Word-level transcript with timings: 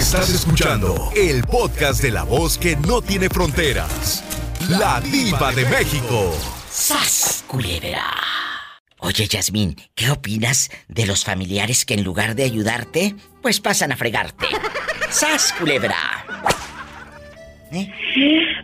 Estás 0.00 0.30
escuchando 0.30 0.94
el 1.14 1.42
podcast 1.42 2.02
de 2.02 2.10
la 2.10 2.24
voz 2.24 2.56
que 2.56 2.74
no 2.88 3.02
tiene 3.02 3.28
fronteras. 3.28 4.24
La 4.70 4.98
diva 4.98 5.52
de 5.52 5.66
México. 5.66 6.32
¡Sas, 6.70 7.44
culebra! 7.46 8.06
Oye, 9.00 9.26
Yasmín, 9.26 9.76
¿qué 9.94 10.10
opinas 10.10 10.70
de 10.88 11.04
los 11.04 11.22
familiares 11.22 11.84
que 11.84 11.92
en 11.92 12.02
lugar 12.02 12.34
de 12.34 12.44
ayudarte, 12.44 13.14
pues 13.42 13.60
pasan 13.60 13.92
a 13.92 13.96
fregarte? 13.96 14.46
¡Sas, 15.10 15.52
culebra! 15.52 15.94
¿Eh? 17.70 17.92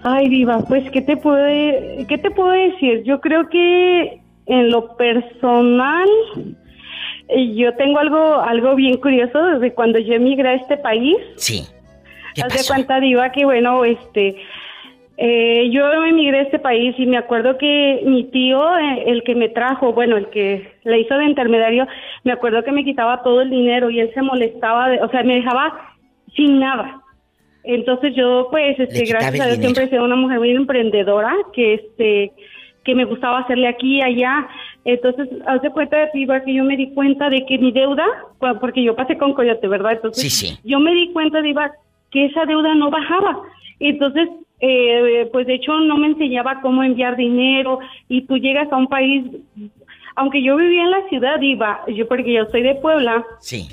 Ay, 0.05 0.31
Diva, 0.31 0.61
pues, 0.67 0.91
¿qué 0.91 1.03
te, 1.03 1.19
puede, 1.19 2.07
¿qué 2.09 2.17
te 2.17 2.31
puedo 2.31 2.53
decir? 2.53 3.03
Yo 3.05 3.21
creo 3.21 3.51
que 3.51 4.23
en 4.47 4.71
lo 4.71 4.97
personal, 4.97 6.09
yo 7.29 7.75
tengo 7.75 7.99
algo, 7.99 8.41
algo 8.41 8.75
bien 8.75 8.99
curioso 8.99 9.43
desde 9.45 9.75
cuando 9.75 9.99
yo 9.99 10.15
emigré 10.15 10.49
a 10.49 10.55
este 10.55 10.77
país. 10.77 11.17
Sí. 11.37 11.67
¿Qué 12.35 12.43
Haz 12.43 12.53
de 12.53 12.65
cuenta, 12.67 13.01
Diva, 13.01 13.33
que 13.33 13.45
bueno, 13.45 13.85
este, 13.85 14.37
eh, 15.17 15.71
yo 15.71 15.91
emigré 16.05 16.41
a 16.41 16.43
este 16.43 16.59
país 16.59 16.95
y 16.99 17.07
me 17.07 17.17
acuerdo 17.17 17.57
que 17.57 18.03
mi 18.05 18.25
tío, 18.25 18.79
eh, 18.79 19.05
el 19.07 19.23
que 19.23 19.35
me 19.35 19.49
trajo, 19.49 19.93
bueno, 19.93 20.17
el 20.17 20.29
que 20.29 20.71
le 20.85 21.01
hizo 21.01 21.17
de 21.17 21.25
intermediario, 21.25 21.87
me 22.25 22.33
acuerdo 22.33 22.63
que 22.63 22.73
me 22.73 22.85
quitaba 22.85 23.23
todo 23.23 23.41
el 23.41 23.51
dinero 23.51 23.89
y 23.91 24.01
él 24.01 24.11
se 24.13 24.21
molestaba, 24.21 24.91
de, 24.91 25.01
o 25.01 25.09
sea, 25.09 25.23
me 25.23 25.37
dejaba 25.37 25.97
sin 26.35 26.61
nada. 26.61 27.01
Entonces 27.65 28.15
yo, 28.15 28.49
pues, 28.51 28.79
este, 28.79 29.07
gracias 29.07 29.41
a 29.41 29.47
Dios 29.47 29.59
siempre 29.59 29.85
he 29.85 29.89
sido 29.89 30.05
una 30.05 30.17
mujer 30.17 30.39
muy 30.39 30.51
emprendedora, 30.51 31.35
que 31.53 31.75
este, 31.75 32.33
que 32.87 32.95
me 32.95 33.05
gustaba 33.05 33.41
hacerle 33.41 33.67
aquí 33.67 33.97
y 33.97 34.03
allá. 34.03 34.49
Entonces, 34.85 35.29
cuenta 35.75 35.99
de 35.99 36.11
Diva 36.15 36.41
que 36.43 36.55
yo 36.55 36.65
me 36.65 36.77
di 36.77 36.95
cuenta 36.95 37.29
de 37.29 37.45
que 37.45 37.59
mi 37.59 37.73
deuda, 37.73 38.07
porque 38.61 38.83
yo 38.83 38.95
pasé 38.95 39.19
con 39.19 39.35
Coyote, 39.35 39.67
¿verdad? 39.67 39.93
Entonces, 39.95 40.33
sí, 40.33 40.47
sí. 40.49 40.59
yo 40.65 40.79
me 40.79 40.95
di 40.95 41.13
cuenta, 41.13 41.43
Diva, 41.43 41.73
que 42.13 42.27
esa 42.27 42.47
deuda 42.47 42.75
no 42.77 42.91
bajaba. 42.91 43.43
Entonces, 43.81 44.29
eh, 44.61 45.29
pues 45.33 45.47
de 45.49 45.55
hecho 45.55 45.79
no 45.81 45.99
me 45.99 46.07
enseñaba 46.07 46.61
cómo 46.63 46.83
enviar 46.83 47.17
dinero 47.17 47.81
y 48.09 48.23
tú 48.23 48.39
llegas 48.39 48.73
a 48.73 48.77
un 48.77 48.87
país, 48.87 49.25
aunque 50.15 50.43
yo 50.43 50.57
vivía 50.57 50.85
en 50.85 50.93
la 50.93 51.09
ciudad, 51.09 51.41
Diva, 51.41 51.81
yo 51.89 52.07
porque 52.07 52.33
yo 52.33 52.47
soy 52.47 52.63
de 52.63 52.77
Puebla. 52.77 53.27
Sí 53.41 53.69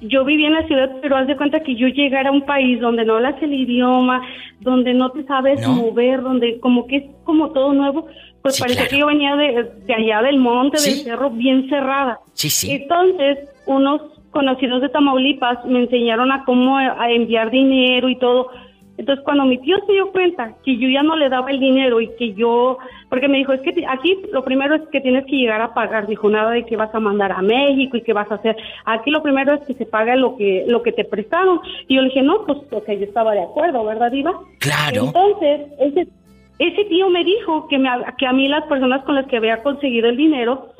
yo 0.00 0.24
vivía 0.24 0.48
en 0.48 0.54
la 0.54 0.66
ciudad, 0.66 0.96
pero 1.00 1.16
haz 1.16 1.26
de 1.26 1.36
cuenta 1.36 1.60
que 1.60 1.74
yo 1.74 1.88
llegara 1.88 2.30
a 2.30 2.32
un 2.32 2.42
país 2.42 2.80
donde 2.80 3.04
no 3.04 3.16
hablas 3.16 3.40
el 3.42 3.52
idioma, 3.52 4.22
donde 4.60 4.94
no 4.94 5.10
te 5.10 5.24
sabes 5.24 5.66
mover, 5.66 6.22
donde 6.22 6.60
como 6.60 6.86
que 6.86 6.96
es 6.96 7.04
como 7.24 7.50
todo 7.50 7.72
nuevo, 7.72 8.06
pues 8.46 8.60
parece 8.60 8.88
que 8.88 8.98
yo 8.98 9.06
venía 9.06 9.34
de, 9.36 9.94
allá 9.94 10.22
del 10.22 10.38
monte, 10.38 10.80
del 10.80 10.94
cerro, 11.02 11.30
bien 11.30 11.68
cerrada. 11.68 12.20
Sí, 12.34 12.50
sí. 12.50 12.72
Entonces, 12.72 13.38
unos 13.66 14.02
conocidos 14.30 14.82
de 14.82 14.88
Tamaulipas 14.88 15.64
me 15.64 15.80
enseñaron 15.80 16.30
a 16.30 16.44
cómo 16.44 16.76
a 16.76 17.10
enviar 17.10 17.50
dinero 17.50 18.08
y 18.08 18.16
todo. 18.18 18.50
Entonces, 18.98 19.22
cuando 19.24 19.44
mi 19.44 19.58
tío 19.58 19.76
se 19.86 19.92
dio 19.92 20.10
cuenta 20.10 20.54
que 20.64 20.78
yo 20.78 20.88
ya 20.88 21.02
no 21.02 21.16
le 21.16 21.28
daba 21.28 21.50
el 21.50 21.60
dinero 21.60 22.00
y 22.00 22.08
que 22.16 22.32
yo, 22.32 22.78
porque 23.10 23.28
me 23.28 23.38
dijo, 23.38 23.52
es 23.52 23.60
que 23.60 23.84
aquí 23.86 24.18
lo 24.32 24.42
primero 24.42 24.74
es 24.74 24.82
que 24.90 25.00
tienes 25.00 25.26
que 25.26 25.36
llegar 25.36 25.60
a 25.60 25.74
pagar, 25.74 26.06
dijo, 26.06 26.30
nada 26.30 26.50
de 26.50 26.64
que 26.64 26.76
vas 26.76 26.94
a 26.94 27.00
mandar 27.00 27.32
a 27.32 27.42
México 27.42 27.96
y 27.96 28.02
que 28.02 28.14
vas 28.14 28.30
a 28.30 28.36
hacer, 28.36 28.56
aquí 28.86 29.10
lo 29.10 29.22
primero 29.22 29.54
es 29.54 29.66
que 29.66 29.74
se 29.74 29.84
paga 29.84 30.16
lo 30.16 30.36
que 30.36 30.64
lo 30.66 30.82
que 30.82 30.92
te 30.92 31.04
prestaron. 31.04 31.60
Y 31.88 31.96
yo 31.96 32.02
le 32.02 32.08
dije, 32.08 32.22
no, 32.22 32.44
pues, 32.46 32.58
ok, 32.70 32.86
yo 32.92 33.04
estaba 33.04 33.34
de 33.34 33.42
acuerdo, 33.42 33.84
¿verdad, 33.84 34.10
Diva? 34.10 34.32
Claro. 34.60 35.06
Entonces, 35.06 35.60
ese, 35.78 36.08
ese 36.58 36.84
tío 36.86 37.10
me 37.10 37.24
dijo 37.24 37.68
que, 37.68 37.78
me, 37.78 37.88
que 38.18 38.26
a 38.26 38.32
mí 38.32 38.48
las 38.48 38.64
personas 38.64 39.04
con 39.04 39.14
las 39.14 39.26
que 39.26 39.36
había 39.36 39.62
conseguido 39.62 40.08
el 40.08 40.16
dinero, 40.16 40.72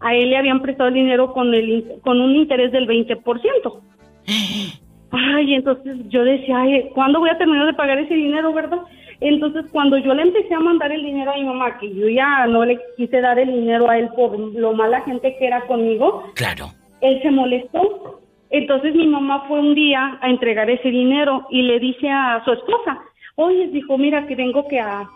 a 0.00 0.14
él 0.14 0.30
le 0.30 0.36
habían 0.36 0.62
prestado 0.62 0.88
el 0.88 0.94
dinero 0.94 1.32
con, 1.32 1.54
el, 1.54 2.00
con 2.02 2.20
un 2.20 2.34
interés 2.34 2.72
del 2.72 2.88
20%. 2.88 3.80
Ay, 5.12 5.54
entonces 5.54 5.96
yo 6.08 6.22
decía, 6.22 6.60
ay, 6.60 6.88
¿cuándo 6.94 7.18
voy 7.18 7.30
a 7.30 7.36
terminar 7.36 7.66
de 7.66 7.74
pagar 7.74 7.98
ese 7.98 8.14
dinero, 8.14 8.52
verdad? 8.52 8.78
Entonces, 9.20 9.66
cuando 9.72 9.98
yo 9.98 10.14
le 10.14 10.22
empecé 10.22 10.54
a 10.54 10.60
mandar 10.60 10.92
el 10.92 11.02
dinero 11.02 11.32
a 11.32 11.36
mi 11.36 11.42
mamá, 11.42 11.78
que 11.78 11.92
yo 11.92 12.08
ya 12.08 12.46
no 12.46 12.64
le 12.64 12.78
quise 12.96 13.20
dar 13.20 13.36
el 13.36 13.52
dinero 13.52 13.90
a 13.90 13.98
él 13.98 14.08
por 14.14 14.38
lo 14.38 14.72
mala 14.72 15.00
gente 15.00 15.36
que 15.36 15.46
era 15.48 15.66
conmigo, 15.66 16.30
claro. 16.36 16.66
él 17.00 17.20
se 17.22 17.30
molestó. 17.32 18.20
Entonces, 18.50 18.94
mi 18.94 19.08
mamá 19.08 19.46
fue 19.48 19.58
un 19.58 19.74
día 19.74 20.16
a 20.20 20.30
entregar 20.30 20.70
ese 20.70 20.90
dinero 20.90 21.44
y 21.50 21.62
le 21.62 21.80
dice 21.80 22.08
a 22.08 22.40
su 22.44 22.52
esposa, 22.52 23.00
oye, 23.34 23.66
dijo, 23.68 23.98
mira, 23.98 24.28
que 24.28 24.36
tengo 24.36 24.68
que 24.68 24.78
a, 24.78 25.10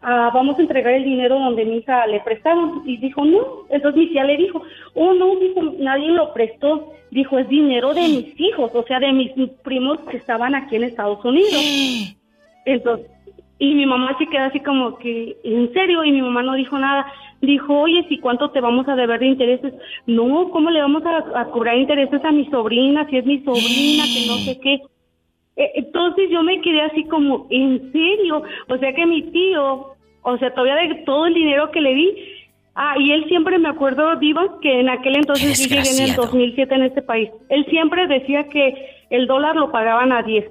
vamos 0.00 0.58
a 0.58 0.62
entregar 0.62 0.94
el 0.94 1.04
dinero 1.04 1.38
donde 1.38 1.64
mi 1.64 1.78
hija 1.78 2.06
le 2.06 2.20
prestaron. 2.20 2.82
Y 2.86 2.96
dijo, 2.98 3.24
no. 3.24 3.64
Entonces 3.68 3.98
mi 3.98 4.08
tía 4.08 4.24
le 4.24 4.36
dijo, 4.36 4.62
oh, 4.94 5.12
no, 5.12 5.36
dijo, 5.36 5.62
nadie 5.78 6.08
lo 6.08 6.32
prestó. 6.32 6.92
Dijo, 7.10 7.38
es 7.38 7.48
dinero 7.48 7.94
de 7.94 8.02
mis 8.02 8.40
hijos, 8.40 8.70
o 8.74 8.82
sea, 8.84 9.00
de 9.00 9.12
mis 9.12 9.32
primos 9.62 9.98
que 10.10 10.18
estaban 10.18 10.54
aquí 10.54 10.76
en 10.76 10.84
Estados 10.84 11.24
Unidos. 11.24 11.62
Entonces, 12.64 13.06
y 13.58 13.74
mi 13.74 13.86
mamá 13.86 14.16
se 14.18 14.26
queda 14.26 14.46
así 14.46 14.60
como 14.60 14.98
que, 14.98 15.36
¿en 15.42 15.72
serio? 15.72 16.04
Y 16.04 16.12
mi 16.12 16.22
mamá 16.22 16.42
no 16.42 16.54
dijo 16.54 16.78
nada. 16.78 17.06
Dijo, 17.40 17.80
oye, 17.80 18.04
¿si 18.08 18.18
cuánto 18.18 18.50
te 18.50 18.60
vamos 18.60 18.86
a 18.88 18.94
deber 18.94 19.20
de 19.20 19.26
intereses? 19.26 19.74
No, 20.06 20.50
¿cómo 20.50 20.70
le 20.70 20.80
vamos 20.80 21.02
a, 21.04 21.44
cobrar 21.46 21.76
intereses 21.76 22.24
a 22.24 22.30
mi 22.30 22.46
sobrina? 22.46 23.06
Si 23.08 23.16
es 23.16 23.26
mi 23.26 23.38
sobrina, 23.40 24.04
que 24.04 24.26
no 24.28 24.36
sé 24.36 24.60
qué. 24.60 24.80
E, 25.58 25.72
entonces 25.74 26.30
yo 26.30 26.42
me 26.42 26.60
quedé 26.62 26.80
así 26.80 27.04
como, 27.04 27.46
¿en 27.50 27.92
serio? 27.92 28.42
O 28.68 28.78
sea 28.78 28.94
que 28.94 29.04
mi 29.04 29.22
tío, 29.30 29.94
o 30.22 30.38
sea, 30.38 30.54
todavía 30.54 30.76
de 30.76 31.02
todo 31.04 31.26
el 31.26 31.34
dinero 31.34 31.70
que 31.70 31.80
le 31.82 31.94
di, 31.94 32.14
Ah, 32.80 32.94
y 32.96 33.10
él 33.10 33.24
siempre 33.26 33.58
me 33.58 33.68
acuerdo, 33.68 34.14
Diva, 34.20 34.60
que 34.62 34.78
en 34.78 34.88
aquel 34.88 35.16
entonces 35.16 35.58
yo 35.58 35.64
llegué 35.64 35.90
en 35.90 36.10
el 36.10 36.14
2007 36.14 36.72
en 36.76 36.82
este 36.84 37.02
país. 37.02 37.28
Él 37.48 37.66
siempre 37.68 38.06
decía 38.06 38.44
que 38.44 38.72
el 39.10 39.26
dólar 39.26 39.56
lo 39.56 39.72
pagaban 39.72 40.12
a 40.12 40.22
10. 40.22 40.44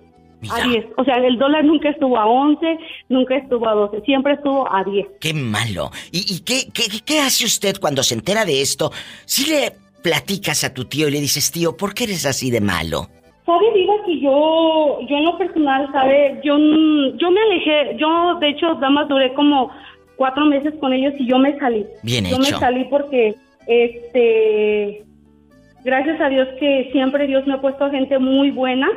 A 0.50 0.67
10. 0.67 0.88
O 0.97 1.06
sea, 1.06 1.16
el 1.16 1.38
dólar 1.38 1.63
nunca 1.63 1.88
estuvo 1.88 2.17
a 2.17 2.25
11, 2.25 2.79
nunca 3.07 3.38
estuvo 3.38 3.66
a 3.69 3.73
12, 3.75 4.01
siempre 4.01 4.34
estuvo 4.34 4.69
a 4.69 4.84
10. 4.84 5.07
Qué 5.22 5.34
malo. 5.34 5.90
¿Y, 6.12 6.41
qué, 6.41 6.67
qué, 6.73 6.84
qué, 7.06 7.22
hace 7.22 7.46
usted 7.46 7.78
cuando 7.79 8.03
se 8.03 8.16
entera 8.16 8.44
de 8.44 8.62
esto? 8.62 8.91
Si 9.23 9.50
le 9.50 9.72
platicas 10.03 10.66
a 10.66 10.73
tu 10.73 10.84
tío 10.84 11.07
y 11.07 11.12
le 11.12 11.22
dices, 11.22 11.50
tío, 11.50 11.78
¿por 11.78 11.94
qué 11.94 12.03
eres 12.03 12.25
así 12.25 12.51
de 12.51 12.59
malo? 12.59 13.07
Sabe, 13.47 13.72
Diva, 13.74 13.94
que 14.06 14.19
yo, 14.19 15.00
yo 15.08 15.16
en 15.16 15.24
lo 15.24 15.38
personal, 15.38 15.90
sabe, 15.94 16.38
yo, 16.44 16.58
yo 16.58 17.31
me 17.31 17.41
alejé, 17.41 17.96
yo 17.97 18.35
de 18.41 18.50
hecho, 18.50 18.74
nada 18.74 18.90
más 18.90 19.08
duré 19.08 19.34
como 19.35 19.72
cuatro 20.18 20.46
meses 20.46 20.74
con 20.81 20.91
ellos 20.91 21.13
y 21.18 21.28
yo 21.28 21.40
me 21.40 21.58
salí. 21.58 21.85
Bien 22.03 22.25
yo 22.25 22.38
me 22.40 22.44
salí 22.44 22.84
porque, 22.90 23.35
este, 23.66 25.06
gracias 25.85 26.19
a 26.19 26.28
Dios 26.28 26.50
que 26.59 26.90
siempre 26.91 27.25
Dios 27.25 27.47
me 27.47 27.53
ha 27.53 27.62
puesto 27.62 27.85
a 27.85 27.90
gente 27.90 28.19
muy 28.19 28.52
buena 28.52 28.90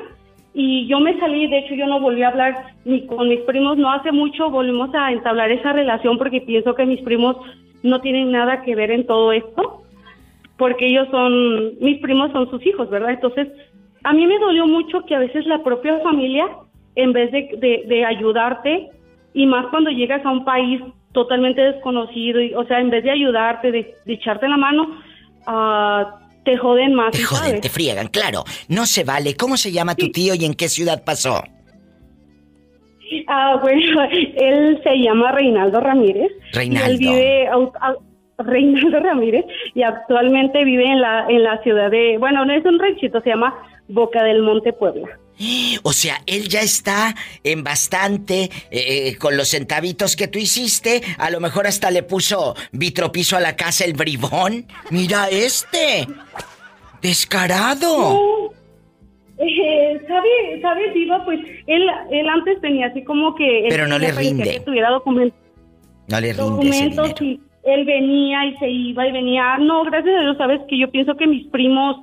y 0.53 0.88
yo 0.88 0.99
me 0.99 1.17
salí, 1.21 1.47
de 1.47 1.59
hecho 1.59 1.77
yo 1.77 1.87
no 1.87 2.00
volví 2.00 2.25
a 2.25 2.28
hablar 2.31 2.75
ni 2.84 3.06
con 3.06 3.28
mis 3.28 3.41
primos, 3.43 3.78
no 3.78 3.93
hace 3.93 4.11
mucho 4.11 4.50
volvimos 4.50 4.93
a 4.97 5.12
entablar 5.12 5.53
esa 5.53 5.72
relación 5.72 6.19
porque 6.19 6.41
pienso 6.41 6.75
que 6.75 6.87
mis 6.87 7.00
primos 7.03 7.37
no 7.84 8.00
tienen 8.00 8.32
nada 8.32 8.62
que 8.62 8.75
ver 8.75 8.91
en 8.91 9.06
todo 9.06 9.31
esto, 9.31 9.84
porque 10.59 10.88
ellos 10.88 11.06
son, 11.12 11.78
mis 11.78 12.00
primos 12.00 12.32
son 12.32 12.50
sus 12.50 12.67
hijos, 12.67 12.91
¿verdad? 12.91 13.11
Entonces, 13.11 13.49
a 14.05 14.12
mí 14.12 14.27
me 14.27 14.38
dolió 14.38 14.66
mucho 14.66 15.05
que 15.06 15.15
a 15.15 15.19
veces 15.19 15.47
la 15.47 15.62
propia 15.62 15.99
familia, 16.00 16.49
en 16.94 17.12
vez 17.12 17.31
de, 17.33 17.84
de 17.87 18.05
ayudarte, 18.05 18.91
y 19.34 19.47
más 19.47 19.66
cuando 19.66 19.91
llegas 19.91 20.25
a 20.25 20.31
un 20.31 20.44
país 20.44 20.81
totalmente 21.12 21.61
desconocido, 21.61 22.41
y, 22.41 22.55
o 22.55 22.65
sea, 22.66 22.81
en 22.81 22.91
vez 22.91 23.05
de 23.05 23.11
ayudarte, 23.11 23.72
de, 23.72 23.94
echarte 24.06 24.49
la 24.49 24.56
mano, 24.56 24.99
uh, 25.47 26.44
te 26.44 26.56
joden 26.56 26.94
más. 26.94 27.12
Te 27.12 27.22
joden, 27.22 27.61
te 27.61 27.69
friegan, 27.69 28.09
claro. 28.09 28.44
No 28.69 28.87
se 28.87 29.05
vale. 29.05 29.37
¿Cómo 29.37 29.56
se 29.56 29.72
llama 29.72 29.94
tu 29.94 30.11
tío 30.11 30.34
y 30.34 30.44
en 30.44 30.55
qué 30.55 30.69
ciudad 30.69 31.03
pasó? 31.05 31.43
Ah, 33.28 33.59
bueno, 33.61 34.03
él 34.37 34.81
se 34.82 34.99
llama 34.99 35.32
Reinaldo 35.32 35.81
Ramírez. 35.81 36.32
Reinaldo. 36.53 36.91
él 36.91 36.99
vive 36.99 37.49
Reinaldo 38.45 39.01
Ramírez 39.01 39.45
y 39.75 39.83
actualmente 39.83 40.65
vive 40.65 40.84
en 40.84 41.01
la 41.01 41.27
en 41.28 41.43
la 41.43 41.62
ciudad 41.62 41.91
de, 41.91 42.19
bueno, 42.19 42.45
no 42.45 42.53
es 42.53 42.65
un 42.65 42.78
ranchito, 42.78 43.21
se 43.21 43.31
llama 43.31 43.55
Boca 43.89 44.23
del 44.25 44.43
Monte 44.43 44.73
Puebla. 44.73 45.09
O 45.82 45.93
sea, 45.93 46.17
él 46.26 46.49
ya 46.49 46.61
está 46.61 47.14
en 47.44 47.64
bastante 47.64 48.43
eh, 48.43 48.50
eh, 48.70 49.17
con 49.17 49.37
los 49.37 49.49
centavitos 49.49 50.14
que 50.14 50.29
tú 50.29 50.38
hiciste. 50.38 51.00
A 51.17 51.31
lo 51.31 51.41
mejor 51.41 51.67
hasta 51.67 51.91
le 51.91 52.03
puso 52.03 52.55
vitropiso 52.73 53.37
a 53.37 53.41
la 53.41 53.56
casa 53.56 53.85
el 53.85 53.94
bribón. 53.94 54.67
Mira 54.91 55.29
este. 55.31 56.06
Descarado. 57.00 58.53
Eh, 59.38 60.00
¿Sabe, 60.06 60.61
sabe, 60.61 60.93
Diva? 60.93 61.25
Pues 61.25 61.41
él, 61.67 61.87
él 62.11 62.29
antes 62.29 62.61
tenía 62.61 62.88
así 62.88 63.03
como 63.05 63.35
que... 63.35 63.67
Pero 63.70 63.87
no 63.87 63.99
le 63.99 64.12
rinde. 64.12 64.44
Que 64.44 64.61
tuviera 64.61 64.91
documentos. 64.91 65.38
No 66.09 66.20
le 66.20 66.35
rinde 66.35 66.43
Documentos 66.43 67.23
y 67.23 67.41
él 67.75 67.84
venía 67.84 68.46
y 68.46 68.56
se 68.56 68.69
iba 68.69 69.06
y 69.06 69.12
venía. 69.12 69.58
No, 69.58 69.84
gracias 69.84 70.14
a 70.17 70.22
Dios, 70.22 70.37
sabes 70.37 70.61
que 70.69 70.78
yo 70.78 70.90
pienso 70.90 71.17
que 71.17 71.26
mis 71.26 71.46
primos 71.49 71.96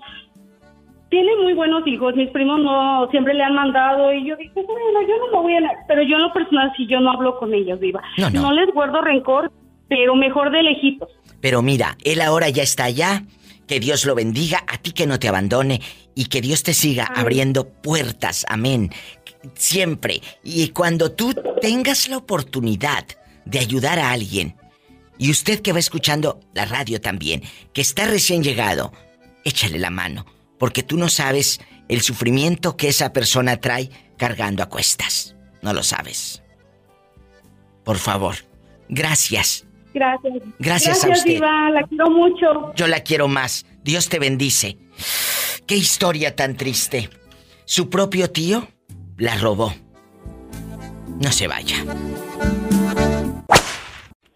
tiene 1.10 1.32
muy 1.42 1.54
buenos 1.54 1.88
hijos, 1.88 2.16
mis 2.16 2.30
primos 2.32 2.60
no 2.60 3.08
siempre 3.12 3.34
le 3.34 3.44
han 3.44 3.56
mandado 3.56 4.12
y 4.14 4.26
yo 4.26 4.36
dije, 4.36 4.52
bueno, 4.56 5.02
yo 5.08 5.18
no 5.20 5.38
me 5.38 5.44
voy 5.44 5.54
a... 5.56 5.72
Pero 5.88 6.04
yo 6.04 6.18
en 6.18 6.24
lo 6.24 6.34
personal 6.34 6.74
si 6.76 6.86
yo 6.88 7.00
no 7.00 7.12
hablo 7.12 7.38
con 7.38 7.54
ellos, 7.54 7.80
viva. 7.80 8.02
No, 8.18 8.30
no. 8.30 8.42
no 8.42 8.52
les 8.52 8.74
guardo 8.74 9.02
rencor, 9.02 9.52
pero 9.88 10.16
mejor 10.16 10.52
de 10.52 10.64
lejitos. 10.64 11.10
Pero 11.40 11.62
mira, 11.62 11.98
él 12.04 12.22
ahora 12.22 12.50
ya 12.50 12.64
está 12.64 12.86
allá 12.86 13.24
Que 13.68 13.80
Dios 13.80 14.06
lo 14.06 14.16
bendiga, 14.16 14.64
a 14.68 14.78
ti 14.78 14.92
que 14.92 15.08
no 15.08 15.20
te 15.20 15.30
abandone 15.30 15.82
y 16.16 16.26
que 16.26 16.42
Dios 16.42 16.64
te 16.64 16.74
siga 16.74 17.06
abriendo 17.06 17.70
puertas. 17.70 18.46
Amén. 18.50 18.90
Siempre. 19.54 20.22
Y 20.44 20.70
cuando 20.70 21.12
tú 21.12 21.34
tengas 21.62 22.10
la 22.10 22.18
oportunidad 22.18 23.06
de 23.46 23.60
ayudar 23.60 24.00
a 24.00 24.12
alguien, 24.12 24.56
y 25.18 25.32
usted 25.32 25.62
que 25.62 25.74
va 25.74 25.80
escuchando 25.80 26.40
la 26.54 26.66
radio 26.66 27.02
también, 27.02 27.42
que 27.74 27.82
está 27.82 28.06
recién 28.06 28.44
llegado, 28.44 28.92
échale 29.44 29.80
la 29.80 29.90
mano, 29.90 30.26
porque 30.60 30.84
tú 30.84 30.98
no 30.98 31.10
sabes 31.10 31.60
el 31.88 32.02
sufrimiento 32.02 32.78
que 32.78 32.90
esa 32.90 33.14
persona 33.14 33.58
trae 33.58 33.90
cargando 34.18 34.64
a 34.64 34.70
cuestas. 34.70 35.36
No 35.62 35.74
lo 35.74 35.84
sabes. 35.84 36.44
Por 37.84 37.98
favor, 37.98 38.36
gracias. 38.90 39.66
Gracias. 39.94 40.34
Gracias, 40.60 41.04
a 41.04 41.10
usted. 41.10 41.34
Diva, 41.36 41.72
la 41.72 41.84
quiero 41.88 42.10
mucho. 42.12 42.74
Yo 42.76 42.88
la 42.88 43.00
quiero 43.00 43.28
más. 43.28 43.66
Dios 43.84 44.10
te 44.10 44.20
bendice. 44.20 44.78
Qué 45.66 45.76
historia 45.76 46.36
tan 46.36 46.56
triste. 46.56 47.10
Su 47.66 47.90
propio 47.90 48.30
tío 48.30 48.68
la 49.18 49.36
robó. 49.38 49.74
No 51.20 51.32
se 51.32 51.48
vaya. 51.48 51.84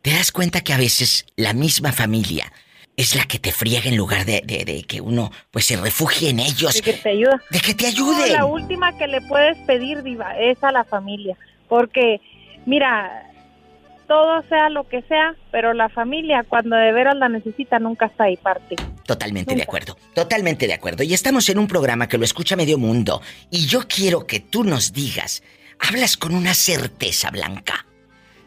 ¿Te 0.02 0.12
das 0.12 0.32
cuenta 0.32 0.62
que 0.62 0.74
a 0.74 0.78
veces 0.78 1.26
la 1.36 1.54
misma 1.54 1.92
familia 1.92 2.52
es 2.98 3.16
la 3.16 3.26
que 3.26 3.38
te 3.38 3.52
friega 3.52 3.88
en 3.88 3.98
lugar 3.98 4.26
de, 4.26 4.86
que 4.88 5.00
uno 5.00 5.32
pues 5.52 5.66
se 5.66 5.78
refugie 5.78 6.30
en 6.30 6.40
ellos? 6.40 6.74
De 6.74 6.82
que 6.82 6.94
te 6.94 7.10
ayuda. 7.10 7.42
De 7.52 7.60
que 7.60 7.74
te 7.76 7.88
ayude. 7.88 8.32
la 8.32 8.46
última 8.46 8.98
que 8.98 9.08
le 9.08 9.22
puedes 9.22 9.58
pedir, 9.68 10.02
Diva, 10.02 10.38
es 10.40 10.64
a 10.64 10.72
la 10.72 10.84
familia. 10.86 11.38
Porque, 11.70 12.20
mira, 12.66 13.32
todo 14.08 14.42
sea 14.50 14.70
lo 14.70 14.88
que 14.88 15.04
sea, 15.04 15.36
pero 15.52 15.74
la 15.74 15.88
familia 15.88 16.44
cuando 16.50 16.76
de 16.76 16.92
veras 16.92 17.16
la 17.16 17.30
necesita 17.30 17.78
nunca 17.78 18.08
está 18.08 18.24
ahí 18.24 18.38
parte. 18.38 18.78
Totalmente 19.06 19.56
de 19.56 19.62
acuerdo, 19.62 19.98
totalmente 20.16 20.66
de 20.66 20.74
acuerdo. 20.74 21.04
Y 21.04 21.14
estamos 21.14 21.48
en 21.50 21.60
un 21.60 21.68
programa 21.68 22.08
que 22.08 22.18
lo 22.18 22.26
escucha 22.26 22.56
medio 22.56 22.80
mundo 22.80 23.22
y 23.52 23.68
yo 23.68 23.88
quiero 23.88 24.26
que 24.26 24.40
tú 24.40 24.64
nos 24.64 24.94
digas, 24.94 25.44
hablas 25.80 26.18
con 26.18 26.34
una 26.34 26.56
certeza 26.56 27.30
blanca. 27.30 27.86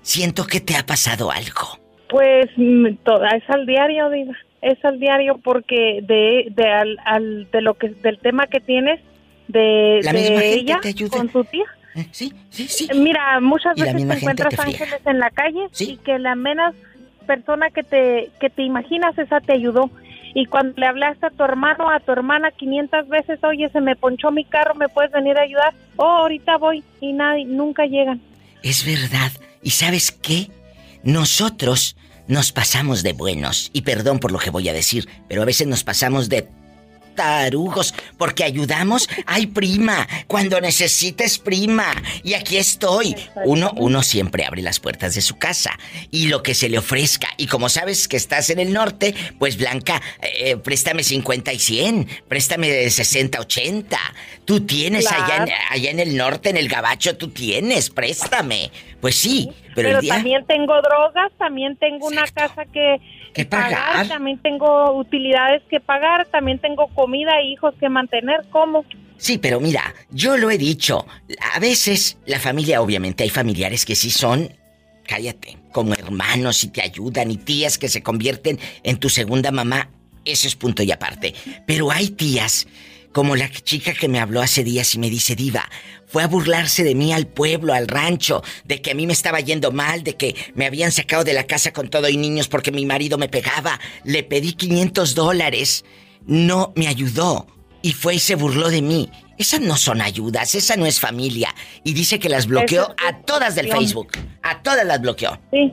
Siento 0.05 0.47
que 0.47 0.61
te 0.61 0.77
ha 0.77 0.85
pasado 0.85 1.31
algo. 1.31 1.79
Pues 2.11 2.51
mm, 2.57 2.97
toda 3.05 3.31
es 3.31 3.49
al 3.49 3.65
diario, 3.65 4.11
Diva. 4.11 4.35
Es 4.61 4.83
al 4.85 5.01
diario 5.01 5.39
porque 5.43 6.01
de, 6.03 6.49
de, 6.51 6.71
al, 7.05 7.49
de 7.51 7.61
lo 7.63 7.75
que 7.75 7.89
del 7.89 8.19
tema 8.19 8.47
que 8.47 8.61
tienes 8.61 9.01
de, 9.49 10.01
la 10.03 10.13
ella 10.13 10.81
con 11.11 11.33
su 11.33 11.45
tía. 11.45 11.65
Eh, 11.95 12.07
sí, 12.11 12.33
sí, 12.51 12.69
sí. 12.69 12.89
Mira, 12.95 13.41
muchas 13.41 13.77
veces 13.77 14.07
te 14.07 14.15
encuentras 14.15 14.59
ángeles 14.59 15.01
en 15.07 15.19
la 15.19 15.31
calle 15.31 15.69
y 15.81 15.97
que 15.97 16.19
la 16.19 16.35
menos 16.35 16.75
persona 17.27 17.71
que 17.71 17.83
te 17.83 18.31
que 18.41 18.51
te 18.51 18.63
imaginas 18.63 19.17
esa 19.19 19.41
te 19.41 19.55
ayudó. 19.55 19.91
Y 20.35 20.47
cuando 20.47 20.75
le 20.77 20.87
hablaste 20.87 21.27
a 21.27 21.31
tu 21.31 21.45
hermano, 21.45 21.89
a 21.89 22.01
tu 22.01 22.13
hermana 22.13 22.51
500 22.51 23.09
veces, 23.09 23.43
oye, 23.43 23.71
se 23.71 23.81
me 23.81 23.97
ponchó 23.97 24.31
mi 24.33 24.45
carro, 24.45 24.75
¿me 24.75 24.89
puedes 24.89 25.13
venir 25.13 25.39
a 25.39 25.43
ayudar? 25.43 25.73
Oh, 25.97 26.05
ahorita 26.05 26.59
voy 26.59 26.83
y 27.01 27.13
nadie, 27.13 27.47
nunca 27.47 27.87
llegan. 27.87 28.21
Es 28.65 28.87
verdad. 28.87 29.31
¿Y 29.63 29.71
sabes 29.71 30.11
qué? 30.11 30.51
Nosotros 31.03 31.97
nos 32.27 32.51
pasamos 32.51 33.03
de 33.03 33.13
buenos, 33.13 33.69
y 33.75 33.83
perdón 33.83 34.19
por 34.19 34.33
lo 34.33 34.39
que 34.39 34.49
voy 34.49 34.71
a 34.71 34.73
decir, 34.73 35.07
pero 35.29 35.43
a 35.43 35.45
veces 35.45 35.67
nos 35.67 35.85
pasamos 35.85 36.31
de 36.31 36.49
tarugos, 37.15 37.95
porque 38.19 38.45
ayudamos. 38.45 39.09
Ay, 39.27 39.47
prima, 39.47 40.07
cuando 40.27 40.61
necesites 40.61 41.39
prima. 41.39 41.87
Y 42.23 42.35
aquí 42.35 42.57
estoy. 42.57 43.17
Uno, 43.45 43.73
uno 43.77 44.03
siempre 44.03 44.45
abre 44.45 44.63
las 44.63 44.81
puertas 44.81 45.15
de 45.15 45.23
su 45.23 45.37
casa 45.37 45.79
y 46.11 46.27
lo 46.27 46.43
que 46.43 46.55
se 46.55 46.69
le 46.69 46.79
ofrezca. 46.79 47.29
Y 47.37 47.47
como 47.47 47.69
sabes 47.69 48.09
que 48.09 48.17
estás 48.17 48.51
en 48.51 48.59
el 48.59 48.73
norte, 48.73 49.15
pues 49.39 49.57
Blanca, 49.57 50.01
eh, 50.21 50.57
préstame 50.57 51.03
50 51.03 51.53
y 51.53 51.59
100, 51.59 52.09
préstame 52.29 52.91
60, 52.91 53.41
80. 53.41 53.99
Tú 54.45 54.61
tienes 54.67 55.07
allá, 55.07 55.45
en, 55.45 55.51
allá 55.71 55.91
en 55.91 56.01
el 56.01 56.17
norte, 56.17 56.51
en 56.51 56.57
el 56.57 56.69
gabacho, 56.69 57.17
tú 57.17 57.29
tienes, 57.29 57.91
préstame. 57.91 58.71
Pues 59.01 59.17
sí, 59.17 59.51
pero, 59.75 60.01
también 60.03 60.45
tengo 60.47 60.75
drogas, 60.81 61.33
también 61.39 61.77
tengo 61.77 62.07
una 62.07 62.27
casa 62.27 62.65
que 62.67 63.01
¿Qué 63.35 63.45
pagar? 63.45 64.07
También 64.07 64.39
tengo 64.39 64.97
utilidades 64.97 65.63
que 65.69 65.81
pagar, 65.81 66.27
también 66.27 66.61
tengo 66.61 66.87
comida 66.95 67.33
e 67.41 67.51
hijos 67.51 67.75
que 67.81 67.89
mantener. 67.89 68.45
¿Cómo? 68.51 68.85
Sí, 69.17 69.39
pero 69.39 69.61
mira, 69.61 69.93
yo 70.11 70.37
lo 70.37 70.51
he 70.51 70.59
dicho. 70.59 71.05
A 71.53 71.59
veces 71.59 72.17
la 72.27 72.39
familia, 72.39 72.81
obviamente, 72.81 73.25
hay 73.25 73.31
familiares 73.31 73.85
que 73.85 73.97
sí 73.97 74.11
son, 74.11 74.57
cállate, 75.07 75.59
como 75.73 75.95
hermanos 75.95 76.63
y 76.63 76.69
te 76.69 76.81
ayudan 76.81 77.33
y 77.33 77.37
tías 77.37 77.77
que 77.77 77.89
se 77.89 78.03
convierten 78.03 78.61
en 78.85 78.99
tu 78.99 79.09
segunda 79.09 79.51
mamá. 79.51 79.91
Eso 80.25 80.47
es 80.47 80.55
punto 80.55 80.85
y 80.85 80.93
aparte. 80.93 81.35
Pero 81.67 81.91
hay 81.91 82.11
tías 82.11 82.69
como 83.15 83.37
la 83.37 83.49
chica 83.49 83.95
que 83.95 84.09
me 84.09 84.19
habló 84.19 84.43
hace 84.43 84.65
días 84.65 84.93
y 84.97 84.99
me 84.99 85.09
dice, 85.09 85.37
Diva, 85.37 85.71
fue 86.05 86.25
a 86.25 86.27
burlarse 86.27 86.83
de 86.83 86.97
mí 86.97 87.13
al 87.13 87.29
pueblo, 87.29 87.73
al 87.73 87.87
rancho, 87.87 88.43
de 88.65 88.83
que 88.83 88.91
a 88.91 88.95
mí 88.95 89.07
me 89.07 89.13
estaba 89.13 89.39
yendo 89.39 89.71
mal, 89.71 90.03
de 90.03 90.17
que 90.17 90.35
me 90.57 90.67
habían 90.67 90.91
sacado 90.91 91.23
de 91.23 91.33
la 91.33 91.45
casa 91.45 91.73
con 91.73 91.89
todo 91.89 92.09
y 92.09 92.17
niños 92.17 92.49
porque 92.49 92.73
mi 92.73 92.85
marido 92.85 93.17
me 93.17 93.29
pegaba. 93.29 93.79
Le 94.03 94.25
pedí 94.25 94.55
500 94.55 95.15
dólares. 95.15 95.85
No 96.27 96.73
me 96.75 96.89
ayudó. 96.89 97.47
Y 97.83 97.93
fue 97.93 98.17
y 98.17 98.19
se 98.19 98.35
burló 98.35 98.69
de 98.69 98.83
mí. 98.83 99.09
Esas 99.39 99.61
no 99.61 99.77
son 99.77 100.03
ayudas, 100.03 100.57
esa 100.57 100.75
no 100.75 100.85
es 100.85 100.99
familia. 100.99 101.55
Y 101.85 101.93
dice 101.93 102.19
que 102.19 102.29
las 102.29 102.49
bloqueó 102.49 102.97
a 103.07 103.21
todas 103.21 103.55
del 103.55 103.69
Facebook. 103.69 104.11
A 104.43 104.61
todas 104.61 104.85
las 104.85 105.01
bloqueó. 105.01 105.39
Sí. 105.53 105.73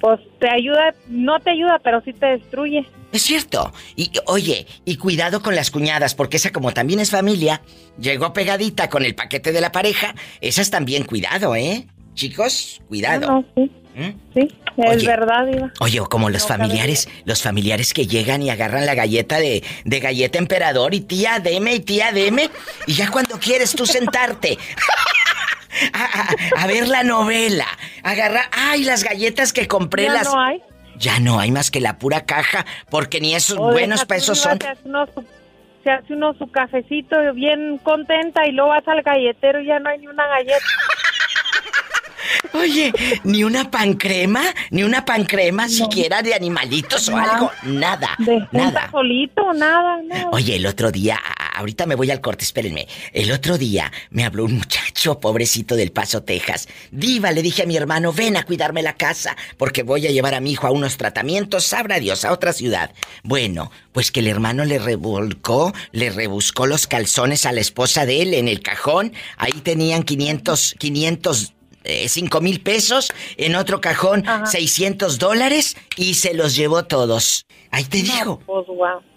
Pues 0.00 0.20
te 0.38 0.48
ayuda, 0.48 0.94
no 1.08 1.40
te 1.40 1.50
ayuda, 1.50 1.80
pero 1.82 2.00
sí 2.02 2.12
te 2.12 2.26
destruye. 2.26 2.86
Es 3.12 3.22
cierto. 3.22 3.72
Y 3.96 4.10
oye, 4.26 4.66
y 4.84 4.96
cuidado 4.96 5.42
con 5.42 5.56
las 5.56 5.70
cuñadas, 5.70 6.14
porque 6.14 6.36
esa 6.36 6.52
como 6.52 6.72
también 6.72 7.00
es 7.00 7.10
familia, 7.10 7.62
llegó 7.98 8.32
pegadita 8.32 8.88
con 8.88 9.04
el 9.04 9.14
paquete 9.14 9.50
de 9.52 9.60
la 9.60 9.72
pareja, 9.72 10.14
esas 10.40 10.70
también 10.70 11.04
cuidado, 11.04 11.56
¿eh? 11.56 11.86
Chicos, 12.14 12.80
cuidado. 12.88 13.44
sí. 13.54 13.70
¿Mm? 13.98 14.12
Sí, 14.32 14.48
es 14.76 15.04
verdad, 15.04 15.48
Iba. 15.52 15.72
Oye, 15.80 15.98
como 16.08 16.30
los 16.30 16.46
familiares, 16.46 17.08
los 17.24 17.42
familiares 17.42 17.92
que 17.92 18.06
llegan 18.06 18.42
y 18.42 18.50
agarran 18.50 18.86
la 18.86 18.94
galleta 18.94 19.38
de, 19.38 19.64
de 19.84 20.00
galleta 20.00 20.38
emperador 20.38 20.94
y 20.94 21.00
tía, 21.00 21.40
deme 21.40 21.74
y 21.74 21.80
tía, 21.80 22.12
deme. 22.12 22.48
Y 22.86 22.92
ya 22.92 23.10
cuando 23.10 23.40
quieres 23.40 23.74
tú 23.74 23.86
sentarte. 23.86 24.56
a, 26.56 26.66
ver 26.66 26.88
la 26.88 27.02
novela. 27.02 27.66
Agarrar. 28.02 28.44
¡Ay, 28.52 28.84
las 28.84 29.04
galletas 29.04 29.52
que 29.52 29.68
compré! 29.68 30.04
¿Ya 30.04 30.12
las. 30.12 30.32
no 30.32 30.40
hay? 30.40 30.62
Ya 30.96 31.20
no 31.20 31.38
hay 31.38 31.50
más 31.50 31.70
que 31.70 31.80
la 31.80 31.98
pura 31.98 32.24
caja, 32.24 32.66
porque 32.90 33.20
ni 33.20 33.34
esos 33.34 33.56
buenos 33.56 34.04
pesos 34.04 34.38
son. 34.38 34.58
Se 34.60 34.68
hace, 35.90 36.12
uno 36.14 36.34
su, 36.34 36.50
cafecito 36.50 37.16
bien 37.34 37.78
contenta 37.78 38.46
y 38.46 38.52
luego 38.52 38.70
vas 38.70 38.86
al 38.88 39.02
galletero 39.02 39.60
y 39.60 39.66
ya 39.66 39.78
no 39.78 39.90
hay 39.90 39.98
ni 39.98 40.08
una 40.08 40.26
galleta. 40.26 40.58
Oye, 42.52 42.92
ni 43.24 43.44
una 43.44 43.70
pan 43.70 43.94
crema, 43.94 44.42
ni 44.70 44.82
una 44.82 45.04
pan 45.04 45.24
crema 45.24 45.68
siquiera 45.68 46.22
de 46.22 46.34
animalitos 46.34 47.08
o 47.08 47.16
algo, 47.16 47.50
nada. 47.62 48.14
De 48.18 48.46
nada. 48.52 48.90
solito, 48.90 49.52
nada, 49.52 50.02
nada. 50.02 50.28
Oye, 50.32 50.56
el 50.56 50.66
otro 50.66 50.90
día, 50.90 51.18
ahorita 51.54 51.86
me 51.86 51.94
voy 51.94 52.10
al 52.10 52.20
corte, 52.20 52.44
espérenme. 52.44 52.88
El 53.12 53.30
otro 53.32 53.58
día 53.58 53.90
me 54.10 54.24
habló 54.24 54.44
un 54.44 54.54
muchacho 54.54 55.20
pobrecito 55.20 55.76
del 55.76 55.92
Paso, 55.92 56.22
Texas. 56.22 56.68
Diva, 56.90 57.32
le 57.32 57.42
dije 57.42 57.62
a 57.62 57.66
mi 57.66 57.76
hermano, 57.76 58.12
ven 58.12 58.36
a 58.36 58.44
cuidarme 58.44 58.82
la 58.82 58.94
casa, 58.94 59.36
porque 59.56 59.82
voy 59.82 60.06
a 60.06 60.10
llevar 60.10 60.34
a 60.34 60.40
mi 60.40 60.52
hijo 60.52 60.66
a 60.66 60.70
unos 60.70 60.96
tratamientos, 60.96 61.64
sabrá 61.64 61.98
Dios, 61.98 62.24
a 62.24 62.32
otra 62.32 62.52
ciudad. 62.52 62.92
Bueno, 63.22 63.70
pues 63.92 64.10
que 64.10 64.20
el 64.20 64.28
hermano 64.28 64.64
le 64.64 64.78
revolcó, 64.78 65.72
le 65.92 66.10
rebuscó 66.10 66.66
los 66.66 66.86
calzones 66.86 67.46
a 67.46 67.52
la 67.52 67.60
esposa 67.60 68.06
de 68.06 68.22
él 68.22 68.34
en 68.34 68.48
el 68.48 68.60
cajón. 68.60 69.12
Ahí 69.36 69.52
tenían 69.62 70.02
500, 70.02 70.76
500 70.78 71.42
eh, 71.44 71.57
cinco 72.08 72.40
mil 72.40 72.60
pesos, 72.60 73.12
en 73.36 73.54
otro 73.54 73.80
cajón 73.80 74.24
600 74.44 75.18
dólares 75.18 75.76
y 75.96 76.14
se 76.14 76.34
los 76.34 76.56
llevó 76.56 76.84
todos. 76.84 77.46
Ahí 77.70 77.84
te 77.84 77.98
digo. 77.98 78.40
Pues, 78.46 78.66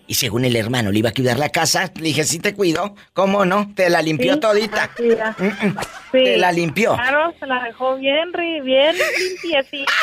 y 0.07 0.15
según 0.15 0.43
el 0.43 0.57
hermano 0.57 0.91
le 0.91 0.99
iba 0.99 1.09
a 1.09 1.13
cuidar 1.13 1.39
la 1.39 1.49
casa, 1.49 1.89
le 1.95 2.03
dije, 2.03 2.25
sí 2.25 2.39
te 2.39 2.53
cuido. 2.53 2.95
¿Cómo 3.13 3.45
no? 3.45 3.71
Te 3.75 3.89
la 3.89 4.01
limpió 4.01 4.39
todita. 4.39 4.89
Te 6.11 6.37
la 6.37 6.51
limpió. 6.51 6.95
Claro, 6.95 7.33
se 7.39 7.47
la 7.47 7.63
dejó 7.63 7.95
bien, 7.95 8.29
bien 8.65 8.95
limpia, 8.97 9.63
sí. 9.71 9.85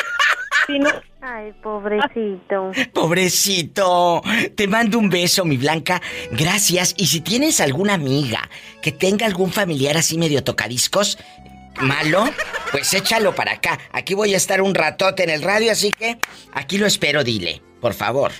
Ay, 1.21 1.51
pobrecito. 1.61 2.71
Pobrecito. 2.93 4.21
Te 4.55 4.67
mando 4.67 4.97
un 4.97 5.09
beso, 5.09 5.43
mi 5.43 5.57
Blanca. 5.57 6.01
Gracias. 6.31 6.93
Y 6.97 7.07
si 7.07 7.21
tienes 7.21 7.59
alguna 7.59 7.93
amiga 7.95 8.49
que 8.81 8.91
tenga 8.91 9.25
algún 9.25 9.51
familiar 9.51 9.97
así 9.97 10.17
medio 10.17 10.43
tocadiscos, 10.43 11.17
malo, 11.81 12.25
pues 12.71 12.93
échalo 12.93 13.35
para 13.35 13.53
acá. 13.53 13.79
Aquí 13.91 14.13
voy 14.13 14.33
a 14.33 14.37
estar 14.37 14.61
un 14.61 14.75
ratote 14.75 15.23
en 15.23 15.29
el 15.29 15.41
radio, 15.41 15.71
así 15.71 15.91
que 15.91 16.17
aquí 16.53 16.77
lo 16.77 16.85
espero, 16.85 17.23
dile, 17.23 17.61
por 17.81 17.93
favor. 17.93 18.31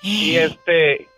y 0.02 0.36
este, 0.36 1.08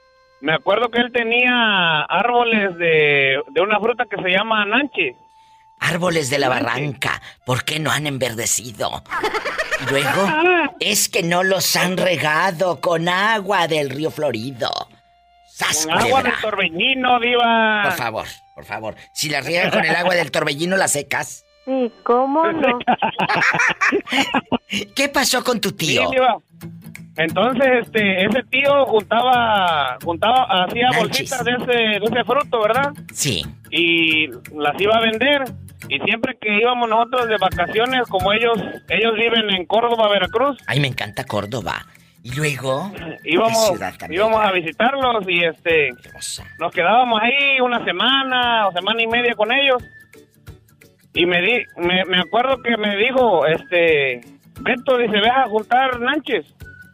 me 0.41 0.53
acuerdo 0.55 0.89
que 0.91 1.01
él 1.01 1.11
tenía 1.13 2.03
árboles 2.03 2.77
de, 2.79 3.43
de 3.49 3.61
una 3.61 3.81
fruta 3.81 4.05
que 4.09 4.23
se 4.23 4.31
llama 4.31 4.65
nanche. 4.65 5.17
Árboles 5.81 6.31
de 6.31 6.39
la 6.39 6.49
barranca, 6.49 7.23
¿por 7.47 7.65
qué 7.65 7.79
no 7.79 7.91
han 7.91 8.07
enverdecido? 8.07 9.03
Luego, 9.91 10.27
es 10.81 11.09
que 11.09 11.23
no 11.23 11.43
los 11.43 11.77
han 11.77 11.97
regado 11.97 12.81
con 12.81 13.09
agua 13.09 13.69
del 13.69 13.91
río 13.91 14.11
Florido. 14.11 14.71
con 15.85 15.93
agua 15.93 16.23
del 16.23 16.33
torbellino, 16.41 17.21
diva. 17.21 17.83
Por 17.85 17.93
favor, 17.93 18.27
por 18.55 18.65
favor. 18.65 18.95
Si 19.15 19.29
las 19.29 19.47
riegan 19.47 19.71
con 19.71 19.85
el 19.85 19.95
agua 19.95 20.15
del 20.15 20.31
torbellino, 20.31 20.77
las 20.77 20.93
secas. 20.93 21.45
Sí, 21.65 21.93
¿cómo 22.03 22.51
no? 22.51 22.79
¿Qué 24.97 25.09
pasó 25.09 25.45
con 25.45 25.61
tu 25.61 25.73
tío? 25.73 26.11
Entonces, 27.19 27.67
este, 27.83 28.27
ese 28.27 28.45
tío 28.45 28.87
juntaba, 28.87 29.99
juntaba, 30.05 30.65
hacía 30.65 30.89
bolsitas 30.97 31.45
de 31.45 31.51
ese, 31.51 31.73
de 31.99 32.05
ese 32.05 32.25
fruto, 32.25 32.63
¿verdad? 32.63 32.93
Sí. 33.13 33.45
Y 33.71 34.29
las 34.57 34.81
iba 34.81 34.97
a 34.97 35.01
vender. 35.01 35.43
Y 35.89 35.99
siempre 36.01 36.37
que 36.41 36.59
íbamos 36.59 36.89
nosotros 36.89 37.29
de 37.29 37.37
vacaciones, 37.39 38.03
como 38.09 38.33
ellos, 38.33 38.59
ellos 38.89 39.15
viven 39.15 39.51
en 39.51 39.65
Córdoba, 39.67 40.09
Veracruz. 40.09 40.59
Ay, 40.67 40.81
me 40.81 40.89
encanta 40.89 41.25
Córdoba. 41.25 41.87
Y 42.23 42.35
luego 42.35 42.91
íbamos, 43.25 43.73
íbamos 44.11 44.45
a 44.45 44.51
visitarlos 44.51 45.25
y 45.29 45.45
este 45.45 45.91
nos 46.59 46.73
quedábamos 46.73 47.21
ahí 47.23 47.61
una 47.61 47.83
semana 47.85 48.67
o 48.67 48.73
semana 48.73 49.01
y 49.03 49.07
media 49.07 49.35
con 49.35 49.53
ellos. 49.53 49.83
Y 51.15 51.27
me 51.27 51.41
di, 51.41 51.63
me, 51.77 52.05
me 52.05 52.19
acuerdo 52.19 52.61
que 52.63 52.77
me 52.77 52.97
dijo, 52.97 53.47
este, 53.47 54.21
Beto 54.61 54.99
dice, 54.99 55.21
ve 55.21 55.31
a 55.31 55.47
juntar 55.47 56.01
nanches. 56.01 56.45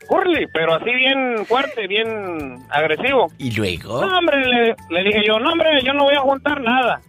Curly, 0.07 0.47
pero 0.53 0.75
así 0.75 0.95
bien 0.95 1.47
fuerte, 1.47 1.87
bien 1.87 2.59
agresivo. 2.71 3.33
¿Y 3.39 3.57
luego? 3.57 4.05
No, 4.05 4.19
hombre, 4.19 4.45
le, 4.47 4.77
le 4.91 5.03
dije 5.03 5.23
yo, 5.27 5.39
no, 5.39 5.51
hombre, 5.51 5.81
yo 5.83 5.95
no 5.95 6.05
voy 6.05 6.15
a 6.15 6.21
juntar 6.21 6.61
nada. 6.61 7.01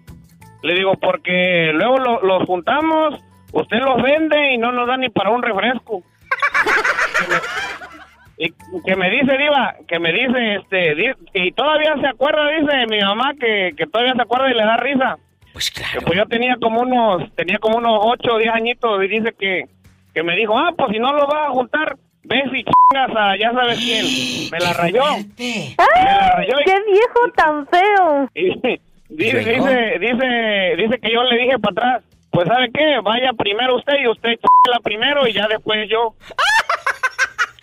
Le 0.63 0.73
digo, 0.73 0.95
porque 0.95 1.71
luego 1.73 1.97
los 2.21 2.43
juntamos, 2.43 3.19
usted 3.51 3.77
los 3.77 4.01
vende 4.01 4.53
y 4.53 4.57
no 4.57 4.71
nos 4.71 4.87
da 4.87 4.97
ni 4.97 5.09
para 5.09 5.29
un 5.29 5.43
refresco. 5.43 6.01
y 8.37 8.51
que 8.85 8.95
me 8.95 9.09
dice, 9.09 9.37
Diva, 9.37 9.75
que 9.87 9.99
me 9.99 10.11
dice, 10.11 10.55
este, 10.55 11.15
y 11.33 11.51
todavía 11.51 11.95
se 12.01 12.07
acuerda, 12.07 12.49
dice 12.49 12.85
mi 12.89 12.99
mamá, 12.99 13.33
que, 13.39 13.73
que 13.77 13.85
todavía 13.87 14.13
se 14.15 14.21
acuerda 14.21 14.49
y 14.49 14.55
le 14.55 14.65
da 14.65 14.77
risa. 14.77 15.17
Pues 15.53 15.71
claro. 15.71 16.01
pues 16.05 16.17
yo 16.17 16.25
tenía 16.25 16.57
como 16.61 16.81
unos, 16.81 17.33
tenía 17.35 17.57
como 17.59 17.77
unos 17.77 17.97
8 18.01 18.33
o 18.33 18.37
10 18.37 18.53
añitos 18.53 19.01
y 19.03 19.07
dice 19.07 19.33
que, 19.39 19.63
que 20.13 20.23
me 20.23 20.35
dijo, 20.35 20.57
ah, 20.57 20.73
pues 20.77 20.91
si 20.91 20.99
no 20.99 21.13
lo 21.13 21.27
vas 21.27 21.47
a 21.47 21.51
juntar, 21.51 21.95
ves 22.23 22.43
y 22.51 22.65
chingas 22.65 23.15
a 23.15 23.37
ya 23.37 23.53
sabes 23.53 23.79
quién. 23.79 24.05
Me 24.51 24.59
la 24.59 24.73
rayó. 24.73 25.01
¡Ay, 25.05 25.25
¡Qué 26.65 26.75
viejo 26.91 27.31
tan 27.35 27.65
feo! 27.67 28.29
Dice, 29.15 29.39
dice, 29.39 29.99
dice, 29.99 30.75
dice 30.77 30.99
que 30.99 31.13
yo 31.13 31.23
le 31.23 31.37
dije 31.37 31.59
para 31.59 31.71
atrás, 31.71 32.03
pues 32.31 32.47
¿sabe 32.47 32.69
qué? 32.73 32.99
Vaya 33.01 33.31
primero 33.33 33.77
usted 33.77 33.93
y 34.03 34.07
usted 34.07 34.35
la 34.69 34.79
primero 34.83 35.27
y 35.27 35.33
ya 35.33 35.47
después 35.47 35.89
yo. 35.89 36.15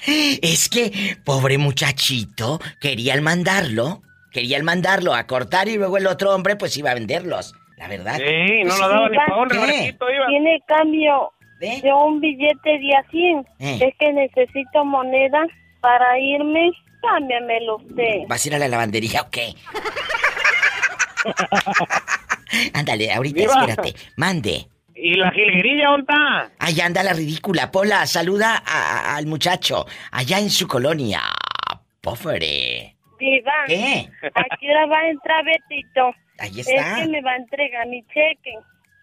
Es 0.04 0.68
que, 0.68 1.16
pobre 1.24 1.58
muchachito, 1.58 2.58
querían 2.80 3.22
mandarlo, 3.22 4.02
querían 4.32 4.64
mandarlo 4.64 5.14
a 5.14 5.28
cortar 5.28 5.68
y 5.68 5.76
luego 5.76 5.96
el 5.96 6.08
otro 6.08 6.34
hombre 6.34 6.56
pues 6.56 6.76
iba 6.76 6.90
a 6.90 6.94
venderlos, 6.94 7.54
la 7.76 7.86
verdad. 7.86 8.16
Sí, 8.16 8.64
no 8.64 8.76
lo 8.78 8.88
daba 8.88 9.08
ni 9.08 9.16
para 9.16 9.36
un 9.36 9.48
iba. 9.54 10.26
Tiene 10.26 10.60
cambio 10.66 11.30
de 11.60 11.92
un 11.92 12.20
billete 12.20 12.78
de 12.80 12.96
a 12.96 13.10
100. 13.10 13.46
Eh. 13.60 13.78
Es 13.80 13.94
que 13.96 14.12
necesito 14.12 14.84
moneda 14.84 15.46
para 15.80 16.18
irme, 16.18 16.72
cámbiamelo 17.00 17.76
usted. 17.76 18.26
¿Vas 18.26 18.44
a 18.44 18.48
ir 18.48 18.54
a 18.56 18.58
la 18.58 18.66
lavandería 18.66 19.22
o 19.22 19.30
qué? 19.30 19.54
Ándale, 22.74 23.12
ahorita 23.12 23.42
espérate. 23.42 23.94
Mande. 24.16 24.68
¿Y 24.94 25.14
la 25.14 25.30
jilguerilla 25.32 25.88
dónde 25.88 26.02
está? 26.02 26.50
Allá 26.58 26.86
anda 26.86 27.02
la 27.02 27.12
ridícula. 27.12 27.70
Pola, 27.70 28.06
saluda 28.06 28.56
al 28.56 29.26
muchacho. 29.26 29.86
Allá 30.10 30.38
en 30.38 30.50
su 30.50 30.68
colonia. 30.68 31.22
Pobre. 32.00 32.96
Viva. 33.18 33.52
¿Qué? 33.66 34.08
Aquí 34.34 34.66
la 34.66 34.86
va 34.86 34.98
a 34.98 35.08
entrar 35.08 35.44
Betito. 35.44 36.14
Ahí 36.38 36.60
está. 36.60 36.98
Es 36.98 37.04
que 37.04 37.08
me 37.08 37.22
va 37.22 37.32
a 37.32 37.36
entregar 37.36 37.86
mi 37.88 38.02
cheque. 38.06 38.54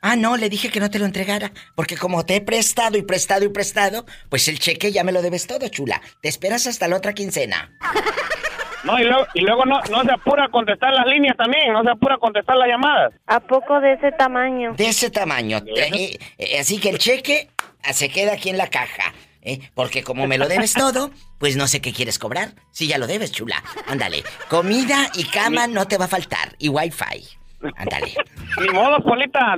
Ah, 0.02 0.16
no, 0.16 0.38
le 0.38 0.50
dije 0.50 0.70
que 0.70 0.80
no 0.80 0.90
te 0.90 1.00
lo 1.00 1.06
entregara. 1.06 1.52
Porque 1.76 1.98
como 1.98 2.26
te 2.26 2.38
he 2.38 2.42
prestado 2.42 2.98
y 2.98 3.02
prestado 3.02 3.44
y 3.46 3.50
prestado, 3.50 4.06
pues 4.30 4.48
el 4.48 4.60
cheque 4.60 4.92
ya 4.92 5.04
me 5.04 5.12
lo 5.12 5.22
debes 5.22 5.48
todo, 5.48 5.68
chula. 5.68 6.02
Te 6.22 6.30
esperas 6.30 6.68
hasta 6.68 6.88
la 6.88 6.96
otra 6.96 7.14
quincena. 7.14 7.78
No, 8.84 9.00
y 9.00 9.04
luego, 9.04 9.28
y 9.34 9.42
luego 9.42 9.66
no, 9.66 9.80
no 9.92 10.04
se 10.04 10.12
apura 10.12 10.46
a 10.46 10.50
contestar 10.50 10.94
las 10.94 11.06
líneas 11.06 11.36
también, 11.36 11.74
no 11.74 11.84
se 11.84 11.90
apura 11.90 12.16
a 12.16 12.18
contestar 12.18 12.56
las 12.56 12.68
llamadas. 12.68 13.14
¿A 13.28 13.40
poco 13.40 13.80
de 13.80 13.94
ese 13.94 14.12
tamaño? 14.14 14.74
De 14.74 14.88
ese 14.88 15.10
tamaño. 15.10 15.58
Eh, 15.76 16.18
eh, 16.38 16.60
así 16.60 16.80
que 16.80 16.90
el 16.90 16.98
cheque 16.98 17.50
ah, 17.84 17.94
se 17.94 18.10
queda 18.10 18.34
aquí 18.34 18.50
en 18.50 18.58
la 18.58 18.68
caja. 18.68 19.14
¿eh? 19.42 19.60
Porque 19.74 20.04
como 20.04 20.28
me 20.28 20.38
lo 20.38 20.48
debes 20.48 20.74
todo, 20.74 21.12
pues 21.40 21.58
no 21.58 21.68
sé 21.68 21.82
qué 21.82 21.94
quieres 21.94 22.20
cobrar. 22.20 22.50
Si 22.72 22.88
ya 22.88 22.98
lo 22.98 23.08
debes, 23.08 23.32
chula. 23.32 23.62
Ándale. 23.88 24.24
Comida 24.50 25.10
y 25.14 25.26
cama 25.26 25.68
no 25.68 25.88
te 25.88 25.98
va 25.98 26.06
a 26.06 26.10
faltar. 26.10 26.56
Y 26.58 26.70
wifi. 26.70 27.28
Ándale. 27.76 28.14
Ni 28.62 28.70
modo, 28.70 29.04
Polita. 29.04 29.58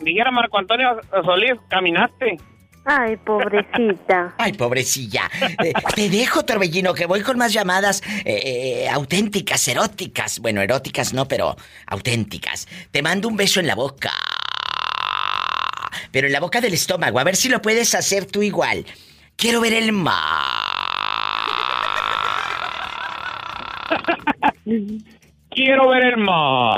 Dijera 0.00 0.30
Marco 0.30 0.58
Antonio 0.58 0.98
Solís, 1.24 1.54
caminaste. 1.68 2.38
Ay, 2.84 3.16
pobrecita. 3.16 4.34
Ay, 4.38 4.52
pobrecilla. 4.54 5.30
Eh, 5.62 5.72
te 5.94 6.08
dejo, 6.08 6.44
Torbellino, 6.44 6.94
que 6.94 7.06
voy 7.06 7.22
con 7.22 7.38
más 7.38 7.52
llamadas 7.52 8.02
eh, 8.24 8.84
eh, 8.84 8.88
auténticas, 8.88 9.66
eróticas. 9.68 10.40
Bueno, 10.40 10.60
eróticas 10.60 11.12
no, 11.12 11.28
pero 11.28 11.56
auténticas. 11.86 12.66
Te 12.90 13.02
mando 13.02 13.28
un 13.28 13.36
beso 13.36 13.60
en 13.60 13.68
la 13.68 13.76
boca. 13.76 14.10
Pero 16.10 16.26
en 16.26 16.32
la 16.32 16.40
boca 16.40 16.60
del 16.60 16.74
estómago, 16.74 17.20
a 17.20 17.24
ver 17.24 17.36
si 17.36 17.48
lo 17.48 17.62
puedes 17.62 17.94
hacer 17.94 18.26
tú 18.26 18.42
igual. 18.42 18.84
Quiero 19.36 19.60
ver 19.60 19.74
el 19.74 19.92
mar. 19.92 20.20
Quiero 25.50 25.88
ver 25.88 26.04
el 26.04 26.16
mar. 26.18 26.72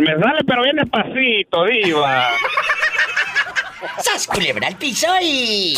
Me 0.00 0.18
sale, 0.20 0.40
pero 0.46 0.62
bien 0.62 0.76
despacito, 0.76 1.64
diva. 1.64 2.30
¡Sas 3.98 4.26
culebra 4.26 4.66
al 4.68 4.76
piso 4.76 5.06
y... 5.22 5.74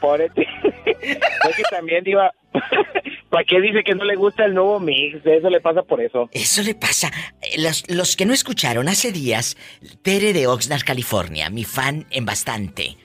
pobre 0.00 0.30
Es 0.86 1.56
que 1.56 1.62
también 1.70 2.02
iba... 2.06 2.32
¿Para 3.30 3.44
qué 3.44 3.60
dice 3.60 3.84
que 3.84 3.94
no 3.94 4.04
le 4.04 4.16
gusta 4.16 4.46
el 4.46 4.54
nuevo 4.54 4.80
mix? 4.80 5.24
Eso 5.24 5.50
le 5.50 5.60
pasa 5.60 5.82
por 5.82 6.00
eso. 6.00 6.30
Eso 6.32 6.62
le 6.62 6.74
pasa. 6.74 7.10
Eh, 7.42 7.60
los, 7.60 7.88
los 7.90 8.16
que 8.16 8.24
no 8.24 8.32
escucharon 8.32 8.88
hace 8.88 9.12
días, 9.12 9.56
Tere 10.02 10.32
de 10.32 10.46
Oxnard, 10.46 10.82
California, 10.82 11.50
mi 11.50 11.64
fan 11.64 12.06
en 12.10 12.24
bastante, 12.24 12.96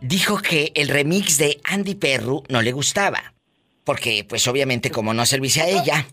dijo 0.00 0.38
que 0.38 0.72
el 0.74 0.88
remix 0.88 1.38
de 1.38 1.60
Andy 1.64 1.94
Perru 1.94 2.42
no 2.48 2.60
le 2.60 2.72
gustaba. 2.72 3.34
Porque, 3.84 4.26
pues 4.28 4.48
obviamente, 4.48 4.90
como 4.90 5.14
no 5.14 5.24
servise 5.26 5.62
a 5.62 5.68
ella. 5.68 6.06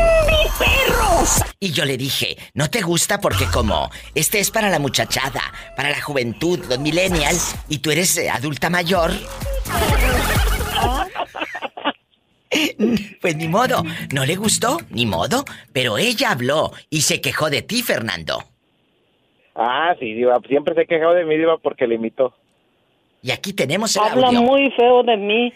perros! 0.58 1.42
Y 1.60 1.72
yo 1.72 1.84
le 1.84 1.96
dije, 1.96 2.36
no 2.54 2.68
te 2.68 2.82
gusta 2.82 3.20
porque 3.20 3.46
como 3.52 3.90
este 4.14 4.40
es 4.40 4.50
para 4.50 4.68
la 4.70 4.78
muchachada, 4.78 5.42
para 5.76 5.90
la 5.90 6.00
juventud, 6.00 6.58
los 6.68 6.78
millennials, 6.78 7.56
y 7.68 7.78
tú 7.78 7.90
eres 7.90 8.16
eh, 8.18 8.30
adulta 8.30 8.70
mayor. 8.70 9.10
Pues 13.20 13.36
ni 13.36 13.48
modo, 13.48 13.82
no 14.14 14.24
le 14.24 14.36
gustó, 14.36 14.78
ni 14.90 15.04
modo, 15.04 15.44
pero 15.72 15.98
ella 15.98 16.30
habló 16.30 16.72
y 16.90 17.02
se 17.02 17.20
quejó 17.20 17.50
de 17.50 17.62
ti, 17.62 17.82
Fernando. 17.82 18.38
Ah, 19.54 19.94
sí, 19.98 20.14
Diva, 20.14 20.38
siempre 20.46 20.74
se 20.74 20.86
quejado 20.86 21.14
de 21.14 21.24
mí, 21.24 21.36
Diva, 21.36 21.58
porque 21.58 21.86
le 21.86 21.96
imitó. 21.96 22.34
Y 23.26 23.32
aquí 23.32 23.52
tenemos 23.52 23.96
el 23.96 24.04
Habla 24.04 24.30
muy 24.30 24.70
feo 24.70 25.02
de 25.02 25.16
mí. 25.16 25.52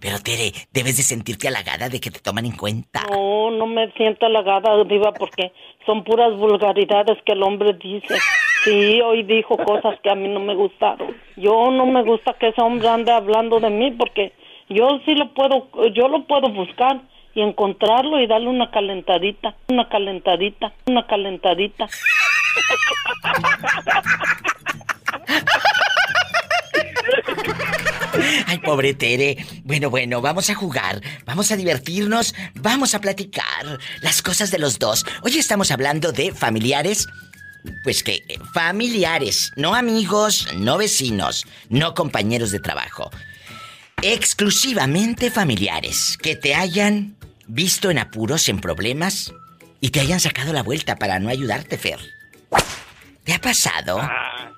Pero 0.00 0.20
Tere, 0.20 0.52
debes 0.72 0.96
de 0.96 1.02
sentirte 1.02 1.48
halagada 1.48 1.90
de 1.90 2.00
que 2.00 2.10
te 2.10 2.18
toman 2.18 2.46
en 2.46 2.56
cuenta. 2.56 3.02
No, 3.10 3.50
no 3.50 3.66
me 3.66 3.92
siento 3.92 4.24
halagada, 4.24 4.82
Diva, 4.84 5.12
porque 5.12 5.52
son 5.84 6.02
puras 6.02 6.34
vulgaridades 6.38 7.18
que 7.26 7.32
el 7.32 7.42
hombre 7.42 7.74
dice. 7.74 8.16
Sí, 8.64 9.02
hoy 9.02 9.24
dijo 9.24 9.58
cosas 9.58 10.00
que 10.02 10.08
a 10.08 10.14
mí 10.14 10.28
no 10.28 10.40
me 10.40 10.54
gustaron. 10.54 11.14
Yo 11.36 11.70
no 11.70 11.84
me 11.84 12.02
gusta 12.04 12.32
que 12.40 12.48
ese 12.48 12.62
hombre 12.62 12.88
ande 12.88 13.12
hablando 13.12 13.60
de 13.60 13.68
mí 13.68 13.90
porque 13.90 14.32
yo 14.70 14.88
sí 15.04 15.14
lo 15.14 15.34
puedo, 15.34 15.68
yo 15.92 16.08
lo 16.08 16.26
puedo 16.26 16.48
buscar 16.48 17.02
y 17.34 17.42
encontrarlo 17.42 18.18
y 18.18 18.28
darle 18.28 18.48
una 18.48 18.70
calentadita, 18.70 19.56
una 19.68 19.90
calentadita, 19.90 20.72
una 20.86 21.06
calentadita. 21.06 21.86
Ay, 28.46 28.58
pobre 28.58 28.94
Tere. 28.94 29.36
Bueno, 29.64 29.90
bueno, 29.90 30.20
vamos 30.20 30.50
a 30.50 30.54
jugar, 30.54 31.00
vamos 31.24 31.50
a 31.50 31.56
divertirnos, 31.56 32.34
vamos 32.54 32.94
a 32.94 33.00
platicar 33.00 33.78
las 34.00 34.22
cosas 34.22 34.50
de 34.50 34.58
los 34.58 34.78
dos. 34.78 35.04
Hoy 35.22 35.38
estamos 35.38 35.70
hablando 35.70 36.12
de 36.12 36.32
familiares. 36.32 37.06
Pues 37.84 38.02
que 38.02 38.22
eh, 38.26 38.38
familiares, 38.54 39.52
no 39.54 39.74
amigos, 39.74 40.48
no 40.56 40.78
vecinos, 40.78 41.46
no 41.68 41.92
compañeros 41.92 42.52
de 42.52 42.58
trabajo. 42.58 43.10
Exclusivamente 44.00 45.30
familiares 45.30 46.16
que 46.22 46.36
te 46.36 46.54
hayan 46.54 47.16
visto 47.46 47.90
en 47.90 47.98
apuros, 47.98 48.48
en 48.48 48.62
problemas 48.62 49.34
y 49.82 49.90
te 49.90 50.00
hayan 50.00 50.20
sacado 50.20 50.54
la 50.54 50.62
vuelta 50.62 50.96
para 50.96 51.18
no 51.18 51.28
ayudarte, 51.28 51.76
Fer. 51.76 51.98
¿Te 53.24 53.34
ha 53.34 53.40
pasado? 53.40 53.98
Ah, 54.00 54.50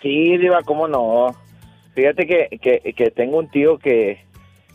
sí, 0.00 0.36
Diva, 0.38 0.62
cómo 0.62 0.86
no. 0.86 1.45
Fíjate 1.96 2.26
que, 2.26 2.58
que, 2.60 2.92
que, 2.92 3.10
tengo 3.10 3.38
un 3.38 3.48
tío 3.48 3.78
que 3.78 4.18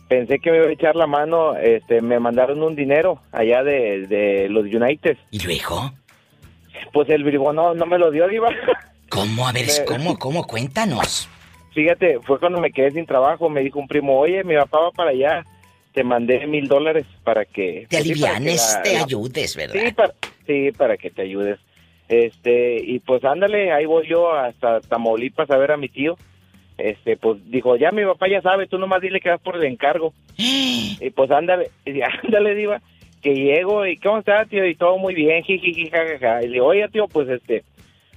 pensé 0.08 0.40
que 0.40 0.50
me 0.50 0.56
iba 0.56 0.66
a 0.66 0.72
echar 0.72 0.96
la 0.96 1.06
mano, 1.06 1.56
este, 1.56 2.02
me 2.02 2.18
mandaron 2.18 2.60
un 2.60 2.74
dinero 2.74 3.20
allá 3.30 3.62
de, 3.62 4.08
de 4.08 4.48
los 4.48 4.64
United. 4.64 5.16
¿Y 5.30 5.38
luego? 5.38 5.92
Pues 6.92 7.08
el 7.10 7.22
bribón 7.22 7.54
no, 7.54 7.74
no 7.74 7.86
me 7.86 7.96
lo 7.96 8.10
dio, 8.10 8.26
Diva. 8.26 8.48
¿Cómo? 9.08 9.46
A 9.46 9.52
ver, 9.52 9.66
¿cómo? 9.86 10.18
¿Cómo? 10.18 10.44
Cuéntanos. 10.48 11.28
Fíjate, 11.72 12.18
fue 12.22 12.40
cuando 12.40 12.60
me 12.60 12.72
quedé 12.72 12.90
sin 12.90 13.06
trabajo, 13.06 13.48
me 13.48 13.60
dijo 13.60 13.78
un 13.78 13.86
primo, 13.86 14.18
oye, 14.18 14.42
mi 14.42 14.56
papá 14.56 14.80
va 14.80 14.90
para 14.90 15.10
allá, 15.10 15.44
te 15.92 16.02
mandé 16.02 16.44
mil 16.48 16.66
dólares 16.66 17.06
para 17.22 17.44
que... 17.44 17.86
Te 17.88 17.98
pues 17.98 18.00
alivianes, 18.00 18.80
te 18.82 18.96
ayudes, 18.96 19.54
¿verdad? 19.54 19.80
Sí 19.80 19.92
para, 19.92 20.14
sí, 20.44 20.72
para 20.72 20.96
que 20.96 21.10
te 21.10 21.22
ayudes. 21.22 21.60
Este, 22.08 22.82
y 22.84 22.98
pues 22.98 23.24
ándale, 23.24 23.70
ahí 23.70 23.86
voy 23.86 24.08
yo 24.08 24.34
hasta 24.34 24.80
Tamaulipas 24.80 25.48
a 25.52 25.56
ver 25.56 25.70
a 25.70 25.76
mi 25.76 25.88
tío 25.88 26.16
este, 26.78 27.16
pues 27.16 27.38
dijo, 27.50 27.76
ya 27.76 27.90
mi 27.90 28.04
papá 28.04 28.28
ya 28.28 28.40
sabe, 28.40 28.66
tú 28.66 28.78
nomás 28.78 29.00
dile 29.00 29.20
que 29.20 29.30
vas 29.30 29.40
por 29.40 29.56
el 29.56 29.64
encargo. 29.64 30.12
y 30.36 31.10
pues 31.14 31.30
ándale, 31.30 31.70
ándale, 32.24 32.54
diva, 32.54 32.80
que 33.22 33.34
llego 33.34 33.86
y 33.86 33.96
¿cómo 33.98 34.18
está, 34.18 34.44
tío? 34.46 34.66
Y 34.66 34.74
todo 34.74 34.98
muy 34.98 35.14
bien, 35.14 35.42
jiji, 35.44 35.90
jajaja. 35.90 36.42
Y 36.42 36.46
le 36.46 36.52
digo, 36.54 36.66
oye, 36.66 36.88
tío, 36.88 37.06
pues 37.08 37.28
este, 37.28 37.64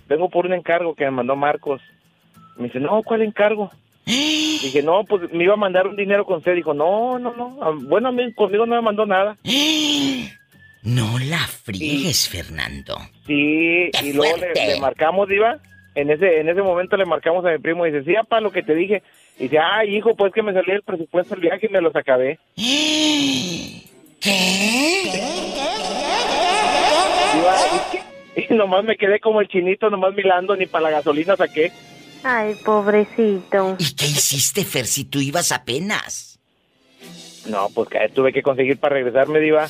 vengo 0.08 0.30
por 0.30 0.46
un 0.46 0.54
encargo 0.54 0.96
que 0.96 1.06
me 1.06 1.12
mandó 1.12 1.36
Marcos. 1.36 1.82
Me 2.58 2.66
dice, 2.66 2.80
no, 2.80 3.02
¿cuál 3.04 3.22
encargo? 3.22 3.72
Dije, 4.06 4.82
no, 4.82 5.04
pues 5.04 5.32
me 5.34 5.44
iba 5.44 5.54
a 5.54 5.58
mandar 5.58 5.88
un 5.88 5.96
dinero 5.96 6.26
con 6.26 6.38
usted. 6.38 6.56
Dijo, 6.56 6.74
no, 6.74 7.20
no, 7.20 7.36
no. 7.36 7.60
Ah, 7.62 7.72
bueno, 7.76 8.12
conmigo 8.36 8.66
no 8.66 8.76
me 8.76 8.82
mandó 8.82 9.06
nada. 9.06 9.38
No 10.84 11.18
la 11.18 11.40
friegues, 11.40 12.30
Fernando. 12.30 12.96
Sí, 13.26 13.90
y 14.04 14.14
luego 14.14 14.38
le, 14.38 14.54
le, 14.54 14.80
marcamos, 14.80 15.28
Diva 15.28 15.60
en 15.96 16.12
ese 16.12 16.40
en 16.40 16.50
ese 16.50 16.62
momento 16.62 16.98
le 16.98 17.06
marcamos 17.06 17.46
a 17.46 17.52
mi 17.52 17.58
primo 17.58 17.86
y 17.86 17.92
dice, 17.92 18.06
sí, 18.06 18.16
para 18.28 18.42
lo 18.42 18.52
que 18.52 18.64
te 18.64 18.76
dije. 18.76 19.02
Y 19.40 19.44
dice, 19.44 19.58
ay, 19.60 19.96
hijo, 19.96 20.16
pues 20.16 20.34
que 20.34 20.44
me 20.44 20.54
salió 20.54 20.76
el 20.76 20.84
presupuesto 20.84 21.36
del 21.36 21.42
viaje 21.42 21.68
y 21.68 21.74
me 21.74 21.82
los 21.82 21.96
acabé. 21.96 22.40
¿Qué? 24.20 24.76
Y, 28.36 28.54
nomás 28.54 28.84
me 28.84 28.98
quedé 28.98 29.20
como 29.20 29.42
el 29.42 29.48
chinito, 29.48 29.90
nomás 29.90 30.14
mirando, 30.14 30.56
ni 30.56 30.66
para 30.66 30.84
la 30.84 30.92
gasolina 30.92 31.36
saqué. 31.36 31.72
Ay, 32.24 32.56
pobrecito. 32.66 33.76
¿Y 33.80 33.96
qué 33.96 34.06
hiciste, 34.06 34.66
Fer, 34.66 34.86
si 34.86 35.06
tú 35.06 35.20
ibas 35.20 35.52
apenas? 35.52 36.40
No, 37.48 37.70
pues 37.74 37.90
que 37.90 38.10
tuve 38.10 38.34
que 38.34 38.42
conseguir 38.42 38.78
para 38.78 38.96
regresarme, 38.96 39.40
Diva. 39.40 39.68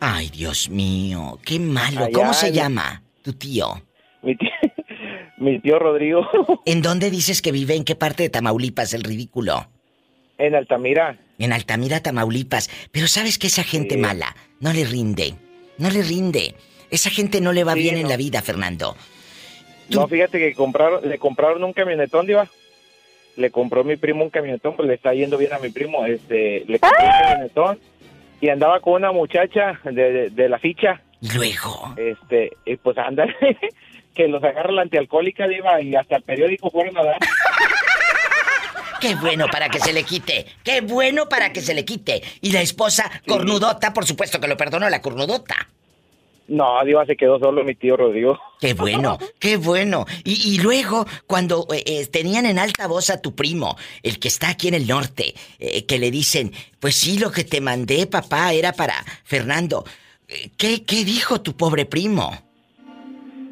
Ay, 0.00 0.28
Dios 0.28 0.68
mío, 0.68 1.38
qué 1.44 1.58
malo. 1.58 2.08
¿Cómo 2.12 2.32
se 2.32 2.52
llama 2.52 3.02
tu 3.22 3.32
tío? 3.32 3.82
Mi 4.22 4.36
tío, 4.36 4.50
mi 5.38 5.60
tío 5.60 5.78
Rodrigo. 5.78 6.26
¿En 6.66 6.82
dónde 6.82 7.10
dices 7.10 7.42
que 7.42 7.52
vive? 7.52 7.74
¿En 7.74 7.84
qué 7.84 7.94
parte 7.94 8.22
de 8.24 8.30
Tamaulipas, 8.30 8.94
el 8.94 9.02
ridículo? 9.02 9.68
En 10.38 10.54
Altamira. 10.54 11.18
En 11.38 11.52
Altamira, 11.52 12.00
Tamaulipas. 12.00 12.70
Pero 12.92 13.08
sabes 13.08 13.38
que 13.38 13.48
esa 13.48 13.64
gente 13.64 13.96
mala 13.96 14.36
no 14.60 14.72
le 14.72 14.84
rinde. 14.84 15.34
No 15.78 15.90
le 15.90 16.02
rinde. 16.02 16.54
Esa 16.90 17.10
gente 17.10 17.40
no 17.40 17.52
le 17.52 17.64
va 17.64 17.74
bien 17.74 17.96
en 17.96 18.08
la 18.08 18.16
vida, 18.16 18.42
Fernando. 18.42 18.96
No, 19.90 20.06
fíjate 20.06 20.38
que 20.38 20.54
compraron, 20.54 21.08
le 21.08 21.18
compraron 21.18 21.64
un 21.64 21.72
camionetón, 21.72 22.26
Diva. 22.26 22.48
Le 23.36 23.50
compró 23.50 23.84
mi 23.84 23.96
primo 23.96 24.24
un 24.24 24.30
camionetón, 24.30 24.74
pues 24.76 24.88
le 24.88 24.94
está 24.94 25.14
yendo 25.14 25.38
bien 25.38 25.52
a 25.52 25.58
mi 25.58 25.70
primo. 25.70 26.04
Este, 26.04 26.64
le 26.66 26.78
compró 26.78 27.04
un 27.04 27.22
camionetón 27.22 27.78
y 28.40 28.48
andaba 28.48 28.80
con 28.80 28.94
una 28.94 29.12
muchacha 29.12 29.80
de, 29.84 30.30
de, 30.30 30.48
la 30.48 30.58
ficha. 30.58 31.02
¿Y 31.20 31.30
luego? 31.32 31.94
Este, 31.96 32.52
y 32.64 32.76
pues 32.76 32.96
anda, 32.98 33.26
que 34.18 34.26
los 34.26 34.42
agarra 34.42 34.72
la 34.72 34.82
antialcohólica, 34.82 35.46
Diva, 35.46 35.80
y 35.80 35.94
hasta 35.94 36.16
el 36.16 36.22
periódico 36.24 36.70
fueron 36.70 36.98
a 36.98 37.04
dar. 37.04 37.18
Qué 39.00 39.14
bueno 39.14 39.46
para 39.46 39.68
que 39.68 39.78
se 39.78 39.92
le 39.92 40.02
quite. 40.02 40.44
Qué 40.64 40.80
bueno 40.80 41.28
para 41.28 41.52
que 41.52 41.60
se 41.60 41.72
le 41.72 41.84
quite. 41.84 42.20
Y 42.40 42.50
la 42.50 42.60
esposa, 42.60 43.08
cornudota, 43.28 43.94
por 43.94 44.04
supuesto 44.04 44.40
que 44.40 44.48
lo 44.48 44.56
perdonó 44.56 44.90
la 44.90 45.00
cornudota. 45.00 45.54
No, 46.48 46.84
Diva 46.84 47.06
se 47.06 47.16
quedó 47.16 47.38
solo 47.38 47.62
mi 47.62 47.76
tío 47.76 47.96
Rodrigo. 47.96 48.40
Qué 48.60 48.74
bueno, 48.74 49.18
qué 49.38 49.56
bueno. 49.56 50.04
Y, 50.24 50.60
luego, 50.60 51.06
cuando 51.28 51.68
eh, 51.72 51.84
eh, 51.86 52.06
tenían 52.08 52.44
en 52.44 52.58
alta 52.58 52.88
voz 52.88 53.10
a 53.10 53.22
tu 53.22 53.36
primo, 53.36 53.76
el 54.02 54.18
que 54.18 54.26
está 54.26 54.48
aquí 54.48 54.66
en 54.66 54.74
el 54.74 54.88
norte, 54.88 55.34
eh, 55.60 55.86
que 55.86 56.00
le 56.00 56.10
dicen, 56.10 56.52
pues 56.80 56.96
sí, 56.96 57.20
lo 57.20 57.30
que 57.30 57.44
te 57.44 57.60
mandé, 57.60 58.08
papá, 58.08 58.52
era 58.52 58.72
para 58.72 58.94
Fernando. 59.22 59.84
¿Qué, 60.56 60.84
qué 60.84 61.04
dijo 61.04 61.40
tu 61.40 61.56
pobre 61.56 61.86
primo? 61.86 62.47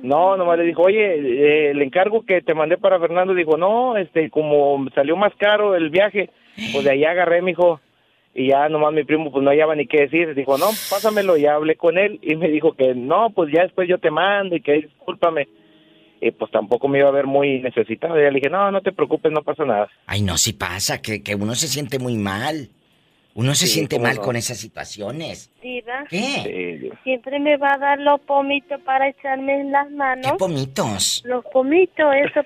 No, 0.02 0.36
nomás 0.36 0.58
le 0.58 0.64
dijo, 0.64 0.82
oye, 0.82 1.14
eh, 1.14 1.70
el 1.70 1.82
encargo 1.82 2.24
que 2.24 2.42
te 2.42 2.54
mandé 2.54 2.76
para 2.76 3.00
Fernando, 3.00 3.34
dijo, 3.34 3.56
no, 3.56 3.96
este, 3.96 4.30
como 4.30 4.86
salió 4.94 5.16
más 5.16 5.32
caro 5.36 5.74
el 5.74 5.90
viaje, 5.90 6.30
pues 6.72 6.84
de 6.84 6.90
ahí 6.90 7.04
agarré, 7.04 7.42
mijo, 7.42 7.80
y 8.34 8.48
ya 8.48 8.68
nomás 8.68 8.92
mi 8.92 9.04
primo, 9.04 9.32
pues 9.32 9.42
no 9.42 9.50
hallaba 9.50 9.74
ni 9.74 9.86
qué 9.86 10.02
decir, 10.02 10.34
dijo, 10.34 10.58
no, 10.58 10.66
pásamelo, 10.90 11.36
ya 11.36 11.54
hablé 11.54 11.76
con 11.76 11.98
él, 11.98 12.18
y 12.22 12.36
me 12.36 12.48
dijo 12.48 12.72
que 12.72 12.94
no, 12.94 13.30
pues 13.30 13.50
ya 13.52 13.62
después 13.62 13.88
yo 13.88 13.98
te 13.98 14.10
mando, 14.10 14.54
y 14.54 14.60
que 14.60 14.74
discúlpame, 14.74 15.48
y 16.20 16.30
pues 16.30 16.50
tampoco 16.50 16.88
me 16.88 16.98
iba 16.98 17.08
a 17.08 17.12
ver 17.12 17.26
muy 17.26 17.60
necesitado. 17.60 18.18
Y 18.18 18.22
le 18.22 18.30
dije, 18.30 18.50
no, 18.50 18.70
no 18.70 18.80
te 18.82 18.92
preocupes, 18.92 19.32
no 19.32 19.42
pasa 19.42 19.64
nada. 19.64 19.88
Ay, 20.06 20.22
no, 20.22 20.36
sí 20.36 20.52
pasa, 20.52 21.00
que, 21.00 21.22
que 21.22 21.34
uno 21.34 21.54
se 21.54 21.68
siente 21.68 21.98
muy 21.98 22.16
mal. 22.16 22.68
Uno 23.36 23.54
se 23.54 23.66
siente 23.66 23.98
mal 23.98 24.18
con 24.18 24.34
esas 24.34 24.56
situaciones. 24.56 25.50
¿Diva? 25.62 26.04
¿Qué? 26.08 26.90
Siempre 27.04 27.38
me 27.38 27.58
va 27.58 27.74
a 27.74 27.76
dar 27.76 27.98
los 27.98 28.18
pomitos 28.22 28.80
para 28.80 29.10
echarme 29.10 29.60
en 29.60 29.72
las 29.72 29.90
manos. 29.90 30.32
¿Qué 30.32 30.38
pomitos? 30.38 31.22
Los 31.26 31.44
pomitos, 31.52 32.06
eso 32.14 32.40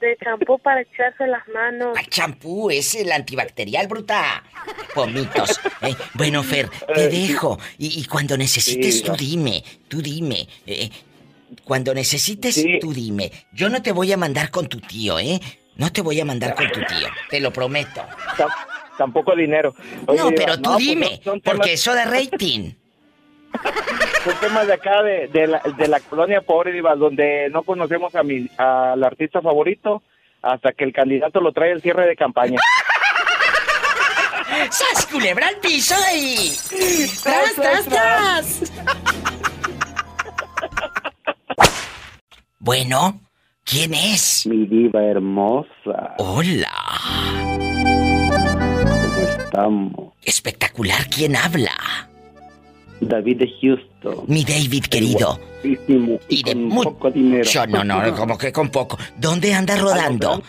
de 0.00 0.18
champú 0.22 0.58
para 0.58 0.82
echarse 0.82 1.26
las 1.26 1.48
manos. 1.48 1.96
Champú, 2.10 2.70
es 2.70 2.94
el 2.94 3.10
antibacterial, 3.10 3.88
bruta. 3.88 4.44
Pomitos. 4.94 5.58
Eh, 5.80 5.94
bueno, 6.12 6.42
Fer, 6.42 6.68
te 6.94 7.08
dejo. 7.08 7.58
Y, 7.78 8.04
cuando 8.04 8.36
necesites, 8.36 9.02
tú 9.02 9.12
dime, 9.16 9.64
tú 9.88 10.02
dime. 10.02 10.46
Eh, 10.66 10.90
cuando 11.64 11.94
necesites, 11.94 12.62
tú 12.82 12.92
dime. 12.92 13.32
Yo 13.54 13.70
no 13.70 13.80
te 13.80 13.92
voy 13.92 14.12
a 14.12 14.18
mandar 14.18 14.50
con 14.50 14.68
tu 14.68 14.78
tío, 14.78 15.18
¿eh? 15.18 15.40
No 15.76 15.90
te 15.90 16.02
voy 16.02 16.20
a 16.20 16.24
mandar 16.26 16.54
con 16.54 16.70
tu 16.70 16.80
tío, 16.80 17.08
te 17.30 17.40
lo 17.40 17.50
prometo 17.50 18.02
tampoco 18.96 19.34
dinero. 19.34 19.74
no, 20.06 20.30
pero 20.36 20.56
tú 20.56 20.72
pues, 20.72 20.78
dime, 20.78 21.20
porque 21.42 21.74
eso 21.74 21.94
de 21.94 22.04
rating. 22.04 22.72
son 24.24 24.34
temas 24.40 24.66
de 24.66 24.72
acá, 24.72 25.02
de, 25.02 25.46
la, 25.46 25.62
de 25.76 25.88
la 25.88 26.00
colonia 26.00 26.40
pobre, 26.40 26.72
Diva, 26.72 26.94
donde 26.96 27.48
no 27.50 27.62
conocemos 27.62 28.14
a 28.14 28.22
mi, 28.22 28.48
al 28.58 29.02
artista 29.04 29.40
favorito 29.40 30.02
hasta 30.42 30.72
que 30.72 30.84
el 30.84 30.92
candidato 30.92 31.40
lo 31.40 31.52
trae 31.52 31.72
el 31.72 31.80
cierre 31.80 32.06
de 32.06 32.16
campaña. 32.16 32.60
¡Sas 34.70 35.06
culebra 35.06 35.48
al 35.48 35.56
piso 35.56 35.94
y... 36.14 36.52
¡Tras, 37.22 37.54
tras, 37.54 37.86
tras! 37.86 38.70
bueno, 42.58 43.20
¿quién 43.64 43.94
es? 43.94 44.46
Mi 44.46 44.66
diva 44.66 45.02
hermosa. 45.02 46.14
Hola. 46.18 46.70
Espectacular, 50.24 51.08
¿quién 51.08 51.36
habla? 51.36 51.72
David 53.00 53.38
de 53.38 53.52
Houston. 53.60 54.24
Mi 54.26 54.44
David, 54.44 54.84
querido. 54.84 55.38
Y 55.62 56.42
de 56.42 56.52
con 56.52 56.70
poco 56.70 57.10
dinero. 57.10 57.44
Yo, 57.44 57.66
no, 57.66 57.84
no, 57.84 58.14
como 58.16 58.38
que 58.38 58.52
con 58.52 58.70
poco. 58.70 58.98
¿Dónde 59.18 59.54
andas 59.54 59.80
rodando? 59.80 60.42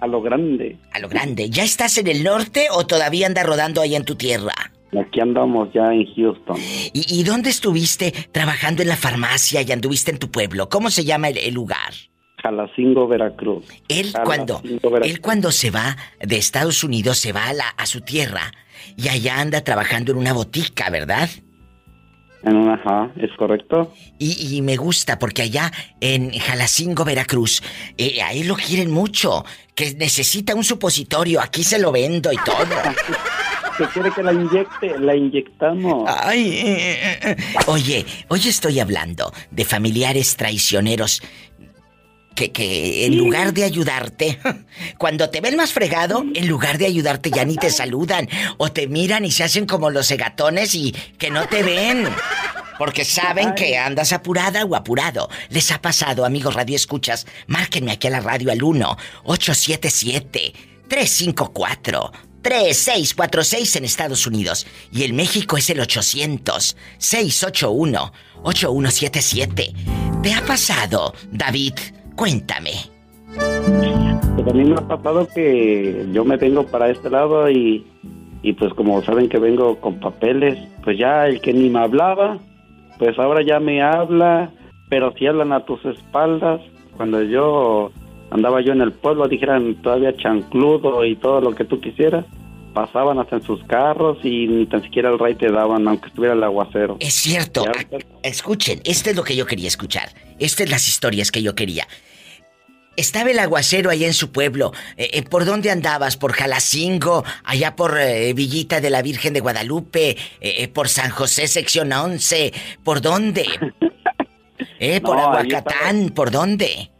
A 0.00 0.06
lo, 0.06 0.20
grande, 0.20 0.78
a 0.92 0.98
lo 0.98 1.08
grande. 1.08 1.48
¿Ya 1.48 1.62
estás 1.62 1.96
en 1.98 2.08
el 2.08 2.24
norte 2.24 2.66
o 2.70 2.86
todavía 2.86 3.26
andas 3.26 3.46
rodando 3.46 3.80
ahí 3.80 3.94
en 3.94 4.04
tu 4.04 4.16
tierra? 4.16 4.52
Aquí 4.98 5.20
andamos 5.20 5.72
ya 5.72 5.92
en 5.92 6.06
Houston. 6.14 6.56
¿Y, 6.92 7.22
dónde 7.24 7.50
estuviste 7.50 8.12
trabajando 8.32 8.82
en 8.82 8.88
la 8.88 8.96
farmacia 8.96 9.62
y 9.62 9.72
anduviste 9.72 10.10
en 10.10 10.18
tu 10.18 10.30
pueblo? 10.30 10.68
¿Cómo 10.68 10.90
se 10.90 11.04
llama 11.04 11.28
el 11.28 11.54
lugar? 11.54 11.92
Jalacingo, 12.42 13.06
Veracruz. 13.06 13.64
Él 13.88 14.12
cuando 14.24 14.60
él 15.02 15.20
cuando 15.20 15.52
se 15.52 15.70
va 15.70 15.96
de 16.20 16.36
Estados 16.36 16.84
Unidos 16.84 17.18
se 17.18 17.32
va 17.32 17.46
a, 17.46 17.52
la, 17.52 17.68
a 17.68 17.86
su 17.86 18.00
tierra 18.00 18.52
y 18.96 19.08
allá 19.08 19.40
anda 19.40 19.62
trabajando 19.62 20.12
en 20.12 20.18
una 20.18 20.32
botica, 20.32 20.90
¿verdad? 20.90 21.28
En 22.42 22.56
una, 22.56 22.74
ajá, 22.74 23.12
es 23.16 23.30
correcto. 23.38 23.92
Y, 24.18 24.60
me 24.62 24.76
gusta 24.76 25.18
porque 25.18 25.42
allá 25.42 25.70
en 26.00 26.32
Jalacingo, 26.32 27.04
Veracruz, 27.04 27.62
eh, 27.96 28.20
a 28.20 28.32
él 28.32 28.48
lo 28.48 28.56
quieren 28.56 28.90
mucho, 28.90 29.44
que 29.74 29.94
necesita 29.94 30.54
un 30.54 30.64
supositorio, 30.64 31.40
aquí 31.40 31.62
se 31.62 31.78
lo 31.78 31.92
vendo 31.92 32.32
y 32.32 32.36
todo. 32.38 32.56
que 33.78 33.84
quiere 33.86 34.10
que 34.10 34.22
la 34.22 34.32
inyecte, 34.32 34.98
la 34.98 35.14
inyectamos. 35.14 36.04
Ay, 36.08 36.60
eh, 36.64 37.18
eh, 37.22 37.36
oye, 37.66 38.04
hoy 38.28 38.40
estoy 38.40 38.80
hablando 38.80 39.32
de 39.50 39.64
familiares 39.64 40.36
traicioneros 40.36 41.22
que, 42.34 42.52
que 42.52 43.06
en 43.06 43.16
lugar 43.16 43.52
de 43.52 43.64
ayudarte, 43.64 44.38
cuando 44.98 45.30
te 45.30 45.40
ven 45.40 45.56
más 45.56 45.72
fregado, 45.72 46.24
en 46.34 46.48
lugar 46.48 46.78
de 46.78 46.86
ayudarte 46.86 47.30
ya 47.30 47.44
ni 47.44 47.56
te 47.56 47.70
saludan 47.70 48.28
o 48.58 48.70
te 48.72 48.86
miran 48.86 49.24
y 49.24 49.30
se 49.30 49.44
hacen 49.44 49.66
como 49.66 49.90
los 49.90 50.06
segatones 50.06 50.74
y 50.74 50.92
que 51.18 51.30
no 51.30 51.46
te 51.46 51.62
ven. 51.62 52.08
Porque 52.78 53.04
saben 53.04 53.54
que 53.54 53.78
andas 53.78 54.12
apurada 54.12 54.64
o 54.64 54.74
apurado. 54.74 55.28
Les 55.50 55.70
ha 55.70 55.80
pasado, 55.80 56.24
amigos 56.24 56.54
Radio 56.54 56.74
Escuchas. 56.74 57.26
Márquenme 57.46 57.92
aquí 57.92 58.08
a 58.08 58.10
la 58.10 58.20
radio 58.20 58.50
al 58.50 58.62
1 58.62 58.96
877 59.24 60.52
354 60.88 62.12
3646 62.42 63.76
en 63.76 63.84
Estados 63.84 64.26
Unidos. 64.26 64.66
Y 64.90 65.04
en 65.04 65.14
México 65.14 65.56
es 65.56 65.70
el 65.70 65.80
800 65.80 66.76
681 66.98 68.12
8177. 68.42 69.74
¿Te 70.22 70.34
ha 70.34 70.44
pasado, 70.44 71.14
David? 71.30 71.74
Cuéntame. 72.16 72.70
Pues 73.34 74.46
a 74.46 74.52
mí 74.52 74.64
me 74.64 74.74
ha 74.74 74.88
pasado 74.88 75.26
que 75.34 76.06
yo 76.12 76.24
me 76.24 76.36
vengo 76.36 76.64
para 76.64 76.90
este 76.90 77.10
lado 77.10 77.50
y, 77.50 77.84
y 78.42 78.52
pues 78.54 78.72
como 78.74 79.02
saben 79.02 79.28
que 79.28 79.38
vengo 79.38 79.76
con 79.76 80.00
papeles, 80.00 80.58
pues 80.82 80.98
ya 80.98 81.26
el 81.26 81.40
que 81.40 81.52
ni 81.52 81.70
me 81.70 81.80
hablaba, 81.80 82.38
pues 82.98 83.18
ahora 83.18 83.42
ya 83.42 83.60
me 83.60 83.82
habla, 83.82 84.50
pero 84.88 85.12
si 85.12 85.26
hablan 85.26 85.52
a 85.52 85.64
tus 85.64 85.84
espaldas, 85.84 86.60
cuando 86.96 87.22
yo 87.22 87.90
andaba 88.30 88.60
yo 88.60 88.72
en 88.72 88.80
el 88.80 88.92
pueblo, 88.92 89.28
dijeran 89.28 89.74
todavía 89.82 90.16
chancludo 90.16 91.04
y 91.04 91.16
todo 91.16 91.40
lo 91.40 91.54
que 91.54 91.64
tú 91.64 91.80
quisieras, 91.80 92.24
pasaban 92.72 93.18
hasta 93.18 93.36
en 93.36 93.42
sus 93.42 93.62
carros 93.64 94.18
y 94.22 94.46
ni 94.46 94.66
tan 94.66 94.82
siquiera 94.82 95.10
el 95.10 95.18
rey 95.18 95.34
te 95.34 95.50
daban, 95.50 95.86
aunque 95.86 96.08
estuviera 96.08 96.34
el 96.34 96.42
aguacero. 96.42 96.96
Es 97.00 97.14
cierto. 97.14 97.64
Escuchen, 98.22 98.80
esto 98.84 99.10
es 99.10 99.16
lo 99.16 99.24
que 99.24 99.36
yo 99.36 99.46
quería 99.46 99.68
escuchar. 99.68 100.10
Estas 100.38 100.66
son 100.66 100.70
las 100.70 100.88
historias 100.88 101.30
que 101.30 101.42
yo 101.42 101.54
quería. 101.54 101.86
Estaba 102.96 103.30
el 103.30 103.38
aguacero 103.38 103.90
allá 103.90 104.06
en 104.06 104.12
su 104.12 104.32
pueblo. 104.32 104.72
Eh, 104.98 105.10
eh, 105.14 105.22
¿Por 105.22 105.46
dónde 105.46 105.70
andabas? 105.70 106.18
¿Por 106.18 106.32
Jalacingo? 106.32 107.24
¿Allá 107.44 107.74
por 107.74 107.98
eh, 107.98 108.34
Villita 108.34 108.82
de 108.82 108.90
la 108.90 109.00
Virgen 109.00 109.32
de 109.32 109.40
Guadalupe? 109.40 110.16
¿Por 110.74 110.88
San 110.88 111.10
José, 111.10 111.48
sección 111.48 111.92
11? 111.92 112.52
¿Por 112.84 113.00
dónde? 113.00 113.46
¿Eh? 114.78 115.00
¿Por 115.00 115.18
Aguacatán? 115.18 116.10
¿Por 116.10 116.30
dónde? 116.30 116.91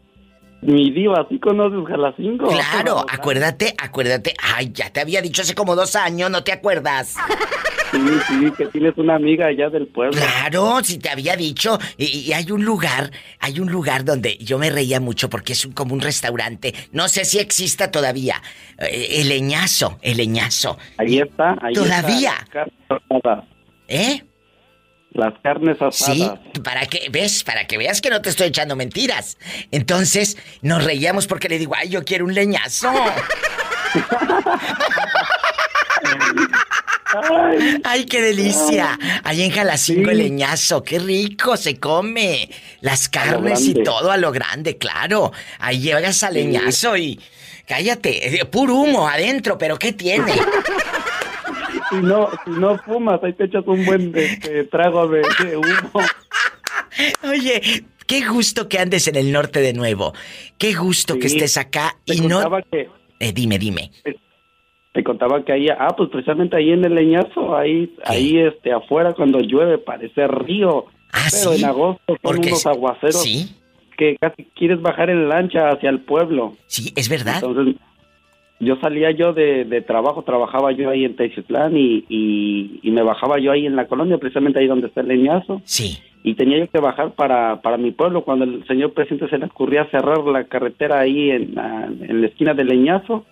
Mi 0.65 0.91
diva, 0.91 1.25
¿sí 1.29 1.39
conoces 1.39 1.79
Jalacingo? 1.87 2.47
Claro, 2.47 3.05
acuérdate, 3.09 3.73
acuérdate. 3.77 4.33
Ay, 4.55 4.71
ya 4.73 4.89
te 4.91 5.01
había 5.01 5.21
dicho 5.21 5.41
hace 5.41 5.55
como 5.55 5.75
dos 5.75 5.95
años, 5.95 6.29
¿no 6.29 6.43
te 6.43 6.51
acuerdas? 6.51 7.15
Sí, 7.91 7.99
sí, 8.27 8.51
que 8.57 8.65
tienes 8.67 8.97
una 8.97 9.15
amiga 9.15 9.47
allá 9.47 9.69
del 9.69 9.87
pueblo. 9.87 10.19
Claro, 10.19 10.79
si 10.83 10.97
te 10.97 11.09
había 11.09 11.35
dicho. 11.35 11.77
Y, 11.97 12.31
hay 12.33 12.51
un 12.51 12.65
lugar, 12.65 13.11
hay 13.39 13.59
un 13.59 13.71
lugar 13.71 14.03
donde 14.03 14.37
yo 14.37 14.57
me 14.57 14.69
reía 14.69 14.99
mucho 14.99 15.29
porque 15.29 15.53
es 15.53 15.65
un, 15.65 15.73
como 15.73 15.93
un 15.93 16.01
restaurante. 16.01 16.73
No 16.91 17.07
sé 17.07 17.23
si 17.25 17.39
exista 17.39 17.91
todavía. 17.91 18.41
Eh, 18.79 19.21
el 19.21 19.29
leñazo, 19.29 19.99
el 20.01 20.17
leñazo. 20.17 20.77
Ahí 20.97 21.19
está, 21.19 21.55
ahí 21.61 21.73
¿Todavía? 21.73 22.33
¿Eh? 23.87 24.23
Las 25.13 25.33
carnes 25.43 25.81
asadas. 25.81 26.39
Sí, 26.53 26.59
para 26.63 26.85
que, 26.87 27.07
¿ves? 27.11 27.43
Para 27.43 27.67
que 27.67 27.77
veas 27.77 28.01
que 28.01 28.09
no 28.09 28.21
te 28.21 28.29
estoy 28.29 28.47
echando 28.47 28.75
mentiras. 28.75 29.37
Entonces, 29.71 30.37
nos 30.61 30.83
reíamos 30.83 31.27
porque 31.27 31.49
le 31.49 31.59
digo, 31.59 31.73
ay, 31.77 31.89
yo 31.89 32.03
quiero 32.03 32.25
un 32.25 32.33
leñazo. 32.33 32.91
Ay, 37.83 38.05
qué 38.05 38.21
delicia. 38.21 38.97
Ahí 39.23 39.43
en 39.43 39.51
Jalacingo 39.51 40.09
el 40.09 40.17
leñazo, 40.17 40.83
qué 40.83 40.99
rico 40.99 41.57
se 41.57 41.79
come. 41.79 42.49
Las 42.81 43.07
carnes 43.09 43.61
y 43.61 43.75
todo 43.83 44.11
a 44.11 44.17
lo 44.17 44.31
grande, 44.31 44.77
claro. 44.77 45.31
Ahí 45.59 45.79
llegas 45.79 46.23
al 46.23 46.33
leñazo 46.33 46.97
y 46.97 47.19
cállate, 47.67 48.39
eh, 48.39 48.45
puro 48.45 48.75
humo 48.75 49.07
adentro, 49.07 49.57
pero 49.57 49.77
¿qué 49.77 49.93
tiene? 49.93 50.33
Si 51.93 52.05
no, 52.05 52.29
si 52.43 52.51
no 52.51 52.77
fumas, 52.79 53.23
ahí 53.23 53.33
te 53.33 53.45
echas 53.45 53.65
un 53.67 53.85
buen 53.85 54.11
este, 54.15 54.63
trago 54.65 55.07
de, 55.07 55.21
humo. 55.55 56.01
Oye, 57.29 57.61
qué 58.07 58.25
gusto 58.27 58.67
que 58.67 58.79
andes 58.79 59.07
en 59.07 59.15
el 59.15 59.31
norte 59.31 59.59
de 59.59 59.73
nuevo. 59.73 60.13
Qué 60.57 60.73
gusto 60.73 61.19
que 61.19 61.27
estés 61.27 61.57
acá 61.57 61.95
y 62.05 62.21
no. 62.21 62.41
Que, 62.71 62.89
eh, 63.19 63.31
dime, 63.33 63.59
dime. 63.59 63.91
Te 64.93 65.03
contaba 65.03 65.43
que 65.43 65.53
ahí, 65.53 65.67
ah, 65.69 65.93
pues 65.97 66.09
precisamente 66.09 66.55
ahí 66.55 66.71
en 66.71 66.85
el 66.85 66.93
leñazo, 66.93 67.55
ahí, 67.55 67.95
ahí 68.05 68.37
este, 68.37 68.71
afuera 68.71 69.13
cuando 69.13 69.39
llueve 69.39 69.77
parece 69.77 70.27
río. 70.27 70.85
Ah, 71.11 71.27
pero 71.31 71.53
en 71.53 71.65
agosto 71.65 72.17
son 72.21 72.37
unos 72.37 72.65
aguaceros. 72.65 73.21
Sí. 73.21 73.55
Que 73.97 74.17
casi 74.19 74.45
quieres 74.55 74.81
bajar 74.81 75.09
en 75.09 75.29
lancha 75.29 75.69
hacia 75.69 75.89
el 75.89 76.01
pueblo. 76.01 76.55
Sí, 76.65 76.91
es 76.95 77.09
verdad. 77.09 77.35
Entonces, 77.35 77.75
yo 78.63 78.75
salía 78.77 79.11
yo 79.11 79.33
de, 79.33 79.65
de 79.65 79.81
trabajo, 79.81 80.23
trabajaba 80.23 80.71
yo 80.71 80.89
ahí 80.89 81.05
en 81.05 81.15
Teixutlán 81.15 81.75
y, 81.77 82.05
y, 82.09 82.91
me 82.91 83.01
bajaba 83.01 83.39
yo 83.39 83.51
ahí 83.51 83.65
en 83.65 83.75
la 83.75 83.87
colonia, 83.87 84.17
precisamente 84.17 84.59
ahí 84.59 84.67
donde 84.67 84.87
está 84.87 85.01
el 85.01 85.07
leñazo. 85.07 85.61
Sí. 85.65 85.97
Y 86.23 86.35
tenía 86.35 86.59
yo 86.59 86.67
que 86.69 86.79
bajar 86.79 87.11
para, 87.11 87.61
para 87.61 87.77
mi 87.77 87.91
pueblo 87.91 88.23
cuando 88.23 88.45
el 88.45 88.65
señor 88.67 88.93
presidente 88.93 89.29
se 89.29 89.37
le 89.37 89.45
ocurría 89.45 89.85
cerrar 89.89 90.19
la 90.19 90.45
carretera 90.45 90.99
ahí 90.99 91.31
en 91.31 91.55
la, 91.55 91.85
en 91.85 92.21
la 92.21 92.27
esquina 92.27 92.53
del 92.53 92.67
leñazo, 92.67 93.25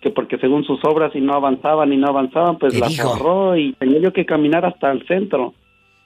que 0.00 0.10
porque 0.10 0.38
según 0.38 0.64
sus 0.64 0.84
obras 0.84 1.14
y 1.14 1.20
no 1.20 1.34
avanzaban 1.34 1.92
y 1.92 1.96
no 1.96 2.08
avanzaban, 2.08 2.58
pues 2.58 2.78
la 2.78 2.88
cerró 2.88 3.56
y 3.56 3.74
tenía 3.74 4.00
yo 4.00 4.12
que 4.12 4.26
caminar 4.26 4.64
hasta 4.64 4.90
el 4.90 5.06
centro. 5.06 5.54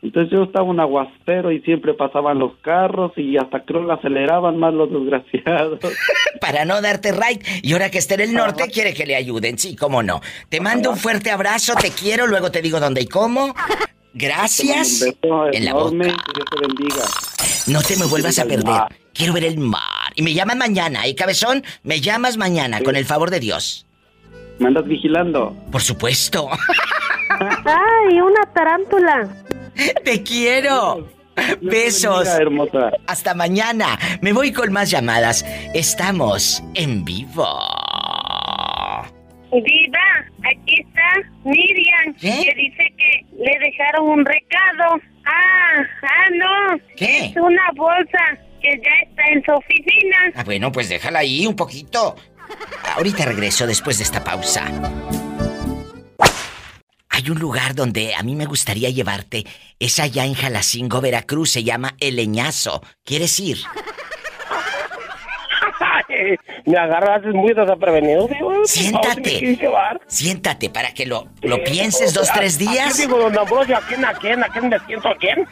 Entonces 0.03 0.33
yo 0.33 0.45
estaba 0.45 0.65
un 0.65 0.81
aguacero 0.81 1.53
y 1.53 1.61
siempre 1.61 1.93
pasaban 1.93 2.39
los 2.39 2.57
carros 2.63 3.13
y 3.17 3.37
hasta 3.37 3.65
creo 3.65 3.87
que 3.87 3.93
aceleraban 3.93 4.57
más 4.57 4.73
los 4.73 4.91
desgraciados. 4.91 5.79
Para 6.41 6.65
no 6.65 6.81
darte 6.81 7.13
right. 7.13 7.43
Y 7.63 7.73
ahora 7.75 7.91
que 7.91 7.99
esté 7.99 8.15
en 8.15 8.21
el 8.21 8.33
norte 8.33 8.65
quiere 8.73 8.95
que 8.95 9.05
le 9.05 9.15
ayuden, 9.15 9.59
sí, 9.59 9.77
cómo 9.77 10.03
no. 10.03 10.23
Te 10.49 10.61
mando 10.61 10.91
un 10.91 10.97
fuerte 10.97 11.31
abrazo, 11.31 11.75
te 11.75 11.91
quiero, 11.91 12.27
luego 12.27 12.51
te 12.51 12.63
digo 12.63 12.81
dónde 12.81 13.03
y 13.03 13.07
cómo. 13.07 13.55
Gracias. 14.15 15.03
en 15.53 15.65
la 15.65 15.75
boca. 15.75 15.91
te 15.91 16.67
bendiga. 16.67 17.05
No 17.67 17.83
te 17.83 17.97
me 17.97 18.07
vuelvas 18.07 18.39
a 18.39 18.47
perder. 18.47 18.83
Quiero 19.13 19.35
ver 19.35 19.45
el 19.45 19.59
mar. 19.59 20.13
Y 20.15 20.23
me 20.23 20.33
llaman 20.33 20.59
mañana, 20.59 21.07
¿y 21.07 21.15
cabezón? 21.15 21.63
Me 21.83 22.01
llamas 22.01 22.39
mañana, 22.39 22.81
con 22.81 22.97
el 22.97 23.05
favor 23.05 23.31
de 23.31 23.39
Dios. 23.39 23.87
¿Me 24.59 24.69
andas 24.69 24.87
vigilando? 24.87 25.55
Por 25.71 25.83
supuesto. 25.83 26.49
¡Ay, 27.29 28.21
una 28.21 28.43
tarántula! 28.53 29.29
¡Te 30.05 30.23
quiero! 30.23 31.09
Besos. 31.61 32.29
hermosa. 32.29 32.93
Hasta 33.07 33.35
mañana. 33.35 33.99
Me 34.21 34.33
voy 34.33 34.53
con 34.53 34.73
más 34.73 34.91
llamadas. 34.91 35.45
Estamos 35.75 36.63
en 36.75 37.05
vivo. 37.05 37.47
Viva, 39.53 40.27
aquí 40.45 40.81
está 40.81 41.29
Miriam, 41.45 42.15
que 42.21 42.55
dice 42.57 42.93
que 42.97 43.27
le 43.37 43.59
dejaron 43.59 44.09
un 44.09 44.25
recado. 44.25 45.01
Ah, 45.25 45.83
ah, 46.03 46.31
no. 46.35 46.79
¿Qué? 46.97 47.27
Es 47.27 47.37
una 47.37 47.71
bolsa 47.75 48.39
que 48.63 48.71
ya 48.71 49.09
está 49.09 49.23
en 49.33 49.45
su 49.45 49.53
oficina. 49.53 50.17
Ah, 50.37 50.45
bueno, 50.45 50.71
pues 50.71 50.89
déjala 50.89 51.21
ahí 51.21 51.47
un 51.47 51.57
poquito. 51.57 52.15
Ahorita 52.97 53.25
regreso 53.25 53.67
después 53.67 53.99
de 53.99 54.05
esta 54.05 54.23
pausa. 54.23 54.67
Hay 57.21 57.29
un 57.29 57.39
lugar 57.39 57.75
donde 57.75 58.15
a 58.15 58.23
mí 58.23 58.35
me 58.35 58.47
gustaría 58.47 58.89
llevarte. 58.89 59.45
Es 59.79 60.01
allá 60.01 60.25
en 60.25 60.33
Jalacingo, 60.33 61.03
Veracruz. 61.03 61.51
Se 61.51 61.63
llama 61.63 61.95
El 62.01 62.17
Leñazo. 62.17 62.83
¿Quieres 63.05 63.39
ir? 63.39 63.59
me 66.65 66.79
agarras 66.79 67.23
muy 67.27 67.53
desaprevenido. 67.53 68.27
Siéntate. 68.65 69.59
Siéntate 70.07 70.71
para 70.71 70.95
que 70.95 71.05
lo, 71.05 71.29
lo 71.43 71.63
pienses 71.63 72.15
dos, 72.15 72.31
tres 72.33 72.57
días. 72.57 72.97
¿Qué 72.97 73.03
digo, 73.03 73.19
don 73.19 73.39
Ambrosio? 73.39 73.77
¿A 73.77 73.83
quién, 73.83 74.03
a 74.03 74.15
quién, 74.15 74.43
a 74.43 74.49
quién 74.49 74.71
me 74.71 74.79
siento 74.87 75.09
a 75.09 75.17
quién? 75.17 75.47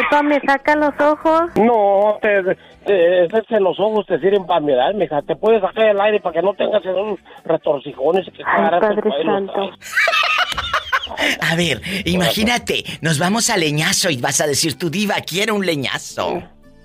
Epa, 0.00 0.22
me 0.22 0.40
saca 0.40 0.76
los 0.76 0.98
ojos. 1.00 1.50
No, 1.56 2.18
te, 2.20 2.56
te, 2.84 3.60
los 3.60 3.78
ojos 3.78 4.06
te 4.06 4.18
sirven 4.18 4.46
para 4.46 4.60
mirar, 4.60 4.94
mija. 4.94 5.22
Te 5.22 5.36
puedes 5.36 5.60
sacar 5.60 5.88
el 5.88 6.00
aire 6.00 6.20
para 6.20 6.34
que 6.34 6.42
no 6.42 6.54
tengas 6.54 6.84
esos 6.84 7.18
retorcijones 7.44 8.26
que 8.32 8.42
Ay, 8.44 8.80
Padre 8.80 9.10
Santo. 9.24 9.70
A 11.40 11.54
ver, 11.54 11.80
imagínate, 12.06 12.82
nos 13.02 13.18
vamos 13.18 13.50
a 13.50 13.56
leñazo 13.56 14.10
y 14.10 14.16
vas 14.16 14.40
a 14.40 14.46
decir, 14.46 14.76
tu 14.78 14.90
diva, 14.90 15.16
quiero 15.26 15.54
un 15.54 15.64
leñazo. 15.64 16.42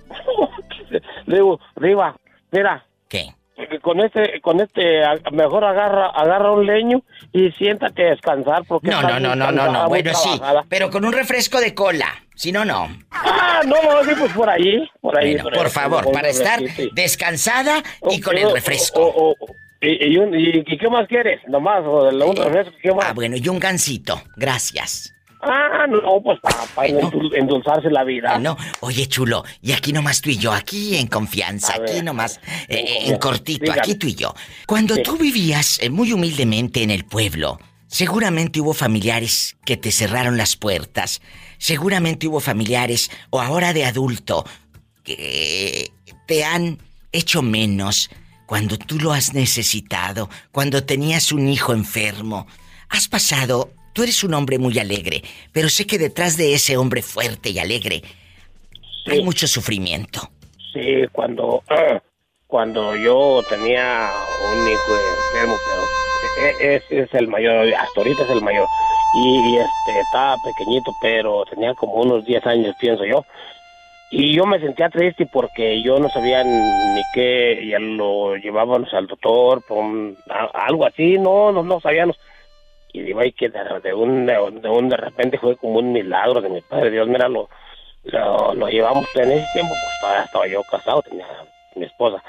Digo, 1.28 1.60
diva, 1.80 2.16
mira. 2.52 2.84
¿Qué? 3.08 3.34
Con 3.82 4.00
este 4.00 4.42
con 4.42 4.60
este 4.60 5.02
mejor 5.32 5.64
agarra 5.64 6.08
agarra 6.08 6.52
un 6.52 6.66
leño 6.66 7.02
y 7.32 7.52
siéntate 7.52 8.08
a 8.08 8.10
descansar 8.12 8.64
porque 8.68 8.90
no 8.90 9.02
no 9.02 9.20
no 9.20 9.36
no 9.36 9.52
no 9.52 9.72
no. 9.72 9.88
bueno 9.88 10.14
sí 10.14 10.42
pero 10.68 10.90
con 10.90 11.06
un 11.06 11.14
refresco 11.14 11.60
de 11.60 11.74
cola 11.74 12.08
si 12.36 12.52
no 12.52 12.66
no 12.66 12.90
ah 13.12 13.62
no 13.66 13.76
sí 14.04 14.12
pues 14.18 14.34
por 14.34 14.50
ahí 14.50 14.90
por 15.02 15.18
ahí 15.18 15.38
por, 15.38 15.70
favor 15.70 16.12
para 16.12 16.30
estar 16.30 16.60
descansada 16.94 17.84
y 18.10 18.20
con 18.22 18.38
el 18.38 18.52
refresco. 18.52 19.36
y, 19.82 20.78
qué 20.78 20.90
más 20.90 21.08
quieres 21.08 21.42
nomás 21.48 21.84
o 21.86 22.10
un 22.10 22.36
refresco 22.36 22.74
¿qué 22.82 22.94
más? 22.94 23.06
ah 23.10 23.14
bueno 23.14 23.36
y 23.38 23.48
un 23.48 23.60
gansito. 23.60 24.22
Gracias 24.36 25.14
Ah, 25.42 25.88
no, 25.88 26.22
pues 26.22 26.38
para, 26.42 26.88
endulzarse 26.88 27.90
la 27.90 28.04
vida. 28.04 28.38
No, 28.40 28.58
oye, 28.82 29.08
chulo, 29.08 29.46
y 29.62 29.72
aquí 29.72 29.94
nomás 29.94 30.22
tú 30.22 30.30
y 30.30 30.38
yo, 30.38 30.52
aquí 30.52 30.98
en 30.98 31.08
confianza, 31.08 31.76
aquí 31.76 32.02
nomás, 32.02 32.42
eh, 32.68 32.76
eh, 32.78 32.98
en 33.06 33.18
cortito, 33.18 33.72
aquí 33.72 33.96
tú 33.96 34.08
y 34.08 34.16
yo. 34.16 34.34
Cuando 34.68 34.98
tú 34.98 35.18
vivías 35.18 35.80
eh, 35.82 35.90
muy 35.90 36.12
humildemente 36.12 36.84
en 36.84 36.92
el 36.92 37.06
pueblo, 37.06 37.58
seguramente 37.88 38.60
hubo 38.60 38.74
familiares 38.74 39.56
que 39.64 39.78
te 39.78 39.92
cerraron 39.92 40.36
las 40.36 40.58
puertas, 40.58 41.22
seguramente 41.58 42.28
hubo 42.28 42.42
familiares, 42.42 43.10
o 43.30 43.40
ahora 43.40 43.72
de 43.72 43.86
adulto, 43.86 44.46
que 45.04 45.92
te 46.28 46.44
han 46.44 46.80
hecho 47.14 47.42
menos 47.42 48.10
cuando 48.46 48.78
tú 48.78 49.00
lo 49.00 49.14
has 49.14 49.34
necesitado, 49.34 50.30
cuando 50.52 50.84
tenías 50.84 51.32
un 51.32 51.48
hijo 51.48 51.72
enfermo. 51.72 52.46
¿Has 52.90 53.08
pasado 53.08 53.72
Tú 54.00 54.04
eres 54.04 54.24
un 54.24 54.34
hombre 54.34 54.58
muy 54.58 54.80
alegre, 54.80 55.24
pero 55.52 55.68
sé 55.68 55.86
que 55.86 55.98
detrás 55.98 56.38
de 56.38 56.54
ese 56.54 56.78
hombre 56.78 57.02
fuerte 57.02 57.50
y 57.50 57.60
alegre 57.60 58.02
hay 59.06 59.22
mucho 59.22 59.46
sufrimiento. 59.46 60.22
Sí, 60.72 61.06
cuando, 61.12 61.62
cuando 62.48 62.96
yo 62.96 63.42
tenía 63.50 64.10
un 64.54 64.70
hijo 64.70 64.96
enfermo, 65.34 65.58
pero 65.68 66.48
e, 66.48 66.76
ese 66.78 67.00
es 67.02 67.14
el 67.14 67.28
mayor, 67.28 67.68
hasta 67.74 67.92
ahorita 68.00 68.24
es 68.24 68.30
el 68.30 68.42
mayor. 68.42 68.70
Y, 69.16 69.58
este 69.58 70.00
estaba 70.00 70.38
pequeñito, 70.46 70.96
pero 71.02 71.44
tenía 71.50 71.74
como 71.74 71.96
unos 71.96 72.24
10 72.24 72.46
años, 72.46 72.78
pienso 72.80 73.04
yo. 73.04 73.26
Y 74.12 74.34
yo 74.34 74.46
me 74.46 74.62
sentía 74.62 74.88
triste 74.88 75.26
porque 75.26 75.84
yo 75.84 76.00
no 76.00 76.08
sabía 76.08 76.46
ni 76.46 77.02
qué, 77.14 77.68
ya 77.70 77.80
lo 77.80 78.38
llevábamos 78.38 78.94
al 78.94 79.08
doctor, 79.08 79.62
algo 80.54 80.86
así, 80.86 81.18
no, 81.18 81.52
no, 81.52 81.64
no 81.64 81.82
sabíamos 81.82 82.18
y 82.92 83.02
digo, 83.02 83.20
ay, 83.20 83.32
que 83.32 83.50
de, 83.50 83.94
un, 83.94 84.26
de, 84.26 84.40
un, 84.40 84.90
de 84.90 84.98
repente 84.98 85.38
fue 85.38 85.56
como 85.58 85.80
un 85.80 85.92
milagro 85.92 86.42
de 86.42 86.50
mi 86.50 86.62
padre 86.62 86.92
Dios, 86.92 87.08
mira, 87.08 87.28
lo, 87.28 87.50
lo, 88.04 88.68
llevamos 88.68 89.06
en 89.16 89.32
ese 89.32 89.48
tiempo, 89.54 89.74
pues 89.74 90.00
todavía 90.02 90.24
estaba 90.24 90.48
yo 90.48 90.64
casado, 90.64 91.02
tenía 91.04 91.26
mi 91.76 91.86
esposa, 91.86 92.24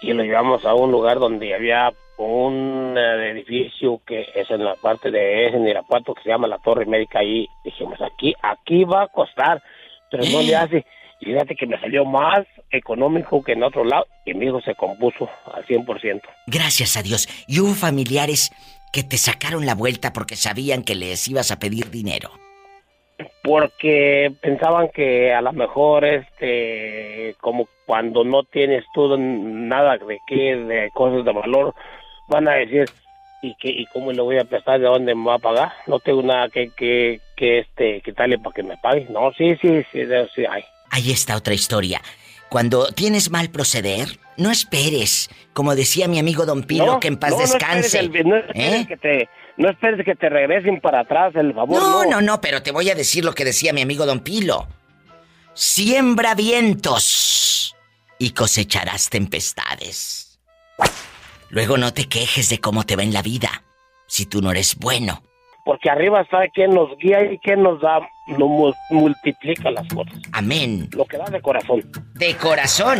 y 0.00 0.12
lo 0.12 0.22
llevamos 0.22 0.64
a 0.64 0.74
un 0.74 0.90
lugar 0.90 1.18
donde 1.18 1.54
había 1.54 1.92
un 2.18 2.98
edificio 2.98 4.00
que 4.06 4.26
es 4.34 4.50
en 4.50 4.64
la 4.64 4.74
parte 4.74 5.10
de 5.10 5.46
ese 5.46 5.56
en 5.56 5.66
Irapuato 5.66 6.14
que 6.14 6.22
se 6.22 6.28
llama 6.28 6.48
la 6.48 6.58
Torre 6.58 6.84
Médica 6.84 7.24
y 7.24 7.48
dijimos 7.64 7.98
aquí 8.02 8.34
aquí 8.42 8.84
va 8.84 9.04
a 9.04 9.08
costar 9.08 9.62
pero 10.10 10.24
no 10.24 10.42
le 10.42 10.54
hace 10.54 10.84
y 11.20 11.26
fíjate 11.26 11.54
que 11.54 11.66
me 11.66 11.78
salió 11.80 12.04
más 12.04 12.46
económico 12.70 13.42
que 13.42 13.52
en 13.52 13.62
otro 13.62 13.84
lado 13.84 14.06
y 14.24 14.34
mi 14.34 14.46
hijo 14.46 14.60
se 14.62 14.74
compuso 14.74 15.28
al 15.52 15.66
100%. 15.66 16.22
Gracias 16.46 16.96
a 16.96 17.02
Dios. 17.02 17.28
¿Y 17.46 17.60
hubo 17.60 17.74
familiares 17.74 18.50
que 18.92 19.02
te 19.02 19.18
sacaron 19.18 19.66
la 19.66 19.74
vuelta 19.74 20.12
porque 20.12 20.36
sabían 20.36 20.82
que 20.82 20.94
les 20.94 21.26
ibas 21.28 21.50
a 21.50 21.58
pedir 21.58 21.90
dinero? 21.90 22.30
Porque 23.42 24.32
pensaban 24.40 24.88
que 24.94 25.32
a 25.32 25.40
lo 25.42 25.52
mejor, 25.52 26.04
este, 26.04 27.34
como 27.40 27.68
cuando 27.86 28.24
no 28.24 28.44
tienes 28.44 28.84
todo 28.94 29.16
nada 29.18 29.98
de 29.98 30.18
qué, 30.26 30.56
de 30.56 30.90
cosas 30.94 31.24
de 31.24 31.32
valor, 31.32 31.74
van 32.28 32.48
a 32.48 32.52
decir, 32.52 32.88
¿y, 33.42 33.54
qué, 33.56 33.68
y 33.68 33.86
cómo 33.86 34.12
le 34.12 34.22
voy 34.22 34.38
a 34.38 34.44
prestar? 34.44 34.80
¿De 34.80 34.86
dónde 34.86 35.14
me 35.14 35.24
va 35.24 35.34
a 35.34 35.38
pagar? 35.38 35.72
No 35.86 36.00
tengo 36.00 36.22
nada 36.22 36.48
que, 36.48 36.70
que, 36.76 37.20
que 37.36 37.60
este, 37.60 38.00
quitarle 38.02 38.38
para 38.38 38.54
que 38.54 38.62
me 38.62 38.76
pague. 38.78 39.06
No, 39.10 39.32
sí, 39.32 39.56
sí, 39.60 39.82
sí, 39.92 40.02
sí, 40.34 40.44
hay. 40.46 40.64
Ahí 40.90 41.10
está 41.10 41.36
otra 41.36 41.54
historia. 41.54 42.00
Cuando 42.50 42.88
tienes 42.88 43.30
mal 43.30 43.50
proceder, 43.50 44.18
no 44.36 44.50
esperes. 44.50 45.30
Como 45.52 45.74
decía 45.74 46.08
mi 46.08 46.18
amigo 46.18 46.44
Don 46.46 46.64
Pilo, 46.64 46.98
que 47.00 47.08
en 47.08 47.16
paz 47.16 47.38
descanse. 47.38 48.08
No 48.08 48.36
esperes, 48.36 48.54
¿Eh? 48.54 48.86
que 48.88 48.96
te, 48.96 49.28
no 49.56 49.70
esperes 49.70 50.04
que 50.04 50.16
te 50.16 50.28
regresen 50.28 50.80
para 50.80 51.00
atrás 51.00 51.32
el 51.36 51.54
favor. 51.54 51.80
No, 51.80 52.04
no, 52.04 52.20
no, 52.20 52.40
pero 52.40 52.62
te 52.62 52.72
voy 52.72 52.90
a 52.90 52.94
decir 52.94 53.24
lo 53.24 53.34
que 53.34 53.44
decía 53.44 53.72
mi 53.72 53.82
amigo 53.82 54.04
Don 54.04 54.20
Pilo. 54.20 54.66
Siembra 55.54 56.34
vientos 56.34 57.76
y 58.18 58.30
cosecharás 58.30 59.10
tempestades. 59.10 60.40
Luego 61.50 61.78
no 61.78 61.92
te 61.92 62.08
quejes 62.08 62.48
de 62.48 62.58
cómo 62.58 62.84
te 62.84 62.96
va 62.96 63.02
en 63.02 63.12
la 63.12 63.22
vida, 63.22 63.64
si 64.06 64.26
tú 64.26 64.40
no 64.42 64.50
eres 64.50 64.76
bueno 64.76 65.22
porque 65.64 65.90
arriba 65.90 66.20
está 66.20 66.48
quien 66.48 66.70
nos 66.70 66.96
guía 66.98 67.32
y 67.32 67.38
quien 67.38 67.62
nos 67.62 67.80
da, 67.80 68.00
nos 68.28 68.74
multiplica 68.90 69.70
las 69.70 69.86
cosas. 69.88 70.14
Amén. 70.32 70.88
Lo 70.92 71.04
que 71.04 71.18
da 71.18 71.24
de 71.26 71.40
corazón. 71.40 71.90
De 72.14 72.36
corazón. 72.36 72.98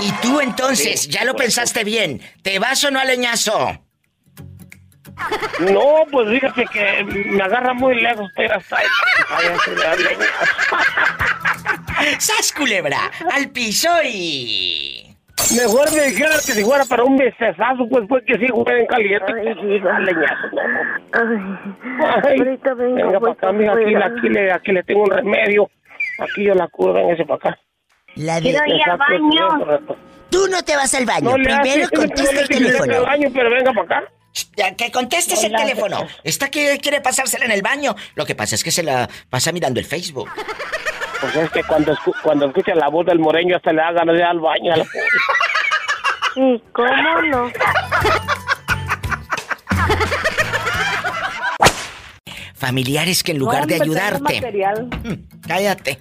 Y 0.00 0.12
tú 0.22 0.40
entonces, 0.40 1.08
ya 1.08 1.24
lo 1.24 1.34
pensaste 1.34 1.84
bien, 1.84 2.20
¿te 2.42 2.58
vas 2.58 2.82
o 2.84 2.90
no 2.90 3.00
al 3.00 3.08
leñazo? 3.08 3.80
No, 5.60 6.06
pues 6.10 6.30
fíjate 6.30 6.64
que 6.72 7.04
me 7.04 7.42
agarra 7.42 7.74
muy 7.74 8.00
lejos, 8.00 8.30
pero 8.34 8.56
hasta 8.56 8.78
ahí. 8.78 8.86
¡Sas 12.18 12.52
culebra! 12.52 13.10
¡Al 13.32 13.50
piso 13.50 13.90
y... 14.04 15.09
Mejor 15.56 15.92
me 15.92 16.02
dijeras 16.02 16.46
que 16.46 16.52
si 16.52 16.64
fuera 16.64 16.84
para 16.84 17.04
un 17.04 17.16
becesazo, 17.16 17.88
pues 17.90 18.06
fue 18.08 18.24
que 18.24 18.34
sí 18.34 18.46
en 18.46 18.86
caliente. 18.86 19.32
Ay, 19.36 19.54
sí, 19.54 19.66
leñazo, 19.68 20.48
Ay, 22.22 22.38
ahorita 22.38 22.74
vengo. 22.74 22.96
Venga 22.96 23.20
para 23.20 23.32
acá, 23.32 23.52
mira, 23.52 23.72
aquí, 23.72 23.94
aquí, 23.94 24.28
le, 24.28 24.52
aquí 24.52 24.72
le 24.72 24.82
tengo 24.84 25.02
un 25.02 25.10
remedio. 25.10 25.70
Aquí 26.20 26.44
yo 26.44 26.54
la 26.54 26.68
curo, 26.68 27.10
ese 27.10 27.24
para 27.24 27.36
acá. 27.36 27.58
La 28.14 28.40
de... 28.40 28.50
Quiero 28.50 28.66
ir 28.66 28.82
al 28.88 28.98
baño. 28.98 29.98
Tú 30.30 30.46
no 30.48 30.62
te 30.62 30.76
vas 30.76 30.94
al 30.94 31.06
baño. 31.06 31.32
Primero 31.32 31.88
contesta 31.94 32.40
el 32.40 32.48
teléfono. 32.48 33.02
baño, 33.02 33.28
pero 33.34 33.50
venga 33.50 33.72
para 33.72 33.98
acá. 33.98 34.74
que 34.76 34.92
contestes 34.92 35.42
el 35.44 35.52
teléfono. 35.52 36.06
Está 36.22 36.50
que 36.50 36.78
quiere 36.78 37.00
pasársela 37.00 37.44
en 37.44 37.50
el 37.50 37.62
baño. 37.62 37.94
Lo 38.14 38.24
que 38.24 38.34
pasa 38.34 38.54
es 38.54 38.62
que 38.62 38.70
se 38.70 38.82
la 38.82 39.08
pasa 39.28 39.50
mirando 39.52 39.80
el 39.80 39.86
Facebook. 39.86 40.28
Pues 41.20 41.36
es 41.36 41.50
que 41.50 41.62
cuando, 41.64 41.96
cuando 42.22 42.46
escucha 42.46 42.74
la 42.74 42.88
voz 42.88 43.04
del 43.06 43.18
moreño 43.18 43.56
hasta 43.56 43.72
le 43.72 43.82
de 43.82 44.18
ir 44.18 44.24
al 44.24 44.40
baño. 44.40 44.74
¿Y 46.36 46.62
cómo 46.72 47.22
no? 47.22 47.50
Familiares 52.54 53.22
que 53.22 53.32
en 53.32 53.38
lugar 53.38 53.66
de 53.66 53.74
ayudarte... 53.74 54.40
Mm, 55.02 55.46
cállate. 55.46 55.98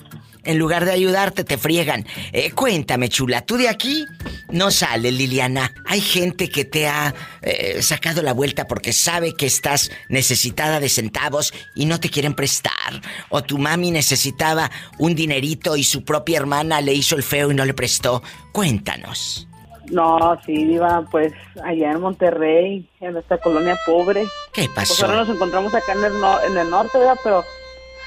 En 0.49 0.57
lugar 0.57 0.83
de 0.83 0.91
ayudarte, 0.91 1.43
te 1.43 1.59
friegan. 1.59 2.07
Eh, 2.33 2.49
cuéntame, 2.53 3.07
chula, 3.07 3.41
¿tú 3.45 3.55
de 3.55 3.69
aquí 3.69 4.07
no 4.49 4.71
sales, 4.71 5.13
Liliana? 5.13 5.71
Hay 5.85 6.01
gente 6.01 6.49
que 6.49 6.65
te 6.65 6.88
ha 6.88 7.13
eh, 7.43 7.83
sacado 7.83 8.23
la 8.23 8.33
vuelta 8.33 8.65
porque 8.65 8.91
sabe 8.91 9.35
que 9.35 9.45
estás 9.45 9.91
necesitada 10.07 10.79
de 10.79 10.89
centavos 10.89 11.53
y 11.75 11.85
no 11.85 11.99
te 11.99 12.09
quieren 12.09 12.33
prestar. 12.33 12.99
O 13.29 13.43
tu 13.43 13.59
mami 13.59 13.91
necesitaba 13.91 14.71
un 14.97 15.13
dinerito 15.13 15.75
y 15.75 15.83
su 15.83 16.03
propia 16.03 16.39
hermana 16.39 16.81
le 16.81 16.93
hizo 16.93 17.15
el 17.15 17.21
feo 17.21 17.51
y 17.51 17.53
no 17.53 17.63
le 17.63 17.75
prestó. 17.75 18.23
Cuéntanos. 18.51 19.47
No, 19.91 20.17
sí, 20.47 20.65
Diva, 20.65 21.05
pues 21.12 21.31
allá 21.63 21.91
en 21.91 22.01
Monterrey, 22.01 22.89
en 23.01 23.13
nuestra 23.13 23.38
colonia 23.38 23.77
pobre. 23.85 24.25
¿Qué 24.51 24.63
pues 24.73 24.89
pasó? 24.89 25.05
ahora 25.05 25.25
nos 25.25 25.29
encontramos 25.29 25.75
acá 25.75 25.93
en 25.93 26.05
el, 26.05 26.13
en 26.47 26.57
el 26.57 26.71
norte, 26.71 26.97
¿verdad? 26.97 27.19
Pero 27.23 27.43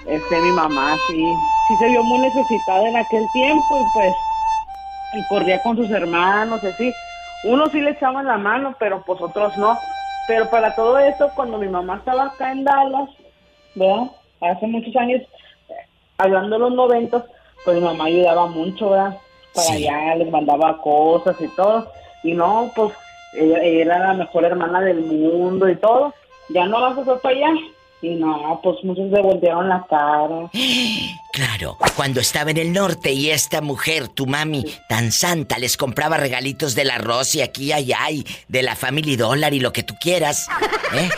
este, 0.09 0.41
mi 0.41 0.51
mamá 0.51 0.97
sí, 1.07 1.25
sí 1.73 1.79
se 1.79 1.89
vio 1.89 2.03
muy 2.05 2.19
necesitada 2.19 2.89
en 2.89 2.97
aquel 2.97 3.27
tiempo 3.33 3.81
y 3.81 3.85
pues 3.95 4.15
y 5.15 5.23
corría 5.29 5.63
con 5.63 5.77
sus 5.77 5.91
hermanos, 5.91 6.63
así. 6.65 6.93
Unos 7.45 7.71
sí 7.73 7.81
le 7.81 7.91
echaban 7.91 8.27
la 8.27 8.39
mano, 8.39 8.75
pero 8.79 9.03
pues 9.05 9.21
otros 9.21 9.57
no. 9.59 9.79
Pero 10.27 10.49
para 10.49 10.75
todo 10.75 10.99
eso, 10.99 11.31
cuando 11.35 11.59
mi 11.59 11.69
mamá 11.69 11.97
estaba 11.97 12.27
acá 12.27 12.53
en 12.53 12.65
Dallas, 12.65 13.11
¿verdad? 13.75 14.11
Hace 14.41 14.67
muchos 14.67 14.95
años, 14.97 15.23
hablando 16.19 16.57
de 16.57 16.61
los 16.61 16.73
noventos, 16.73 17.25
pues 17.65 17.77
mi 17.77 17.83
mamá 17.83 18.05
ayudaba 18.05 18.47
mucho, 18.47 18.91
¿verdad? 18.91 19.19
Para 19.55 19.73
allá, 19.73 20.15
les 20.15 20.31
mandaba 20.31 20.79
cosas 20.79 21.37
y 21.41 21.49
todo. 21.49 21.91
Y 22.23 22.33
no, 22.33 22.71
pues 22.75 22.93
ella, 23.35 23.59
era 23.59 23.99
la 23.99 24.15
mejor 24.15 24.45
hermana 24.45 24.81
del 24.81 25.01
mundo 25.01 25.69
y 25.69 25.77
todo. 25.77 26.15
Ya 26.49 26.65
no 26.67 26.81
vas 26.81 26.97
a 26.97 27.03
hacer 27.03 27.19
para 27.21 27.35
allá 27.35 27.55
y 28.03 28.15
no, 28.15 28.61
pues 28.63 28.83
muchos 28.85 29.11
le 29.11 29.21
voltearon 29.21 29.69
la 29.69 29.85
cara. 29.89 30.51
Claro, 31.33 31.79
cuando 31.97 32.21
estaba 32.21 32.51
en 32.51 32.59
el 32.59 32.75
norte 32.75 33.11
y 33.11 33.31
esta 33.31 33.63
mujer, 33.63 34.09
tu 34.09 34.27
mami, 34.27 34.67
tan 34.87 35.11
santa, 35.13 35.59
les 35.59 35.79
compraba 35.79 36.19
regalitos 36.19 36.75
del 36.75 36.91
arroz 36.91 37.35
y 37.35 37.41
aquí 37.41 37.65
y 37.65 37.73
allá 37.73 38.11
y 38.11 38.27
de 38.49 38.63
la 38.63 38.77
Family 38.77 39.17
Dollar 39.17 39.55
y 39.55 39.61
lo 39.61 39.73
que 39.73 39.83
tú 39.83 39.95
quieras. 39.99 40.47
¿eh? 40.93 41.09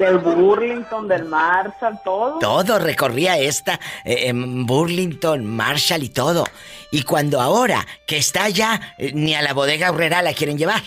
Del 0.00 0.18
Burlington, 0.18 1.06
del 1.06 1.26
Marshall, 1.26 2.00
todo. 2.04 2.38
Todo 2.40 2.80
recorría 2.80 3.38
esta, 3.38 3.78
eh, 4.04 4.32
Burlington, 4.34 5.46
Marshall 5.46 6.02
y 6.02 6.08
todo. 6.08 6.44
Y 6.90 7.02
cuando 7.02 7.40
ahora 7.40 7.86
que 8.04 8.16
está 8.16 8.44
allá, 8.44 8.94
eh, 8.98 9.12
ni 9.14 9.34
a 9.36 9.42
la 9.42 9.54
bodega 9.54 9.90
horrera 9.90 10.22
la 10.22 10.34
quieren 10.34 10.58
llevar. 10.58 10.82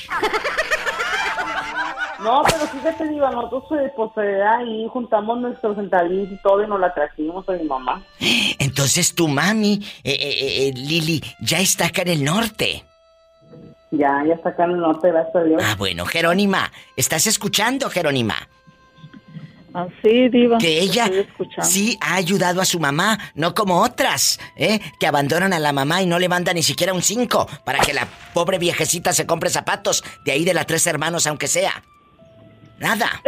No, 2.23 2.43
pero 2.43 2.67
fíjate, 2.67 3.07
Diva, 3.07 3.31
nosotros 3.31 3.63
pues 3.95 4.11
ahí 4.45 4.87
juntamos 4.91 5.39
nuestros 5.39 5.75
centavitos 5.75 6.31
y 6.31 6.41
todo 6.43 6.63
y 6.63 6.67
nos 6.67 6.79
la 6.79 6.93
trajimos 6.93 7.47
a 7.49 7.53
mi 7.53 7.63
mamá. 7.63 8.03
Entonces 8.59 9.15
tu 9.15 9.27
mami, 9.27 9.79
eh, 10.03 10.11
eh, 10.19 10.67
eh, 10.67 10.73
Lili, 10.75 11.21
ya 11.39 11.59
está 11.59 11.87
acá 11.87 12.03
en 12.03 12.09
el 12.09 12.23
norte. 12.23 12.83
Ya, 13.89 14.23
ya 14.25 14.35
está 14.35 14.49
acá 14.49 14.65
en 14.65 14.71
el 14.71 14.79
norte, 14.79 15.09
gracias 15.09 15.35
a 15.35 15.43
Dios. 15.43 15.63
Ah, 15.65 15.75
bueno, 15.77 16.05
Jerónima, 16.05 16.71
¿estás 16.95 17.25
escuchando, 17.25 17.89
Jerónima? 17.89 18.35
Ah, 19.73 19.87
sí, 20.03 20.29
Diva. 20.29 20.57
Que 20.59 20.79
ella 20.79 21.09
sí 21.63 21.97
ha 22.01 22.15
ayudado 22.15 22.61
a 22.61 22.65
su 22.65 22.79
mamá, 22.79 23.17
no 23.35 23.55
como 23.55 23.81
otras, 23.81 24.39
¿eh? 24.57 24.79
Que 24.99 25.07
abandonan 25.07 25.53
a 25.53 25.59
la 25.59 25.71
mamá 25.71 26.01
y 26.01 26.05
no 26.05 26.19
le 26.19 26.29
mandan 26.29 26.55
ni 26.55 26.63
siquiera 26.63 26.93
un 26.93 27.01
cinco 27.01 27.47
para 27.65 27.79
que 27.79 27.93
la 27.93 28.07
pobre 28.33 28.59
viejecita 28.59 29.11
se 29.11 29.25
compre 29.25 29.49
zapatos 29.49 30.03
de 30.23 30.33
ahí 30.33 30.45
de 30.45 30.53
las 30.53 30.67
tres 30.67 30.85
hermanos, 30.87 31.25
aunque 31.25 31.47
sea. 31.47 31.83
Nada. 32.81 33.21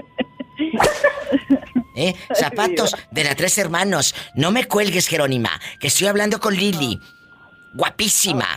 ¿Eh? 1.95 2.15
Zapatos 2.33 2.95
de 3.11 3.23
las 3.23 3.35
tres 3.35 3.57
hermanos. 3.59 4.15
No 4.35 4.51
me 4.51 4.65
cuelgues, 4.65 5.07
Jerónima, 5.07 5.51
que 5.79 5.87
estoy 5.87 6.07
hablando 6.07 6.39
con 6.39 6.55
Lili. 6.55 6.99
Guapísima. 7.75 8.47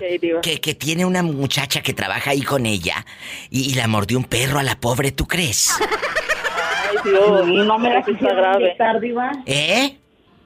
que, 0.42 0.60
que, 0.60 0.74
tiene 0.74 1.04
una 1.04 1.22
muchacha 1.22 1.80
que 1.82 1.94
trabaja 1.94 2.30
ahí 2.32 2.42
con 2.42 2.66
ella. 2.66 3.04
Y, 3.50 3.74
la 3.74 3.86
mordió 3.88 4.18
un 4.18 4.24
perro 4.24 4.58
a 4.58 4.62
la 4.62 4.78
pobre, 4.78 5.12
¿tú 5.12 5.26
crees? 5.26 5.70
Ay, 5.80 6.96
Dios. 7.04 7.46
no 7.46 7.78
me 7.78 7.94
la 7.94 8.02
quisieron 8.02 8.60
inyectar, 8.60 9.00
Diva. 9.00 9.32
¿Eh? 9.46 9.98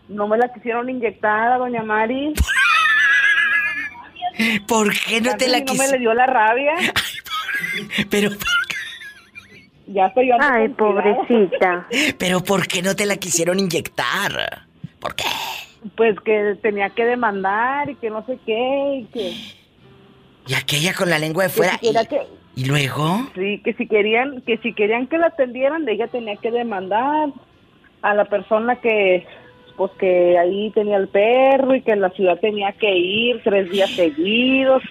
No 0.08 0.28
me 0.28 0.36
la 0.36 0.52
quisieron 0.52 0.88
inyectar 0.88 1.52
a 1.52 1.58
doña 1.58 1.82
Mari. 1.82 2.34
¿Por 4.66 4.92
qué 4.98 5.20
no 5.20 5.36
te 5.36 5.48
la 5.48 5.60
quisieron? 5.60 5.76
No 5.76 5.84
me 5.84 5.92
le 5.92 5.98
dio 5.98 6.14
la 6.14 6.26
rabia. 6.26 6.72
pero 8.10 8.30
ya 9.92 10.06
estoy 10.06 10.28
yo 10.28 10.34
Ay, 10.40 10.68
pobrecita. 10.68 11.86
Pero 12.18 12.40
¿por 12.42 12.66
qué 12.66 12.82
no 12.82 12.94
te 12.94 13.06
la 13.06 13.16
quisieron 13.16 13.58
inyectar? 13.58 14.66
¿Por 14.98 15.14
qué? 15.14 15.24
Pues 15.96 16.18
que 16.20 16.56
tenía 16.62 16.90
que 16.90 17.04
demandar 17.04 17.90
y 17.90 17.96
que 17.96 18.10
no 18.10 18.24
sé 18.26 18.38
qué 18.44 18.96
y 19.00 19.04
que... 19.06 19.32
Y 20.46 20.54
aquella 20.54 20.94
con 20.94 21.10
la 21.10 21.18
lengua 21.18 21.44
de 21.44 21.48
fuera. 21.50 21.78
y, 22.54 22.64
luego? 22.64 23.30
Sí, 23.34 23.60
que 23.64 23.74
si 23.74 23.86
querían, 23.86 24.42
que 24.42 24.58
si 24.58 24.74
querían 24.74 25.06
que 25.06 25.18
la 25.18 25.26
atendieran, 25.26 25.88
ella 25.88 26.08
tenía 26.08 26.36
que 26.36 26.50
demandar 26.50 27.30
a 28.02 28.14
la 28.14 28.24
persona 28.24 28.76
que 28.76 29.26
pues 29.76 29.92
que 29.92 30.38
ahí 30.38 30.70
tenía 30.74 30.98
el 30.98 31.08
perro 31.08 31.74
y 31.74 31.80
que 31.80 31.92
en 31.92 32.02
la 32.02 32.10
ciudad 32.10 32.38
tenía 32.38 32.72
que 32.72 32.94
ir 32.94 33.40
tres 33.42 33.70
días 33.70 33.90
seguidos 33.90 34.82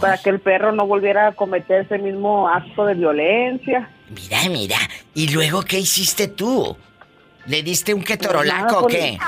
para 0.00 0.18
que 0.18 0.30
el 0.30 0.40
perro 0.40 0.72
no 0.72 0.86
volviera 0.86 1.28
a 1.28 1.32
cometer 1.32 1.82
ese 1.82 1.98
mismo 1.98 2.48
acto 2.48 2.84
de 2.84 2.94
violencia. 2.94 3.90
Mira, 4.10 4.38
mira. 4.50 4.76
¿Y 5.14 5.32
luego 5.32 5.62
qué 5.62 5.78
hiciste 5.78 6.28
tú? 6.28 6.76
¿Le 7.46 7.62
diste 7.62 7.94
un 7.94 8.02
ketorolaco 8.02 8.78
o 8.78 8.82
pues, 8.82 8.94
qué? 8.94 9.18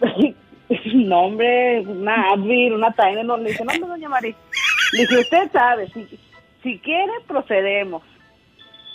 no, 0.94 1.20
hombre, 1.20 1.80
una 1.80 2.32
Advil, 2.32 2.74
una 2.74 2.94
no 3.24 3.36
Le 3.36 3.50
dice, 3.50 3.64
no, 3.64 3.72
no, 3.78 3.86
doña 3.88 4.08
María. 4.08 4.34
Le 4.92 5.00
dije, 5.00 5.18
usted 5.18 5.50
sabe, 5.52 5.88
si, 5.92 6.06
si 6.62 6.78
quiere, 6.78 7.12
procedemos. 7.26 8.02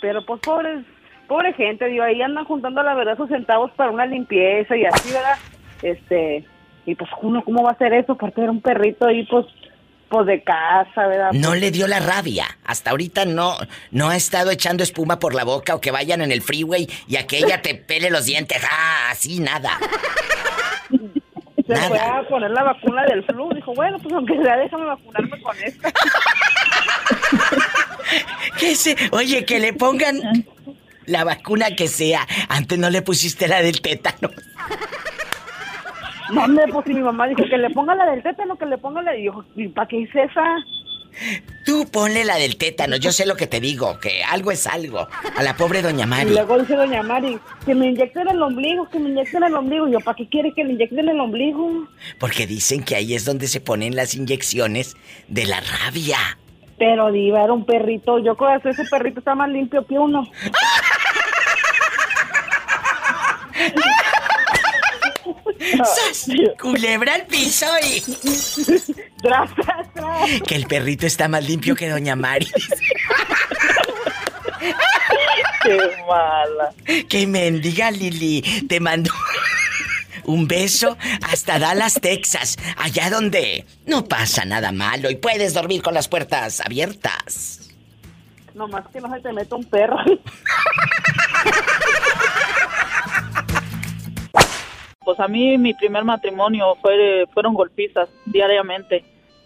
Pero 0.00 0.24
pues 0.24 0.40
pobre, 0.40 0.84
pobre 1.28 1.52
gente, 1.54 1.86
digo, 1.86 2.04
ahí 2.04 2.20
andan 2.20 2.44
juntando 2.44 2.82
la 2.82 2.94
verdad 2.94 3.16
sus 3.16 3.28
centavos 3.28 3.70
para 3.72 3.90
una 3.90 4.06
limpieza 4.06 4.76
y 4.76 4.84
así, 4.84 5.12
¿verdad? 5.12 5.38
Este, 5.82 6.44
y 6.86 6.94
pues 6.94 7.10
uno, 7.20 7.42
¿cómo 7.44 7.62
va 7.62 7.70
a 7.70 7.72
hacer 7.72 7.92
eso? 7.92 8.16
Porque 8.16 8.42
era 8.42 8.50
un 8.50 8.60
perrito 8.60 9.06
ahí, 9.06 9.24
pues 9.26 9.46
pues, 10.12 10.26
de 10.26 10.42
casa, 10.42 11.06
¿verdad? 11.06 11.32
No 11.32 11.54
le 11.54 11.70
dio 11.70 11.88
la 11.88 11.98
rabia. 11.98 12.44
Hasta 12.64 12.90
ahorita 12.90 13.24
no, 13.24 13.56
no 13.90 14.10
ha 14.10 14.16
estado 14.16 14.50
echando 14.50 14.82
espuma 14.82 15.18
por 15.18 15.34
la 15.34 15.44
boca 15.44 15.74
o 15.74 15.80
que 15.80 15.90
vayan 15.90 16.20
en 16.20 16.30
el 16.30 16.42
freeway 16.42 16.86
y 17.08 17.16
aquella 17.16 17.62
te 17.62 17.74
pele 17.74 18.10
los 18.10 18.26
dientes. 18.26 18.62
Ah, 18.70 19.08
así 19.10 19.40
nada. 19.40 19.78
Se 21.66 21.76
fue 21.76 21.98
a 21.98 22.22
poner 22.28 22.50
la 22.50 22.64
vacuna 22.64 23.04
del 23.04 23.24
flu. 23.24 23.48
Dijo, 23.54 23.72
bueno, 23.74 23.98
pues 24.00 24.14
aunque 24.14 24.36
sea, 24.42 24.58
déjame 24.58 24.84
vacunarme 24.84 25.40
con 25.40 25.56
esta. 25.62 25.92
¿Qué 28.58 28.74
se? 28.74 28.96
Oye, 29.12 29.46
que 29.46 29.60
le 29.60 29.72
pongan 29.72 30.20
la 31.06 31.24
vacuna 31.24 31.74
que 31.74 31.88
sea. 31.88 32.26
Antes 32.48 32.78
no 32.78 32.90
le 32.90 33.00
pusiste 33.00 33.48
la 33.48 33.62
del 33.62 33.80
tétano. 33.80 34.28
No, 36.32 36.46
pues 36.72 36.86
si 36.86 36.94
mi 36.94 37.02
mamá 37.02 37.28
dijo 37.28 37.44
que 37.44 37.58
le 37.58 37.70
ponga 37.70 37.94
la 37.94 38.10
del 38.10 38.22
tétano, 38.22 38.56
que 38.56 38.66
le 38.66 38.78
ponga 38.78 39.02
la... 39.02 39.16
Y 39.16 39.24
yo, 39.24 39.44
¿y 39.54 39.68
para 39.68 39.86
qué 39.86 39.98
hice 39.98 40.22
esa? 40.22 40.42
Tú 41.66 41.86
ponle 41.92 42.24
la 42.24 42.36
del 42.36 42.56
tétano, 42.56 42.96
yo 42.96 43.12
sé 43.12 43.26
lo 43.26 43.36
que 43.36 43.46
te 43.46 43.60
digo, 43.60 44.00
que 44.00 44.24
algo 44.24 44.50
es 44.50 44.66
algo. 44.66 45.06
A 45.36 45.42
la 45.42 45.54
pobre 45.56 45.82
doña 45.82 46.06
Mari. 46.06 46.30
Y 46.30 46.32
luego 46.32 46.58
dice 46.58 46.74
doña 46.74 47.02
Mari, 47.02 47.38
que 47.66 47.74
me 47.74 47.88
inyecten 47.88 48.28
el 48.28 48.42
ombligo, 48.42 48.88
que 48.88 48.98
me 48.98 49.10
inyecten 49.10 49.44
el 49.44 49.54
ombligo. 49.54 49.88
Y 49.88 49.92
yo, 49.92 50.00
¿para 50.00 50.16
qué 50.16 50.28
quiere 50.28 50.52
que 50.54 50.64
le 50.64 50.72
inyecten 50.72 51.08
el 51.08 51.20
ombligo? 51.20 51.86
Porque 52.18 52.46
dicen 52.46 52.82
que 52.82 52.96
ahí 52.96 53.14
es 53.14 53.24
donde 53.24 53.46
se 53.46 53.60
ponen 53.60 53.94
las 53.94 54.14
inyecciones 54.14 54.96
de 55.28 55.46
la 55.46 55.60
rabia. 55.60 56.16
Pero 56.78 57.12
diva, 57.12 57.44
era 57.44 57.52
un 57.52 57.66
perrito. 57.66 58.18
Yo 58.18 58.36
creo 58.36 58.58
que 58.60 58.70
ese 58.70 58.84
perrito 58.86 59.20
está 59.20 59.34
más 59.34 59.50
limpio 59.50 59.86
que 59.86 59.98
uno. 59.98 60.26
¡Sas! 65.78 66.26
Culebra 66.60 67.14
al 67.14 67.26
piso 67.26 67.66
y. 67.82 68.00
Que 70.46 70.56
el 70.56 70.66
perrito 70.66 71.06
está 71.06 71.28
más 71.28 71.46
limpio 71.46 71.74
que 71.74 71.88
Doña 71.88 72.16
Mari. 72.16 72.50
Qué 75.62 75.78
mala. 76.08 76.72
Que 77.08 77.26
mendiga 77.26 77.90
Lili. 77.90 78.42
Te 78.68 78.80
mando 78.80 79.10
un 80.24 80.46
beso 80.48 80.96
hasta 81.30 81.58
Dallas, 81.58 81.98
Texas. 82.00 82.56
Allá 82.76 83.10
donde 83.10 83.66
no 83.86 84.04
pasa 84.06 84.44
nada 84.44 84.72
malo 84.72 85.10
y 85.10 85.16
puedes 85.16 85.54
dormir 85.54 85.82
con 85.82 85.94
las 85.94 86.08
puertas 86.08 86.60
abiertas. 86.60 87.70
Nomás 88.54 88.86
que 88.92 89.00
no 89.00 89.12
se 89.14 89.20
te 89.20 89.32
meta 89.32 89.56
un 89.56 89.64
perro. 89.64 89.96
Pues 95.04 95.18
a 95.20 95.28
mí 95.28 95.58
mi 95.58 95.74
primer 95.74 96.04
matrimonio 96.04 96.76
fue 96.80 97.26
fueron 97.32 97.54
golpizas 97.54 98.08
diariamente. 98.26 99.04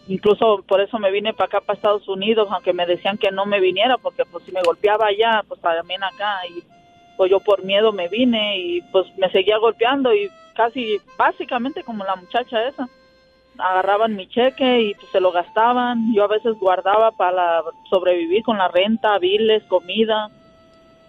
Incluso 0.08 0.62
por 0.66 0.80
eso 0.80 0.98
me 0.98 1.10
vine 1.10 1.34
para 1.34 1.46
acá, 1.46 1.60
para 1.60 1.76
Estados 1.76 2.08
Unidos, 2.08 2.48
aunque 2.50 2.72
me 2.72 2.86
decían 2.86 3.18
que 3.18 3.30
no 3.30 3.44
me 3.44 3.60
viniera, 3.60 3.98
porque 3.98 4.24
pues 4.24 4.44
si 4.44 4.52
me 4.52 4.62
golpeaba 4.62 5.06
allá, 5.06 5.42
pues 5.48 5.60
también 5.60 6.04
acá. 6.04 6.46
Y 6.48 6.62
pues 7.16 7.30
yo 7.30 7.40
por 7.40 7.64
miedo 7.64 7.92
me 7.92 8.08
vine 8.08 8.58
y 8.58 8.82
pues 8.92 9.06
me 9.16 9.30
seguía 9.30 9.58
golpeando 9.58 10.14
y 10.14 10.30
casi 10.54 11.00
básicamente 11.16 11.82
como 11.82 12.04
la 12.04 12.16
muchacha 12.16 12.68
esa. 12.68 12.88
Agarraban 13.58 14.16
mi 14.16 14.28
cheque 14.28 14.82
y 14.82 14.94
pues, 14.94 15.10
se 15.10 15.20
lo 15.20 15.32
gastaban. 15.32 16.14
Yo 16.14 16.24
a 16.24 16.28
veces 16.28 16.54
guardaba 16.58 17.10
para 17.12 17.62
sobrevivir 17.88 18.42
con 18.42 18.58
la 18.58 18.68
renta, 18.68 19.18
biles, 19.18 19.64
comida 19.64 20.30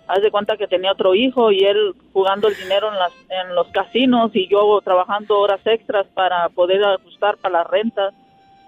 haz 0.08 0.22
de 0.22 0.32
cuenta 0.32 0.58
que 0.58 0.68
tenía 0.68 0.92
otro 0.92 1.14
hijo 1.14 1.52
y 1.52 1.66
él 1.66 1.94
jugando 2.14 2.48
el 2.48 2.56
dinero 2.56 2.92
en, 2.92 2.98
las, 2.98 3.12
en 3.30 3.56
los 3.56 3.68
casinos 3.68 4.32
y 4.34 4.48
yo 4.48 4.80
trabajando 4.84 5.40
horas 5.40 5.60
extras 5.66 6.08
para 6.14 6.48
poder 6.50 6.84
ajustar 6.84 7.38
para 7.38 7.60
las 7.60 7.68
rentas 7.68 8.14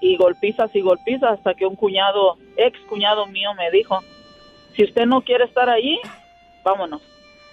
y 0.01 0.17
golpizas 0.17 0.73
y 0.75 0.81
golpizas 0.81 1.37
hasta 1.37 1.53
que 1.53 1.65
un 1.65 1.75
cuñado, 1.75 2.37
ex 2.57 2.77
cuñado 2.81 3.25
mío 3.27 3.53
me 3.55 3.71
dijo, 3.71 3.99
si 4.75 4.83
usted 4.83 5.05
no 5.05 5.21
quiere 5.21 5.45
estar 5.45 5.69
ahí, 5.69 5.99
vámonos, 6.63 7.01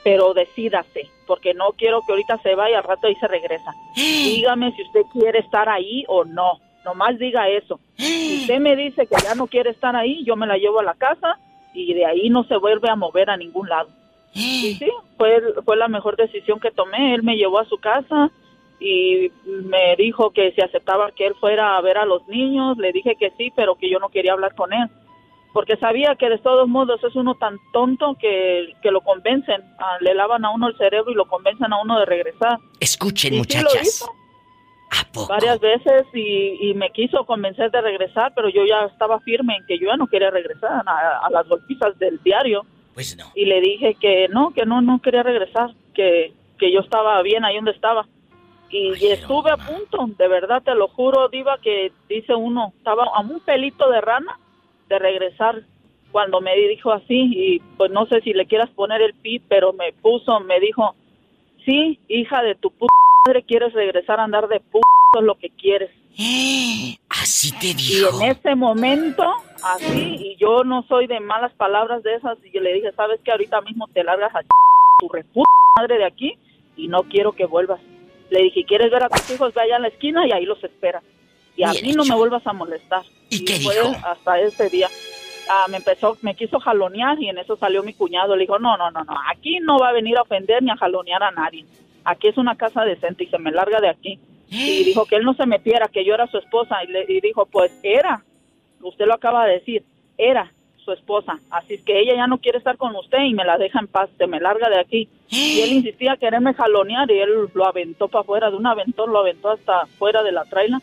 pero 0.05 0.34
decídase, 0.34 1.09
porque 1.26 1.55
no 1.55 1.70
quiero 1.76 2.01
que 2.03 2.12
ahorita 2.12 2.39
se 2.39 2.55
vaya, 2.55 2.78
al 2.78 2.84
rato 2.84 3.09
y 3.09 3.14
se 3.16 3.26
regresa. 3.26 3.72
Dígame 3.97 4.72
si 4.72 4.82
usted 4.82 5.03
quiere 5.12 5.41
estar 5.41 5.68
ahí 5.68 6.05
o 6.09 6.24
no, 6.24 6.61
nomás 6.84 7.18
diga 7.18 7.49
eso. 7.49 7.80
Si 7.97 8.39
usted 8.43 8.61
me 8.61 8.76
dice 8.76 9.07
que 9.07 9.16
ya 9.22 9.34
no 9.34 9.47
quiere 9.47 9.70
estar 9.70 9.97
ahí, 9.97 10.24
yo 10.24 10.37
me 10.37 10.47
la 10.47 10.57
llevo 10.57 10.80
a 10.80 10.84
la 10.84 10.95
casa 10.95 11.39
y 11.77 11.95
de 11.95 12.07
ahí 12.07 12.31
no 12.31 12.45
se 12.45 12.57
vuelve 12.57 12.89
a 12.91 12.97
mover 12.97 13.31
a 13.31 13.37
ningún 13.37 13.68
lado. 13.68 13.89
Y 14.35 14.74
sí, 14.74 14.91
fue, 15.16 15.43
fue 15.64 15.77
la 15.77 15.89
mejor 15.89 16.16
decisión 16.16 16.61
que 16.61 16.70
tomé. 16.70 17.14
Él 17.14 17.22
me 17.22 17.37
llevó 17.37 17.59
a 17.59 17.64
su 17.64 17.79
casa 17.79 18.31
y 18.79 19.31
me 19.45 19.97
dijo 19.97 20.31
que 20.31 20.53
si 20.53 20.61
aceptaba 20.61 21.11
que 21.12 21.27
él 21.27 21.35
fuera 21.41 21.77
a 21.77 21.81
ver 21.81 21.97
a 21.97 22.05
los 22.05 22.27
niños, 22.29 22.77
le 22.77 22.93
dije 22.93 23.16
que 23.18 23.31
sí, 23.39 23.51
pero 23.57 23.77
que 23.77 23.91
yo 23.91 23.99
no 23.99 24.11
quería 24.11 24.35
hablar 24.35 24.55
con 24.55 24.74
él. 24.74 24.89
Porque 25.55 25.79
sabía 25.79 26.16
que 26.16 26.29
de 26.29 26.37
todos 26.37 26.68
modos 26.68 27.03
es 27.03 27.16
uno 27.16 27.35
tan 27.37 27.57
tonto 27.72 28.14
que, 28.20 28.74
que 28.83 28.91
lo 28.91 29.01
convencen, 29.01 29.62
ah, 29.79 29.97
le 30.03 30.12
lavan 30.12 30.45
a 30.45 30.51
uno 30.51 30.68
el 30.68 30.77
cerebro 30.77 31.11
y 31.11 31.14
lo 31.14 31.27
convencen 31.27 31.72
a 31.72 31.81
uno 31.81 31.99
de 31.99 32.05
regresar. 32.05 32.59
Escuchen, 32.79 33.39
muchachas. 33.39 34.07
Varias 35.28 35.61
veces 35.61 36.05
y, 36.12 36.74
me 36.74 36.90
quiso 36.90 37.24
convencer 37.24 37.70
de 37.70 37.80
regresar, 37.80 38.32
pero 38.34 38.49
yo 38.49 38.64
ya 38.66 38.84
estaba 38.84 39.20
firme 39.20 39.57
en 39.57 39.66
que 39.66 39.78
yo 39.78 39.86
ya 39.88 39.97
no 39.97 40.07
quería 40.07 40.30
regresar 40.30 40.82
a, 40.86 41.28
las 41.30 41.49
golpizas 41.49 41.99
del 41.99 42.22
diario. 42.22 42.64
Pues 42.94 43.16
no. 43.16 43.24
Y 43.34 43.44
le 43.47 43.61
dije 43.61 43.94
que 44.01 44.28
no, 44.28 44.53
que 44.53 44.66
no, 44.66 44.80
no 44.80 45.01
quería 45.01 45.22
regresar, 45.22 45.70
que, 45.94 46.32
que 46.59 46.72
yo 46.72 46.80
estaba 46.80 47.20
bien 47.22 47.44
ahí 47.44 47.57
donde 47.57 47.72
estaba. 47.72 48.07
Y, 48.70 49.07
estuve 49.07 49.51
a 49.51 49.57
punto, 49.57 50.07
de 50.18 50.28
verdad 50.28 50.62
te 50.62 50.74
lo 50.74 50.88
juro, 50.88 51.28
Diva, 51.28 51.59
que 51.62 51.92
dice 52.09 52.34
uno, 52.34 52.72
estaba 52.76 53.05
a 53.05 53.20
un 53.20 53.40
pelito 53.40 53.88
de 53.90 54.01
rana 54.01 54.38
de 54.88 54.99
regresar 54.99 55.62
cuando 56.11 56.40
me 56.40 56.55
dijo 56.57 56.92
así. 56.92 57.30
Y 57.32 57.61
pues 57.76 57.90
no 57.90 58.07
sé 58.07 58.20
si 58.22 58.32
le 58.32 58.47
quieras 58.47 58.70
poner 58.70 59.03
el 59.03 59.14
pi, 59.14 59.38
pero 59.38 59.72
me 59.72 59.92
puso, 59.92 60.40
me 60.40 60.59
dijo, 60.61 60.94
sí, 61.64 61.99
hija 62.09 62.42
de 62.42 62.55
tu 62.57 62.70
puta 62.70 62.92
madre 63.27 63.43
quieres 63.43 63.72
regresar 63.72 64.20
a 64.20 64.24
andar 64.24 64.49
de 64.49 64.61
p 64.61 64.79
es 65.18 65.22
lo 65.22 65.37
que 65.37 65.51
quieres. 65.51 65.91
Así 67.09 67.53
te 67.59 67.74
dijo. 67.74 68.20
Y 68.20 68.24
en 68.24 68.31
ese 68.31 68.55
momento, 68.55 69.24
así, 69.62 70.16
y 70.18 70.37
yo 70.37 70.64
no 70.64 70.83
soy 70.87 71.07
de 71.07 71.18
malas 71.18 71.53
palabras 71.55 72.03
de 72.03 72.14
esas, 72.14 72.39
y 72.45 72.51
yo 72.53 72.61
le 72.61 72.74
dije, 72.74 72.93
¿sabes 72.93 73.20
que 73.22 73.33
Ahorita 73.33 73.61
mismo 73.62 73.89
te 73.89 74.05
largas 74.05 74.35
a 74.35 74.43
tu 74.99 75.09
reputa 75.09 75.51
madre 75.77 75.99
de 75.99 76.05
aquí 76.05 76.39
y 76.77 76.89
no 76.89 77.05
quiero 77.05 77.33
que 77.33 77.47
vuelvas. 77.47 77.81
Le 78.31 78.43
dije, 78.43 78.64
¿quieres 78.64 78.91
ver 78.91 79.05
a 79.05 79.09
tus 79.09 79.31
hijos? 79.31 79.55
Ve 79.55 79.62
allá 79.62 79.77
en 79.77 79.83
la 79.83 79.89
esquina 79.89 80.27
y 80.27 80.33
ahí 80.33 80.45
los 80.45 80.62
esperas. 80.62 81.03
Y 81.57 81.64
a 81.64 81.72
mí 81.72 81.93
no 81.93 82.05
me 82.05 82.14
vuelvas 82.14 82.47
a 82.47 82.53
molestar. 82.53 83.03
¿Y, 83.31 83.45
qué 83.45 83.59
dijo? 83.59 83.93
Hasta 84.05 84.41
ese 84.41 84.68
día. 84.68 84.89
Ah, 85.49 85.66
me 85.68 85.79
empezó, 85.79 86.16
me 86.22 86.35
quiso 86.35 86.61
jalonear 86.61 87.20
y 87.20 87.29
en 87.29 87.39
eso 87.39 87.57
salió 87.57 87.83
mi 87.83 87.95
cuñado. 87.95 88.37
Le 88.37 88.43
dijo, 88.43 88.59
no, 88.59 88.77
no, 88.77 88.91
no, 88.91 89.05
no, 89.05 89.14
aquí 89.31 89.59
no 89.61 89.79
va 89.79 89.89
a 89.89 89.93
venir 89.93 90.16
a 90.18 90.22
ofender 90.22 90.62
ni 90.62 90.70
a 90.70 90.77
jalonear 90.77 91.22
a 91.22 91.31
nadie 91.31 91.64
aquí 92.07 92.28
es 92.28 92.38
una 92.38 92.57
casa 92.57 92.84
decente 92.84 93.24
y 93.24 93.26
se 93.26 93.38
me 93.38 93.50
larga 93.50 93.80
de 93.80 93.90
aquí. 93.90 94.18
Y 94.48 94.84
dijo 94.84 95.04
que 95.04 95.16
él 95.16 95.24
no 95.24 95.34
se 95.34 95.44
metiera, 95.44 95.88
que 95.88 96.04
yo 96.04 96.14
era 96.14 96.26
su 96.28 96.38
esposa. 96.38 96.82
Y, 96.84 96.86
le, 96.86 97.04
dijo, 97.20 97.46
pues 97.46 97.78
era, 97.82 98.22
usted 98.80 99.07
lo 99.07 99.14
acaba 99.14 99.44
de 99.46 99.54
decir, 99.54 99.84
era 100.16 100.52
su 100.84 100.92
esposa. 100.92 101.40
Así 101.50 101.74
es 101.74 101.82
que 101.82 102.00
ella 102.00 102.14
ya 102.14 102.26
no 102.28 102.38
quiere 102.38 102.59
estar 102.59 102.76
con 102.76 102.94
usted 102.94 103.18
y 103.24 103.34
me 103.34 103.44
la 103.44 103.59
deja 103.59 103.80
en 103.80 103.88
paz, 103.88 104.09
se 104.16 104.26
me 104.26 104.40
larga 104.40 104.70
de 104.70 104.78
aquí. 104.78 105.09
Y 105.28 105.61
él 105.61 105.72
insistía 105.72 106.12
a 106.12 106.16
quererme 106.16 106.54
jalonear 106.54 107.11
y 107.11 107.18
él 107.18 107.48
lo 107.52 107.66
aventó 107.66 108.09
para 108.09 108.22
afuera, 108.22 108.50
de 108.50 108.57
un 108.57 108.66
aventón 108.66 109.12
lo 109.12 109.18
aventó 109.18 109.50
hasta 109.50 109.86
fuera 109.98 110.22
de 110.22 110.32
la 110.32 110.44
traila. 110.44 110.80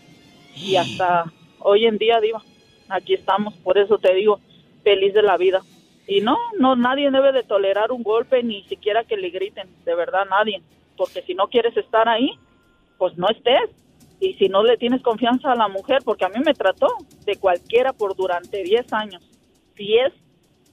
Y 0.55 0.75
hasta 0.75 1.25
hoy 1.59 1.85
en 1.85 1.97
día, 1.97 2.19
digo, 2.19 2.41
aquí 2.89 3.13
estamos, 3.13 3.53
por 3.59 3.77
eso 3.77 3.97
te 3.97 4.13
digo, 4.13 4.41
feliz 4.83 5.13
de 5.13 5.23
la 5.23 5.37
vida. 5.37 5.61
Y 6.05 6.19
no, 6.19 6.37
no, 6.59 6.75
nadie 6.75 7.09
debe 7.09 7.31
de 7.31 7.43
tolerar 7.43 7.93
un 7.93 8.03
golpe, 8.03 8.43
ni 8.43 8.63
siquiera 8.63 9.05
que 9.05 9.15
le 9.15 9.29
griten, 9.29 9.69
de 9.85 9.95
verdad, 9.95 10.25
nadie 10.29 10.61
porque 10.97 11.21
si 11.23 11.33
no 11.33 11.47
quieres 11.47 11.75
estar 11.77 12.07
ahí, 12.07 12.31
pues 12.97 13.17
no 13.17 13.27
estés. 13.29 13.69
Y 14.19 14.35
si 14.35 14.47
no 14.47 14.63
le 14.63 14.77
tienes 14.77 15.01
confianza 15.01 15.51
a 15.51 15.55
la 15.55 15.67
mujer, 15.67 15.99
porque 16.05 16.23
a 16.23 16.29
mí 16.29 16.39
me 16.45 16.53
trató 16.53 16.87
de 17.25 17.35
cualquiera 17.35 17.91
por 17.91 18.15
durante 18.15 18.63
10 18.63 18.93
años, 18.93 19.21
10 19.75 20.13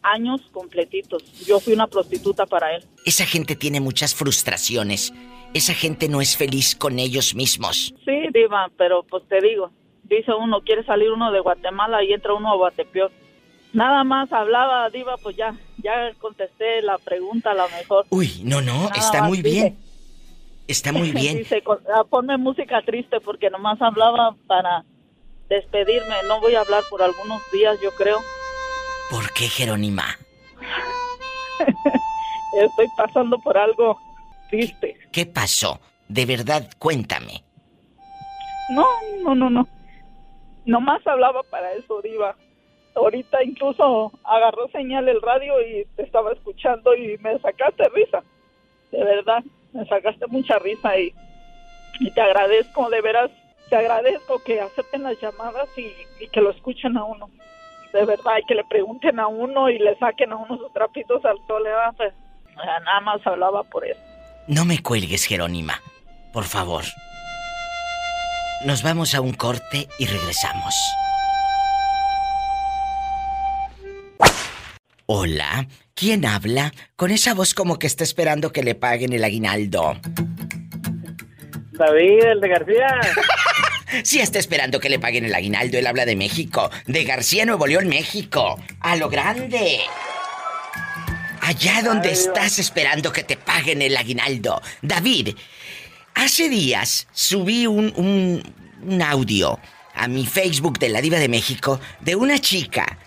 años 0.02 0.40
completitos. 0.52 1.22
Yo 1.46 1.58
fui 1.60 1.72
una 1.72 1.86
prostituta 1.86 2.46
para 2.46 2.76
él. 2.76 2.84
Esa 3.04 3.24
gente 3.24 3.56
tiene 3.56 3.80
muchas 3.80 4.14
frustraciones. 4.14 5.12
Esa 5.52 5.74
gente 5.74 6.08
no 6.08 6.20
es 6.20 6.36
feliz 6.36 6.76
con 6.76 6.98
ellos 6.98 7.34
mismos. 7.34 7.92
Sí, 8.04 8.28
Diva, 8.32 8.70
pero 8.76 9.02
pues 9.02 9.24
te 9.28 9.40
digo, 9.40 9.70
dice 10.04 10.32
uno, 10.32 10.60
quiere 10.60 10.84
salir 10.84 11.10
uno 11.10 11.32
de 11.32 11.40
Guatemala 11.40 12.04
y 12.04 12.12
entra 12.12 12.34
uno 12.34 12.52
a 12.52 12.56
Guatepeor. 12.56 13.10
Nada 13.72 14.04
más 14.04 14.32
hablaba, 14.32 14.88
Diva, 14.90 15.16
pues 15.16 15.36
ya, 15.36 15.56
ya 15.78 16.12
contesté 16.18 16.82
la 16.82 16.98
pregunta 16.98 17.50
a 17.50 17.54
lo 17.54 17.68
mejor. 17.70 18.06
Uy, 18.10 18.42
no, 18.44 18.60
no, 18.60 18.90
está 18.96 19.22
muy 19.24 19.42
bien. 19.42 19.76
Está 20.70 20.92
muy 20.92 21.10
bien. 21.12 21.38
Dice, 21.38 21.62
ah, 21.92 22.04
ponme 22.08 22.36
música 22.36 22.80
triste 22.82 23.20
porque 23.20 23.50
nomás 23.50 23.82
hablaba 23.82 24.36
para 24.46 24.84
despedirme. 25.48 26.14
No 26.28 26.40
voy 26.40 26.54
a 26.54 26.60
hablar 26.60 26.84
por 26.88 27.02
algunos 27.02 27.42
días, 27.50 27.76
yo 27.82 27.90
creo. 27.92 28.18
¿Por 29.10 29.32
qué, 29.32 29.48
Jerónima? 29.48 30.04
Estoy 32.52 32.88
pasando 32.96 33.38
por 33.38 33.58
algo 33.58 33.98
triste. 34.48 34.96
¿Qué 35.10 35.26
pasó? 35.26 35.80
De 36.08 36.24
verdad, 36.24 36.70
cuéntame. 36.78 37.42
No, 38.70 38.86
no, 39.24 39.34
no, 39.34 39.50
no. 39.50 39.68
Nomás 40.64 41.04
hablaba 41.04 41.42
para 41.42 41.72
eso, 41.72 42.00
Diva. 42.00 42.36
Ahorita 42.94 43.42
incluso 43.42 44.12
agarró 44.22 44.68
señal 44.68 45.08
el 45.08 45.20
radio 45.22 45.54
y 45.62 45.84
te 45.96 46.02
estaba 46.02 46.32
escuchando 46.32 46.94
y 46.94 47.18
me 47.18 47.38
sacaste 47.40 47.88
risa. 47.88 48.22
De 48.92 49.02
verdad 49.04 49.42
me 49.72 49.86
sacaste 49.86 50.26
mucha 50.28 50.58
risa 50.58 50.98
y, 50.98 51.14
te 52.14 52.20
agradezco, 52.20 52.88
de 52.90 53.00
veras, 53.00 53.30
te 53.68 53.76
agradezco 53.76 54.42
que 54.42 54.60
acepten 54.60 55.02
las 55.02 55.20
llamadas 55.20 55.68
y, 55.76 56.26
que 56.28 56.40
lo 56.40 56.50
escuchen 56.50 56.96
a 56.96 57.04
uno. 57.04 57.30
De 57.92 58.04
verdad, 58.04 58.38
y 58.40 58.46
que 58.46 58.54
le 58.54 58.64
pregunten 58.64 59.18
a 59.18 59.26
uno 59.26 59.68
y 59.68 59.78
le 59.78 59.98
saquen 59.98 60.32
a 60.32 60.36
uno 60.36 60.56
sus 60.58 60.72
trapitos 60.72 61.24
al 61.24 61.36
sol. 61.46 61.64
Pues, 61.96 62.14
nada 62.56 63.00
más 63.00 63.26
hablaba 63.26 63.64
por 63.64 63.84
eso. 63.84 64.00
No 64.46 64.64
me 64.64 64.80
cuelgues, 64.82 65.26
Jerónima, 65.26 65.80
por 66.32 66.44
favor. 66.44 66.84
Nos 68.64 68.82
vamos 68.82 69.14
a 69.14 69.20
un 69.20 69.32
corte 69.32 69.88
y 69.98 70.06
regresamos. 70.06 70.74
Hola, 75.06 75.66
¿quién 76.00 76.24
habla? 76.24 76.72
Con 76.96 77.10
esa 77.10 77.34
voz 77.34 77.52
como 77.52 77.78
que 77.78 77.86
está 77.86 78.04
esperando 78.04 78.52
que 78.52 78.62
le 78.62 78.74
paguen 78.74 79.12
el 79.12 79.22
aguinaldo. 79.22 80.00
David, 81.72 82.24
el 82.24 82.40
de 82.40 82.48
García. 82.48 83.00
sí 84.02 84.18
está 84.18 84.38
esperando 84.38 84.80
que 84.80 84.88
le 84.88 84.98
paguen 84.98 85.26
el 85.26 85.34
aguinaldo, 85.34 85.76
él 85.76 85.86
habla 85.86 86.06
de 86.06 86.16
México, 86.16 86.70
de 86.86 87.04
García 87.04 87.44
Nuevo 87.44 87.66
León, 87.66 87.86
México, 87.86 88.58
a 88.80 88.96
lo 88.96 89.10
grande. 89.10 89.80
Allá 91.42 91.82
donde 91.82 92.12
estás 92.12 92.58
esperando 92.58 93.12
que 93.12 93.22
te 93.22 93.36
paguen 93.36 93.82
el 93.82 93.94
aguinaldo. 93.94 94.62
David, 94.80 95.36
hace 96.14 96.48
días 96.48 97.08
subí 97.12 97.66
un, 97.66 97.92
un, 97.96 98.42
un 98.82 99.02
audio 99.02 99.60
a 99.94 100.08
mi 100.08 100.24
Facebook 100.24 100.78
de 100.78 100.88
la 100.88 101.02
Diva 101.02 101.18
de 101.18 101.28
México 101.28 101.78
de 102.00 102.16
una 102.16 102.38
chica 102.38 102.98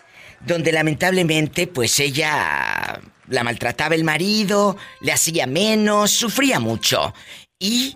donde 0.45 0.71
lamentablemente 0.71 1.67
pues 1.67 1.99
ella 1.99 3.01
la 3.27 3.43
maltrataba 3.43 3.95
el 3.95 4.03
marido, 4.03 4.77
le 5.01 5.11
hacía 5.11 5.47
menos, 5.47 6.11
sufría 6.11 6.59
mucho. 6.59 7.13
Y 7.59 7.95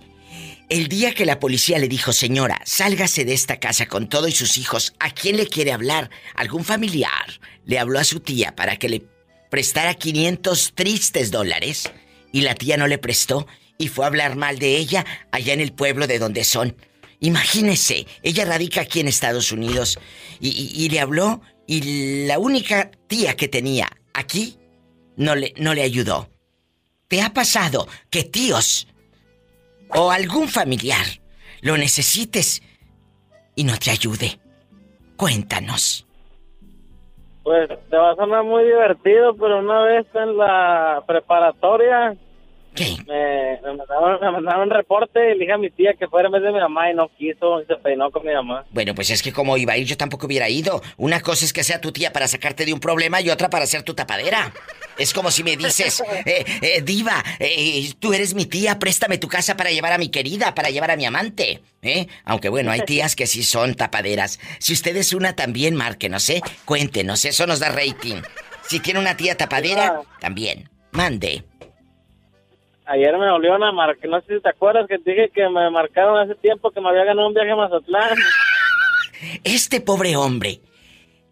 El 0.70 0.90
día 0.90 1.14
que 1.14 1.26
la 1.26 1.40
policía 1.40 1.80
le 1.80 1.88
dijo, 1.88 2.12
señora, 2.12 2.60
sálgase 2.66 3.24
de 3.24 3.34
esta 3.34 3.58
casa 3.58 3.86
con 3.86 4.10
todo 4.10 4.28
y 4.28 4.34
sus 4.34 4.58
hijos, 4.58 4.94
¿a 5.00 5.12
quién 5.12 5.38
le 5.38 5.48
quiere 5.48 5.72
hablar? 5.72 6.10
¿Algún 6.36 6.66
familiar? 6.66 7.40
Le 7.64 7.80
habló 7.80 8.00
a 8.00 8.04
su 8.04 8.20
tía 8.20 8.54
para 8.54 8.76
que 8.76 8.90
le 8.90 9.06
prestara 9.50 9.94
500 9.94 10.74
tristes 10.76 11.32
dólares 11.32 11.90
y 12.34 12.42
la 12.42 12.54
tía 12.54 12.76
no 12.76 12.88
le 12.88 12.98
prestó 12.98 13.48
y 13.78 13.88
fue 13.88 14.04
a 14.04 14.08
hablar 14.08 14.36
mal 14.36 14.60
de 14.60 14.76
ella 14.76 15.06
allá 15.32 15.54
en 15.54 15.62
el 15.62 15.72
pueblo 15.72 16.06
de 16.06 16.20
donde 16.20 16.44
son. 16.44 16.76
Imagínese, 17.20 18.06
ella 18.22 18.46
radica 18.46 18.82
aquí 18.82 19.00
en 19.00 19.08
Estados 19.08 19.52
Unidos 19.52 19.98
y, 20.40 20.90
le 20.90 21.00
habló 21.00 21.42
y 21.68 22.26
la 22.26 22.40
única 22.40 22.90
tía 23.08 23.36
que 23.36 23.48
tenía 23.48 23.88
aquí 24.14 24.58
no 25.16 25.36
le, 25.36 25.54
no 25.58 25.74
le 25.74 25.84
ayudó. 25.84 26.30
¿Te 27.08 27.22
ha 27.22 27.34
pasado 27.34 27.88
que 28.10 28.24
tíos 28.24 28.88
o 29.90 30.12
algún 30.12 30.48
familiar 30.48 31.06
lo 31.62 31.78
necesites 31.78 32.62
y 33.56 33.64
no 33.64 33.74
te 33.78 33.92
ayude. 33.92 34.40
Cuéntanos. 35.18 36.06
Pues 37.44 37.70
te 37.90 37.98
va 37.98 38.12
a 38.12 38.16
sonar 38.16 38.44
muy 38.44 38.66
divertido, 38.66 39.36
pero 39.36 39.60
una 39.60 39.82
vez 39.84 40.06
en 40.14 40.38
la 40.38 41.04
preparatoria 41.08 42.16
me, 43.06 43.60
mandaron, 43.62 44.62
un 44.62 44.70
reporte 44.70 45.32
y 45.32 45.34
le 45.34 45.40
dije 45.40 45.54
a 45.54 45.58
mi 45.58 45.70
tía 45.70 45.94
que 45.94 46.08
fuera 46.08 46.28
en 46.28 46.34
vez 46.34 46.44
de 46.44 46.52
mi 46.52 46.60
mamá 46.60 46.92
y 46.92 46.96
no 46.96 47.10
quiso 47.18 47.62
y 47.62 47.66
se 47.66 47.76
peinó 47.76 48.12
con 48.12 48.26
mi 48.26 48.34
mamá. 48.34 48.66
Bueno, 48.72 48.94
pues 48.96 49.10
es 49.10 49.22
que 49.22 49.32
como 49.32 49.58
iba 49.58 49.74
a 49.74 49.78
ir 49.78 49.88
yo 49.88 49.98
tampoco 49.98 50.26
hubiera 50.26 50.50
ido. 50.50 50.82
Una 50.98 51.22
cosa 51.22 51.46
es 51.46 51.54
que 51.54 51.64
sea 51.64 51.82
tu 51.82 51.92
tía 51.92 52.12
para 52.14 52.28
sacarte 52.28 52.66
de 52.66 52.74
un 52.74 52.80
problema 52.80 53.22
y 53.22 53.30
otra 53.30 53.50
para 53.50 53.66
ser 53.66 53.84
tu 53.84 53.94
tapadera. 53.94 54.52
Es 54.98 55.14
como 55.14 55.32
si 55.32 55.44
me 55.44 55.56
dices, 55.58 56.04
eh, 56.26 56.46
eh, 56.62 56.82
diva, 56.82 57.24
eh, 57.40 57.92
tú 58.00 58.14
eres 58.14 58.34
mi 58.34 58.46
tía, 58.46 58.80
préstame 58.80 59.18
tu 59.18 59.28
casa 59.28 59.56
para 59.56 59.72
llevar 59.72 59.94
a 59.94 59.98
mi 59.98 60.10
querida, 60.10 60.56
para 60.56 60.70
llevar 60.70 60.92
a 60.92 60.96
mi 60.96 61.06
amante. 61.06 61.62
¿Eh? 61.82 62.08
Aunque 62.26 62.50
bueno, 62.50 62.72
hay 62.72 62.82
tías 62.82 63.16
que 63.16 63.28
sí 63.28 63.44
son 63.44 63.76
tapaderas. 63.76 64.40
Si 64.60 64.74
usted 64.74 64.96
es 64.98 65.14
una 65.14 65.34
también, 65.34 65.76
márquenos, 65.76 66.30
¿eh? 66.30 66.42
Cuéntenos, 66.66 67.24
eso 67.26 67.48
nos 67.48 67.60
da 67.60 67.70
rating. 67.70 68.22
Si 68.68 68.80
tiene 68.80 69.00
una 69.00 69.16
tía 69.16 69.38
tapadera, 69.38 70.02
también. 70.20 70.70
Mande. 70.92 71.44
Ayer 72.88 73.18
me 73.18 73.30
volvieron 73.30 73.64
a 73.64 73.72
marcar, 73.74 74.10
no 74.10 74.22
sé 74.22 74.36
si 74.36 74.42
te 74.42 74.50
acuerdas 74.50 74.88
que 74.88 74.98
te 74.98 75.12
dije 75.12 75.30
que 75.34 75.50
me 75.50 75.70
marcaron 75.70 76.18
hace 76.20 76.36
tiempo 76.36 76.72
que 76.72 76.80
me 76.80 76.88
había 76.90 77.04
ganado 77.04 77.28
un 77.28 77.34
viaje 77.34 77.52
a 77.52 77.56
Mazatlán. 77.56 78.18
Este 79.44 79.82
pobre 79.82 80.16
hombre 80.16 80.62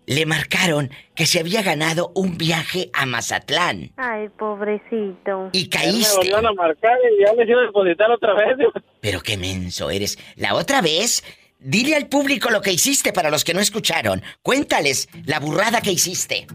le 0.07 0.25
marcaron 0.25 0.89
que 1.15 1.25
se 1.25 1.39
había 1.39 1.61
ganado 1.61 2.11
un 2.15 2.37
viaje 2.37 2.89
a 2.93 3.05
Mazatlán. 3.05 3.91
Ay, 3.95 4.29
pobrecito. 4.29 5.49
Y 5.51 5.69
caíste. 5.69 6.09
Me 6.09 6.17
volvieron 6.17 6.47
a 6.47 6.53
marcar 6.53 6.97
y 7.11 7.23
ya 7.23 7.33
me 7.33 7.43
hicieron 7.43 7.67
depositar 7.67 8.11
otra 8.11 8.33
vez. 8.33 8.57
Pero 9.01 9.21
qué 9.21 9.37
menso 9.37 9.89
eres. 9.89 10.17
La 10.35 10.55
otra 10.55 10.81
vez, 10.81 11.23
dile 11.59 11.95
al 11.95 12.07
público 12.07 12.49
lo 12.49 12.61
que 12.61 12.71
hiciste 12.71 13.13
para 13.13 13.29
los 13.29 13.43
que 13.43 13.53
no 13.53 13.59
escucharon. 13.59 14.21
Cuéntales 14.41 15.07
la 15.25 15.39
burrada 15.39 15.81
que 15.81 15.91
hiciste. 15.91 16.47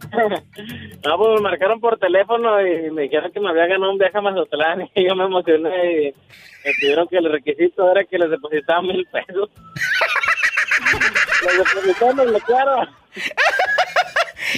no, 1.04 1.18
pues 1.18 1.30
me 1.34 1.40
marcaron 1.40 1.80
por 1.80 1.98
teléfono 1.98 2.60
y 2.66 2.90
me 2.90 3.02
dijeron 3.02 3.30
que 3.32 3.40
me 3.40 3.50
había 3.50 3.66
ganado 3.66 3.92
un 3.92 3.98
viaje 3.98 4.16
a 4.16 4.20
Mazatlán 4.20 4.88
y 4.94 5.08
yo 5.08 5.14
me 5.14 5.24
emocioné 5.24 5.92
y 5.92 6.14
me 6.64 6.72
pidieron 6.80 7.08
que 7.08 7.18
el 7.18 7.30
requisito 7.30 7.90
era 7.90 8.04
que 8.04 8.18
les 8.18 8.30
depositaba 8.30 8.82
mil 8.82 9.06
pesos. 9.06 9.50
los 11.42 11.58
depositaron, 11.58 12.32
lo 12.32 12.40
claro. 12.40 12.88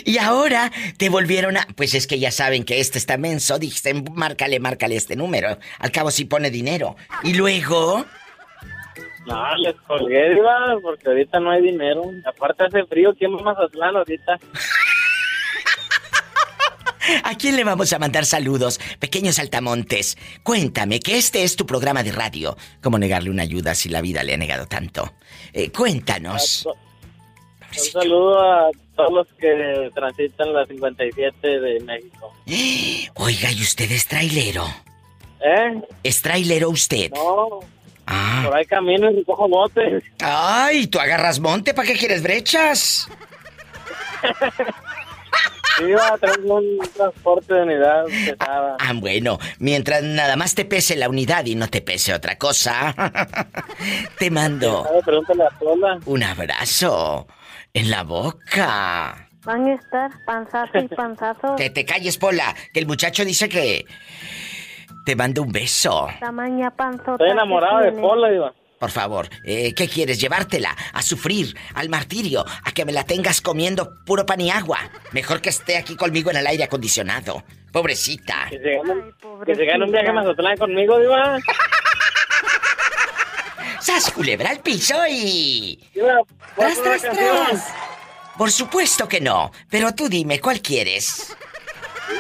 Y 0.04 0.18
ahora 0.18 0.70
te 0.96 1.08
volvieron 1.08 1.56
a... 1.56 1.66
Pues 1.76 1.94
es 1.94 2.06
que 2.06 2.18
ya 2.18 2.30
saben 2.30 2.64
que 2.64 2.80
este 2.80 2.98
está 2.98 3.16
menso. 3.16 3.58
Dijiste, 3.58 3.94
márcale, 3.94 4.58
márcale 4.58 4.96
este 4.96 5.16
número. 5.16 5.58
Al 5.78 5.92
cabo 5.92 6.10
sí 6.10 6.24
pone 6.24 6.50
dinero. 6.50 6.96
Y 7.22 7.34
luego... 7.34 8.04
No, 9.26 9.56
les 9.56 9.76
colgué, 9.82 10.36
porque 10.82 11.08
ahorita 11.08 11.38
no 11.38 11.50
hay 11.50 11.62
dinero. 11.62 12.02
Aparte 12.24 12.64
hace 12.64 12.84
frío, 12.86 13.14
¿quién 13.16 13.36
va 13.36 13.40
a 13.40 13.54
Mazatlán 13.54 13.96
ahorita? 13.96 14.38
¿A 17.24 17.34
quién 17.36 17.56
le 17.56 17.64
vamos 17.64 17.92
a 17.92 17.98
mandar 17.98 18.24
saludos? 18.26 18.80
Pequeños 18.98 19.38
altamontes, 19.38 20.16
cuéntame 20.42 21.00
que 21.00 21.16
este 21.18 21.42
es 21.42 21.56
tu 21.56 21.66
programa 21.66 22.02
de 22.02 22.12
radio. 22.12 22.56
¿Cómo 22.82 22.98
negarle 22.98 23.30
una 23.30 23.42
ayuda 23.42 23.74
si 23.74 23.88
la 23.88 24.00
vida 24.00 24.22
le 24.22 24.34
ha 24.34 24.36
negado 24.36 24.66
tanto? 24.66 25.12
Eh, 25.52 25.70
cuéntanos. 25.70 26.66
Un 26.66 27.84
saludo 27.84 28.40
a 28.40 28.70
todos 28.96 29.12
los 29.12 29.26
que 29.38 29.90
transitan 29.94 30.52
la 30.52 30.66
57 30.66 31.60
de 31.60 31.80
México. 31.80 32.32
Oiga, 33.14 33.50
¿y 33.52 33.62
usted 33.62 33.90
es 33.90 34.06
trailero? 34.06 34.66
¿Eh? 35.40 35.82
¿Es 36.02 36.22
trailero 36.22 36.70
usted? 36.70 37.10
No. 37.12 37.60
Ah. 38.06 38.42
Por 38.44 38.56
ahí 38.56 38.66
camino 38.66 39.10
y 39.10 39.24
cojo 39.24 39.48
botes. 39.48 40.02
Ay, 40.20 40.86
¿tú 40.88 40.98
agarras 40.98 41.40
monte? 41.40 41.72
¿Para 41.72 41.88
qué 41.88 41.94
quieres 41.94 42.22
brechas? 42.22 43.08
Iba 45.80 46.06
a 46.06 46.18
traer 46.18 46.40
un 46.40 46.78
transporte 46.94 47.54
de 47.54 47.62
unidad 47.62 48.04
pesada. 48.04 48.76
Ah, 48.78 48.92
bueno, 48.94 49.38
mientras 49.58 50.02
nada 50.02 50.36
más 50.36 50.54
te 50.54 50.64
pese 50.64 50.96
la 50.96 51.08
unidad 51.08 51.46
y 51.46 51.54
no 51.54 51.68
te 51.68 51.80
pese 51.80 52.12
otra 52.14 52.36
cosa. 52.36 52.94
te 54.18 54.30
mando. 54.30 54.86
Un 56.04 56.22
abrazo 56.22 57.26
en 57.72 57.90
la 57.90 58.02
boca. 58.02 59.28
Van 59.44 59.66
a 59.66 59.74
estar 59.74 60.10
panzazo 60.24 60.78
y 60.78 60.88
panzazo. 60.88 61.54
Que 61.56 61.70
te 61.70 61.84
calles, 61.84 62.18
Pola, 62.18 62.54
que 62.72 62.80
el 62.80 62.86
muchacho 62.86 63.24
dice 63.24 63.48
que 63.48 63.86
te 65.04 65.16
mando 65.16 65.42
un 65.42 65.50
beso. 65.52 66.08
Tamaña 66.20 66.70
panzota. 66.70 67.12
Estoy 67.12 67.30
enamorado 67.30 67.78
de 67.78 67.92
Pola, 67.92 68.32
Iván. 68.32 68.52
Por 68.82 68.90
favor, 68.90 69.28
eh, 69.44 69.74
¿qué 69.76 69.88
quieres? 69.88 70.20
¿Llevártela? 70.20 70.76
¿A 70.92 71.02
sufrir? 71.02 71.56
¿Al 71.74 71.88
martirio? 71.88 72.44
¿A 72.64 72.72
que 72.72 72.84
me 72.84 72.90
la 72.90 73.04
tengas 73.04 73.40
comiendo 73.40 74.02
puro 74.04 74.26
pan 74.26 74.40
y 74.40 74.50
agua? 74.50 74.80
Mejor 75.12 75.40
que 75.40 75.50
esté 75.50 75.76
aquí 75.76 75.94
conmigo 75.94 76.32
en 76.32 76.38
el 76.38 76.48
aire 76.48 76.64
acondicionado. 76.64 77.44
Pobrecita. 77.70 78.48
Que 78.50 78.58
se 79.54 79.64
gane, 79.66 79.84
un 79.84 79.92
viaje 79.92 80.08
a 80.08 80.12
Mazatlán 80.12 80.56
conmigo, 80.56 80.98
Diva. 80.98 81.38
¡Sas 83.80 84.10
culebra 84.10 84.50
al 84.50 84.58
piso 84.58 84.96
y... 85.08 85.78
¡Tras, 86.56 86.82
tras, 86.82 87.02
tras! 87.02 87.74
Por 88.36 88.50
supuesto 88.50 89.08
que 89.08 89.20
no. 89.20 89.52
Pero 89.70 89.94
tú 89.94 90.08
dime, 90.08 90.40
¿cuál 90.40 90.60
quieres? 90.60 91.36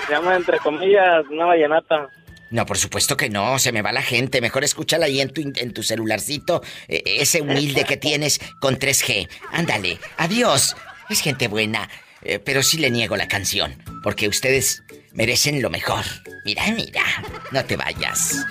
Se 0.06 0.12
llama, 0.12 0.36
entre 0.36 0.58
comillas, 0.58 1.24
una 1.28 1.46
vallenata. 1.46 2.08
No, 2.52 2.66
por 2.66 2.78
supuesto 2.78 3.16
que 3.16 3.30
no, 3.30 3.58
se 3.58 3.72
me 3.72 3.82
va 3.82 3.92
la 3.92 4.02
gente. 4.02 4.40
Mejor 4.40 4.62
escúchala 4.62 5.06
ahí 5.06 5.20
en 5.20 5.30
tu, 5.30 5.40
en 5.56 5.72
tu 5.72 5.82
celularcito, 5.82 6.62
e, 6.86 7.02
ese 7.20 7.40
humilde 7.40 7.84
que 7.84 7.96
tienes 7.96 8.40
con 8.60 8.78
3G. 8.78 9.28
Ándale, 9.50 9.98
adiós. 10.18 10.76
Es 11.08 11.20
gente 11.20 11.48
buena, 11.48 11.88
eh, 12.22 12.38
pero 12.38 12.62
sí 12.62 12.78
le 12.78 12.90
niego 12.90 13.16
la 13.16 13.26
canción, 13.26 13.82
porque 14.02 14.28
ustedes 14.28 14.82
merecen 15.12 15.62
lo 15.62 15.70
mejor. 15.70 16.04
Mira, 16.44 16.64
mira, 16.72 17.02
no 17.50 17.64
te 17.64 17.76
vayas. 17.76 18.44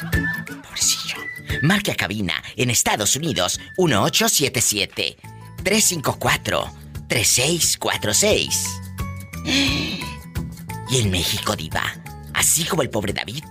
Pobrecillo. 0.64 1.18
Marca 1.62 1.94
cabina 1.96 2.44
en 2.56 2.70
Estados 2.70 3.16
Unidos 3.16 3.60
1877 3.78 5.18
354 5.64 6.74
3646. 7.08 8.66
Y 10.90 11.00
en 11.00 11.12
México, 11.12 11.56
Diva, 11.56 11.84
así 12.34 12.66
como 12.66 12.82
el 12.82 12.90
pobre 12.90 13.14
David, 13.14 13.44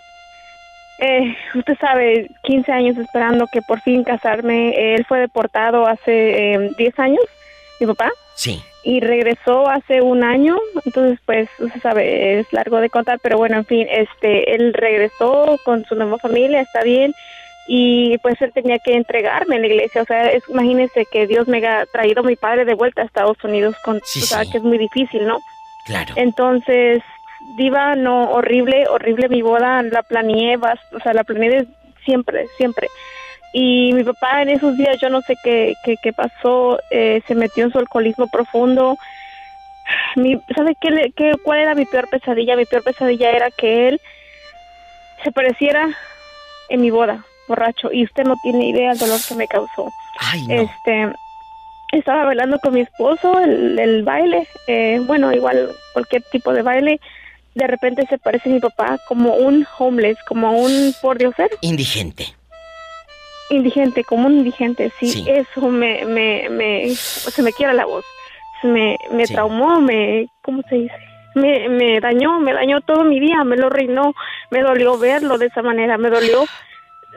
eh, 1.01 1.35
usted 1.55 1.77
sabe, 1.79 2.29
15 2.43 2.71
años 2.71 2.97
esperando 2.97 3.47
que 3.47 3.61
por 3.63 3.81
fin 3.81 4.03
casarme. 4.03 4.95
Él 4.95 5.05
fue 5.05 5.19
deportado 5.19 5.87
hace 5.87 6.71
10 6.77 6.79
eh, 6.79 7.01
años, 7.01 7.25
mi 7.79 7.87
papá. 7.87 8.11
Sí. 8.35 8.63
Y 8.83 8.99
regresó 8.99 9.67
hace 9.67 10.01
un 10.01 10.23
año, 10.23 10.57
entonces 10.85 11.19
pues 11.25 11.49
usted 11.59 11.81
sabe, 11.81 12.39
es 12.39 12.51
largo 12.51 12.77
de 12.77 12.89
contar, 12.89 13.19
pero 13.21 13.37
bueno, 13.37 13.57
en 13.57 13.65
fin, 13.65 13.87
este, 13.91 14.55
él 14.55 14.73
regresó 14.73 15.59
con 15.63 15.85
su 15.85 15.93
nueva 15.93 16.17
familia, 16.17 16.61
está 16.61 16.81
bien, 16.81 17.13
y 17.67 18.17
pues 18.19 18.41
él 18.41 18.51
tenía 18.51 18.79
que 18.79 18.95
entregarme 18.95 19.57
en 19.57 19.61
la 19.61 19.67
iglesia, 19.67 20.01
o 20.01 20.05
sea, 20.05 20.31
es, 20.31 20.43
imagínense 20.49 21.05
que 21.11 21.27
Dios 21.27 21.47
me 21.47 21.63
ha 21.67 21.85
traído 21.85 22.21
a 22.21 22.25
mi 22.25 22.35
padre 22.35 22.65
de 22.65 22.73
vuelta 22.73 23.03
a 23.03 23.05
Estados 23.05 23.37
Unidos, 23.43 23.75
con, 23.83 23.97
o 23.97 24.01
sea, 24.03 24.45
que 24.51 24.57
es 24.57 24.63
muy 24.63 24.79
difícil, 24.79 25.27
¿no? 25.27 25.39
Claro. 25.85 26.15
Entonces, 26.15 27.03
diva, 27.57 27.95
no, 27.95 28.31
horrible, 28.31 28.87
horrible 28.87 29.29
mi 29.29 29.41
boda, 29.41 29.81
la 29.83 30.03
planeé, 30.03 30.57
o 30.57 30.99
sea, 31.01 31.13
la 31.13 31.23
planeé 31.23 31.65
siempre, 32.05 32.47
siempre. 32.57 32.87
Y 33.53 33.91
mi 33.93 34.03
papá 34.03 34.41
en 34.41 34.49
esos 34.49 34.77
días, 34.77 34.97
yo 35.01 35.09
no 35.09 35.21
sé 35.21 35.35
qué, 35.43 35.73
qué, 35.83 36.13
pasó, 36.13 36.79
eh, 36.89 37.21
se 37.27 37.35
metió 37.35 37.65
en 37.65 37.71
su 37.71 37.79
alcoholismo 37.79 38.27
profundo. 38.27 38.97
Mi, 40.15 40.39
¿Sabe 40.55 40.75
qué, 40.79 41.11
qué, 41.15 41.33
cuál 41.43 41.59
era 41.59 41.75
mi 41.75 41.85
peor 41.85 42.09
pesadilla? 42.09 42.55
Mi 42.55 42.65
peor 42.65 42.83
pesadilla 42.83 43.31
era 43.31 43.51
que 43.51 43.89
él 43.89 44.01
se 45.23 45.31
pareciera 45.31 45.89
en 46.69 46.81
mi 46.81 46.91
boda, 46.91 47.25
borracho. 47.47 47.91
Y 47.91 48.05
usted 48.05 48.23
no 48.23 48.35
tiene 48.41 48.69
idea 48.69 48.91
del 48.91 48.99
dolor 48.99 49.19
que 49.27 49.35
me 49.35 49.47
causó. 49.47 49.91
Este, 50.47 51.11
estaba 51.91 52.25
bailando 52.25 52.57
con 52.59 52.73
mi 52.73 52.81
esposo 52.81 53.39
el, 53.39 54.03
baile, 54.03 54.47
eh, 54.67 55.01
bueno, 55.05 55.33
igual 55.33 55.69
cualquier 55.93 56.23
tipo 56.31 56.53
de 56.53 56.61
baile. 56.61 57.01
De 57.55 57.67
repente 57.67 58.05
se 58.07 58.17
parece 58.17 58.49
mi 58.49 58.59
papá 58.59 58.97
como 59.07 59.35
un 59.35 59.65
homeless, 59.77 60.17
como 60.27 60.51
un 60.51 60.93
por 61.01 61.17
Dios 61.17 61.35
ser. 61.35 61.49
Indigente. 61.61 62.33
Indigente, 63.49 64.03
como 64.05 64.27
un 64.27 64.37
indigente, 64.37 64.91
sí. 64.99 65.25
Eso 65.27 65.67
me, 65.67 66.05
me, 66.05 66.47
me, 66.49 66.95
se 66.95 67.43
me 67.43 67.51
quiera 67.51 67.73
la 67.73 67.85
voz. 67.85 68.05
Me, 68.63 68.97
me 69.11 69.25
traumó, 69.25 69.81
me, 69.81 70.27
¿cómo 70.43 70.61
se 70.69 70.75
dice? 70.75 70.95
Me, 71.35 71.67
me 71.67 71.99
dañó, 71.99 72.39
me 72.39 72.53
dañó 72.53 72.79
todo 72.81 73.03
mi 73.03 73.19
día, 73.19 73.43
me 73.43 73.57
lo 73.57 73.69
reinó, 73.69 74.13
me 74.51 74.61
dolió 74.61 74.97
verlo 74.97 75.37
de 75.37 75.47
esa 75.47 75.61
manera, 75.61 75.97
me 75.97 76.09
dolió. 76.09 76.45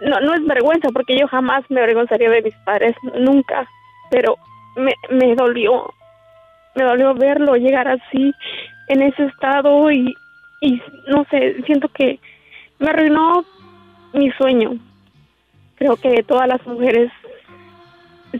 No, 0.03 0.21
no 0.21 0.35
es 0.35 0.45
vergüenza 0.45 0.89
porque 0.93 1.17
yo 1.17 1.29
jamás 1.29 1.63
me 1.69 1.81
avergonzaría 1.81 2.31
de 2.31 2.43
mis 2.43 2.55
padres, 2.65 2.97
nunca, 3.15 3.69
pero 4.11 4.37
me, 4.77 4.93
me 5.11 5.37
dolió, 5.37 5.93
me 6.75 6.85
dolió 6.85 7.15
verlo 7.15 7.55
llegar 7.55 7.87
así, 7.87 8.33
en 8.89 9.03
ese 9.03 9.27
estado 9.27 9.91
y, 9.93 10.15
y 10.65 10.83
no 11.09 11.25
sé, 11.31 11.63
siento 11.67 11.89
que 11.89 12.19
me 12.79 12.91
arruinó 12.91 13.45
mi 14.13 14.31
sueño. 14.33 14.79
Creo 15.77 15.97
que 15.97 16.23
todas 16.23 16.49
las 16.49 16.65
mujeres 16.67 17.11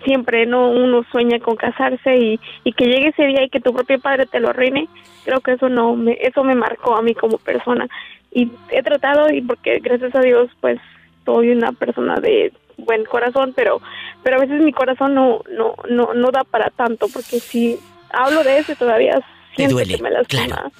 siempre 0.05 0.47
no 0.47 0.71
uno 0.71 1.05
sueña 1.13 1.39
con 1.39 1.57
casarse 1.57 2.17
y, 2.17 2.41
y 2.65 2.73
que 2.73 2.87
llegue 2.87 3.09
ese 3.09 3.27
día 3.27 3.45
y 3.45 3.49
que 3.49 3.61
tu 3.61 3.73
propio 3.73 4.01
padre 4.01 4.27
te 4.27 4.41
lo 4.41 4.49
arruine 4.49 4.89
creo 5.25 5.41
que 5.41 5.53
eso 5.53 5.69
no 5.69 5.95
me 5.95 6.19
eso 6.21 6.43
me 6.43 6.57
marcó 6.57 6.97
a 6.97 7.03
mí 7.03 7.15
como 7.15 7.39
persona 7.39 7.87
y 8.33 8.51
he 8.71 8.83
tratado 8.83 9.33
y 9.33 9.41
porque 9.41 9.79
gracias 9.79 10.15
a 10.17 10.21
Dios 10.21 10.51
pues 10.61 10.81
soy 11.25 11.51
una 11.51 11.73
persona 11.73 12.17
de 12.17 12.53
buen 12.77 13.05
corazón, 13.05 13.53
pero 13.55 13.81
pero 14.23 14.37
a 14.37 14.41
veces 14.41 14.63
mi 14.63 14.73
corazón 14.73 15.15
no 15.15 15.43
no 15.51 15.75
no 15.89 16.15
no 16.15 16.31
da 16.31 16.45
para 16.45 16.71
tanto 16.71 17.07
porque 17.09 17.39
si 17.39 17.79
hablo 18.11 18.43
de 18.43 18.59
eso 18.59 18.75
todavía 18.77 19.21
te 19.57 19.69
duele. 19.69 19.99
me 19.99 20.11
claro. 20.25 20.71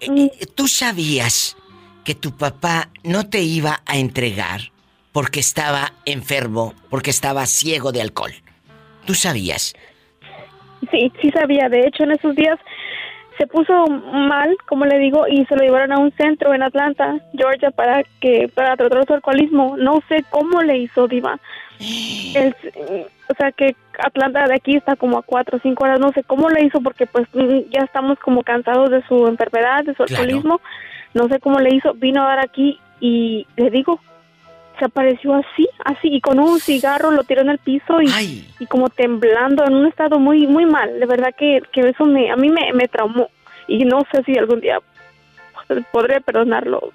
Eh, 0.00 0.10
mm. 0.10 0.18
eh, 0.18 0.46
Tú 0.54 0.68
sabías 0.68 1.56
que 2.04 2.14
tu 2.14 2.36
papá 2.36 2.88
no 3.04 3.28
te 3.28 3.40
iba 3.40 3.82
a 3.86 3.98
entregar 3.98 4.60
porque 5.12 5.40
estaba 5.40 5.92
enfermo, 6.04 6.74
porque 6.90 7.10
estaba 7.10 7.46
ciego 7.46 7.92
de 7.92 8.00
alcohol. 8.00 8.32
¿Tú 9.04 9.14
sabías? 9.14 9.74
Sí, 10.90 11.12
sí 11.20 11.30
sabía. 11.30 11.68
De 11.68 11.86
hecho, 11.86 12.04
en 12.04 12.12
esos 12.12 12.34
días 12.34 12.58
se 13.36 13.46
puso 13.46 13.86
mal, 13.86 14.56
como 14.68 14.84
le 14.84 14.98
digo, 14.98 15.26
y 15.28 15.44
se 15.46 15.56
lo 15.56 15.62
llevaron 15.62 15.92
a 15.92 15.98
un 15.98 16.12
centro 16.12 16.54
en 16.54 16.62
Atlanta, 16.62 17.18
Georgia, 17.34 17.70
para 17.70 18.02
que 18.20 18.48
para 18.54 18.76
tratar 18.76 19.06
su 19.06 19.14
alcoholismo. 19.14 19.76
No 19.76 20.02
sé 20.08 20.24
cómo 20.30 20.62
le 20.62 20.78
hizo 20.78 21.08
Diva. 21.08 21.38
o 23.30 23.34
sea 23.36 23.52
que 23.52 23.76
Atlanta 23.98 24.46
de 24.46 24.54
aquí 24.54 24.76
está 24.76 24.96
como 24.96 25.18
a 25.18 25.22
cuatro 25.22 25.58
o 25.58 25.60
cinco 25.60 25.84
horas, 25.84 26.00
no 26.00 26.12
sé 26.12 26.22
cómo 26.22 26.48
le 26.48 26.64
hizo 26.64 26.80
porque 26.80 27.06
pues 27.06 27.26
mm, 27.32 27.70
ya 27.70 27.82
estamos 27.84 28.18
como 28.18 28.42
cansados 28.42 28.90
de 28.90 29.02
su 29.06 29.26
enfermedad, 29.26 29.84
de 29.84 29.94
su 29.94 30.02
alcoholismo. 30.02 30.60
No 31.14 31.28
sé 31.28 31.40
cómo 31.40 31.58
le 31.58 31.74
hizo, 31.74 31.94
vino 31.94 32.22
a 32.22 32.28
dar 32.28 32.40
aquí 32.40 32.78
y 33.00 33.46
le 33.56 33.70
digo, 33.70 34.00
se 34.78 34.84
apareció 34.84 35.34
así, 35.34 35.68
así, 35.84 36.08
y 36.08 36.20
con 36.20 36.38
un 36.38 36.60
cigarro 36.60 37.10
lo 37.10 37.24
tiró 37.24 37.40
en 37.42 37.50
el 37.50 37.58
piso 37.58 38.00
y, 38.00 38.44
y 38.58 38.66
como 38.66 38.88
temblando, 38.88 39.64
en 39.64 39.74
un 39.74 39.86
estado 39.86 40.18
muy, 40.18 40.46
muy 40.46 40.66
mal. 40.66 41.00
De 41.00 41.06
verdad 41.06 41.34
que, 41.36 41.62
que 41.72 41.88
eso 41.88 42.04
me, 42.04 42.30
a 42.30 42.36
mí 42.36 42.48
me, 42.48 42.72
me 42.72 42.86
traumó 42.88 43.28
y 43.66 43.84
no 43.84 44.02
sé 44.12 44.22
si 44.24 44.38
algún 44.38 44.60
día 44.60 44.80
podré 45.92 46.20
perdonarlo. 46.20 46.92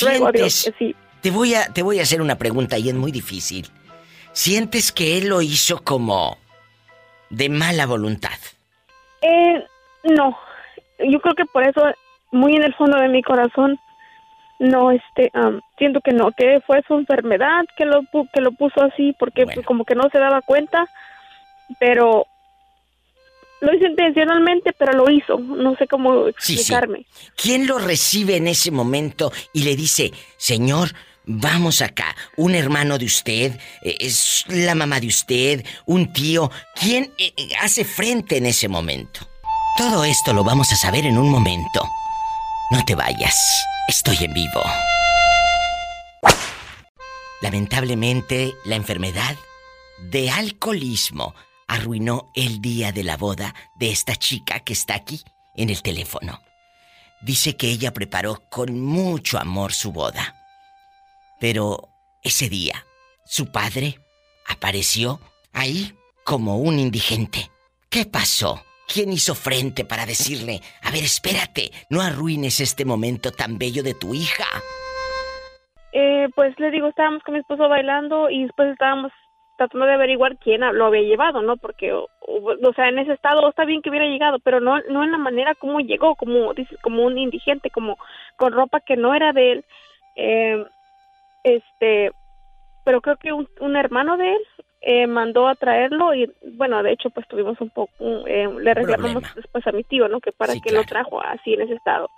Ruego 0.00 0.30
sí. 0.78 0.94
Te 1.20 1.30
voy, 1.30 1.54
a, 1.54 1.66
te 1.72 1.82
voy 1.82 1.98
a 1.98 2.02
hacer 2.02 2.20
una 2.20 2.36
pregunta 2.36 2.78
y 2.78 2.88
es 2.88 2.94
muy 2.94 3.10
difícil. 3.10 3.68
¿Sientes 4.38 4.92
que 4.92 5.18
él 5.18 5.30
lo 5.30 5.42
hizo 5.42 5.82
como 5.82 6.38
de 7.28 7.48
mala 7.48 7.86
voluntad? 7.86 8.38
Eh, 9.20 9.64
no. 10.04 10.38
Yo 11.00 11.20
creo 11.20 11.34
que 11.34 11.44
por 11.46 11.64
eso, 11.64 11.82
muy 12.30 12.54
en 12.54 12.62
el 12.62 12.72
fondo 12.74 13.00
de 13.00 13.08
mi 13.08 13.20
corazón, 13.20 13.80
no, 14.60 14.92
este, 14.92 15.32
siento 15.76 16.00
que 16.02 16.12
no, 16.12 16.30
que 16.30 16.60
fue 16.64 16.84
su 16.86 16.94
enfermedad 16.94 17.64
que 17.76 17.84
lo, 17.84 18.02
que 18.32 18.40
lo 18.40 18.52
puso 18.52 18.80
así 18.80 19.12
porque 19.18 19.44
como 19.64 19.84
que 19.84 19.96
no 19.96 20.08
se 20.12 20.20
daba 20.20 20.40
cuenta, 20.42 20.86
pero 21.80 22.24
lo 23.60 23.74
hizo 23.74 23.86
intencionalmente, 23.86 24.72
pero 24.72 24.92
lo 24.92 25.10
hizo. 25.10 25.36
No 25.36 25.74
sé 25.74 25.88
cómo 25.88 26.28
explicarme. 26.28 27.06
¿Quién 27.34 27.66
lo 27.66 27.80
recibe 27.80 28.36
en 28.36 28.46
ese 28.46 28.70
momento 28.70 29.32
y 29.52 29.64
le 29.64 29.74
dice, 29.74 30.12
Señor, 30.36 30.90
vamos 31.28 31.82
acá, 31.82 32.16
un 32.36 32.54
hermano 32.54 32.98
de 32.98 33.04
usted, 33.04 33.60
eh, 33.82 33.96
es 34.00 34.44
la 34.48 34.74
mamá 34.74 34.98
de 34.98 35.06
usted, 35.06 35.64
un 35.86 36.12
tío? 36.12 36.50
¿Quién 36.74 37.12
eh, 37.18 37.32
eh, 37.36 37.50
hace 37.60 37.84
frente 37.84 38.38
en 38.38 38.46
ese 38.46 38.66
momento? 38.66 39.28
Todo 39.76 40.04
esto 40.04 40.32
lo 40.32 40.42
vamos 40.42 40.72
a 40.72 40.76
saber 40.76 41.06
en 41.06 41.18
un 41.18 41.30
momento. 41.30 41.86
No 42.70 42.84
te 42.84 42.94
vayas. 42.94 43.36
Estoy 43.86 44.16
en 44.22 44.32
vivo. 44.32 44.62
Lamentablemente, 47.40 48.52
la 48.64 48.74
enfermedad 48.74 49.36
de 50.10 50.30
alcoholismo 50.30 51.34
arruinó 51.68 52.30
el 52.34 52.60
día 52.60 52.90
de 52.90 53.04
la 53.04 53.16
boda 53.16 53.54
de 53.76 53.90
esta 53.90 54.16
chica 54.16 54.60
que 54.60 54.72
está 54.72 54.94
aquí 54.94 55.22
en 55.54 55.70
el 55.70 55.82
teléfono. 55.82 56.40
Dice 57.20 57.56
que 57.56 57.68
ella 57.68 57.92
preparó 57.92 58.42
con 58.48 58.80
mucho 58.80 59.38
amor 59.38 59.72
su 59.72 59.92
boda. 59.92 60.37
Pero 61.40 61.88
ese 62.22 62.48
día, 62.48 62.86
su 63.24 63.52
padre 63.52 63.96
apareció 64.46 65.20
ahí 65.52 65.92
como 66.24 66.58
un 66.58 66.78
indigente. 66.78 67.50
¿Qué 67.90 68.04
pasó? 68.04 68.62
¿Quién 68.92 69.12
hizo 69.12 69.34
frente 69.34 69.84
para 69.84 70.06
decirle, 70.06 70.60
a 70.82 70.90
ver, 70.90 71.04
espérate, 71.04 71.70
no 71.90 72.00
arruines 72.00 72.60
este 72.60 72.84
momento 72.84 73.30
tan 73.30 73.58
bello 73.58 73.82
de 73.82 73.94
tu 73.94 74.14
hija? 74.14 74.46
Eh, 75.92 76.28
pues 76.34 76.58
le 76.58 76.70
digo, 76.70 76.88
estábamos 76.88 77.22
con 77.22 77.34
mi 77.34 77.40
esposo 77.40 77.68
bailando 77.68 78.30
y 78.30 78.44
después 78.44 78.70
estábamos 78.70 79.12
tratando 79.58 79.86
de 79.86 79.94
averiguar 79.94 80.38
quién 80.38 80.60
lo 80.60 80.86
había 80.86 81.02
llevado, 81.02 81.42
¿no? 81.42 81.56
Porque, 81.56 81.92
o, 81.92 82.08
sea, 82.76 82.88
en 82.88 83.00
ese 83.00 83.12
estado 83.12 83.48
está 83.48 83.64
bien 83.64 83.82
que 83.82 83.90
hubiera 83.90 84.06
llegado, 84.06 84.38
pero 84.38 84.60
no, 84.60 84.78
no 84.88 85.02
en 85.02 85.10
la 85.10 85.18
manera 85.18 85.54
como 85.56 85.80
llegó, 85.80 86.14
como 86.14 86.54
como 86.80 87.04
un 87.04 87.18
indigente, 87.18 87.68
como 87.70 87.98
con 88.36 88.52
ropa 88.52 88.80
que 88.80 88.96
no 88.96 89.14
era 89.14 89.32
de 89.32 89.52
él. 89.52 89.64
Eh, 90.14 90.64
este, 91.42 92.12
pero 92.84 93.00
creo 93.00 93.16
que 93.16 93.32
un 93.32 93.76
hermano 93.76 94.16
de 94.16 94.32
él 94.32 94.46
eh, 94.80 95.08
mandó 95.08 95.48
a 95.48 95.56
traerlo 95.56 96.14
y 96.14 96.32
bueno 96.52 96.84
de 96.84 96.92
hecho 96.92 97.10
pues 97.10 97.26
tuvimos 97.26 97.60
un 97.60 97.68
poco 97.70 97.92
eh, 98.28 98.48
le 98.60 98.74
reclamamos 98.74 99.24
después 99.34 99.66
a 99.66 99.72
mi 99.72 99.82
tío 99.82 100.06
no 100.06 100.20
que 100.20 100.30
para 100.30 100.54
que 100.54 100.70
lo 100.70 100.84
trajo 100.84 101.20
así 101.20 101.54
en 101.54 101.62
ese 101.62 101.74
estado. 101.74 102.08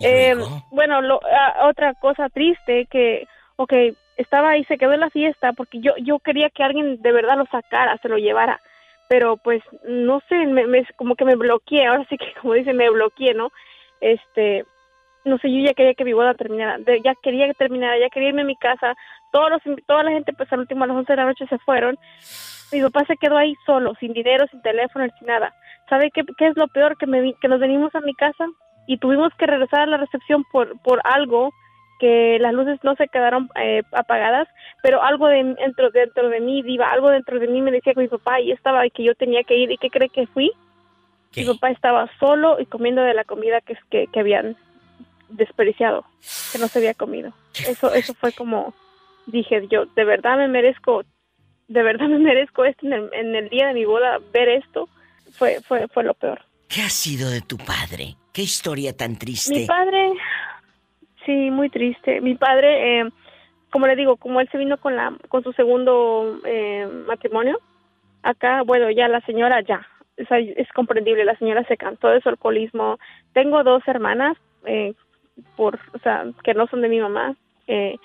Eh, 0.00 0.36
bueno 0.70 1.00
lo, 1.00 1.18
ah, 1.24 1.66
otra 1.66 1.94
cosa 1.94 2.28
triste 2.28 2.86
que 2.90 3.26
ok 3.56 3.72
estaba 4.18 4.50
ahí 4.50 4.64
se 4.64 4.76
quedó 4.76 4.92
en 4.92 5.00
la 5.00 5.08
fiesta 5.08 5.54
porque 5.54 5.80
yo 5.80 5.92
yo 6.02 6.18
quería 6.18 6.50
que 6.50 6.62
alguien 6.62 7.00
de 7.00 7.12
verdad 7.12 7.38
lo 7.38 7.46
sacara 7.46 7.96
se 8.02 8.10
lo 8.10 8.18
llevara 8.18 8.60
pero 9.08 9.38
pues 9.38 9.62
no 9.84 10.20
sé 10.28 10.46
me, 10.46 10.86
como 10.96 11.16
que 11.16 11.24
me 11.24 11.36
bloqueé 11.36 11.86
ahora 11.86 12.04
sí 12.10 12.18
que 12.18 12.34
como 12.42 12.52
dice 12.52 12.74
me 12.74 12.90
bloqueé 12.90 13.32
no 13.32 13.50
este 14.02 14.66
no 15.28 15.38
sé, 15.38 15.52
yo 15.52 15.60
ya 15.64 15.74
quería 15.74 15.94
que 15.94 16.04
mi 16.04 16.12
boda 16.12 16.34
terminara, 16.34 16.78
ya 17.04 17.14
quería 17.22 17.46
que 17.46 17.54
terminara, 17.54 17.98
ya 17.98 18.08
quería 18.08 18.30
irme 18.30 18.42
a 18.42 18.46
mi 18.46 18.56
casa, 18.56 18.94
todos 19.32 19.50
los, 19.50 19.62
toda 19.86 20.02
la 20.02 20.10
gente 20.10 20.32
pues 20.32 20.52
al 20.52 20.60
último 20.60 20.84
a 20.84 20.86
las 20.86 20.96
11 20.96 21.12
de 21.12 21.16
la 21.16 21.26
noche 21.26 21.46
se 21.48 21.58
fueron, 21.58 21.98
mi 22.72 22.82
papá 22.82 23.04
se 23.06 23.16
quedó 23.16 23.36
ahí 23.36 23.54
solo, 23.64 23.94
sin 23.98 24.12
dinero, 24.12 24.46
sin 24.50 24.60
teléfono, 24.62 25.06
sin 25.18 25.26
nada. 25.26 25.54
¿Sabe 25.88 26.10
qué, 26.12 26.22
qué 26.36 26.48
es 26.48 26.56
lo 26.56 26.68
peor? 26.68 26.98
Que, 26.98 27.06
me, 27.06 27.34
que 27.40 27.48
nos 27.48 27.60
venimos 27.60 27.94
a 27.94 28.00
mi 28.00 28.14
casa 28.14 28.46
y 28.86 28.98
tuvimos 28.98 29.32
que 29.38 29.46
regresar 29.46 29.80
a 29.80 29.86
la 29.86 29.96
recepción 29.96 30.44
por, 30.52 30.78
por 30.82 31.00
algo 31.04 31.50
que 31.98 32.38
las 32.40 32.52
luces 32.52 32.78
no 32.82 32.94
se 32.94 33.08
quedaron 33.08 33.48
eh, 33.56 33.82
apagadas, 33.92 34.48
pero 34.82 35.02
algo 35.02 35.26
dentro, 35.26 35.90
dentro 35.90 36.28
de 36.28 36.40
mí, 36.40 36.62
diva, 36.62 36.90
algo 36.90 37.10
dentro 37.10 37.40
de 37.40 37.48
mí 37.48 37.60
me 37.60 37.72
decía 37.72 37.94
que 37.94 38.00
mi 38.00 38.08
papá 38.08 38.40
y 38.40 38.52
estaba 38.52 38.86
y 38.86 38.90
que 38.90 39.02
yo 39.02 39.14
tenía 39.14 39.42
que 39.42 39.56
ir 39.56 39.70
y 39.70 39.78
qué 39.78 39.90
cree 39.90 40.08
que 40.08 40.26
fui. 40.26 40.52
Mi 41.36 41.44
papá 41.44 41.70
estaba 41.70 42.08
solo 42.18 42.58
y 42.60 42.66
comiendo 42.66 43.02
de 43.02 43.14
la 43.14 43.24
comida 43.24 43.60
que, 43.60 43.76
que, 43.90 44.06
que 44.06 44.20
habían 44.20 44.56
desperdiciado, 45.30 46.04
que 46.52 46.58
no 46.58 46.68
se 46.68 46.78
había 46.78 46.94
comido. 46.94 47.32
Eso, 47.66 47.92
eso 47.92 48.14
fue 48.14 48.32
como, 48.32 48.74
dije 49.26 49.66
yo, 49.70 49.86
de 49.86 50.04
verdad 50.04 50.36
me 50.36 50.48
merezco, 50.48 51.02
de 51.68 51.82
verdad 51.82 52.08
me 52.08 52.18
merezco 52.18 52.64
esto 52.64 52.86
en 52.86 53.34
el, 53.34 53.48
día 53.48 53.68
de 53.68 53.74
mi 53.74 53.84
boda, 53.84 54.18
ver 54.32 54.48
esto, 54.48 54.88
fue, 55.32 55.60
fue, 55.62 55.88
fue 55.88 56.04
lo 56.04 56.14
peor. 56.14 56.40
¿Qué 56.68 56.82
ha 56.82 56.90
sido 56.90 57.30
de 57.30 57.40
tu 57.40 57.56
padre? 57.56 58.16
¿Qué 58.32 58.42
historia 58.42 58.96
tan 58.96 59.16
triste? 59.16 59.60
Mi 59.60 59.66
padre, 59.66 60.12
sí, 61.24 61.50
muy 61.50 61.70
triste. 61.70 62.20
Mi 62.20 62.34
padre, 62.34 63.00
eh, 63.00 63.10
como 63.70 63.86
le 63.86 63.96
digo, 63.96 64.16
como 64.16 64.40
él 64.40 64.48
se 64.50 64.58
vino 64.58 64.78
con 64.78 64.94
la 64.94 65.16
con 65.28 65.42
su 65.42 65.52
segundo 65.52 66.38
eh, 66.44 66.86
matrimonio, 67.06 67.58
acá, 68.22 68.62
bueno, 68.62 68.90
ya 68.90 69.08
la 69.08 69.20
señora 69.22 69.62
ya, 69.62 69.86
es, 70.18 70.68
comprendible, 70.74 71.24
la 71.24 71.36
señora 71.36 71.64
se 71.64 71.76
cansó 71.76 72.08
de 72.08 72.20
su 72.20 72.28
alcoholismo. 72.28 72.98
Tengo 73.32 73.62
dos 73.62 73.82
hermanas, 73.86 74.36
eh, 74.66 74.94
por, 75.56 75.78
o 75.94 75.98
sea, 75.98 76.24
que 76.42 76.54
no 76.54 76.66
son 76.66 76.82
de 76.82 76.88
mi 76.88 77.00
mamá. 77.00 77.34
Eh, 77.66 77.96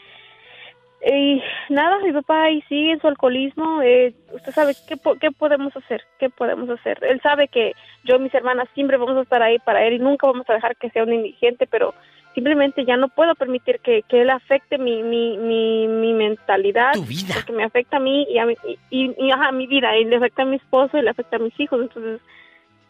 y 1.05 1.41
nada, 1.69 1.99
mi 1.99 2.13
papá 2.13 2.43
ahí 2.43 2.61
sigue 2.69 2.91
en 2.91 3.01
su 3.01 3.07
alcoholismo. 3.07 3.81
Eh, 3.81 4.13
usted 4.31 4.53
sabe 4.53 4.73
¿qué, 4.87 4.95
qué 5.19 5.31
podemos 5.31 5.75
hacer, 5.75 6.01
qué 6.19 6.29
podemos 6.29 6.69
hacer. 6.69 6.99
Él 7.01 7.19
sabe 7.21 7.49
que 7.49 7.73
yo 8.05 8.15
y 8.15 8.19
mis 8.19 8.33
hermanas 8.33 8.69
siempre 8.73 8.97
vamos 8.97 9.17
a 9.17 9.21
estar 9.21 9.41
ahí 9.41 9.59
para 9.59 9.85
él 9.85 9.93
y 9.95 9.99
nunca 9.99 10.27
vamos 10.27 10.49
a 10.49 10.53
dejar 10.53 10.77
que 10.77 10.89
sea 10.91 11.03
un 11.03 11.13
indigente, 11.13 11.67
pero 11.67 11.93
simplemente 12.33 12.85
ya 12.85 12.95
no 12.95 13.09
puedo 13.09 13.35
permitir 13.35 13.79
que, 13.79 14.03
que 14.03 14.21
él 14.21 14.29
afecte 14.29 14.77
mi, 14.77 15.03
mi, 15.03 15.37
mi, 15.37 15.87
mi 15.87 16.13
mentalidad. 16.13 16.93
Tu 16.93 17.03
vida. 17.03 17.33
Porque 17.35 17.51
me 17.51 17.63
afecta 17.63 17.97
a 17.97 17.99
mí 17.99 18.25
y 18.29 18.37
a 18.37 18.45
mi, 18.45 18.55
y, 18.89 19.13
y, 19.17 19.31
ajá, 19.31 19.51
mi 19.51 19.67
vida, 19.67 19.97
y 19.97 20.05
le 20.05 20.15
afecta 20.15 20.43
a 20.43 20.45
mi 20.45 20.55
esposo 20.55 20.97
y 20.97 21.01
le 21.01 21.09
afecta 21.09 21.35
a 21.35 21.39
mis 21.39 21.57
hijos. 21.59 21.81
Entonces, 21.81 22.21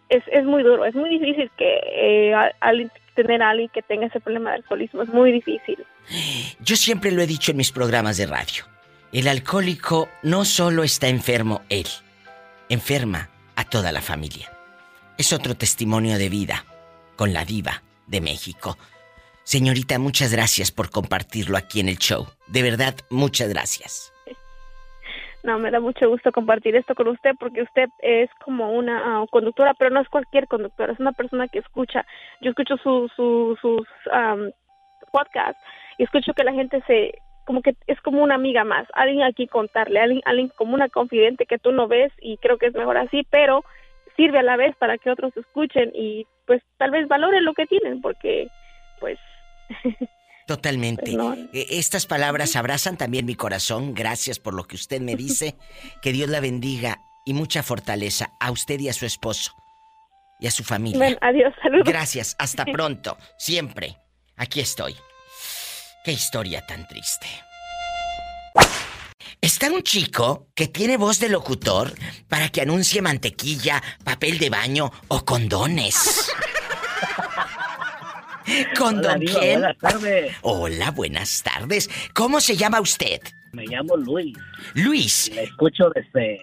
es, 0.10 0.24
es 0.28 0.46
muy 0.46 0.64
duro, 0.64 0.86
es 0.86 0.96
muy 0.96 1.10
difícil 1.10 1.50
que 1.58 1.80
eh, 1.96 2.36
al, 2.60 2.92
tener 3.14 3.42
a 3.42 3.50
alguien 3.52 3.70
que 3.74 3.82
tenga 3.82 4.08
ese 4.08 4.20
problema 4.20 4.52
de 4.52 4.58
alcoholismo, 4.58 5.04
es 5.04 5.10
muy 5.10 5.32
difícil. 5.32 5.86
Yo 6.60 6.76
siempre 6.76 7.12
lo 7.12 7.22
he 7.22 7.28
dicho 7.28 7.52
en 7.52 7.58
mis 7.58 7.72
programas 7.72 8.18
de 8.18 8.26
radio. 8.26 8.66
El 9.12 9.28
alcohólico 9.28 10.10
no 10.24 10.46
solo 10.46 10.84
está 10.84 11.08
enfermo 11.08 11.62
él, 11.70 11.88
enferma 12.70 13.30
a 13.56 13.64
toda 13.64 13.92
la 13.92 14.02
familia. 14.02 14.52
Es 15.18 15.34
otro 15.34 15.56
testimonio 15.56 16.18
de 16.18 16.30
vida 16.30 16.66
con 17.16 17.34
la 17.34 17.46
diva 17.46 17.84
de 18.08 18.22
México. 18.22 18.78
Señorita, 19.44 20.00
muchas 20.00 20.32
gracias 20.32 20.72
por 20.72 20.90
compartirlo 20.90 21.58
aquí 21.58 21.80
en 21.80 21.90
el 21.90 21.98
show. 21.98 22.28
De 22.48 22.64
verdad, 22.64 22.96
muchas 23.10 23.50
gracias. 23.50 24.13
No, 25.44 25.60
me 25.60 25.72
da 25.72 25.82
mucho 25.82 26.08
gusto 26.08 26.32
compartir 26.32 26.76
esto 26.76 26.96
con 26.96 27.10
usted 27.10 27.32
porque 27.38 27.64
usted 27.64 27.90
es 28.00 28.30
como 28.46 28.72
una 28.72 29.22
ah, 29.22 29.26
conductora, 29.30 29.74
pero 29.74 29.90
no 29.90 30.00
es 30.00 30.08
cualquier 30.08 30.48
conductora, 30.48 30.94
es 30.94 31.00
una 31.00 31.12
persona 31.12 31.50
que 31.50 31.60
escucha. 31.60 32.06
Yo 32.40 32.52
escucho 32.52 32.78
su, 32.78 33.10
su, 33.14 33.58
sus 33.62 33.86
podcasts 35.12 35.62
y 35.98 36.04
escucho 36.04 36.34
que 36.34 36.46
la 36.46 36.54
gente 36.54 36.82
se, 36.88 37.16
como 37.46 37.62
que 37.62 37.76
es 37.88 38.00
como 38.02 38.24
una 38.24 38.36
amiga 38.36 38.64
más, 38.64 38.88
alguien 38.94 39.24
aquí 39.24 39.48
contarle, 39.48 40.00
alguien, 40.00 40.22
alguien 40.26 40.50
como 40.56 40.76
una 40.76 40.88
confidente 40.88 41.46
que 41.46 41.60
tú 41.60 41.74
no 41.74 41.90
ves 41.90 42.14
y 42.22 42.38
creo 42.38 42.58
que 42.58 42.68
es 42.68 42.74
mejor 42.74 42.98
así, 42.98 43.28
pero 43.30 43.66
sirve 44.16 44.40
a 44.40 44.44
la 44.44 44.56
vez 44.56 44.76
para 44.78 44.98
que 44.98 45.12
otros 45.12 45.36
escuchen 45.36 45.92
y 45.94 46.26
pues 46.46 46.62
tal 46.78 46.92
vez 46.92 47.08
valoren 47.08 47.44
lo 47.44 47.54
que 47.54 47.66
tienen 47.66 48.02
porque 48.02 48.48
pues 49.00 49.20
Totalmente. 50.48 51.16
E, 51.54 51.68
estas 51.80 52.06
palabras 52.06 52.56
abrazan 52.56 52.98
también 52.98 53.26
mi 53.26 53.36
corazón. 53.36 53.94
Gracias 53.94 54.40
por 54.40 54.54
lo 54.54 54.66
que 54.66 54.76
usted 54.76 55.02
me 55.02 55.16
dice. 55.16 55.56
Que 56.02 56.12
Dios 56.12 56.30
la 56.30 56.40
bendiga 56.40 57.00
y 57.26 57.34
mucha 57.34 57.64
fortaleza 57.64 58.32
a 58.40 58.52
usted 58.52 58.80
y 58.80 58.90
a 58.90 58.94
su 58.94 59.06
esposo 59.06 59.54
y 60.40 60.48
a 60.48 60.52
su 60.52 60.64
familia. 60.64 61.18
adiós, 61.22 61.54
saludos. 61.62 61.88
Gracias, 61.88 62.36
hasta 62.38 62.66
pronto. 62.66 63.18
Siempre. 63.38 63.98
Aquí 64.36 64.60
estoy. 64.60 64.96
Qué 66.04 66.12
historia 66.12 66.66
tan 66.66 66.86
triste. 66.88 67.28
Está 69.40 69.72
un 69.72 69.84
chico 69.84 70.48
que 70.56 70.68
tiene 70.68 70.98
voz 70.98 71.20
de 71.20 71.30
locutor 71.30 71.94
para 72.28 72.50
que 72.50 72.62
anuncie 72.62 73.02
mantequilla, 73.02 73.82
papel 74.04 74.38
de 74.40 74.50
baño 74.50 74.92
o 75.08 75.24
condones. 75.24 76.30
¿Con 78.78 79.02
don 79.02 79.20
quién? 79.20 79.60
Buenas 79.62 79.78
tardes. 79.78 80.36
Hola, 80.42 80.92
buenas 80.92 81.44
tardes. 81.44 81.90
¿Cómo 82.14 82.42
se 82.42 82.56
llama 82.56 82.82
usted? 82.82 83.22
Me 83.54 83.66
llamo 83.66 83.96
Luis. 83.98 84.38
Luis. 84.74 85.32
Le 85.34 85.44
escucho 85.44 85.90
desde... 85.94 86.40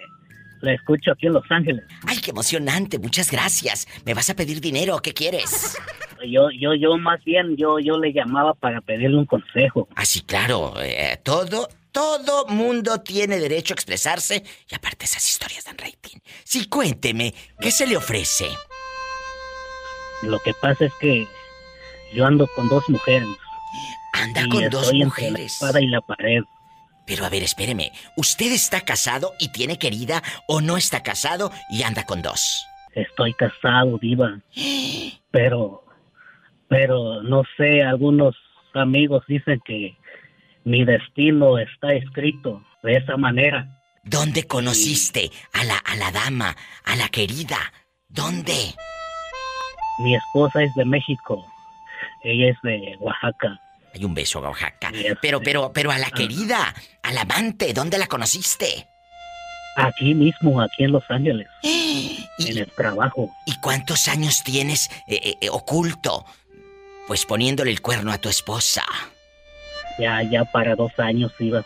Le 0.62 0.74
escucho 0.74 1.12
aquí 1.12 1.26
en 1.26 1.32
Los 1.32 1.50
Ángeles. 1.50 1.84
Ay, 2.06 2.18
qué 2.18 2.32
emocionante. 2.32 2.98
Muchas 2.98 3.30
gracias. 3.30 3.88
¿Me 4.04 4.12
vas 4.12 4.28
a 4.28 4.36
pedir 4.36 4.60
dinero? 4.60 4.98
¿Qué 5.00 5.14
quieres? 5.14 5.76
Yo, 6.28 6.50
yo, 6.50 6.74
yo 6.74 6.98
más 6.98 7.24
bien, 7.24 7.56
yo, 7.56 7.78
yo 7.78 7.98
le 7.98 8.12
llamaba 8.12 8.52
para 8.52 8.82
pedirle 8.82 9.16
un 9.16 9.24
consejo. 9.24 9.88
Ah, 9.94 10.04
sí, 10.04 10.20
claro. 10.20 10.74
Eh, 10.78 11.18
todo, 11.22 11.66
todo 11.92 12.46
mundo 12.46 13.00
tiene 13.00 13.38
derecho 13.38 13.72
a 13.72 13.76
expresarse 13.76 14.44
y 14.68 14.74
aparte 14.74 15.06
esas 15.06 15.26
historias 15.26 15.64
dan 15.64 15.78
rating. 15.78 16.18
Sí, 16.44 16.68
cuénteme, 16.68 17.32
¿qué 17.58 17.70
se 17.70 17.86
le 17.86 17.96
ofrece? 17.96 18.48
Lo 20.22 20.38
que 20.40 20.52
pasa 20.52 20.84
es 20.84 20.92
que 21.00 21.26
yo 22.14 22.26
ando 22.26 22.46
con 22.54 22.68
dos 22.68 22.88
mujeres. 22.88 23.28
Anda 24.12 24.46
con 24.48 24.68
dos 24.70 24.92
mujeres. 24.92 25.32
la 25.32 25.44
espada 25.44 25.80
y 25.80 25.86
la 25.86 26.00
pared. 26.00 26.42
Pero 27.06 27.24
a 27.24 27.28
ver, 27.28 27.42
espéreme. 27.42 27.92
¿Usted 28.16 28.52
está 28.52 28.82
casado 28.82 29.32
y 29.38 29.50
tiene 29.52 29.78
querida 29.78 30.22
o 30.46 30.60
no 30.60 30.76
está 30.76 31.02
casado 31.02 31.50
y 31.70 31.82
anda 31.82 32.04
con 32.04 32.22
dos? 32.22 32.64
Estoy 32.94 33.34
casado, 33.34 33.98
diva. 33.98 34.40
Pero, 35.32 35.84
pero 36.68 37.22
no 37.22 37.44
sé, 37.56 37.84
algunos 37.84 38.34
amigos 38.74 39.22
dicen 39.28 39.60
que 39.64 39.96
mi 40.64 40.84
destino 40.84 41.56
está 41.58 41.92
escrito 41.92 42.64
de 42.82 42.96
esa 42.96 43.16
manera. 43.16 43.68
¿Dónde 44.02 44.44
conociste 44.48 45.30
a 45.52 45.62
la, 45.64 45.76
a 45.76 45.94
la 45.94 46.10
dama, 46.10 46.56
a 46.84 46.96
la 46.96 47.08
querida? 47.08 47.58
¿Dónde? 48.08 48.74
Mi 50.00 50.16
esposa 50.16 50.62
es 50.62 50.74
de 50.74 50.84
México. 50.84 51.46
Ella 52.22 52.50
es 52.50 52.56
de 52.62 52.96
Oaxaca. 52.98 53.60
Hay 53.94 54.04
un 54.04 54.14
beso 54.14 54.38
a 54.38 54.50
Oaxaca. 54.50 54.92
Pero, 55.20 55.40
pero, 55.40 55.72
pero 55.72 55.90
a 55.90 55.98
la 55.98 56.08
ah. 56.08 56.14
querida, 56.14 56.74
al 57.02 57.18
amante, 57.18 57.72
¿dónde 57.72 57.98
la 57.98 58.06
conociste? 58.06 58.86
Aquí 59.76 60.14
mismo, 60.14 60.60
aquí 60.60 60.84
en 60.84 60.92
Los 60.92 61.04
Ángeles. 61.08 61.48
en 61.62 62.58
el 62.58 62.70
trabajo. 62.72 63.30
¿Y 63.46 63.58
cuántos 63.60 64.08
años 64.08 64.42
tienes 64.44 64.90
eh, 65.06 65.20
eh, 65.22 65.34
eh, 65.40 65.48
oculto? 65.50 66.24
Pues 67.06 67.26
poniéndole 67.26 67.70
el 67.70 67.80
cuerno 67.80 68.12
a 68.12 68.18
tu 68.18 68.28
esposa. 68.28 68.84
Ya, 69.98 70.22
ya 70.22 70.44
para 70.44 70.76
dos 70.76 70.92
años 70.98 71.32
iba. 71.40 71.64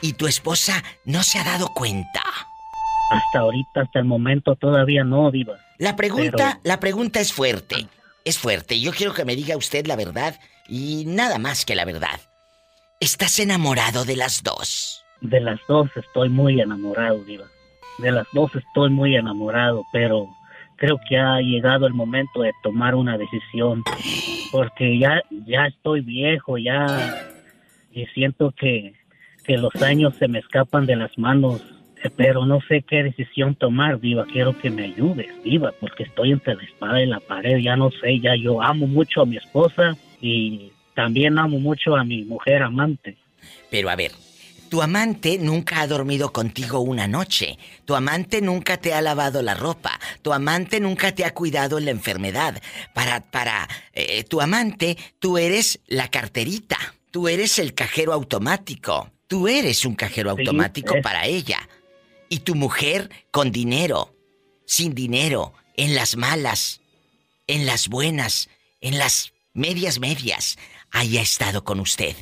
¿Y 0.00 0.14
tu 0.14 0.26
esposa 0.26 0.82
no 1.04 1.22
se 1.22 1.38
ha 1.38 1.44
dado 1.44 1.68
cuenta? 1.68 2.22
Hasta 3.10 3.40
ahorita, 3.40 3.82
hasta 3.82 3.98
el 3.98 4.04
momento, 4.04 4.56
todavía 4.56 5.04
no, 5.04 5.30
Diva. 5.30 5.56
La 5.78 5.96
pregunta, 5.96 6.60
la 6.62 6.80
pregunta 6.80 7.20
es 7.20 7.32
fuerte 7.32 7.88
es 8.24 8.38
fuerte. 8.38 8.80
Yo 8.80 8.92
quiero 8.92 9.14
que 9.14 9.24
me 9.24 9.36
diga 9.36 9.56
usted 9.56 9.86
la 9.86 9.96
verdad 9.96 10.38
y 10.68 11.04
nada 11.06 11.38
más 11.38 11.64
que 11.64 11.74
la 11.74 11.84
verdad. 11.84 12.20
¿Estás 13.00 13.38
enamorado 13.38 14.04
de 14.04 14.16
las 14.16 14.42
dos? 14.42 15.04
De 15.20 15.40
las 15.40 15.60
dos 15.68 15.90
estoy 15.96 16.28
muy 16.28 16.60
enamorado, 16.60 17.24
Diva. 17.24 17.46
De 17.98 18.12
las 18.12 18.26
dos 18.32 18.54
estoy 18.54 18.90
muy 18.90 19.16
enamorado, 19.16 19.84
pero 19.92 20.28
creo 20.76 20.98
que 21.08 21.18
ha 21.18 21.40
llegado 21.40 21.86
el 21.86 21.94
momento 21.94 22.42
de 22.42 22.52
tomar 22.62 22.94
una 22.94 23.18
decisión. 23.18 23.82
Porque 24.52 24.98
ya, 24.98 25.22
ya 25.46 25.66
estoy 25.66 26.00
viejo, 26.00 26.58
ya. 26.58 27.26
Y 27.92 28.06
siento 28.06 28.52
que, 28.52 28.94
que 29.44 29.56
los 29.56 29.74
años 29.82 30.14
se 30.16 30.28
me 30.28 30.38
escapan 30.38 30.86
de 30.86 30.96
las 30.96 31.16
manos 31.18 31.62
pero 32.16 32.46
no 32.46 32.60
sé 32.68 32.82
qué 32.82 33.02
decisión 33.02 33.54
tomar, 33.54 34.00
Diva. 34.00 34.24
Quiero 34.26 34.56
que 34.58 34.70
me 34.70 34.84
ayudes, 34.84 35.28
Diva, 35.42 35.72
porque 35.78 36.04
estoy 36.04 36.32
entre 36.32 36.54
la 36.54 36.62
espada 36.62 37.02
y 37.02 37.06
la 37.06 37.20
pared. 37.20 37.58
Ya 37.58 37.76
no 37.76 37.90
sé, 37.90 38.20
ya 38.20 38.34
yo 38.36 38.62
amo 38.62 38.86
mucho 38.86 39.22
a 39.22 39.26
mi 39.26 39.36
esposa 39.36 39.96
y 40.20 40.72
también 40.94 41.38
amo 41.38 41.58
mucho 41.58 41.96
a 41.96 42.04
mi 42.04 42.24
mujer 42.24 42.62
amante. 42.62 43.16
Pero 43.70 43.90
a 43.90 43.96
ver, 43.96 44.12
tu 44.70 44.82
amante 44.82 45.38
nunca 45.38 45.80
ha 45.80 45.86
dormido 45.88 46.32
contigo 46.32 46.78
una 46.78 47.08
noche. 47.08 47.58
Tu 47.84 47.94
amante 47.96 48.40
nunca 48.40 48.76
te 48.76 48.94
ha 48.94 49.02
lavado 49.02 49.42
la 49.42 49.54
ropa. 49.54 49.98
Tu 50.22 50.32
amante 50.32 50.78
nunca 50.78 51.12
te 51.12 51.24
ha 51.24 51.34
cuidado 51.34 51.76
en 51.78 51.86
la 51.86 51.90
enfermedad. 51.90 52.62
Para, 52.94 53.20
para, 53.20 53.68
eh, 53.92 54.22
tu 54.22 54.40
amante, 54.40 54.96
tú 55.18 55.38
eres 55.38 55.80
la 55.88 56.08
carterita. 56.08 56.78
Tú 57.10 57.26
eres 57.26 57.58
el 57.58 57.74
cajero 57.74 58.12
automático. 58.12 59.10
Tú 59.26 59.48
eres 59.48 59.84
un 59.84 59.96
cajero 59.96 60.30
automático 60.30 60.94
para 61.02 61.26
ella. 61.26 61.58
Y 62.30 62.38
tu 62.38 62.54
mujer 62.54 63.10
con 63.30 63.52
dinero, 63.52 64.16
sin 64.64 64.94
dinero, 64.94 65.52
en 65.76 65.94
las 65.94 66.16
malas, 66.16 66.80
en 67.46 67.66
las 67.66 67.88
buenas, 67.88 68.48
en 68.80 68.98
las 68.98 69.34
medias 69.52 69.98
medias, 69.98 70.56
haya 70.92 71.20
estado 71.20 71.64
con 71.64 71.80
usted. 71.80 72.14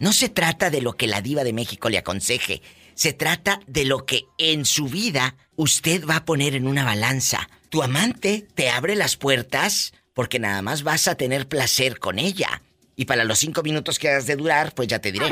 No 0.00 0.12
se 0.14 0.30
trata 0.30 0.70
de 0.70 0.80
lo 0.80 0.94
que 0.94 1.06
la 1.06 1.20
diva 1.20 1.44
de 1.44 1.52
México 1.52 1.90
le 1.90 1.98
aconseje, 1.98 2.62
se 2.94 3.12
trata 3.12 3.60
de 3.66 3.84
lo 3.84 4.06
que 4.06 4.24
en 4.38 4.64
su 4.64 4.86
vida 4.86 5.36
usted 5.54 6.06
va 6.06 6.16
a 6.16 6.24
poner 6.24 6.54
en 6.54 6.66
una 6.66 6.84
balanza. 6.84 7.48
Tu 7.68 7.82
amante 7.82 8.46
te 8.54 8.70
abre 8.70 8.96
las 8.96 9.16
puertas 9.16 9.92
porque 10.14 10.38
nada 10.38 10.62
más 10.62 10.82
vas 10.82 11.08
a 11.08 11.14
tener 11.14 11.46
placer 11.46 11.98
con 11.98 12.18
ella. 12.18 12.62
Y 12.96 13.04
para 13.04 13.24
los 13.24 13.38
cinco 13.38 13.62
minutos 13.62 13.98
que 13.98 14.08
has 14.08 14.26
de 14.26 14.36
durar, 14.36 14.74
pues 14.74 14.88
ya 14.88 14.98
te 14.98 15.12
diré. 15.12 15.26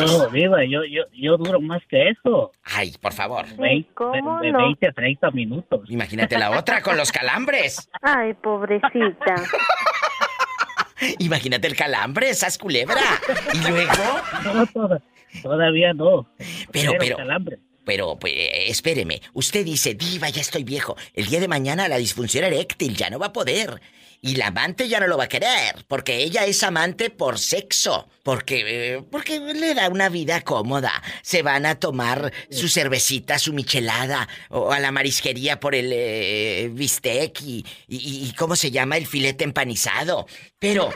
No, 0.00 0.30
viva, 0.30 0.64
yo, 0.64 0.84
yo, 0.84 1.02
yo 1.12 1.36
duro 1.36 1.60
más 1.60 1.82
que 1.88 2.10
eso. 2.10 2.52
Ay, 2.64 2.94
por 3.00 3.12
favor. 3.12 3.46
20, 3.56 3.90
¿Cómo 3.94 4.40
de, 4.40 4.52
20 4.52 4.92
30 4.92 5.30
minutos. 5.30 5.80
Imagínate 5.88 6.38
la 6.38 6.58
otra 6.58 6.82
con 6.82 6.96
los 6.96 7.12
calambres. 7.12 7.88
Ay, 8.02 8.34
pobrecita. 8.34 9.34
Imagínate 11.18 11.68
el 11.68 11.76
calambre, 11.76 12.30
esas 12.30 12.58
culebra. 12.58 13.00
Y 13.54 13.68
luego. 13.68 14.98
todavía 15.42 15.92
no. 15.92 16.28
Pero, 16.72 16.92
pero. 16.98 17.16
Calambre. 17.16 17.58
Pero, 17.84 18.18
pues, 18.18 18.34
espéreme. 18.66 19.22
Usted 19.32 19.64
dice, 19.64 19.94
Diva, 19.94 20.28
ya 20.28 20.42
estoy 20.42 20.62
viejo. 20.62 20.94
El 21.14 21.26
día 21.26 21.40
de 21.40 21.48
mañana 21.48 21.88
la 21.88 21.96
disfunción 21.96 22.44
eréctil 22.44 22.94
ya 22.94 23.08
no 23.08 23.18
va 23.18 23.26
a 23.26 23.32
poder. 23.32 23.80
Y 24.20 24.34
la 24.34 24.48
amante 24.48 24.88
ya 24.88 24.98
no 24.98 25.06
lo 25.06 25.16
va 25.16 25.24
a 25.24 25.28
querer, 25.28 25.84
porque 25.86 26.16
ella 26.16 26.44
es 26.44 26.62
amante 26.64 27.10
por 27.10 27.38
sexo, 27.38 28.08
porque, 28.24 29.04
porque 29.12 29.38
le 29.38 29.74
da 29.74 29.88
una 29.88 30.08
vida 30.08 30.40
cómoda. 30.40 30.92
Se 31.22 31.42
van 31.42 31.66
a 31.66 31.76
tomar 31.76 32.32
su 32.50 32.68
cervecita, 32.68 33.38
su 33.38 33.52
michelada, 33.52 34.28
o 34.50 34.72
a 34.72 34.80
la 34.80 34.90
marisquería 34.90 35.60
por 35.60 35.74
el 35.74 35.90
eh, 35.92 36.68
bistec 36.72 37.40
y, 37.42 37.64
y, 37.86 38.32
¿cómo 38.36 38.56
se 38.56 38.72
llama? 38.72 38.96
El 38.96 39.06
filete 39.06 39.44
empanizado. 39.44 40.26
Pero 40.58 40.90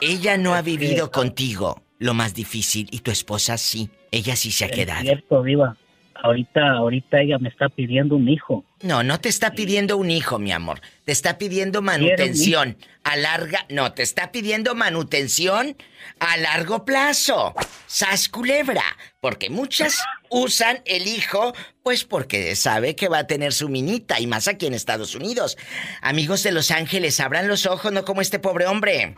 ella 0.00 0.36
no 0.36 0.54
ha 0.54 0.62
vivido 0.62 1.12
contigo 1.12 1.82
lo 1.98 2.12
más 2.12 2.34
difícil 2.34 2.88
y 2.90 2.98
tu 3.00 3.12
esposa 3.12 3.56
sí. 3.56 3.88
Ella 4.10 4.34
sí 4.34 4.50
se 4.50 4.64
ha 4.64 4.68
quedado. 4.68 5.02
Cierto, 5.02 5.42
viva 5.42 5.76
ahorita, 6.24 6.72
ahorita 6.72 7.20
ella 7.20 7.38
me 7.38 7.50
está 7.50 7.68
pidiendo 7.68 8.16
un 8.16 8.28
hijo. 8.28 8.64
No, 8.80 9.02
no 9.02 9.20
te 9.20 9.28
está 9.28 9.52
pidiendo 9.52 9.96
un 9.96 10.10
hijo, 10.10 10.38
mi 10.38 10.52
amor. 10.52 10.80
Te 11.04 11.12
está 11.12 11.38
pidiendo 11.38 11.82
manutención 11.82 12.76
a 13.02 13.16
larga. 13.16 13.66
No, 13.68 13.92
te 13.92 14.02
está 14.02 14.32
pidiendo 14.32 14.74
manutención 14.74 15.76
a 16.18 16.36
largo 16.38 16.84
plazo. 16.84 17.54
Sas 17.86 18.28
culebra. 18.28 18.84
Porque 19.20 19.50
muchas 19.50 20.02
usan 20.30 20.80
el 20.86 21.06
hijo, 21.06 21.54
pues 21.82 22.04
porque 22.04 22.56
sabe 22.56 22.96
que 22.96 23.08
va 23.08 23.18
a 23.18 23.26
tener 23.26 23.52
su 23.52 23.68
minita, 23.68 24.20
y 24.20 24.26
más 24.26 24.48
aquí 24.48 24.66
en 24.66 24.74
Estados 24.74 25.14
Unidos. 25.14 25.56
Amigos 26.00 26.42
de 26.42 26.52
Los 26.52 26.70
Ángeles, 26.70 27.20
abran 27.20 27.48
los 27.48 27.66
ojos, 27.66 27.92
no 27.92 28.04
como 28.04 28.20
este 28.20 28.38
pobre 28.38 28.66
hombre. 28.66 29.14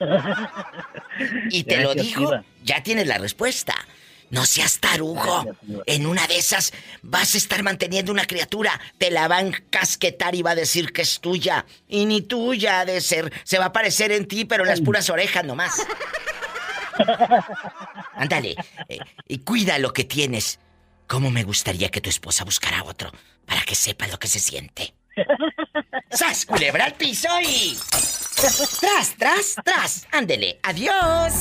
Y 1.50 1.64
te 1.64 1.82
lo 1.82 1.94
digo, 1.94 2.30
ya 2.62 2.84
tienes 2.84 3.08
la 3.08 3.18
respuesta. 3.18 3.74
No 4.30 4.44
seas 4.44 4.78
tarugo. 4.78 5.44
En 5.86 6.06
una 6.06 6.26
de 6.26 6.38
esas 6.38 6.72
vas 7.02 7.34
a 7.34 7.38
estar 7.38 7.62
manteniendo 7.62 8.12
una 8.12 8.26
criatura. 8.26 8.78
Te 8.98 9.10
la 9.10 9.26
van 9.28 9.54
a 9.54 9.62
casquetar 9.70 10.34
y 10.34 10.42
va 10.42 10.50
a 10.50 10.54
decir 10.54 10.92
que 10.92 11.02
es 11.02 11.20
tuya. 11.20 11.64
Y 11.88 12.06
ni 12.06 12.22
tuya 12.22 12.80
ha 12.80 12.84
de 12.84 13.00
ser. 13.00 13.32
Se 13.44 13.58
va 13.58 13.64
a 13.64 13.68
aparecer 13.68 14.12
en 14.12 14.26
ti, 14.26 14.44
pero 14.44 14.64
en 14.64 14.70
las 14.70 14.80
puras 14.80 15.08
orejas 15.08 15.44
nomás. 15.44 15.74
Ándale. 18.14 18.56
Eh, 18.88 18.98
y 19.26 19.38
cuida 19.38 19.78
lo 19.78 19.92
que 19.92 20.04
tienes. 20.04 20.58
¿Cómo 21.06 21.30
me 21.30 21.42
gustaría 21.42 21.90
que 21.90 22.02
tu 22.02 22.10
esposa 22.10 22.44
buscara 22.44 22.84
otro? 22.84 23.10
Para 23.46 23.62
que 23.62 23.74
sepa 23.74 24.06
lo 24.08 24.18
que 24.18 24.28
se 24.28 24.40
siente. 24.40 24.94
¡Sas, 26.10 26.44
culebra 26.44 26.84
al 26.84 26.94
piso 26.94 27.28
y... 27.42 27.78
¡Tras, 28.80 29.14
tras, 29.16 29.54
tras! 29.64 30.06
Ándele, 30.12 30.60
adiós. 30.62 31.32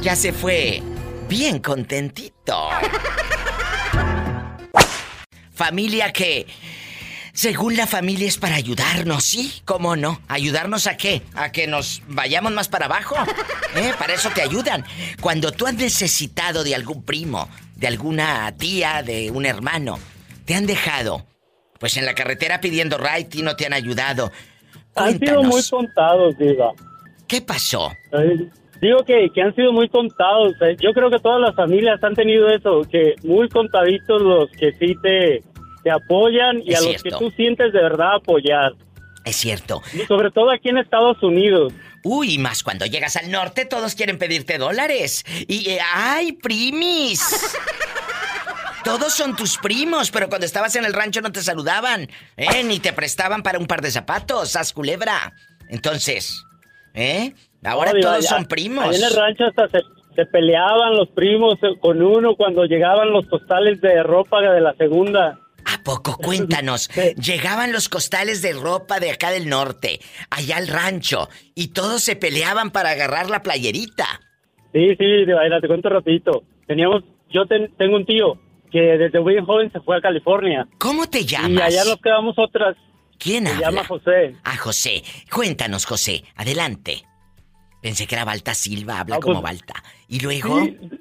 Ya 0.00 0.16
se 0.16 0.32
fue 0.32 0.82
bien 1.28 1.58
contentito. 1.60 2.70
familia 5.54 6.12
que, 6.12 6.46
según 7.32 7.76
la 7.76 7.86
familia 7.86 8.26
es 8.26 8.36
para 8.36 8.56
ayudarnos, 8.56 9.24
¿sí? 9.24 9.62
¿Cómo 9.64 9.96
no? 9.96 10.20
¿Ayudarnos 10.28 10.86
a 10.86 10.96
qué? 10.96 11.22
¿A 11.34 11.52
que 11.52 11.66
nos 11.66 12.02
vayamos 12.08 12.52
más 12.52 12.68
para 12.68 12.86
abajo? 12.86 13.14
¿Eh? 13.76 13.92
Para 13.98 14.14
eso 14.14 14.30
te 14.34 14.42
ayudan. 14.42 14.84
Cuando 15.20 15.52
tú 15.52 15.66
has 15.66 15.74
necesitado 15.74 16.64
de 16.64 16.74
algún 16.74 17.04
primo, 17.04 17.48
de 17.76 17.86
alguna 17.86 18.52
tía, 18.58 19.02
de 19.02 19.30
un 19.30 19.46
hermano, 19.46 19.98
te 20.44 20.54
han 20.54 20.66
dejado, 20.66 21.26
pues 21.78 21.96
en 21.96 22.06
la 22.06 22.14
carretera 22.14 22.60
pidiendo 22.60 22.98
ride 22.98 23.28
y 23.32 23.42
no 23.42 23.56
te 23.56 23.66
han 23.66 23.72
ayudado. 23.72 24.32
Han 24.96 25.18
sido 25.18 25.42
muy 25.42 25.62
contados, 25.70 26.36
diga. 26.38 26.70
¿Qué 27.26 27.40
pasó? 27.40 27.92
Digo 28.82 29.04
que, 29.04 29.30
que 29.32 29.40
han 29.40 29.54
sido 29.54 29.72
muy 29.72 29.88
contados. 29.88 30.54
Eh. 30.60 30.76
Yo 30.80 30.92
creo 30.92 31.08
que 31.08 31.20
todas 31.20 31.40
las 31.40 31.54
familias 31.54 32.02
han 32.02 32.16
tenido 32.16 32.48
eso, 32.48 32.82
que 32.90 33.14
muy 33.22 33.48
contaditos 33.48 34.20
los 34.20 34.50
que 34.50 34.72
sí 34.72 34.96
te, 35.00 35.40
te 35.84 35.90
apoyan 35.92 36.60
y 36.64 36.74
a 36.74 36.80
los 36.80 37.00
que 37.00 37.10
tú 37.10 37.30
sientes 37.30 37.72
de 37.72 37.80
verdad 37.80 38.16
apoyar. 38.16 38.72
Es 39.24 39.36
cierto. 39.36 39.80
Y 39.94 40.00
sobre 40.06 40.32
todo 40.32 40.50
aquí 40.50 40.68
en 40.68 40.78
Estados 40.78 41.22
Unidos. 41.22 41.72
Uy, 42.02 42.38
más 42.38 42.64
cuando 42.64 42.84
llegas 42.84 43.14
al 43.14 43.30
norte 43.30 43.66
todos 43.66 43.94
quieren 43.94 44.18
pedirte 44.18 44.58
dólares. 44.58 45.24
Y, 45.46 45.70
eh, 45.70 45.78
¡ay, 45.94 46.32
primis! 46.32 47.20
Todos 48.84 49.14
son 49.14 49.36
tus 49.36 49.58
primos, 49.58 50.10
pero 50.10 50.28
cuando 50.28 50.44
estabas 50.44 50.74
en 50.74 50.84
el 50.84 50.92
rancho 50.92 51.20
no 51.20 51.30
te 51.30 51.40
saludaban, 51.40 52.08
¿eh? 52.36 52.64
Ni 52.64 52.80
te 52.80 52.92
prestaban 52.92 53.44
para 53.44 53.60
un 53.60 53.68
par 53.68 53.80
de 53.80 53.92
zapatos, 53.92 54.56
haz 54.56 54.72
culebra. 54.72 55.32
Entonces, 55.68 56.42
¿eh? 56.92 57.32
Ahora 57.64 57.92
todos 58.00 58.26
son 58.26 58.46
primos. 58.46 58.96
en 58.96 59.04
el 59.04 59.14
rancho 59.14 59.44
hasta 59.44 59.68
se, 60.14 60.26
peleaban 60.26 60.96
los 60.96 61.08
primos 61.10 61.58
con 61.80 62.02
uno 62.02 62.34
cuando 62.36 62.64
llegaban 62.64 63.10
los 63.10 63.26
costales 63.26 63.80
de 63.80 64.02
ropa 64.02 64.40
de 64.40 64.60
la 64.60 64.74
segunda. 64.74 65.38
¿A 65.64 65.82
poco? 65.84 66.16
Cuéntanos. 66.22 66.90
Llegaban 67.16 67.72
los 67.72 67.88
costales 67.88 68.42
de 68.42 68.52
ropa 68.52 69.00
de 69.00 69.12
acá 69.12 69.30
del 69.30 69.48
norte, 69.48 70.00
allá 70.30 70.56
al 70.56 70.68
rancho, 70.68 71.28
y 71.54 71.68
todos 71.68 72.02
se 72.02 72.16
peleaban 72.16 72.70
para 72.72 72.90
agarrar 72.90 73.30
la 73.30 73.42
playerita. 73.42 74.20
Sí, 74.72 74.96
sí, 74.98 75.24
de 75.24 75.58
te 75.60 75.68
cuento 75.68 75.88
rapidito. 75.88 76.42
Teníamos, 76.66 77.04
yo 77.30 77.46
tengo 77.46 77.96
un 77.96 78.06
tío 78.06 78.38
que 78.70 78.80
desde 78.80 79.20
muy 79.20 79.38
joven 79.44 79.70
se 79.70 79.80
fue 79.80 79.98
a 79.98 80.00
California. 80.00 80.66
¿Cómo 80.78 81.06
te 81.06 81.24
llamas? 81.24 81.50
Y 81.50 81.60
allá 81.60 81.84
nos 81.84 82.00
quedamos 82.00 82.34
otras. 82.38 82.76
¿Quién 83.18 83.46
Se 83.46 83.60
llama 83.60 83.84
José. 83.84 84.34
Ah, 84.42 84.56
José. 84.56 85.02
Cuéntanos, 85.30 85.84
José. 85.84 86.24
Adelante. 86.34 87.04
Pensé 87.82 88.06
que 88.06 88.14
era 88.14 88.24
Balta 88.24 88.54
Silva, 88.54 89.00
habla 89.00 89.16
ah, 89.16 89.20
como 89.20 89.42
pues, 89.42 89.58
Balta. 89.58 89.82
¿Y 90.08 90.20
luego? 90.20 90.54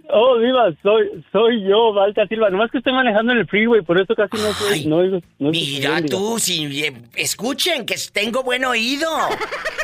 Oh, 0.09 0.37
viva, 0.39 0.73
soy, 0.81 1.23
soy 1.31 1.63
yo, 1.69 1.93
Balta 1.93 2.25
Silva. 2.27 2.49
Nomás 2.49 2.71
que 2.71 2.79
estoy 2.79 2.91
manejando 2.91 3.33
en 3.33 3.37
el 3.37 3.47
freeway, 3.47 3.83
por 3.83 4.01
eso 4.01 4.15
casi 4.15 4.35
no 4.37 4.51
soy... 4.53 4.85
No, 4.87 5.51
mira 5.51 6.01
tú, 6.03 6.39
si, 6.39 6.83
eh, 6.83 6.93
escuchen 7.15 7.85
que 7.85 7.95
tengo 8.11 8.41
buen 8.41 8.65
oído. 8.65 9.07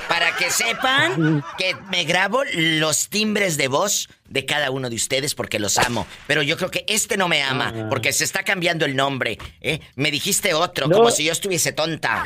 Para 0.09 0.35
que 0.37 0.49
sepan 0.49 1.43
que 1.57 1.75
me 1.91 2.03
grabo 2.05 2.41
los 2.55 3.09
timbres 3.09 3.57
de 3.57 3.67
voz 3.67 4.09
de 4.27 4.45
cada 4.45 4.71
uno 4.71 4.89
de 4.89 4.95
ustedes 4.95 5.35
porque 5.35 5.59
los 5.59 5.77
amo. 5.77 6.07
Pero 6.25 6.41
yo 6.41 6.57
creo 6.57 6.71
que 6.71 6.83
este 6.87 7.15
no 7.15 7.27
me 7.27 7.43
ama 7.43 7.73
ah. 7.75 7.87
porque 7.89 8.11
se 8.11 8.23
está 8.23 8.41
cambiando 8.41 8.85
el 8.85 8.95
nombre. 8.95 9.37
¿eh? 9.61 9.81
Me 9.95 10.09
dijiste 10.09 10.55
otro, 10.55 10.89
como 10.89 11.11
si 11.11 11.25
yo 11.25 11.31
estuviese 11.31 11.73
tonta. 11.73 12.25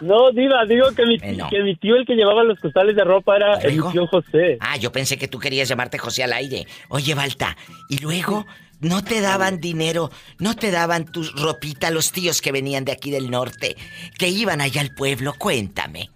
No, 0.00 0.30
Diva, 0.32 0.64
digo 0.66 0.86
que 0.94 1.06
mi, 1.06 1.14
eh, 1.16 1.38
que 1.50 1.62
mi 1.62 1.76
tío 1.76 1.96
el 1.96 2.06
que 2.06 2.14
llevaba 2.14 2.42
los 2.42 2.58
costales 2.58 2.96
de 2.96 3.04
ropa 3.04 3.36
era 3.36 3.54
el 3.58 3.80
tío 3.92 4.06
José. 4.06 4.58
Ah, 4.60 4.76
yo 4.76 4.92
pensé 4.92 5.16
que 5.16 5.28
tú 5.28 5.38
querías 5.38 5.68
llamarte 5.68 5.98
José 5.98 6.24
al 6.24 6.32
aire. 6.32 6.66
Oye, 6.88 7.14
Balta, 7.14 7.56
¿y 7.88 7.98
luego 7.98 8.46
no 8.80 9.02
te 9.02 9.20
daban 9.20 9.60
dinero, 9.60 10.10
no 10.38 10.56
te 10.56 10.70
daban 10.70 11.04
tu 11.04 11.22
ropita 11.22 11.90
los 11.90 12.12
tíos 12.12 12.42
que 12.42 12.52
venían 12.52 12.84
de 12.84 12.92
aquí 12.92 13.10
del 13.10 13.30
norte, 13.30 13.76
que 14.18 14.28
iban 14.28 14.60
allá 14.60 14.80
al 14.80 14.94
pueblo? 14.94 15.32
Cuéntame. 15.38 16.10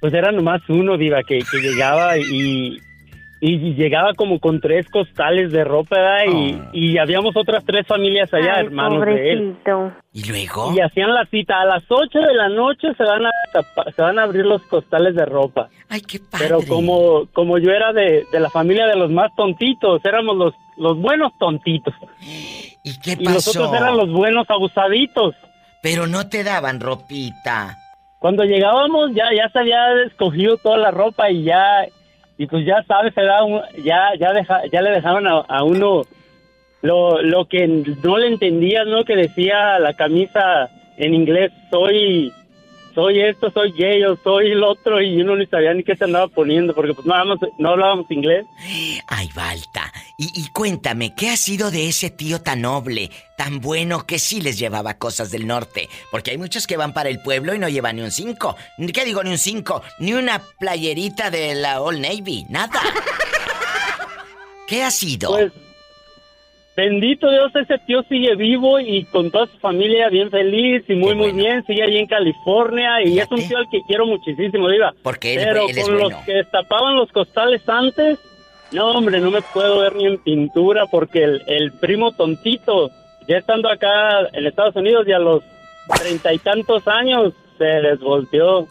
Pues 0.00 0.12
era 0.12 0.30
nomás 0.30 0.60
uno, 0.68 0.98
Diva, 0.98 1.22
que, 1.22 1.38
que 1.38 1.58
llegaba 1.58 2.18
y, 2.18 2.78
y 3.46 3.74
llegaba 3.74 4.14
como 4.14 4.40
con 4.40 4.58
tres 4.58 4.88
costales 4.88 5.52
de 5.52 5.64
ropa 5.64 6.24
y, 6.24 6.54
oh. 6.54 6.70
y, 6.72 6.96
habíamos 6.96 7.36
otras 7.36 7.62
tres 7.62 7.86
familias 7.86 8.32
allá, 8.32 8.60
hermanos 8.60 9.04
de 9.04 9.32
él. 9.32 9.56
¿Y 10.14 10.24
luego? 10.26 10.72
Y 10.74 10.80
hacían 10.80 11.12
la 11.12 11.26
cita. 11.26 11.60
A 11.60 11.66
las 11.66 11.82
ocho 11.90 12.20
de 12.20 12.32
la 12.32 12.48
noche 12.48 12.88
se 12.96 13.04
van 13.04 13.26
a, 13.26 13.30
se 13.94 14.00
van 14.00 14.18
a 14.18 14.22
abrir 14.22 14.46
los 14.46 14.62
costales 14.62 15.14
de 15.14 15.26
ropa. 15.26 15.68
Ay, 15.90 16.00
qué 16.00 16.20
padre. 16.20 16.46
Pero 16.46 16.60
como, 16.66 17.26
como 17.34 17.58
yo 17.58 17.70
era 17.70 17.92
de, 17.92 18.24
de 18.32 18.40
la 18.40 18.48
familia 18.48 18.86
de 18.86 18.96
los 18.96 19.10
más 19.10 19.30
tontitos, 19.36 20.02
éramos 20.06 20.36
los, 20.38 20.54
los 20.78 20.96
buenos 20.96 21.32
tontitos. 21.38 21.92
¿Y 22.22 22.98
qué 23.00 23.18
pasó? 23.18 23.22
Y 23.22 23.34
nosotros 23.34 23.74
eran 23.74 23.98
los 23.98 24.10
buenos 24.10 24.46
abusaditos. 24.48 25.34
Pero 25.82 26.06
no 26.06 26.30
te 26.30 26.44
daban 26.44 26.80
ropita. 26.80 27.76
Cuando 28.20 28.44
llegábamos 28.44 29.10
ya, 29.12 29.26
ya 29.36 29.50
se 29.50 29.58
había 29.58 30.02
escogido 30.06 30.56
toda 30.56 30.78
la 30.78 30.90
ropa 30.90 31.30
y 31.30 31.44
ya 31.44 31.86
y 32.36 32.46
pues 32.46 32.66
ya 32.66 32.82
sabes, 32.84 33.14
ya, 33.84 34.10
ya, 34.18 34.32
deja, 34.32 34.62
ya 34.72 34.82
le 34.82 34.90
dejaron 34.90 35.26
a, 35.26 35.62
uno 35.62 36.02
lo, 36.82 37.22
lo 37.22 37.46
que 37.46 37.66
no 37.66 38.18
le 38.18 38.28
entendías, 38.28 38.86
¿no? 38.86 39.04
Que 39.04 39.16
decía 39.16 39.78
la 39.78 39.94
camisa 39.94 40.68
en 40.96 41.14
inglés, 41.14 41.52
soy 41.70 42.32
soy 42.94 43.20
esto, 43.20 43.50
soy 43.50 43.72
gay, 43.72 44.00
yo 44.00 44.16
soy 44.22 44.52
el 44.52 44.62
otro, 44.62 45.00
y 45.00 45.20
uno 45.20 45.36
ni 45.36 45.46
sabía 45.46 45.74
ni 45.74 45.82
qué 45.82 45.96
se 45.96 46.04
andaba 46.04 46.28
poniendo, 46.28 46.74
porque 46.74 46.94
pues 46.94 47.06
no 47.06 47.14
hablábamos, 47.14 47.48
no 47.58 47.68
hablábamos 47.70 48.10
inglés. 48.10 48.46
Ay, 49.06 49.28
Balta, 49.34 49.92
y, 50.16 50.30
y, 50.34 50.48
cuéntame, 50.48 51.14
¿qué 51.14 51.30
ha 51.30 51.36
sido 51.36 51.70
de 51.70 51.88
ese 51.88 52.10
tío 52.10 52.40
tan 52.40 52.62
noble, 52.62 53.10
tan 53.36 53.60
bueno, 53.60 54.06
que 54.06 54.18
sí 54.18 54.40
les 54.40 54.58
llevaba 54.58 54.94
cosas 54.98 55.30
del 55.30 55.46
norte? 55.46 55.88
Porque 56.10 56.30
hay 56.30 56.38
muchos 56.38 56.66
que 56.66 56.76
van 56.76 56.92
para 56.92 57.08
el 57.08 57.20
pueblo 57.20 57.54
y 57.54 57.58
no 57.58 57.68
llevan 57.68 57.96
ni 57.96 58.02
un 58.02 58.10
cinco. 58.10 58.56
¿Qué 58.92 59.04
digo 59.04 59.22
ni 59.22 59.30
un 59.30 59.38
cinco? 59.38 59.82
Ni 59.98 60.12
una 60.12 60.42
playerita 60.58 61.30
de 61.30 61.54
la 61.54 61.80
Old 61.80 62.00
Navy, 62.00 62.46
nada. 62.48 62.80
¿Qué 64.66 64.82
ha 64.82 64.90
sido? 64.90 65.30
Pues, 65.30 65.52
bendito 66.76 67.30
Dios, 67.30 67.54
ese 67.54 67.78
tío 67.86 68.02
sigue 68.04 68.34
vivo 68.34 68.80
y 68.80 69.04
con 69.04 69.30
toda 69.30 69.46
su 69.46 69.58
familia 69.58 70.08
bien 70.08 70.30
feliz 70.30 70.84
y 70.88 70.94
muy, 70.94 71.14
muy 71.14 71.32
bien. 71.32 71.64
Sigue 71.66 71.82
ahí 71.82 71.96
en 71.96 72.06
California 72.06 73.02
y 73.04 73.18
es 73.18 73.30
un 73.30 73.46
tío 73.46 73.58
al 73.58 73.68
que 73.70 73.80
quiero 73.86 74.06
muchísimo, 74.06 74.68
Diva. 74.68 74.94
Porque 75.02 75.34
Pero 75.36 75.66
con 75.82 75.98
los 75.98 76.14
que 76.24 76.34
destapaban 76.34 76.96
los 76.96 77.10
costales 77.12 77.68
antes, 77.68 78.18
no, 78.72 78.90
hombre, 78.90 79.20
no 79.20 79.30
me 79.30 79.42
puedo 79.42 79.80
ver 79.80 79.94
ni 79.94 80.06
en 80.06 80.18
pintura 80.18 80.86
porque 80.86 81.22
el, 81.22 81.42
el 81.46 81.72
primo 81.72 82.12
tontito, 82.12 82.90
ya 83.28 83.38
estando 83.38 83.68
acá 83.70 84.28
en 84.32 84.46
Estados 84.46 84.76
Unidos 84.76 85.06
y 85.06 85.12
a 85.12 85.18
los 85.18 85.42
treinta 86.00 86.32
y 86.32 86.38
tantos 86.38 86.86
años, 86.88 87.32
se 87.58 87.80
les 87.80 88.00
volteó. 88.00 88.66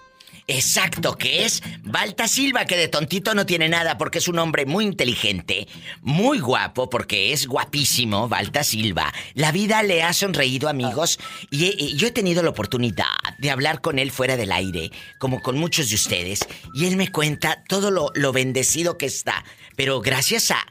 Exacto, 0.48 1.18
que 1.18 1.46
es 1.46 1.64
Balta 1.84 2.28
Silva, 2.28 2.66
que 2.66 2.76
de 2.76 2.90
tontito 2.90 3.34
no 3.34 3.46
tiene 3.46 3.70
nada 3.70 3.98
porque 3.98 4.18
es 4.18 4.28
un 4.28 4.40
hombre 4.40 4.66
muy 4.66 4.84
inteligente, 4.84 5.68
muy 6.02 6.40
guapo 6.40 6.90
porque 6.90 7.32
es 7.32 7.48
guapísimo, 7.48 8.28
Balta 8.28 8.64
Silva. 8.64 9.14
La 9.36 9.54
vida 9.54 9.84
le 9.84 10.04
ha 10.04 10.12
sonreído, 10.12 10.68
amigos, 10.68 11.18
y, 11.50 11.96
yo 11.96 12.08
he 12.08 12.12
tenido 12.12 12.44
la 12.44 12.50
oportunidad 12.50 13.06
de 13.40 13.52
hablar 13.52 13.80
con 13.80 14.00
él 14.00 14.12
fuera 14.12 14.36
del 14.36 14.52
aire, 14.52 14.92
como 15.18 15.42
con 15.42 15.58
muchos 15.58 15.90
de 15.90 15.96
ustedes, 15.96 16.46
y 16.74 16.88
él 16.88 16.98
me 16.98 17.10
cuenta 17.10 17.64
todo 17.70 17.90
lo, 17.90 18.12
lo 18.14 18.34
bendecido 18.34 18.98
que 18.98 19.06
está, 19.06 19.46
pero 19.78 20.02
gracias 20.02 20.52
a, 20.52 20.66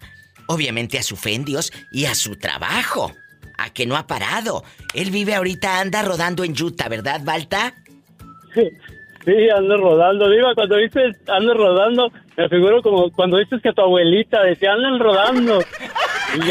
obviamente, 0.47 0.99
a 0.99 1.03
su 1.03 1.17
fe 1.17 1.33
en 1.33 1.47
Dios 1.47 1.73
y 1.91 2.05
a 2.05 2.15
su 2.15 2.37
trabajo, 2.37 3.15
a 3.57 3.71
que 3.71 3.87
no 3.87 3.97
ha 3.97 4.07
parado. 4.07 4.65
Él 4.93 5.11
vive 5.11 5.35
ahorita, 5.35 5.81
anda 5.81 6.03
rodando 6.03 6.45
en 6.45 6.61
Utah, 6.61 6.91
¿verdad, 6.91 7.23
Balta? 7.25 7.75
Sí, 8.55 8.69
ando 9.57 9.77
rodando. 9.77 10.29
Digo, 10.31 10.49
cuando 10.55 10.77
dices 10.77 11.17
ando 11.29 11.55
rodando, 11.55 12.13
me 12.37 12.49
figuro 12.49 12.83
como 12.83 13.11
cuando 13.13 13.39
dices 13.39 13.61
que 13.63 13.73
tu 13.73 13.83
abuelita 13.83 14.43
decía 14.43 14.73
andan 14.73 14.99
rodando. 14.99 15.59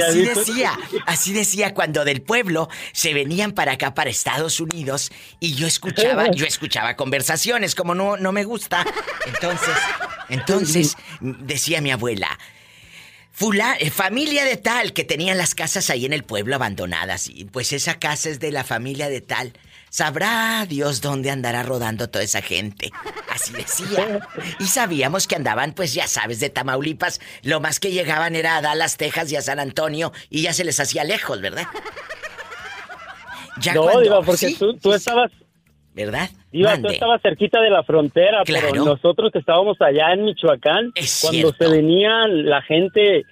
así 0.07 0.25
decía, 0.25 0.71
así 1.05 1.33
decía 1.33 1.73
cuando 1.73 2.05
del 2.05 2.21
pueblo 2.21 2.69
se 2.93 3.13
venían 3.13 3.51
para 3.51 3.73
acá, 3.73 3.93
para 3.93 4.09
Estados 4.09 4.59
Unidos, 4.59 5.11
y 5.39 5.55
yo 5.55 5.67
escuchaba, 5.67 6.29
yo 6.31 6.45
escuchaba 6.45 6.95
conversaciones, 6.95 7.75
como 7.75 7.95
no, 7.95 8.17
no 8.17 8.31
me 8.31 8.43
gusta. 8.43 8.85
Entonces, 9.27 9.75
entonces, 10.29 10.97
decía 11.19 11.81
mi 11.81 11.91
abuela, 11.91 12.37
Fula, 13.33 13.75
eh, 13.79 13.89
familia 13.89 14.43
de 14.43 14.57
tal, 14.57 14.93
que 14.93 15.03
tenían 15.03 15.37
las 15.37 15.55
casas 15.55 15.89
ahí 15.89 16.05
en 16.05 16.13
el 16.13 16.23
pueblo 16.23 16.53
abandonadas. 16.53 17.29
Y 17.29 17.45
pues 17.45 17.71
esa 17.73 17.97
casa 17.97 18.29
es 18.29 18.39
de 18.39 18.51
la 18.51 18.63
familia 18.63 19.09
de 19.09 19.21
tal. 19.21 19.53
Sabrá 19.91 20.65
Dios 20.69 21.01
dónde 21.01 21.31
andará 21.31 21.63
rodando 21.63 22.09
toda 22.09 22.23
esa 22.23 22.41
gente. 22.41 22.91
Así 23.29 23.51
decía. 23.51 24.21
Y 24.57 24.63
sabíamos 24.63 25.27
que 25.27 25.35
andaban, 25.35 25.73
pues 25.73 25.93
ya 25.93 26.07
sabes, 26.07 26.39
de 26.39 26.49
Tamaulipas. 26.49 27.19
Lo 27.43 27.59
más 27.59 27.81
que 27.81 27.91
llegaban 27.91 28.37
era 28.37 28.55
a 28.55 28.61
Dallas, 28.61 28.95
Texas 28.95 29.29
y 29.33 29.35
a 29.35 29.41
San 29.41 29.59
Antonio. 29.59 30.13
Y 30.29 30.43
ya 30.43 30.53
se 30.53 30.63
les 30.63 30.79
hacía 30.79 31.03
lejos, 31.03 31.41
¿verdad? 31.41 31.65
Ya 33.59 33.73
no, 33.73 33.83
porque 34.25 34.55
tú, 34.81 34.93
estabas... 34.93 35.29
¿Verdad? 35.93 36.29
Iba, 36.53 36.77
tú 36.77 36.87
estabas 36.87 37.21
cerquita 37.21 37.59
de 37.59 37.69
la 37.69 37.83
frontera, 37.83 38.43
pero 38.45 38.85
nosotros 38.85 39.29
que 39.33 39.39
estábamos 39.39 39.75
allá 39.81 40.13
en 40.13 40.23
Michoacán, 40.23 40.93
cuando 41.21 41.51
se 41.51 41.67
venían 41.67 42.45
la 42.45 42.61
gente 42.61 43.25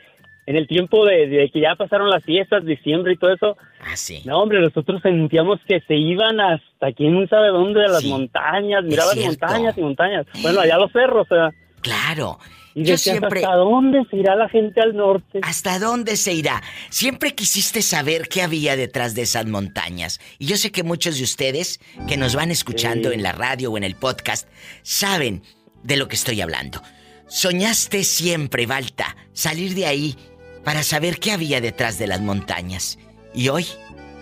en 0.49 0.55
el 0.55 0.67
tiempo 0.67 1.05
de, 1.05 1.47
que 1.53 1.61
ya 1.61 1.75
pasaron 1.75 2.09
las 2.09 2.23
fiestas, 2.23 2.65
diciembre 2.65 3.13
y 3.13 3.17
todo 3.17 3.31
eso. 3.31 3.55
Ah, 3.81 3.95
sí. 3.95 4.23
No, 4.25 4.41
hombre, 4.41 4.59
nosotros 4.59 4.99
sentíamos 5.03 5.59
que 5.67 5.79
se 5.81 5.93
iban 5.93 6.39
hasta 6.39 6.91
quién 6.93 7.29
sabe 7.29 7.49
dónde, 7.49 7.81
de 7.81 7.87
las 7.87 8.03
montañas, 8.05 8.83
miraban 8.83 9.19
montañas 9.19 9.77
y 9.77 9.81
montañas. 9.81 10.25
Bueno, 10.41 10.61
allá 10.61 10.79
los 10.79 10.91
cerros, 10.91 11.27
o 11.29 11.35
sea. 11.35 11.51
Claro. 11.81 12.39
Y 12.73 12.83
Yo 12.83 12.97
siempre... 12.97 13.41
¿Hasta 13.41 13.57
dónde 13.57 14.03
se 14.09 14.17
irá 14.17 14.35
la 14.35 14.49
gente 14.49 14.81
al 14.81 14.95
norte? 14.95 15.39
¿Hasta 15.43 15.77
dónde 15.77 16.15
se 16.15 16.33
irá? 16.33 16.63
Siempre 16.89 17.35
quisiste 17.35 17.83
saber 17.83 18.27
qué 18.27 18.41
había 18.41 18.75
detrás 18.75 19.13
de 19.13 19.21
esas 19.21 19.45
montañas. 19.45 20.19
Y 20.39 20.47
yo 20.47 20.57
sé 20.57 20.71
que 20.71 20.81
muchos 20.81 21.19
de 21.19 21.25
ustedes 21.25 21.79
que 22.07 22.17
nos 22.17 22.35
van 22.35 22.49
escuchando 22.49 23.11
en 23.11 23.21
la 23.21 23.33
radio 23.33 23.71
o 23.71 23.77
en 23.77 23.83
el 23.83 23.93
podcast 23.93 24.49
saben 24.81 25.43
de 25.83 25.95
lo 25.95 26.07
que 26.07 26.15
estoy 26.15 26.41
hablando. 26.41 26.81
Soñaste 27.27 28.03
siempre, 28.03 28.65
Balta, 28.65 29.15
salir 29.33 29.75
de 29.75 29.85
ahí 29.85 30.15
para 30.63 30.83
saber 30.83 31.19
qué 31.19 31.31
había 31.31 31.61
detrás 31.61 31.97
de 31.97 32.07
las 32.07 32.21
montañas. 32.21 32.97
Y 33.33 33.49
hoy 33.49 33.67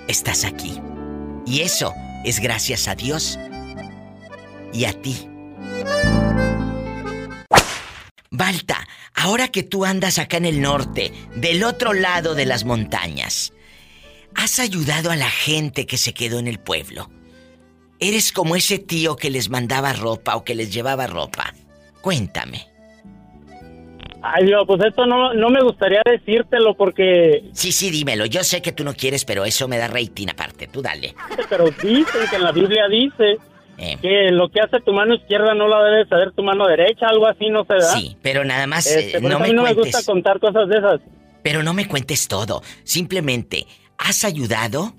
estás 0.08 0.44
aquí. 0.46 0.80
Y 1.46 1.62
eso 1.62 1.94
es 2.24 2.40
gracias 2.40 2.88
a 2.88 2.96
Dios 2.96 3.40
y 4.74 4.86
a 4.86 4.94
ti. 4.94 5.30
Balta, 8.30 8.88
ahora 9.14 9.48
que 9.48 9.64
tú 9.64 9.86
andas 9.86 10.20
acá 10.20 10.38
en 10.38 10.46
el 10.46 10.62
norte, 10.62 11.12
del 11.36 11.64
otro 11.64 11.94
lado 11.94 12.36
de 12.36 12.46
las 12.46 12.66
montañas, 12.66 13.54
has 14.36 14.60
ayudado 14.60 15.10
a 15.10 15.16
la 15.16 15.30
gente 15.30 15.86
que 15.88 15.98
se 15.98 16.14
quedó 16.14 16.38
en 16.38 16.48
el 16.48 16.60
pueblo. 16.60 17.10
Eres 18.00 18.32
como 18.32 18.56
ese 18.56 18.78
tío 18.78 19.16
que 19.16 19.32
les 19.32 19.50
mandaba 19.50 19.94
ropa 19.94 20.36
o 20.36 20.44
que 20.44 20.54
les 20.54 20.72
llevaba 20.72 21.08
ropa. 21.08 21.56
Cuéntame. 22.02 22.68
Ay, 24.22 24.46
Dios, 24.46 24.64
pues 24.66 24.84
esto 24.84 25.06
no, 25.06 25.34
no 25.34 25.50
me 25.50 25.62
gustaría 25.62 26.02
decírtelo 26.06 26.76
porque... 26.76 27.44
Sí, 27.54 27.72
sí, 27.72 27.92
dímelo. 27.92 28.26
Yo 28.26 28.44
sé 28.44 28.62
que 28.62 28.72
tú 28.72 28.84
no 28.84 28.94
quieres, 28.94 29.26
pero 29.26 29.46
eso 29.46 29.68
me 29.68 29.78
da 29.78 29.88
rating 29.88 30.28
aparte. 30.30 30.68
Tú 30.68 30.82
dale. 30.82 31.14
Pero 31.50 31.66
dicen 31.66 32.22
que 32.30 32.36
en 32.36 32.44
la 32.44 32.52
Biblia 32.52 32.88
dice 32.90 33.38
eh. 33.78 33.98
que 34.02 34.32
lo 34.32 34.50
que 34.50 34.60
hace 34.60 34.80
tu 34.82 34.92
mano 34.92 35.14
izquierda 35.14 35.54
no 35.54 35.68
la 35.68 35.84
debe 35.84 36.08
saber 36.08 36.32
tu 36.32 36.44
mano 36.44 36.68
derecha, 36.68 37.08
algo 37.08 37.28
así, 37.28 37.50
¿no 37.50 37.64
se 37.66 37.76
da? 37.76 37.82
Sí, 37.82 38.18
pero 38.22 38.44
nada 38.44 38.66
más 38.66 38.88
este, 38.88 39.18
eh, 39.18 39.22
no 39.22 39.40
me 39.40 39.46
a 39.46 39.48
mí 39.50 39.54
no 39.54 39.64
me 39.64 39.74
gusta 39.74 40.00
contar 40.04 40.40
cosas 40.40 40.68
de 40.68 40.78
esas. 40.78 41.00
Pero 41.44 41.62
no 41.62 41.74
me 41.74 41.88
cuentes 41.88 42.28
todo. 42.28 42.64
Simplemente, 42.84 43.68
¿has 43.98 44.26
ayudado? 44.26 44.94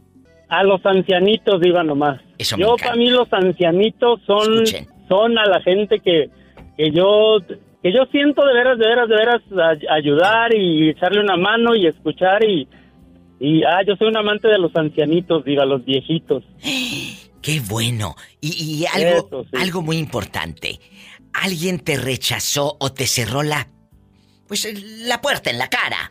A 0.48 0.62
los 0.62 0.84
ancianitos, 0.86 1.60
diga 1.60 1.82
nomás. 1.82 2.20
Eso 2.38 2.56
yo, 2.56 2.76
para 2.76 2.94
mí, 2.94 3.10
los 3.10 3.30
ancianitos 3.32 4.20
son, 4.26 4.64
son 5.08 5.36
a 5.38 5.44
la 5.44 5.60
gente 5.60 5.98
que, 5.98 6.30
que 6.76 6.90
yo 6.90 7.40
que 7.82 7.92
yo 7.92 8.04
siento 8.10 8.44
de 8.44 8.54
veras, 8.54 8.78
de 8.78 8.86
veras, 8.86 9.08
de 9.08 9.16
veras 9.16 9.42
ayudar 9.90 10.54
y 10.54 10.90
echarle 10.90 11.20
una 11.20 11.36
mano 11.36 11.76
y 11.76 11.86
escuchar 11.86 12.44
y, 12.44 12.68
y 13.38 13.62
ah, 13.64 13.82
yo 13.86 13.94
soy 13.96 14.08
un 14.08 14.16
amante 14.16 14.48
de 14.48 14.58
los 14.58 14.74
ancianitos, 14.74 15.44
diga, 15.44 15.64
los 15.64 15.84
viejitos. 15.84 16.44
Qué 17.42 17.60
bueno. 17.60 18.16
Y, 18.40 18.84
algo, 18.92 19.46
algo 19.58 19.82
muy 19.82 19.96
importante. 19.96 20.80
¿Alguien 21.32 21.78
te 21.78 21.96
rechazó 21.96 22.76
o 22.80 22.92
te 22.92 23.06
cerró 23.06 23.42
la, 23.42 23.68
pues, 24.48 24.68
la 25.06 25.20
puerta 25.20 25.50
en 25.50 25.58
la 25.58 25.68
cara? 25.68 26.10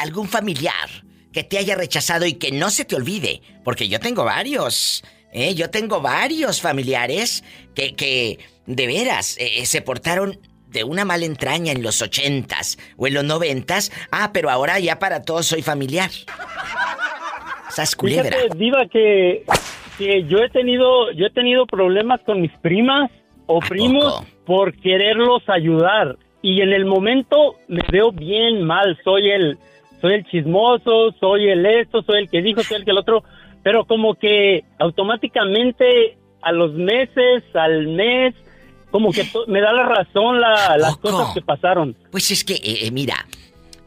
¿Algún 0.00 0.28
familiar 0.28 0.88
que 1.32 1.42
te 1.42 1.58
haya 1.58 1.74
rechazado 1.74 2.26
y 2.26 2.34
que 2.34 2.52
no 2.52 2.70
se 2.70 2.84
te 2.84 2.96
olvide? 2.96 3.40
Porque 3.64 3.88
yo 3.88 3.98
tengo 3.98 4.24
varios. 4.24 5.02
¿eh? 5.32 5.54
Yo 5.54 5.70
tengo 5.70 6.02
varios 6.02 6.60
familiares 6.60 7.42
que, 7.74 7.94
que 7.94 8.38
de 8.66 8.86
veras 8.86 9.36
eh, 9.38 9.64
se 9.64 9.80
portaron 9.80 10.38
de 10.70 10.84
una 10.84 11.04
mala 11.04 11.24
entraña 11.24 11.72
en 11.72 11.82
los 11.82 12.02
ochentas 12.02 12.78
o 12.96 13.06
en 13.06 13.14
los 13.14 13.24
noventas. 13.24 13.90
Ah, 14.10 14.30
pero 14.32 14.50
ahora 14.50 14.78
ya 14.78 14.98
para 14.98 15.22
todos 15.22 15.46
soy 15.46 15.62
familiar. 15.62 16.10
Sas 17.70 17.96
culebra. 17.96 18.36
Diva, 18.56 18.86
que, 18.86 19.44
que 19.98 20.24
yo 20.24 20.38
he 20.38 20.50
tenido, 20.50 21.12
yo 21.12 21.26
he 21.26 21.30
tenido 21.30 21.66
problemas 21.66 22.20
con 22.22 22.40
mis 22.40 22.52
primas 22.58 23.10
o 23.46 23.60
primos 23.60 24.22
por 24.44 24.74
quererlos 24.74 25.42
ayudar. 25.48 26.16
Y 26.40 26.62
en 26.62 26.72
el 26.72 26.84
momento 26.84 27.56
me 27.66 27.82
veo 27.90 28.12
bien 28.12 28.62
mal. 28.64 28.98
Soy 29.02 29.30
el, 29.30 29.58
soy 30.00 30.14
el 30.14 30.24
chismoso, 30.26 31.12
soy 31.18 31.48
el 31.48 31.66
esto, 31.66 32.02
soy 32.02 32.20
el 32.20 32.30
que 32.30 32.42
dijo, 32.42 32.62
soy 32.62 32.78
el 32.78 32.84
que 32.84 32.92
el 32.92 32.98
otro. 32.98 33.24
Pero 33.62 33.84
como 33.84 34.14
que 34.14 34.64
automáticamente 34.78 36.16
a 36.42 36.52
los 36.52 36.72
meses, 36.74 37.42
al 37.54 37.88
mes, 37.88 38.34
como 38.90 39.12
que 39.12 39.28
me 39.46 39.60
da 39.60 39.72
la 39.72 39.84
razón 39.84 40.40
las 40.40 40.96
cosas 40.98 41.34
que 41.34 41.42
pasaron. 41.42 41.96
Pues 42.10 42.30
es 42.30 42.44
que, 42.44 42.54
eh, 42.54 42.86
eh, 42.86 42.90
mira, 42.90 43.14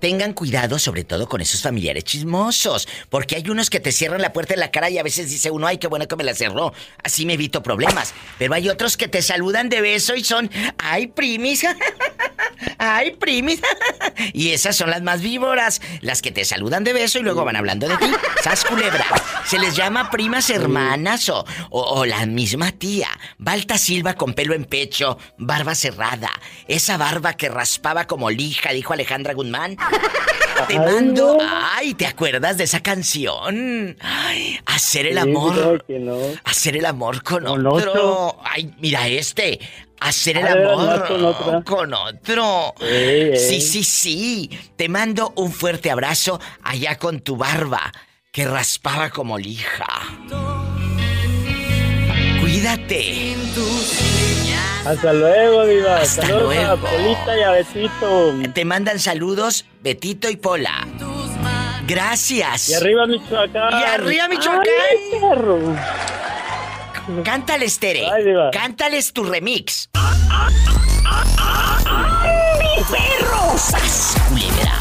tengan 0.01 0.33
cuidado 0.33 0.79
sobre 0.79 1.05
todo 1.05 1.29
con 1.29 1.39
esos 1.39 1.61
familiares 1.61 2.03
chismosos, 2.03 2.87
porque 3.09 3.35
hay 3.35 3.47
unos 3.49 3.69
que 3.69 3.79
te 3.79 3.91
cierran 3.91 4.21
la 4.21 4.33
puerta 4.33 4.55
en 4.55 4.59
la 4.59 4.71
cara 4.71 4.89
y 4.89 4.97
a 4.97 5.03
veces 5.03 5.29
dice 5.29 5.51
uno, 5.51 5.67
ay, 5.67 5.77
qué 5.77 5.87
bueno 5.87 6.07
que 6.07 6.15
me 6.15 6.23
la 6.23 6.33
cerró, 6.33 6.73
así 7.03 7.25
me 7.25 7.33
evito 7.33 7.61
problemas, 7.63 8.13
pero 8.39 8.55
hay 8.55 8.67
otros 8.67 8.97
que 8.97 9.07
te 9.07 9.21
saludan 9.21 9.69
de 9.69 9.79
beso 9.79 10.15
y 10.15 10.23
son, 10.23 10.49
ay, 10.79 11.07
primis, 11.07 11.63
ay, 12.79 13.11
primis, 13.11 13.61
y 14.33 14.49
esas 14.49 14.75
son 14.75 14.89
las 14.89 15.03
más 15.03 15.21
víboras, 15.21 15.81
las 16.01 16.23
que 16.23 16.31
te 16.31 16.45
saludan 16.45 16.83
de 16.83 16.93
beso 16.93 17.19
y 17.19 17.21
luego 17.21 17.45
van 17.45 17.55
hablando 17.55 17.87
de 17.87 17.95
ti, 17.97 18.11
sas 18.43 18.65
culebra, 18.65 19.05
se 19.45 19.59
les 19.59 19.75
llama 19.75 20.09
primas 20.09 20.49
hermanas 20.49 21.31
o, 21.69 22.05
la 22.05 22.25
misma 22.25 22.71
tía, 22.71 23.09
Balta 23.37 23.77
Silva 23.77 24.15
con 24.15 24.33
pelo 24.33 24.55
en 24.55 24.65
pecho, 24.65 25.19
barba 25.37 25.75
cerrada, 25.75 26.31
esa 26.67 26.97
barba 26.97 27.33
que 27.33 27.49
raspaba 27.49 28.07
como 28.07 28.31
lija, 28.31 28.71
dijo 28.71 28.93
Alejandra 28.93 29.35
Guzmán. 29.35 29.77
Te 30.67 30.77
mando. 30.77 31.37
Ay, 31.41 31.93
¿te 31.93 32.05
acuerdas 32.05 32.57
de 32.57 32.65
esa 32.65 32.81
canción? 32.81 33.97
Ay, 33.99 34.59
hacer 34.65 35.07
el 35.07 35.17
amor. 35.17 35.83
Hacer 36.43 36.77
el 36.77 36.85
amor 36.85 37.23
con, 37.23 37.47
otro. 37.47 38.39
Ay, 38.43 38.73
mira 38.79 39.07
este. 39.07 39.59
Hacer 39.99 40.37
el 40.37 40.47
amor 40.47 41.63
con, 41.63 41.93
otro. 41.93 42.73
Sí, 42.79 43.61
sí, 43.61 43.83
sí. 43.83 44.49
Te 44.75 44.89
mando 44.89 45.33
un 45.35 45.51
fuerte 45.51 45.91
abrazo 45.91 46.39
allá 46.63 46.97
con 46.97 47.21
tu 47.21 47.37
barba 47.37 47.91
que 48.31 48.45
raspaba 48.45 49.09
como 49.09 49.37
lija. 49.37 49.87
Cuídate. 52.39 53.35
Hasta 54.85 55.13
luego, 55.13 55.65
Diva. 55.65 55.97
Hasta 55.97 56.27
luego. 56.27 56.77
Polita 56.77 57.37
y 57.37 57.41
a 57.43 57.51
Betito. 57.51 58.33
Te 58.53 58.65
mandan 58.65 58.99
saludos 58.99 59.65
Betito 59.81 60.29
y 60.29 60.35
Pola. 60.37 60.87
Gracias. 61.85 62.69
Y 62.69 62.73
arriba 62.73 63.05
Michoacán. 63.05 63.71
Y 63.79 63.83
arriba 63.83 64.27
Michoacán. 64.27 64.65
Cántales, 67.23 67.79
Tere. 67.79 68.05
Cántales 68.51 69.13
tu 69.13 69.23
remix. 69.23 69.89
¡Mi 72.59 72.83
perro! 72.85 73.57
¡Sas, 73.57 74.15
culebra! 74.29 74.73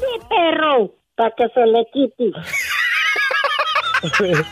¡Mi 0.00 0.18
perro! 0.28 0.94
Para 1.16 1.34
que 1.36 1.48
se 1.54 1.66
le 1.66 1.86
quite. 1.92 2.32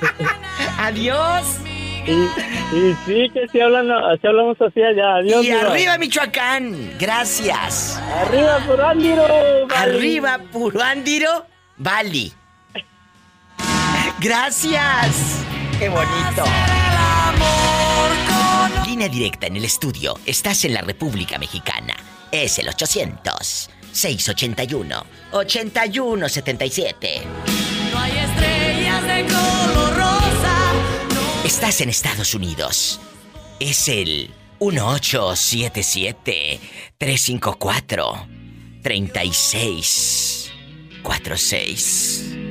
Adiós. 0.79 1.45
Y, 2.07 2.95
sí, 3.05 3.29
que 3.33 3.49
si, 3.51 3.61
hablan, 3.61 3.89
si 4.21 4.27
hablamos 4.27 4.57
así 4.61 4.81
allá. 4.83 5.17
Adiós. 5.17 5.45
Y 5.45 5.51
arriba, 5.51 5.99
Michoacán. 5.99 6.95
Gracias. 6.99 8.01
Arriba, 8.15 8.59
Puruándiro. 8.67 9.27
Arriba, 9.75 10.39
Puruándiro. 10.53 11.47
Bali. 11.77 12.33
Gracias. 14.21 15.45
Qué 15.79 15.89
bonito. 15.89 16.45
Línea 18.87 19.09
directa 19.09 19.47
en 19.49 19.57
el 19.57 19.65
estudio. 19.65 20.15
Estás 20.25 20.65
en 20.65 20.75
la 20.75 20.81
República 20.81 21.39
Mexicana. 21.39 21.95
Es 22.31 22.59
el 22.59 22.69
800 22.69 23.71
681 23.93 25.07
8177. 25.33 27.23
No 27.93 27.99
hay 27.99 28.13
estrellas 28.19 29.03
de 29.03 29.25
color 29.27 29.97
rosa. 29.97 30.16
Estás 31.47 31.81
en 31.81 31.89
Estados 31.89 32.35
Unidos. 32.35 33.01
Es 33.61 33.87
el 33.87 34.35
1877 34.59 36.59
354 36.99 38.27
3646. 38.83 40.53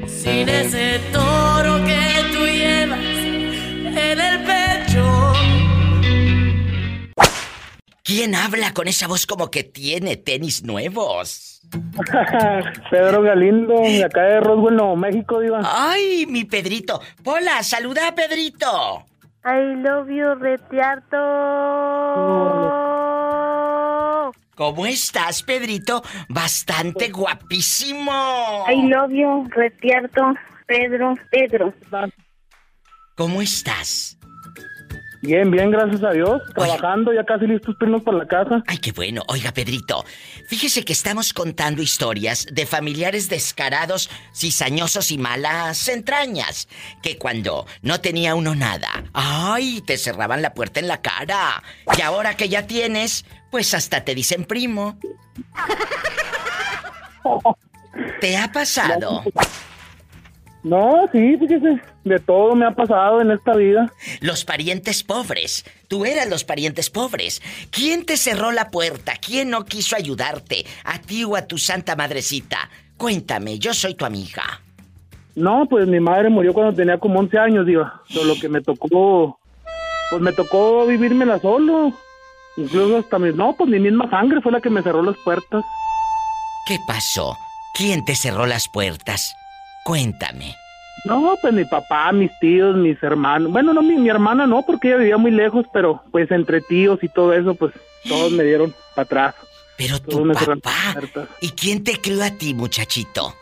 Sin 0.07 0.47
ese 0.47 1.01
toro 1.11 1.83
que 1.83 2.23
tú 2.31 2.45
llevas 2.45 3.01
en 3.01 4.17
el 4.17 4.45
¿Quién 8.05 8.35
habla 8.35 8.71
con 8.71 8.87
esa 8.87 9.07
voz 9.07 9.25
como 9.25 9.49
que 9.49 9.63
tiene 9.63 10.15
tenis 10.15 10.63
nuevos? 10.63 11.59
Pedro 12.91 13.23
Galindo, 13.23 13.73
de 13.81 14.03
acá 14.03 14.21
de 14.21 14.41
Roswell, 14.41 14.75
Nuevo 14.75 14.95
México, 14.95 15.39
Diva. 15.39 15.61
Ay, 15.65 16.27
mi 16.27 16.45
Pedrito. 16.45 17.01
Hola, 17.23 17.63
saluda 17.63 18.09
a 18.09 18.13
Pedrito. 18.13 19.07
I 19.43 19.81
love 19.81 20.07
you, 20.07 20.35
Retiarto. 20.35 21.17
¿Cómo 24.53 24.85
estás, 24.85 25.41
Pedrito? 25.41 26.03
Bastante 26.29 27.09
guapísimo. 27.09 28.65
I 28.69 28.87
love 28.87 29.13
you, 29.13 29.47
Retiarto. 29.49 30.35
Pedro, 30.67 31.15
Pedro. 31.31 31.73
¿Cómo 33.15 33.41
estás? 33.41 34.14
Bien, 35.25 35.49
bien, 35.49 35.71
gracias 35.71 36.03
a 36.03 36.11
Dios. 36.11 36.41
Trabajando, 36.53 37.11
ya 37.11 37.23
casi 37.23 37.47
listos 37.47 37.75
para 37.79 37.97
para 37.99 38.17
la 38.17 38.27
casa. 38.27 38.63
Ay, 38.67 38.77
qué 38.77 38.91
bueno. 38.91 39.23
Oiga, 39.27 39.51
Pedrito, 39.51 40.05
fíjese 40.47 40.85
que 40.85 40.93
estamos 40.93 41.33
contando 41.33 41.81
historias 41.81 42.45
de 42.51 42.65
familiares 42.65 43.27
descarados, 43.27 44.09
cizañosos 44.33 45.11
y 45.11 45.17
malas 45.17 45.87
entrañas. 45.87 46.67
Que 47.01 47.17
cuando 47.17 47.65
no 47.81 48.01
tenía 48.01 48.35
uno 48.35 48.53
nada, 48.53 49.05
ay, 49.13 49.81
te 49.81 49.97
cerraban 49.97 50.41
la 50.41 50.53
puerta 50.53 50.79
en 50.79 50.87
la 50.87 51.01
cara. 51.01 51.63
Y 51.97 52.01
ahora 52.01 52.37
que 52.37 52.47
ya 52.47 52.67
tienes, 52.67 53.25
pues 53.49 53.73
hasta 53.73 54.03
te 54.03 54.13
dicen 54.13 54.45
primo. 54.45 54.99
¿Te 58.21 58.37
ha 58.37 58.51
pasado? 58.51 59.23
No, 60.65 61.07
sí, 61.11 61.37
fíjese, 61.37 61.79
de 62.05 62.19
todo 62.19 62.55
me 62.55 62.65
ha 62.65 62.71
pasado 62.71 63.21
en 63.21 63.29
esta 63.29 63.55
vida. 63.55 63.93
Los 64.19 64.45
parientes 64.45 65.03
pobres. 65.03 65.63
Tú 65.87 66.05
eras 66.05 66.27
los 66.27 66.43
parientes 66.43 66.89
pobres. 66.89 67.43
¿Quién 67.69 68.03
te 68.03 68.17
cerró 68.17 68.51
la 68.51 68.71
puerta? 68.71 69.13
¿Quién 69.23 69.51
no 69.51 69.63
quiso 69.65 69.95
ayudarte? 69.95 70.65
¿A 70.83 70.97
ti 70.97 71.23
o 71.23 71.35
a 71.35 71.45
tu 71.45 71.59
santa 71.59 71.95
madrecita? 71.95 72.57
Cuéntame, 72.97 73.59
yo 73.59 73.75
soy 73.75 73.93
tu 73.93 74.05
amiga. 74.05 74.59
No, 75.35 75.67
pues 75.69 75.87
mi 75.87 75.99
madre 75.99 76.31
murió 76.31 76.51
cuando 76.51 76.73
tenía 76.73 76.97
como 76.97 77.19
11 77.19 77.37
años, 77.37 77.67
digo. 77.67 77.85
Solo 78.09 78.33
que 78.41 78.49
me 78.49 78.61
tocó, 78.61 79.39
pues 80.09 80.19
me 80.19 80.31
tocó 80.31 80.87
vivírmela 80.87 81.37
solo. 81.37 81.93
Incluso 82.57 82.97
hasta 82.97 83.19
mi, 83.19 83.31
no, 83.31 83.53
pues 83.53 83.69
mi 83.69 83.79
misma 83.79 84.09
sangre 84.09 84.41
fue 84.41 84.51
la 84.51 84.61
que 84.61 84.71
me 84.71 84.81
cerró 84.81 85.03
las 85.03 85.17
puertas. 85.17 85.63
¿Qué 86.65 86.79
pasó? 86.87 87.37
¿Quién 87.75 88.03
te 88.03 88.15
cerró 88.15 88.47
las 88.47 88.67
puertas? 88.67 89.35
Cuéntame. 89.85 90.55
No, 91.05 91.37
pues 91.39 91.53
mi 91.53 91.63
papá, 91.63 92.11
mis 92.11 92.31
tíos, 92.39 92.75
mis 92.75 93.01
hermanos. 93.03 93.51
Bueno, 93.51 93.71
no, 93.71 93.83
mi, 93.83 93.95
mi 93.97 94.09
hermana 94.09 94.47
no, 94.47 94.63
porque 94.63 94.87
ella 94.87 94.97
vivía 94.97 95.17
muy 95.17 95.29
lejos, 95.29 95.67
pero 95.71 96.01
pues 96.11 96.31
entre 96.31 96.61
tíos 96.61 97.03
y 97.03 97.07
todo 97.07 97.31
eso, 97.33 97.53
pues 97.53 97.71
todos 98.09 98.31
me 98.31 98.43
dieron 98.43 98.73
para 98.95 99.05
atrás. 99.05 99.35
Pero 99.77 99.99
tu 99.99 100.27
papá. 100.33 100.99
¿Y 101.39 101.49
quién 101.51 101.83
te 101.83 102.01
crió 102.01 102.23
a 102.23 102.31
ti, 102.31 102.55
muchachito? 102.55 103.35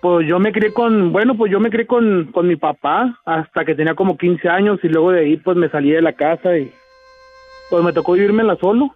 Pues 0.00 0.28
yo 0.28 0.38
me 0.38 0.52
crié 0.52 0.72
con, 0.72 1.12
bueno, 1.12 1.36
pues 1.36 1.50
yo 1.50 1.58
me 1.58 1.70
crié 1.70 1.88
con, 1.88 2.30
con 2.32 2.46
mi 2.46 2.54
papá 2.54 3.20
hasta 3.24 3.64
que 3.64 3.74
tenía 3.74 3.96
como 3.96 4.16
15 4.16 4.48
años 4.48 4.78
y 4.84 4.88
luego 4.88 5.10
de 5.10 5.22
ahí 5.22 5.36
pues 5.38 5.56
me 5.56 5.68
salí 5.70 5.90
de 5.90 6.02
la 6.02 6.12
casa 6.12 6.56
y 6.56 6.72
pues 7.68 7.82
me 7.82 7.92
tocó 7.92 8.12
vivirme 8.12 8.44
la 8.44 8.56
solo. 8.56 8.94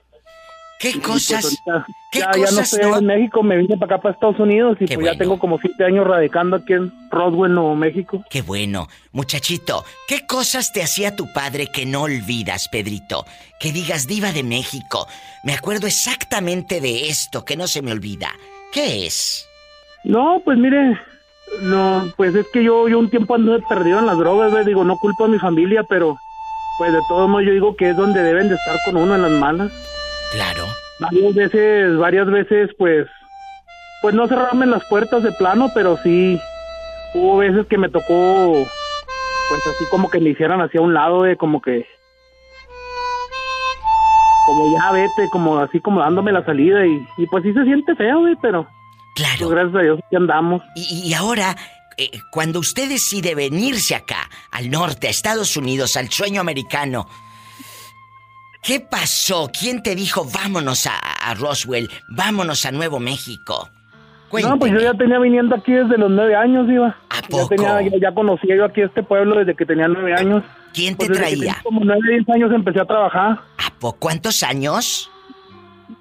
¿Qué 0.85 0.99
pues, 0.99 1.07
cosas? 1.07 1.63
¿qué 2.11 2.19
ya, 2.19 2.31
ya 2.37 2.51
no 2.51 2.61
estoy 2.61 2.81
en 2.99 3.07
México, 3.07 3.43
me 3.43 3.57
vine 3.57 3.79
para 3.79 3.95
acá, 3.95 4.03
para 4.03 4.15
Estados 4.15 4.39
Unidos 4.39 4.77
y 4.81 4.87
pues 4.87 5.07
ya 5.07 5.17
tengo 5.17 5.39
como 5.39 5.59
siete 5.59 5.83
años 5.83 6.07
radicando 6.07 6.57
aquí 6.57 6.75
en 6.75 6.93
Roswell, 7.11 7.55
Nuevo 7.55 7.75
México. 7.75 8.23
Qué 8.29 8.43
bueno. 8.43 8.87
Muchachito, 9.13 9.83
¿qué 10.07 10.27
cosas 10.27 10.75
te 10.75 10.83
hacía 10.83 11.17
tu 11.17 11.33
padre 11.33 11.69
que 11.69 11.87
no 11.87 12.03
olvidas, 12.03 12.69
Pedrito? 12.69 13.25
Que 13.59 13.73
digas 13.73 14.07
diva 14.07 14.33
de 14.33 14.43
México. 14.43 15.09
Me 15.43 15.55
acuerdo 15.55 15.87
exactamente 15.87 16.83
de 16.83 17.09
esto, 17.09 17.47
que 17.47 17.57
no 17.57 17.67
se 17.67 17.81
me 17.81 17.91
olvida. 17.91 18.29
¿Qué 18.71 19.07
es? 19.07 19.49
No, 20.05 20.43
pues 20.45 20.59
mire, 20.59 20.99
no, 21.63 22.13
pues 22.19 22.35
es 22.35 22.47
que 22.53 22.63
yo, 22.63 22.91
yo 22.91 22.99
un 22.99 23.09
tiempo 23.09 23.37
ando 23.37 23.59
perdido 23.67 24.01
en 24.01 24.07
las 24.07 24.19
drogas, 24.19 24.67
digo, 24.67 24.85
no 24.85 24.99
culpo 24.99 25.25
a 25.25 25.29
mi 25.29 25.39
familia, 25.39 25.83
pero 25.85 26.19
pues 26.77 26.93
de 26.93 27.01
todos 27.09 27.27
modos 27.27 27.47
yo 27.47 27.53
digo 27.53 27.75
que 27.75 27.89
es 27.89 27.97
donde 27.97 28.23
deben 28.23 28.51
de 28.51 28.57
estar 28.57 28.77
con 28.85 28.99
uno 28.99 29.15
en 29.15 29.23
las 29.23 29.31
malas. 29.31 29.73
Claro. 30.35 30.67
Varias 31.01 31.35
veces, 31.35 31.97
varias 31.97 32.27
veces, 32.27 32.71
pues, 32.79 33.07
pues 34.03 34.15
no 34.15 34.29
cerrarme 34.29 34.67
las 34.67 34.85
puertas 34.87 35.23
de 35.23 35.33
plano, 35.33 35.71
pero 35.75 35.97
sí 36.03 36.39
hubo 37.15 37.39
veces 37.39 37.67
que 37.67 37.79
me 37.79 37.89
tocó, 37.89 38.67
pues 39.49 39.67
así 39.67 39.85
como 39.91 40.11
que 40.11 40.21
me 40.21 40.31
hicieran 40.31 40.61
hacia 40.61 40.81
un 40.81 40.93
lado 40.93 41.23
de 41.23 41.37
como 41.37 41.63
que, 41.63 41.87
como 44.47 44.77
ya 44.77 44.93
vete, 44.93 45.29
como 45.31 45.59
así 45.59 45.81
como 45.81 46.01
dándome 46.01 46.33
la 46.33 46.45
salida 46.45 46.85
y, 46.87 47.27
pues 47.31 47.45
sí 47.45 47.53
se 47.53 47.65
siente 47.65 47.95
feo, 47.95 48.21
güey, 48.21 48.37
pero 48.43 48.67
Claro. 49.15 49.47
Pues 49.47 49.51
gracias 49.51 49.77
a 49.77 49.83
Dios 49.83 50.01
que 50.11 50.17
andamos. 50.17 50.61
Y, 50.75 51.09
y 51.09 51.15
ahora, 51.15 51.57
eh, 51.97 52.11
cuando 52.33 52.59
usted 52.59 52.89
decide 52.89 53.37
venirse 53.37 53.95
acá, 53.95 54.29
al 54.51 54.71
norte, 54.71 55.07
a 55.07 55.11
Estados 55.11 55.57
Unidos, 55.57 55.97
al 55.97 56.11
sueño 56.11 56.41
americano, 56.41 57.07
¿Qué 58.65 58.81
pasó? 58.81 59.51
¿Quién 59.53 59.83
te 59.83 59.95
dijo 59.95 60.25
vámonos 60.25 60.87
a, 60.87 61.35
Roswell, 61.35 61.91
vámonos 62.09 62.65
a 62.65 62.73
Nuevo 62.73 62.99
México? 62.99 63.69
No, 64.43 64.59
pues 64.59 64.73
yo 64.73 64.81
ya 64.81 64.95
tenía 64.95 65.19
viniendo 65.19 65.55
aquí 65.55 65.71
desde 65.71 65.97
los 65.99 66.11
nueve 66.11 66.35
años, 66.35 66.69
Iba. 66.69 66.97
¿A 67.11 67.23
poco? 67.29 67.55
Ya, 67.57 67.81
ya, 68.01 68.13
conocía 68.13 68.57
yo 68.57 68.65
aquí 68.65 68.81
este 68.81 69.03
pueblo 69.03 69.39
desde 69.39 69.55
que 69.55 69.65
tenía 69.65 69.87
nueve 69.87 70.15
años. 70.15 70.43
¿Quién 70.73 70.97
te 70.97 71.07
pues 71.07 71.19
traía? 71.19 71.57
como 71.63 71.85
nueve, 71.85 72.01
diez 72.09 72.29
años 72.31 72.51
empecé 72.53 72.81
a 72.81 72.85
trabajar. 72.85 73.39
¿A 73.59 73.71
poco? 73.79 73.99
¿Cuántos 74.01 74.43
años? 74.43 75.11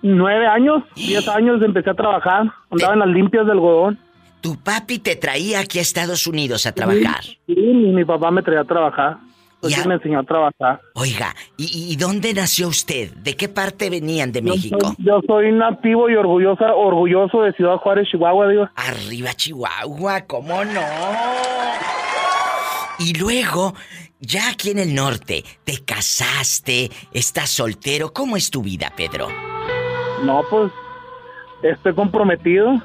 Nueve 0.01 0.47
años, 0.47 0.83
diez 0.95 1.27
años 1.27 1.61
empecé 1.61 1.89
a 1.91 1.93
trabajar. 1.93 2.45
Andaba 2.71 2.93
en 2.93 2.99
las 2.99 3.09
limpias 3.09 3.45
del 3.45 3.57
algodón. 3.57 3.99
¿Tu 4.41 4.57
papi 4.57 4.99
te 4.99 5.15
traía 5.15 5.59
aquí 5.59 5.79
a 5.79 5.81
Estados 5.81 6.25
Unidos 6.25 6.65
a 6.65 6.71
trabajar? 6.71 7.23
Sí, 7.23 7.37
sí 7.47 7.61
mi 7.61 8.03
papá 8.03 8.31
me 8.31 8.41
traía 8.41 8.61
a 8.61 8.65
trabajar. 8.65 9.17
Pues 9.69 9.87
me 9.87 9.93
enseñó 9.93 10.19
a 10.19 10.23
trabajar. 10.23 10.81
Oiga, 10.93 11.33
¿y, 11.57 11.95
dónde 11.95 12.33
nació 12.33 12.67
usted? 12.67 13.13
¿De 13.15 13.35
qué 13.35 13.47
parte 13.47 13.89
venían 13.89 14.31
de 14.31 14.41
México? 14.41 14.95
yo 14.97 15.21
soy 15.25 15.53
nativo 15.53 16.09
y 16.09 16.15
orgullosa, 16.15 16.75
orgulloso 16.75 17.43
de 17.43 17.53
Ciudad 17.53 17.77
Juárez, 17.77 18.09
Chihuahua, 18.09 18.49
digo. 18.49 18.69
Arriba 18.75 19.33
Chihuahua, 19.33 20.21
¿cómo 20.27 20.65
no? 20.65 20.81
Y 22.99 23.17
luego, 23.17 23.73
ya 24.19 24.49
aquí 24.49 24.71
en 24.71 24.79
el 24.79 24.93
norte, 24.93 25.43
te 25.63 25.83
casaste, 25.85 26.91
estás 27.13 27.49
soltero. 27.49 28.11
¿Cómo 28.11 28.35
es 28.35 28.51
tu 28.51 28.61
vida, 28.61 28.91
Pedro? 28.95 29.29
No, 30.23 30.43
pues 30.49 30.71
estoy 31.63 31.93
comprometido. 31.93 32.81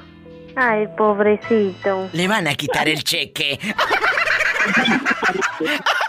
Ay, 0.55 0.87
pobrecito. 0.97 2.09
Le 2.13 2.27
van 2.27 2.47
a 2.47 2.55
quitar 2.55 2.87
el 2.87 3.03
cheque. 3.03 3.59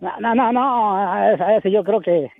No, 0.00 0.10
no, 0.18 0.34
no, 0.34 0.52
no. 0.52 0.96
A 0.96 1.56
ese 1.56 1.70
yo 1.70 1.84
creo 1.84 2.00
que, 2.00 2.30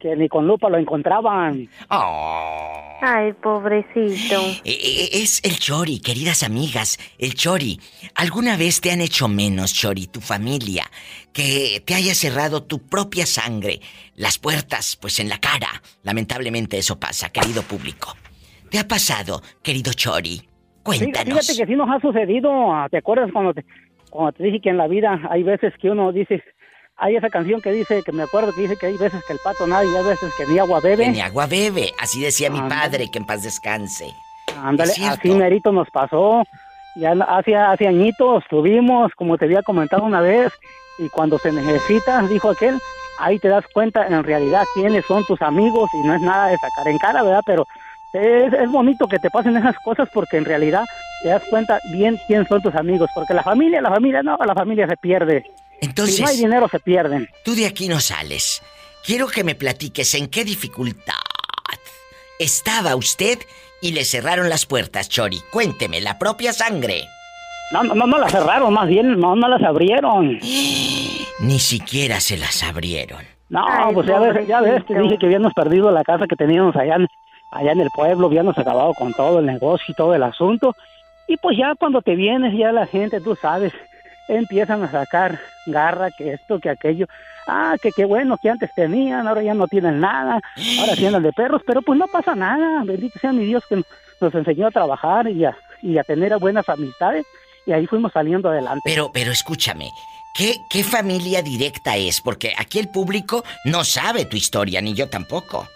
que 0.00 0.16
ni 0.16 0.28
con 0.28 0.46
lupa 0.46 0.68
lo 0.68 0.78
encontraban. 0.78 1.68
Oh. 1.90 2.96
Ay, 3.02 3.32
pobrecito. 3.34 4.40
E, 4.64 4.72
e, 4.72 5.22
es 5.22 5.40
el 5.44 5.58
Chori, 5.58 6.00
queridas 6.00 6.42
amigas. 6.42 6.98
El 7.18 7.34
Chori. 7.34 7.78
¿Alguna 8.14 8.56
vez 8.56 8.80
te 8.80 8.90
han 8.90 9.00
hecho 9.00 9.28
menos, 9.28 9.72
Chori, 9.72 10.06
tu 10.06 10.20
familia? 10.20 10.84
Que 11.32 11.82
te 11.86 11.94
haya 11.94 12.14
cerrado 12.14 12.64
tu 12.64 12.80
propia 12.80 13.26
sangre, 13.26 13.80
las 14.16 14.38
puertas, 14.38 14.98
pues 15.00 15.20
en 15.20 15.28
la 15.28 15.38
cara. 15.38 15.68
Lamentablemente 16.02 16.78
eso 16.78 16.98
pasa, 16.98 17.30
querido 17.30 17.62
público. 17.62 18.14
¿Te 18.70 18.78
ha 18.78 18.88
pasado, 18.88 19.40
querido 19.62 19.92
Chori? 19.92 20.42
Cuéntanos. 20.82 21.40
Fíjate 21.40 21.58
que 21.58 21.66
sí 21.66 21.76
nos 21.76 21.90
ha 21.90 22.00
sucedido. 22.00 22.50
¿Te 22.90 22.98
acuerdas 22.98 23.30
cuando 23.32 23.54
te, 23.54 23.64
cuando 24.10 24.32
te 24.32 24.44
dije 24.44 24.60
que 24.60 24.70
en 24.70 24.78
la 24.78 24.88
vida 24.88 25.20
hay 25.30 25.42
veces 25.42 25.72
que 25.80 25.90
uno 25.90 26.12
dice, 26.12 26.42
hay 27.00 27.16
esa 27.16 27.30
canción 27.30 27.62
que 27.62 27.72
dice, 27.72 28.02
que 28.02 28.12
me 28.12 28.22
acuerdo 28.22 28.52
que 28.52 28.60
dice 28.60 28.76
que 28.76 28.86
hay 28.86 28.96
veces 28.98 29.24
que 29.24 29.32
el 29.32 29.38
pato 29.42 29.66
nada 29.66 29.84
y 29.84 29.96
hay 29.96 30.04
veces 30.04 30.32
que 30.36 30.46
ni 30.46 30.58
agua 30.58 30.80
bebe. 30.80 31.08
ni 31.08 31.20
agua 31.20 31.46
bebe, 31.46 31.94
así 31.98 32.20
decía 32.20 32.50
mi 32.50 32.60
padre, 32.60 33.10
que 33.10 33.18
en 33.18 33.24
paz 33.24 33.42
descanse. 33.42 34.14
Ándale, 34.62 34.92
así 35.08 35.30
merito 35.30 35.72
nos 35.72 35.90
pasó. 35.90 36.44
Ya 36.96 37.12
hace, 37.12 37.56
hace 37.56 37.88
añitos 37.88 38.44
tuvimos, 38.50 39.12
como 39.14 39.38
te 39.38 39.46
había 39.46 39.62
comentado 39.62 40.04
una 40.04 40.20
vez, 40.20 40.52
y 40.98 41.08
cuando 41.08 41.38
se 41.38 41.52
necesita, 41.52 42.20
dijo 42.22 42.50
aquel, 42.50 42.78
ahí 43.18 43.38
te 43.38 43.48
das 43.48 43.64
cuenta 43.72 44.06
en 44.06 44.22
realidad 44.22 44.64
quiénes 44.74 45.06
son 45.06 45.24
tus 45.24 45.40
amigos 45.40 45.88
y 45.94 46.06
no 46.06 46.14
es 46.14 46.20
nada 46.20 46.48
de 46.48 46.58
sacar 46.58 46.86
en 46.86 46.98
cara, 46.98 47.22
¿verdad? 47.22 47.42
Pero 47.46 47.66
es, 48.12 48.52
es 48.52 48.70
bonito 48.70 49.06
que 49.06 49.18
te 49.18 49.30
pasen 49.30 49.56
esas 49.56 49.76
cosas 49.78 50.08
porque 50.12 50.36
en 50.36 50.44
realidad 50.44 50.84
te 51.22 51.30
das 51.30 51.42
cuenta 51.48 51.78
bien 51.92 52.18
quién 52.26 52.46
son 52.46 52.60
tus 52.60 52.74
amigos, 52.74 53.08
porque 53.14 53.32
la 53.32 53.42
familia, 53.42 53.80
la 53.80 53.90
familia 53.90 54.22
no, 54.22 54.36
la 54.44 54.54
familia 54.54 54.86
se 54.86 54.96
pierde. 54.98 55.50
Entonces, 55.80 56.16
si 56.16 56.22
no 56.22 56.28
hay 56.28 56.36
dinero 56.36 56.68
se 56.68 56.80
pierden. 56.80 57.28
Tú 57.44 57.54
de 57.54 57.66
aquí 57.66 57.88
no 57.88 58.00
sales. 58.00 58.62
Quiero 59.04 59.28
que 59.28 59.44
me 59.44 59.54
platiques 59.54 60.14
en 60.14 60.28
qué 60.28 60.44
dificultad 60.44 61.14
estaba 62.40 62.96
usted 62.96 63.38
y 63.82 63.92
le 63.92 64.04
cerraron 64.04 64.48
las 64.48 64.66
puertas, 64.66 65.08
Chori. 65.08 65.40
Cuénteme, 65.52 66.00
la 66.00 66.18
propia 66.18 66.52
sangre. 66.52 67.04
No, 67.70 67.84
no, 67.84 68.06
no 68.06 68.18
las 68.18 68.32
cerraron, 68.32 68.72
más 68.72 68.88
bien 68.88 69.20
no, 69.20 69.36
no 69.36 69.46
las 69.46 69.62
abrieron. 69.62 70.38
Ni 71.40 71.58
siquiera 71.58 72.18
se 72.20 72.36
las 72.36 72.62
abrieron. 72.62 73.24
No, 73.50 73.64
pues 73.92 74.06
ya 74.06 74.18
ves, 74.18 74.46
ya 74.46 74.60
ves, 74.60 74.84
te 74.86 74.98
dije 74.98 75.18
que 75.18 75.26
habíamos 75.26 75.52
perdido 75.52 75.90
la 75.90 76.02
casa 76.02 76.26
que 76.26 76.36
teníamos 76.36 76.74
allá 76.76 76.96
en, 76.96 77.08
allá 77.52 77.72
en 77.72 77.80
el 77.80 77.90
pueblo, 77.90 78.26
habíamos 78.26 78.56
acabado 78.56 78.94
con 78.94 79.12
todo 79.12 79.40
el 79.40 79.46
negocio 79.46 79.86
y 79.88 79.94
todo 79.94 80.14
el 80.14 80.22
asunto. 80.22 80.74
Y 81.26 81.36
pues 81.36 81.58
ya 81.58 81.74
cuando 81.78 82.00
te 82.00 82.14
vienes, 82.16 82.56
ya 82.56 82.72
la 82.72 82.86
gente, 82.86 83.20
tú 83.20 83.36
sabes, 83.36 83.72
empiezan 84.36 84.82
a 84.82 84.90
sacar 84.90 85.38
garra, 85.66 86.10
que 86.10 86.32
esto, 86.32 86.58
que 86.58 86.70
aquello. 86.70 87.06
Ah, 87.46 87.76
que 87.80 87.90
qué 87.92 88.04
bueno 88.04 88.38
que 88.38 88.48
antes 88.48 88.72
tenían, 88.74 89.26
ahora 89.26 89.42
ya 89.42 89.54
no 89.54 89.66
tienen 89.66 90.00
nada, 90.00 90.40
ahora 90.78 90.94
sí 90.94 91.04
de 91.08 91.32
perros, 91.32 91.62
pero 91.66 91.82
pues 91.82 91.98
no 91.98 92.06
pasa 92.06 92.34
nada, 92.34 92.84
bendito 92.84 93.18
sea 93.18 93.32
mi 93.32 93.44
Dios 93.44 93.64
que 93.68 93.82
nos 94.20 94.34
enseñó 94.34 94.68
a 94.68 94.70
trabajar 94.70 95.28
y 95.28 95.44
a, 95.44 95.56
y 95.82 95.98
a 95.98 96.04
tener 96.04 96.36
buenas 96.38 96.68
amistades 96.68 97.26
y 97.66 97.72
ahí 97.72 97.86
fuimos 97.86 98.12
saliendo 98.12 98.50
adelante. 98.50 98.82
Pero, 98.84 99.10
pero 99.12 99.32
escúchame, 99.32 99.90
¿qué, 100.34 100.58
¿qué 100.68 100.84
familia 100.84 101.42
directa 101.42 101.96
es? 101.96 102.20
Porque 102.20 102.52
aquí 102.56 102.78
el 102.78 102.88
público 102.88 103.42
no 103.64 103.84
sabe 103.84 104.26
tu 104.26 104.36
historia, 104.36 104.80
ni 104.80 104.94
yo 104.94 105.08
tampoco. 105.08 105.66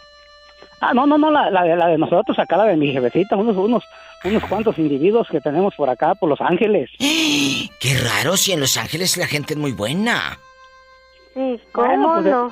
Ah, 0.81 0.93
no, 0.95 1.07
no, 1.07 1.17
no, 1.17 1.31
la, 1.31 1.51
la, 1.51 1.65
la 1.65 1.87
de 1.89 1.99
nosotros, 1.99 2.39
acá 2.39 2.57
la 2.57 2.67
de 2.67 2.77
mi 2.77 2.93
jefecita, 2.93 3.37
unos, 3.37 3.57
unos, 3.57 3.85
unos 4.25 4.45
cuantos 4.45 4.79
individuos 4.79 5.29
que 5.31 5.41
tenemos 5.41 5.75
por 5.75 5.89
acá, 5.91 6.15
por 6.15 6.29
Los 6.29 6.41
Ángeles. 6.41 6.91
Qué 6.99 7.99
raro, 8.03 8.37
si 8.37 8.53
en 8.53 8.61
Los 8.61 8.77
Ángeles 8.77 9.17
la 9.17 9.27
gente 9.27 9.55
es 9.55 9.59
muy 9.61 9.73
buena. 9.73 10.39
Sí, 11.35 11.61
¿cómo 11.73 12.15
pues 12.15 12.27
no? 12.27 12.51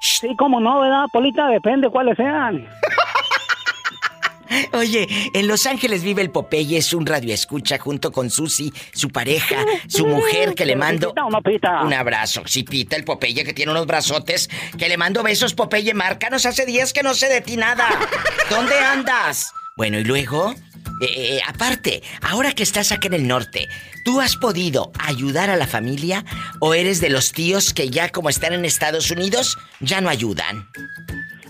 sí, 0.00 0.34
cómo 0.38 0.60
no, 0.60 0.80
¿verdad, 0.80 1.04
Polita? 1.12 1.48
Depende 1.48 1.88
cuáles 1.90 2.16
sean. 2.16 2.66
Oye, 4.74 5.06
en 5.32 5.48
Los 5.48 5.66
Ángeles 5.66 6.02
vive 6.02 6.20
el 6.22 6.30
Popeye, 6.30 6.76
es 6.76 6.92
un 6.92 7.06
radioescucha 7.06 7.78
junto 7.78 8.12
con 8.12 8.28
Susi, 8.30 8.72
su 8.92 9.08
pareja, 9.10 9.64
su 9.86 10.06
mujer 10.06 10.54
que 10.54 10.66
le 10.66 10.76
mando 10.76 11.14
un 11.14 11.94
abrazo. 11.94 12.42
Sí, 12.46 12.62
Pita, 12.62 12.96
el 12.96 13.04
Popeye 13.04 13.44
que 13.44 13.54
tiene 13.54 13.72
unos 13.72 13.86
brazotes, 13.86 14.50
que 14.78 14.88
le 14.88 14.96
mando 14.96 15.22
besos, 15.22 15.54
Popeye, 15.54 15.94
márcanos 15.94 16.44
hace 16.44 16.66
días 16.66 16.92
que 16.92 17.02
no 17.02 17.14
sé 17.14 17.28
de 17.28 17.40
ti 17.40 17.56
nada. 17.56 17.88
¿Dónde 18.50 18.78
andas? 18.78 19.54
Bueno, 19.74 19.98
y 19.98 20.04
luego, 20.04 20.50
eh, 21.00 21.06
eh, 21.06 21.40
aparte, 21.48 22.02
ahora 22.30 22.52
que 22.52 22.62
estás 22.62 22.92
aquí 22.92 23.06
en 23.06 23.14
el 23.14 23.26
norte, 23.26 23.68
¿tú 24.04 24.20
has 24.20 24.36
podido 24.36 24.92
ayudar 25.02 25.48
a 25.48 25.56
la 25.56 25.66
familia 25.66 26.24
o 26.60 26.74
eres 26.74 27.00
de 27.00 27.08
los 27.08 27.32
tíos 27.32 27.72
que 27.72 27.88
ya 27.88 28.10
como 28.10 28.28
están 28.28 28.52
en 28.52 28.66
Estados 28.66 29.10
Unidos 29.10 29.56
ya 29.80 30.02
no 30.02 30.10
ayudan? 30.10 30.66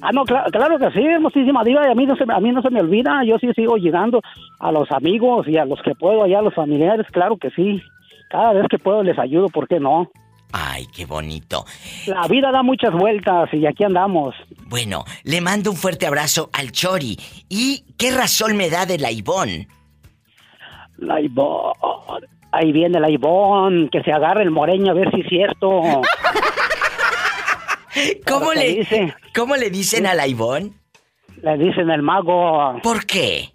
Ah, 0.03 0.11
no, 0.13 0.25
claro, 0.25 0.79
que 0.79 0.91
sí, 0.93 1.05
muchísima 1.21 1.65
diva, 1.65 1.87
y 1.87 1.91
a 1.91 1.95
mí, 1.95 2.07
no 2.07 2.17
se, 2.17 2.25
a 2.29 2.41
mí 2.41 2.53
no 2.53 2.63
se 2.63 2.71
me 2.71 2.81
olvida, 2.81 3.25
yo 3.25 3.39
sí 3.39 3.49
sigo 3.55 3.77
llegando 3.77 4.21
a 4.61 4.71
los 4.71 4.91
amigos 4.93 5.47
y 5.49 5.57
a 5.57 5.65
los 5.65 5.81
que 5.83 5.95
puedo, 5.95 6.23
allá 6.23 6.39
a 6.39 6.43
los 6.43 6.55
familiares, 6.55 7.07
claro 7.13 7.37
que 7.37 7.51
sí. 7.51 7.83
cada 8.31 8.53
vez 8.53 8.67
que 8.69 8.79
puedo 8.79 9.03
les 9.03 9.19
ayudo, 9.19 9.49
¿por 9.49 9.67
qué 9.67 9.81
no? 9.81 10.11
Ay, 10.53 10.87
qué 10.95 11.07
bonito. 11.07 11.65
La 12.07 12.29
vida 12.29 12.53
da 12.53 12.63
muchas 12.63 12.93
vueltas 12.93 13.49
y 13.53 13.67
aquí 13.67 13.85
andamos. 13.85 14.35
Bueno, 14.67 15.05
le 15.25 15.41
mando 15.41 15.71
un 15.71 15.77
fuerte 15.77 16.07
abrazo 16.07 16.51
al 16.53 16.73
Chori. 16.73 17.19
¿Y 17.49 17.85
qué 17.99 18.11
razón 18.11 18.57
me 18.57 18.69
da 18.69 18.85
de 18.85 18.99
la 18.99 19.11
Ivón? 19.11 19.67
La 20.99 21.21
Ivón. 21.21 21.73
Ahí 22.53 22.71
viene 22.71 23.01
la 23.01 23.11
Ivón, 23.11 23.89
que 23.91 24.03
se 24.03 24.13
agarre 24.13 24.43
el 24.43 24.51
moreño 24.51 24.93
a 24.93 24.95
ver 24.95 25.11
si 25.11 25.23
es 25.23 25.29
cierto. 25.29 25.81
¿Cómo 28.27 28.53
le, 28.53 28.75
dice? 28.75 29.15
¿Cómo 29.35 29.57
le 29.57 29.71
dicen 29.71 30.07
a 30.07 30.15
la 30.15 30.27
Ivón? 30.27 30.75
Le 31.43 31.57
dicen 31.57 31.91
el 31.91 32.03
mago. 32.03 32.79
¿Por 32.83 33.07
qué? 33.07 33.52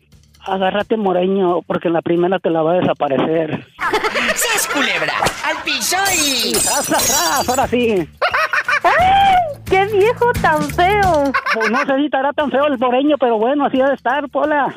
Agárrate, 0.47 0.95
moreño, 0.95 1.61
porque 1.63 1.89
en 1.89 1.93
la 1.93 2.01
primera 2.01 2.39
te 2.39 2.49
la 2.49 2.61
va 2.61 2.71
a 2.71 2.75
desaparecer. 2.75 3.67
¡Sas, 4.35 4.67
culebra! 4.73 5.13
¡Al 5.45 5.57
piso 5.63 5.97
y... 6.15 6.53
¡Tras, 6.53 6.85
tras, 6.85 7.49
Ahora 7.49 7.67
sí. 7.67 8.07
¡Ay! 8.83 9.61
¡Qué 9.65 9.85
viejo 9.87 10.31
tan 10.41 10.63
feo! 10.69 11.33
Pues 11.53 11.69
no 11.69 11.85
sé 11.85 11.97
si 11.97 12.05
estará 12.05 12.31
tan 12.31 12.49
feo 12.49 12.67
el 12.67 12.77
moreño, 12.77 13.17
pero 13.19 13.37
bueno, 13.37 13.65
así 13.65 13.77
debe 13.77 13.93
estar, 13.93 14.29
Pola. 14.29 14.73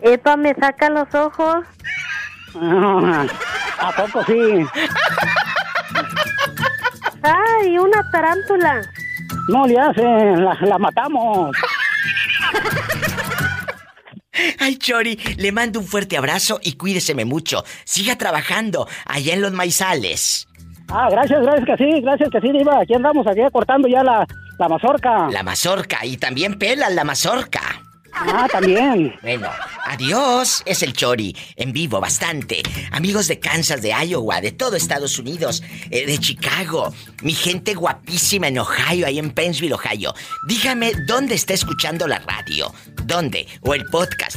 Epa, 0.00 0.36
me 0.36 0.54
saca 0.54 0.88
los 0.88 1.12
ojos. 1.12 1.64
¿A 3.80 3.92
poco 3.96 4.22
sí? 4.24 4.64
¡Ay, 7.22 7.78
una 7.78 8.10
tarántula! 8.12 8.80
No 9.48 9.66
le 9.66 9.78
hacen, 9.78 10.44
la, 10.44 10.54
la 10.54 10.78
matamos. 10.78 11.56
Ay, 14.58 14.76
Chori, 14.76 15.18
le 15.36 15.52
mando 15.52 15.80
un 15.80 15.86
fuerte 15.86 16.16
abrazo 16.16 16.60
y 16.62 16.72
cuídeseme 16.72 17.24
mucho. 17.24 17.64
Siga 17.84 18.16
trabajando 18.16 18.88
allá 19.06 19.34
en 19.34 19.40
los 19.42 19.52
maizales. 19.52 20.46
Ah, 20.88 21.08
gracias, 21.10 21.40
gracias 21.42 21.66
que 21.66 21.76
sí, 21.76 22.00
gracias 22.00 22.30
que 22.30 22.40
sí, 22.40 22.52
Diva. 22.52 22.80
Aquí 22.80 22.94
andamos, 22.94 23.26
aquí 23.26 23.40
cortando 23.52 23.86
ya 23.88 24.02
la, 24.02 24.26
la 24.58 24.68
mazorca. 24.68 25.28
La 25.30 25.42
mazorca, 25.42 26.04
y 26.04 26.16
también 26.16 26.58
pelan 26.58 26.96
la 26.96 27.04
mazorca. 27.04 27.82
Ah, 28.12 28.48
también. 28.50 29.14
Bueno, 29.22 29.48
adiós. 29.86 30.62
Es 30.66 30.82
el 30.82 30.92
Chori, 30.92 31.34
en 31.56 31.72
vivo 31.72 32.00
bastante. 32.00 32.62
Amigos 32.92 33.28
de 33.28 33.38
Kansas, 33.38 33.82
de 33.82 33.90
Iowa, 33.90 34.40
de 34.40 34.52
todo 34.52 34.76
Estados 34.76 35.18
Unidos, 35.18 35.62
eh, 35.90 36.06
de 36.06 36.18
Chicago, 36.18 36.94
mi 37.22 37.32
gente 37.32 37.74
guapísima 37.74 38.48
en 38.48 38.58
Ohio, 38.58 39.06
ahí 39.06 39.18
en 39.18 39.30
Pennsville, 39.30 39.74
Ohio. 39.74 40.14
Dígame 40.46 40.92
dónde 41.06 41.34
está 41.34 41.54
escuchando 41.54 42.06
la 42.06 42.18
radio, 42.20 42.72
dónde, 43.04 43.46
o 43.62 43.74
el 43.74 43.84
podcast. 43.86 44.36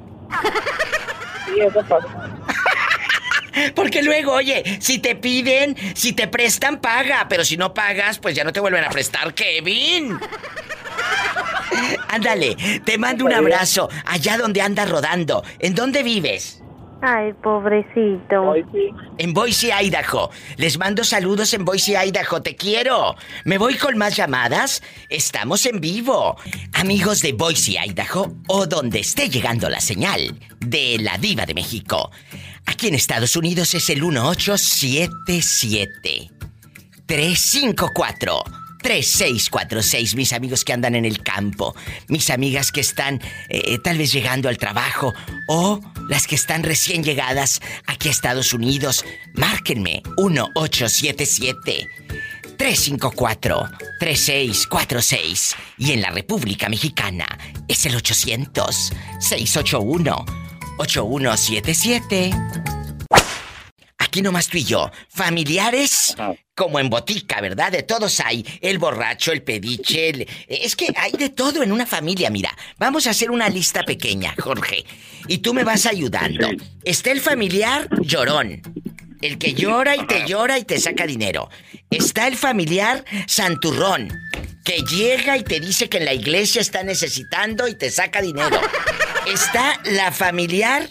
Sí, 1.45 1.59
eso. 1.59 1.84
Porque 3.75 4.01
luego, 4.01 4.34
oye, 4.34 4.80
si 4.80 4.99
te 4.99 5.15
piden, 5.15 5.75
si 5.95 6.13
te 6.13 6.27
prestan, 6.27 6.80
paga. 6.80 7.27
Pero 7.30 7.43
si 7.43 7.57
no 7.57 7.73
pagas, 7.73 8.19
pues 8.19 8.35
ya 8.35 8.43
no 8.43 8.53
te 8.53 8.59
vuelven 8.59 8.84
a 8.84 8.89
prestar, 8.89 9.34
Kevin. 9.34 10.17
Ándale, 12.07 12.55
te 12.85 12.97
mando 12.97 13.25
un 13.25 13.34
abrazo 13.34 13.89
allá 14.05 14.38
donde 14.38 14.61
andas 14.61 14.89
rodando. 14.89 15.43
¿En 15.59 15.75
dónde 15.75 16.03
vives? 16.03 16.62
Ay, 17.05 17.34
pobrecito. 17.34 18.53
En 19.17 19.34
Boise, 19.34 19.73
Idaho. 19.73 20.30
Les 20.55 20.77
mando 20.77 21.03
saludos 21.03 21.53
en 21.53 21.65
Boise, 21.65 21.97
Idaho. 21.97 22.41
Te 22.41 22.55
quiero. 22.55 23.17
¿Me 23.43 23.57
voy 23.57 23.75
con 23.75 23.97
más 23.97 24.15
llamadas? 24.15 24.81
Estamos 25.09 25.65
en 25.65 25.81
vivo. 25.81 26.38
Amigos 26.71 27.19
de 27.19 27.34
Boise, 27.34 27.75
Idaho, 27.77 28.31
o 28.47 28.67
donde 28.67 29.01
esté 29.01 29.27
llegando 29.27 29.69
la 29.69 29.81
señal 29.81 30.39
de 30.61 30.95
la 31.01 31.17
Diva 31.17 31.45
de 31.45 31.53
México. 31.53 32.09
Aquí 32.67 32.88
en 32.88 32.95
Estados 32.95 33.35
Unidos 33.35 33.73
es 33.73 33.89
el 33.89 34.01
1877 34.01 36.31
354 37.05 38.62
3646, 38.84 40.15
mis 40.15 40.34
amigos 40.34 40.64
que 40.64 40.73
andan 40.73 40.95
en 40.95 41.05
el 41.05 41.23
campo, 41.23 41.76
mis 42.10 42.30
amigas 42.30 42.72
que 42.72 42.81
están 42.81 43.22
eh, 43.49 43.77
tal 43.84 43.97
vez 43.97 44.11
llegando 44.11 44.49
al 44.49 44.57
trabajo 44.57 45.14
o 45.47 45.80
las 46.10 46.27
que 46.27 46.35
están 46.35 46.64
recién 46.64 47.03
llegadas 47.03 47.61
aquí 47.88 48.10
a 48.10 48.11
Estados 48.11 48.53
Unidos, 48.53 49.05
márquenme 49.34 50.03
1877 50.18 51.88
354 52.57 53.69
3646 53.99 55.55
y 55.80 55.91
en 55.93 56.01
la 56.01 56.11
República 56.11 56.69
Mexicana 56.69 57.26
es 57.68 57.85
el 57.85 57.95
800 57.95 58.93
681 59.19 60.26
8177. 60.77 62.82
Aquí 64.14 64.22
nomás 64.22 64.48
tú 64.48 64.60
y 64.60 64.64
yo, 64.64 64.91
familiares 65.10 66.15
como 66.53 66.80
en 66.80 66.88
botica, 66.88 67.41
¿verdad? 67.41 67.72
De 67.72 67.81
todos 67.81 68.19
hay. 68.19 68.45
El 68.61 68.77
borracho, 68.77 69.31
el 69.31 69.41
pediche, 69.41 70.27
es 70.48 70.76
que 70.76 70.94
hay 70.95 71.14
de 71.14 71.30
todo 71.30 71.64
en 71.64 71.72
una 71.72 71.88
familia, 71.88 72.30
mira. 72.30 72.56
Vamos 72.77 73.07
a 73.07 73.10
hacer 73.10 73.31
una 73.31 73.49
lista 73.49 73.81
pequeña, 73.81 74.35
Jorge. 74.38 74.85
Y 75.27 75.40
tú 75.40 75.56
me 75.56 75.64
vas 75.64 75.88
ayudando. 75.88 76.48
Está 76.84 77.10
el 77.10 77.22
familiar 77.22 77.90
llorón. 78.02 78.61
El 79.19 79.40
que 79.40 79.56
llora 79.56 79.95
y 79.95 80.06
te 80.06 80.27
llora 80.27 80.60
y 80.60 80.64
te 80.64 80.80
saca 80.80 81.07
dinero. 81.07 81.49
Está 81.90 82.27
el 82.27 82.38
familiar 82.38 83.03
santurrón. 83.26 84.14
Que 84.64 84.84
llega 84.84 85.38
y 85.38 85.44
te 85.44 85.60
dice 85.60 85.90
que 85.90 85.98
en 85.98 86.06
la 86.06 86.14
iglesia 86.14 86.61
está 86.61 86.84
necesitando 86.84 87.68
y 87.68 87.73
te 87.73 87.90
saca 87.90 88.22
dinero. 88.22 88.61
Está 89.26 89.81
la 89.85 90.11
familiar, 90.11 90.88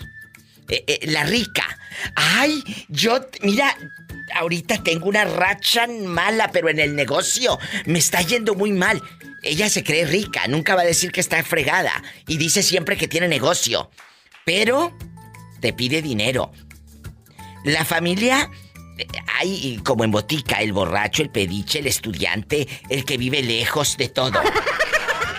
eh, 0.69 0.85
eh, 0.87 1.01
la 1.05 1.25
rica 1.25 1.79
Ay, 2.15 2.63
yo, 2.89 3.21
mira, 3.43 3.77
ahorita 4.35 4.83
tengo 4.83 5.09
una 5.09 5.25
racha 5.25 5.87
mala, 5.87 6.51
pero 6.53 6.69
en 6.69 6.79
el 6.79 6.95
negocio 6.95 7.59
me 7.87 7.99
está 7.99 8.23
yendo 8.23 8.55
muy 8.55 8.73
mal. 8.73 9.03
Ella 9.43 9.69
se 9.69 9.83
cree 9.83 10.07
rica, 10.07 10.47
nunca 10.49 10.75
va 10.75 10.83
a 10.83 10.87
decir 10.87 11.11
que 11.11 11.21
está 11.21 11.43
fregada 11.43 12.03
y 12.27 12.37
dice 12.37 12.63
siempre 12.63 12.97
que 12.97 13.09
tiene 13.09 13.29
negocio. 13.29 13.91
pero 14.45 14.97
te 15.61 15.73
pide 15.73 16.03
dinero. 16.03 16.51
La 17.65 17.85
familia 17.85 18.51
eh, 18.99 19.07
hay 19.39 19.81
como 19.85 20.03
en 20.03 20.11
botica 20.11 20.61
el 20.61 20.73
borracho, 20.73 21.23
el 21.23 21.31
pediche, 21.31 21.79
el 21.79 21.87
estudiante, 21.87 22.67
el 22.89 23.05
que 23.05 23.17
vive 23.17 23.43
lejos 23.43 23.97
de 23.97 24.09
todo. 24.09 24.41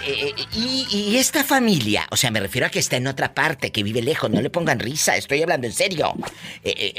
Eh, 0.06 0.34
eh, 0.38 0.46
y, 0.56 1.16
esta 1.18 1.44
familia, 1.44 2.08
o 2.12 2.18
sea, 2.18 2.32
me 2.32 2.40
refiero 2.40 2.68
a 2.68 2.70
que 2.70 2.80
está 2.80 2.98
en 2.98 3.08
otra 3.08 3.34
parte, 3.34 3.72
que 3.72 3.84
vive 3.84 4.02
lejos, 4.02 4.30
no 4.30 4.42
le 4.42 4.50
pongan 4.50 4.80
risa, 4.80 5.16
estoy 5.16 5.42
hablando 5.42 5.68
en 5.68 5.74
serio. 5.74 6.14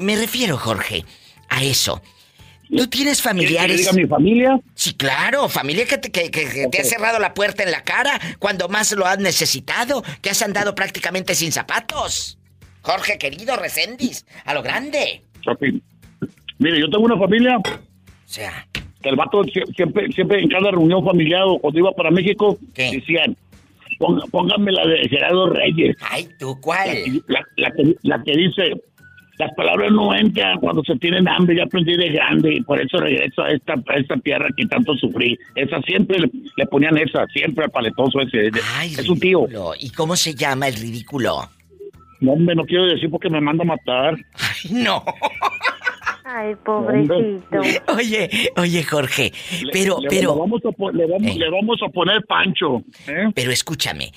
me 0.01 0.16
refiero, 0.16 0.56
Jorge, 0.56 1.05
a 1.48 1.62
eso. 1.62 2.02
¿Tú 2.76 2.89
tienes 2.89 3.20
familiares? 3.20 3.78
diga 3.78 3.93
mi 3.93 4.06
familia? 4.06 4.59
Sí, 4.74 4.94
claro, 4.94 5.48
familia 5.48 5.85
que, 5.85 5.98
te, 5.98 6.10
que, 6.10 6.31
te 6.31 6.81
ha 6.81 6.85
cerrado 6.85 7.18
la 7.18 7.35
puerta 7.35 7.62
en 7.62 7.70
la 7.70 7.85
cara 7.85 8.18
cuando 8.39 8.68
más 8.68 8.93
lo 8.93 9.06
has 9.06 9.18
necesitado, 9.18 10.02
que 10.22 10.31
has 10.31 10.43
andado 10.43 10.74
prácticamente 10.74 11.35
sin 11.35 11.52
zapatos. 11.52 12.39
Jorge, 12.81 13.18
querido, 13.18 13.56
Recendis, 13.56 14.26
a 14.44 14.55
lo 14.55 14.62
grande. 14.62 15.22
Mire, 16.59 16.81
yo 16.81 16.89
tengo 16.90 17.05
una 17.05 17.18
familia. 17.18 17.59
O 17.59 17.62
sea. 18.24 18.66
Que 19.05 19.10
el 19.10 19.16
vato 19.16 19.44
siempre, 19.76 20.10
siempre 20.12 20.40
en 20.40 20.48
cada 20.48 20.72
reunión 20.72 21.05
familiar 21.05 21.43
o 21.44 21.59
cuando 21.59 21.78
iba 21.78 21.93
para 21.93 22.10
México, 22.10 22.59
decían, 22.74 23.36
pónganme 24.31 24.72
la 24.72 24.86
de 24.86 25.09
Gerardo 25.09 25.51
Reyes. 25.51 25.97
Ay, 26.01 26.28
¿tú 26.39 26.59
cuál? 26.60 26.89
La, 27.28 27.70
que, 27.70 27.94
la 28.02 28.22
que 28.22 28.32
dice, 28.32 28.72
las 29.39 29.52
palabras 29.55 29.93
no 29.93 30.14
entran 30.14 30.59
cuando 30.59 30.82
se 30.85 30.97
tienen 30.97 31.28
hambre, 31.28 31.56
ya 31.56 31.64
aprendí 31.64 31.97
de 31.97 32.09
grande 32.10 32.55
y 32.55 32.60
por 32.62 32.81
eso 32.81 32.98
regreso 32.98 33.43
a 33.43 33.51
esta, 33.51 33.74
esta 33.97 34.16
tierra 34.18 34.48
que 34.56 34.66
tanto 34.66 34.94
sufrí. 34.97 35.39
Esa 35.55 35.81
siempre 35.82 36.18
le, 36.56 36.66
ponían 36.66 36.97
esa, 36.98 37.26
siempre 37.26 37.64
al 37.64 37.70
paletoso 37.70 38.20
ese. 38.20 38.51
es 38.85 39.09
un 39.09 39.18
tío. 39.18 39.47
¿Y 39.78 39.90
cómo 39.90 40.16
se 40.16 40.35
llama 40.35 40.68
el 40.68 40.74
ridículo? 40.74 41.48
No, 42.20 42.32
hombre, 42.32 42.55
no 42.55 42.64
quiero 42.64 42.86
decir 42.86 43.10
porque 43.10 43.28
me 43.28 43.40
manda 43.40 43.64
a 43.64 43.66
matar. 43.66 44.16
Ay, 44.35 44.70
no. 44.72 45.05
Ay, 46.24 46.55
pobrecito. 46.64 47.60
Oye, 47.94 48.30
oye, 48.56 48.82
Jorge, 48.82 49.30
pero, 49.70 49.98
pero... 50.09 50.34
Le 50.92 51.06
vamos, 51.06 51.82
a, 51.82 51.88
poner 51.88 52.24
Pancho. 52.26 52.82
¿eh? 53.06 53.30
Pero 53.34 53.51
escúchame, 53.51 54.10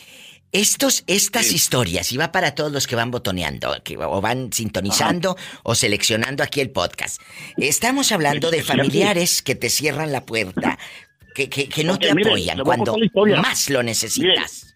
estos, 0.53 1.03
estas 1.07 1.51
historias, 1.51 2.13
y 2.13 2.17
va 2.17 2.31
para 2.31 2.55
todos 2.55 2.71
los 2.71 2.88
que 2.88 2.95
van 2.95 3.11
botoneando, 3.11 3.75
que, 3.84 3.97
o 3.97 4.21
van 4.21 4.53
sintonizando 4.53 5.35
o 5.63 5.75
seleccionando 5.75 6.43
aquí 6.43 6.61
el 6.61 6.71
podcast. 6.71 7.21
Estamos 7.57 8.13
hablando 8.13 8.51
de 8.51 8.63
familiares 8.63 9.41
que 9.41 9.55
te 9.55 9.69
cierran 9.69 10.13
la 10.13 10.25
puerta, 10.25 10.77
que, 11.35 11.49
que, 11.49 11.84
no 11.84 11.99
te 11.99 12.09
apoyan 12.09 12.59
cuando 12.59 12.95
más 13.41 13.69
lo 13.69 13.84
necesitas. 13.84 14.73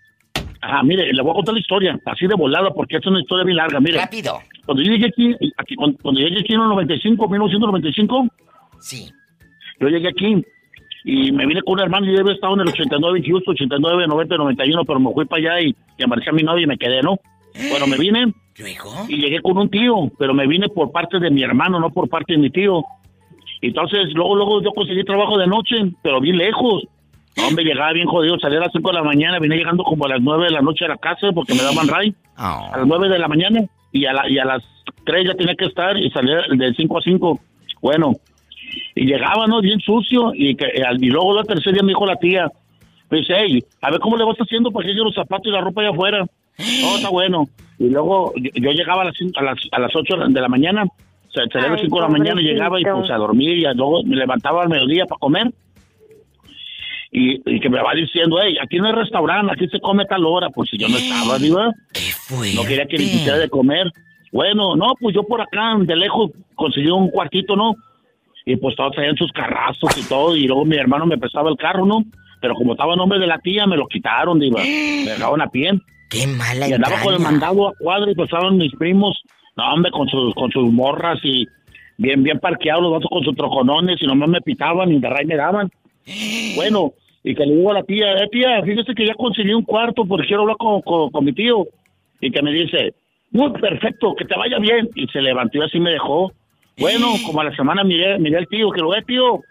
Ah, 0.62 0.84
mire, 0.84 1.12
le 1.12 1.22
voy 1.22 1.32
a 1.32 1.36
contar 1.36 1.54
la 1.54 1.60
historia, 1.60 2.00
así 2.06 2.28
de 2.28 2.36
volada, 2.36 2.72
porque 2.72 2.98
es 2.98 3.06
una 3.08 3.22
historia 3.22 3.46
bien 3.46 3.58
larga, 3.58 3.80
mire. 3.80 3.98
Rápido. 3.98 4.42
Cuando 4.72 4.84
yo 4.84 4.92
llegué 4.94 5.08
aquí, 5.08 5.36
aquí 5.58 5.76
cuando, 5.76 6.12
llegué 6.14 6.40
aquí 6.40 6.54
en 6.54 6.62
el 6.62 6.70
95, 6.70 7.28
1995. 7.28 8.28
Sí. 8.80 9.12
Yo 9.82 9.90
llegué 9.90 10.08
aquí 10.08 10.46
y 11.04 11.32
me 11.34 11.46
vine 11.46 11.62
con 11.62 11.74
un 11.74 11.82
hermano, 11.82 12.06
yo 12.06 12.18
había 12.22 12.34
estado 12.34 12.54
en 12.54 12.62
el 12.62 12.70
89 12.70 13.20
en 13.20 13.26
Houston, 13.26 13.52
89, 13.52 14.08
90, 14.08 14.38
91, 14.38 14.86
pero 14.86 15.00
me 15.02 15.12
fui 15.12 15.26
para 15.26 15.42
allá 15.42 15.68
y, 15.68 15.76
y 15.98 16.04
a 16.04 16.32
mi 16.32 16.44
novia 16.44 16.64
y 16.64 16.68
me 16.68 16.78
quedé, 16.78 17.02
¿no? 17.02 17.20
Bueno, 17.70 17.86
me 17.86 17.98
vine. 17.98 18.34
¿Luego? 18.58 18.92
Y 19.10 19.18
llegué 19.18 19.42
con 19.42 19.58
un 19.58 19.70
tío, 19.70 20.10
pero 20.18 20.34
me 20.34 20.48
vine 20.48 20.70
por 20.70 20.94
parte 20.94 21.20
de 21.20 21.30
mi 21.30 21.44
hermano, 21.44 21.78
no 21.78 21.90
por 21.90 22.08
parte 22.08 22.32
de 22.32 22.40
mi 22.40 22.50
tío. 22.50 22.82
Entonces, 23.62 24.14
luego, 24.14 24.38
luego 24.38 24.62
yo 24.62 24.72
conseguí 24.72 25.04
trabajo 25.04 25.38
de 25.38 25.48
noche, 25.48 25.76
pero 26.02 26.22
bien 26.22 26.38
lejos. 26.38 26.84
Hombre, 27.46 27.66
llegaba 27.66 27.92
bien 27.92 28.08
jodido, 28.08 28.40
salía 28.40 28.60
a 28.60 28.62
las 28.62 28.72
5 28.72 28.88
de 28.88 28.96
la 28.96 29.04
mañana, 29.04 29.38
vine 29.40 29.58
llegando 29.58 29.84
como 29.84 30.06
a 30.06 30.10
las 30.10 30.22
9 30.22 30.46
de 30.46 30.52
la 30.52 30.62
noche 30.62 30.86
a 30.86 30.88
la 30.88 30.98
casa 30.98 31.34
porque 31.36 31.56
me 31.56 31.62
daban 31.62 31.90
ray. 31.90 32.16
Oh. 32.38 32.70
A 32.74 32.78
las 32.78 32.88
9 32.88 33.10
de 33.10 33.20
la 33.20 33.28
mañana 33.28 33.68
y 33.92 34.06
a, 34.06 34.14
la, 34.14 34.30
y 34.30 34.38
a 34.40 34.46
las 34.46 34.64
3 35.06 35.28
ya 35.28 35.34
tenía 35.34 35.56
que 35.56 35.66
estar 35.66 35.98
y 35.98 36.10
salía 36.12 36.42
de 36.50 36.74
5 36.74 36.98
a 36.98 37.02
5. 37.02 37.40
Bueno, 37.82 38.14
y 38.96 39.06
llegaba, 39.06 39.48
¿no? 39.48 39.62
Bien 39.62 39.80
sucio 39.80 40.32
y, 40.34 40.56
que, 40.56 40.68
y 41.00 41.10
luego 41.10 41.36
la 41.36 41.44
tercera 41.44 41.74
día 41.74 41.84
me 41.84 41.90
dijo 41.90 42.06
la 42.06 42.16
tía, 42.16 42.50
me 43.10 43.20
dice, 43.20 43.34
hey, 43.38 43.64
a 43.82 43.92
ver 43.92 44.00
cómo 44.00 44.18
le 44.18 44.24
vas 44.24 44.38
haciendo 44.38 44.72
para 44.72 44.88
que 44.88 44.94
los 44.94 45.14
zapatos 45.14 45.48
y 45.48 45.52
la 45.52 45.62
ropa 45.62 45.82
allá 45.82 45.92
afuera. 45.92 46.26
No, 46.58 46.96
está 46.96 47.10
bueno. 47.10 47.48
Y 47.80 47.90
luego 47.90 48.34
yo, 48.36 48.72
llegaba 48.72 49.02
a 49.02 49.06
las, 49.06 49.16
a 49.36 49.44
las, 49.44 49.58
a 49.72 49.80
las 49.80 49.96
8 49.96 50.28
de 50.28 50.42
la 50.42 50.48
mañana, 50.48 50.86
salía 51.34 51.68
a 51.68 51.72
las 51.72 51.82
5 51.82 51.96
de 51.96 52.02
la 52.02 52.08
mañana 52.08 52.42
y 52.42 52.46
llegaba 52.46 52.80
y 52.80 52.84
pues 52.84 53.10
a 53.10 53.18
dormir 53.18 53.58
y 53.58 53.64
luego 53.74 54.04
me 54.04 54.16
levantaba 54.16 54.64
al 54.64 54.70
mediodía 54.70 55.06
para 55.06 55.20
comer 55.20 55.52
y, 57.12 57.60
que 57.60 57.70
me 57.70 57.82
va 57.82 57.94
diciendo, 57.94 58.38
hey, 58.42 58.56
aquí 58.62 58.78
no 58.78 58.88
hay 58.88 58.94
restaurante, 58.94 59.52
aquí 59.52 59.68
se 59.68 59.82
come 59.82 60.06
tal 60.06 60.26
hora, 60.26 60.50
pues 60.50 60.70
si 60.70 60.78
yo 60.78 60.88
no 60.88 60.98
estaba, 60.98 61.38
¿sí, 61.38 61.54
¿Qué 61.94 62.56
No 62.56 62.64
quería 62.64 62.86
que 62.86 62.98
le 62.98 63.04
quisiera 63.04 63.38
de 63.38 63.50
comer. 63.50 63.92
Bueno, 64.32 64.78
no, 64.78 64.94
pues 64.98 65.14
yo 65.14 65.24
por 65.24 65.42
acá, 65.42 65.76
de 65.78 65.96
lejos, 65.98 66.32
conseguí 66.56 66.90
un 66.90 67.10
cuartito, 67.10 67.58
¿no? 67.58 67.76
Y 68.46 68.56
pues 68.56 68.78
todos 68.78 68.94
traían 68.94 69.18
sus 69.18 69.30
carrazos 69.34 69.92
y 69.98 70.08
todo, 70.08 70.38
y 70.38 70.48
luego 70.48 70.64
mi 70.64 70.78
hermano 70.78 71.06
me 71.06 71.18
prestaba 71.18 71.50
el 71.50 71.58
carro, 71.58 71.86
¿no? 71.86 72.06
Pero 72.40 72.56
como 72.56 72.72
estaba 72.72 72.94
en 72.94 73.00
nombre 73.00 73.20
de 73.20 73.28
la 73.28 73.40
tía, 73.40 73.68
me 73.68 73.76
lo 73.76 73.88
quitaron, 73.88 74.40
diva. 74.40 74.62
Me 74.64 75.12
dejaron 75.12 75.42
a 75.42 75.48
pie. 75.48 75.72
Qué 76.10 76.28
mala 76.28 76.68
Y 76.68 76.74
andaba 76.74 77.02
con 77.02 77.14
el 77.14 77.20
mandado 77.20 77.68
a 77.68 77.74
cuadro 77.78 78.10
y 78.10 78.16
pasaban 78.16 78.58
mis 78.58 78.74
primos, 78.76 79.22
no, 79.58 79.74
hombre, 79.74 79.92
con 79.92 80.08
sus, 80.08 80.34
con 80.34 80.50
sus 80.52 80.72
morras 80.72 81.20
y 81.24 81.46
bien, 81.98 82.24
bien 82.24 82.40
parqueados 82.40 82.84
los 82.84 82.94
vatos 82.94 83.10
con 83.10 83.24
sus 83.24 83.36
troconones 83.36 84.02
y 84.02 84.08
nomás 84.08 84.30
me 84.30 84.42
pitaban 84.42 84.92
y 84.92 85.00
de 85.00 85.10
ray 85.10 85.26
me 85.26 85.36
daban. 85.36 85.70
Bueno, 86.56 86.94
y 87.24 87.36
que 87.36 87.46
le 87.46 87.56
digo 87.56 87.72
a 87.72 87.76
la 87.76 87.84
tía, 87.84 88.14
eh, 88.16 88.28
tía, 88.32 88.62
fíjese 88.64 88.96
que 88.96 89.06
ya 89.06 89.14
conseguí 89.14 89.54
un 89.54 89.64
cuarto 89.64 90.06
porque 90.06 90.28
quiero 90.28 90.44
hablar 90.44 90.58
con, 90.58 90.82
con, 90.82 91.26
mi 91.26 91.34
tío. 91.34 91.68
Y 92.20 92.32
que 92.32 92.42
me 92.42 92.52
dice, 92.52 92.94
muy 93.32 93.52
perfecto, 93.52 94.16
que 94.16 94.26
te 94.26 94.36
vaya 94.38 94.58
bien. 94.60 94.90
Y 94.96 95.08
se 95.08 95.22
levantó 95.22 95.60
y 95.60 95.62
así 95.62 95.80
me 95.80 95.92
dejó. 95.92 96.32
Bueno, 96.78 97.08
como 97.26 97.42
a 97.42 97.46
la 97.46 97.56
semana 97.56 97.84
miré, 97.84 98.18
miré 98.18 98.38
al 98.38 98.48
tío, 98.48 98.72
que 98.72 98.82
lo 98.82 98.90
ve, 98.90 99.04
tío. 99.04 99.42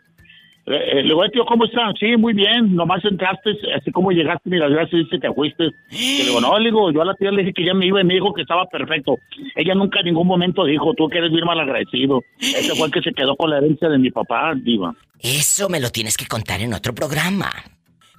Eh, 0.67 0.73
eh, 0.75 1.03
le 1.03 1.09
digo, 1.09 1.29
tío, 1.31 1.45
¿cómo 1.47 1.65
están? 1.65 1.95
Sí, 1.99 2.17
muy 2.17 2.33
bien. 2.33 2.75
Nomás 2.75 3.05
entraste, 3.05 3.51
así 3.75 3.91
como 3.91 4.13
llegaste, 4.13 4.49
mira, 4.51 4.69
gracias, 4.69 5.07
y 5.11 5.19
te 5.19 5.33
fuiste. 5.33 5.71
Y 5.91 6.19
le 6.19 6.25
digo, 6.25 6.41
no, 6.41 6.59
le 6.59 6.67
digo, 6.67 6.93
yo 6.93 7.03
a 7.03 7.05
la 7.05 7.15
tía 7.15 7.31
le 7.31 7.43
dije 7.43 7.55
que 7.55 7.65
ya 7.65 7.75
me 7.75 7.87
iba 7.87 8.01
y 8.01 8.05
me 8.05 8.15
dijo 8.15 8.33
que 8.33 8.43
estaba 8.43 8.67
perfecto. 8.67 9.17
Ella 9.57 9.75
nunca 9.75 10.01
en 10.01 10.07
ningún 10.07 10.27
momento 10.27 10.65
dijo, 10.65 10.95
tú 10.95 11.09
que 11.09 11.19
eres 11.19 11.33
bien 11.33 11.45
mal 11.45 11.59
agradecido. 11.59 12.23
Ese 12.39 12.75
fue 12.75 12.87
el 12.87 12.93
que 12.93 13.03
se 13.03 13.13
quedó 13.13 13.37
con 13.37 13.51
la 13.51 13.59
herencia 13.59 13.89
de 13.89 13.99
mi 13.99 14.11
papá, 14.11 14.53
diva. 14.55 14.95
Eso 15.19 15.69
me 15.69 15.81
lo 15.81 15.91
tienes 15.91 16.17
que 16.17 16.27
contar 16.27 16.61
en 16.61 16.75
otro 16.75 16.95
programa. 16.95 17.51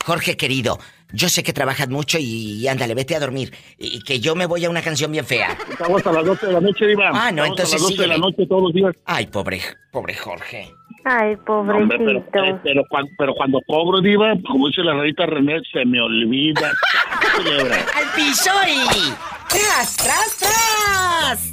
Jorge 0.04 0.36
querido, 0.36 0.80
yo 1.14 1.30
sé 1.30 1.44
que 1.44 1.54
trabajas 1.54 1.90
mucho 1.90 2.18
y, 2.20 2.68
ándale, 2.68 2.96
vete 2.96 3.16
a 3.16 3.20
dormir. 3.20 3.54
Y 3.78 4.02
que 4.02 4.20
yo 4.20 4.36
me 4.36 4.46
voy 4.46 4.66
a 4.66 4.70
una 4.70 4.82
canción 4.82 5.12
bien 5.12 5.26
fea. 5.26 5.58
Estamos 5.70 6.06
a 6.06 6.12
las 6.12 6.26
12 6.26 6.48
de 6.48 6.54
la 6.54 6.62
noche, 6.62 6.88
Diva. 6.88 7.12
Ah, 7.14 7.32
no, 7.32 7.46
entonces 7.46 7.76
a 7.76 7.78
las 7.78 7.82
12 7.84 8.02
de 8.02 8.08
la 8.08 8.18
noche 8.18 8.46
todos 8.48 8.64
los 8.64 8.74
días. 8.74 8.96
Ay, 9.06 9.28
pobre, 9.28 9.62
pobre 9.92 10.16
Jorge. 10.16 10.72
Ay, 11.04 11.36
pobrecito. 11.38 12.04
pero, 12.64 12.84
cuando, 12.90 13.12
pero, 13.18 13.34
cuando 13.34 13.60
cobro, 13.68 14.02
Diva, 14.02 14.36
como 14.48 14.68
dice 14.68 14.84
la 14.84 14.94
rarita 14.94 15.26
René, 15.26 15.60
se 15.72 15.84
me 15.86 16.00
olvida. 16.02 16.62
¡Al 17.96 18.06
piso 18.16 18.52
y... 18.68 18.86
¡Tras, 19.50 19.98
tras, 19.98 20.38
tras! 20.38 21.52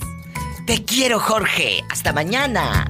Te 0.67 0.85
quiero, 0.85 1.19
Jorge. 1.19 1.83
Hasta 1.91 2.13
mañana. 2.13 2.87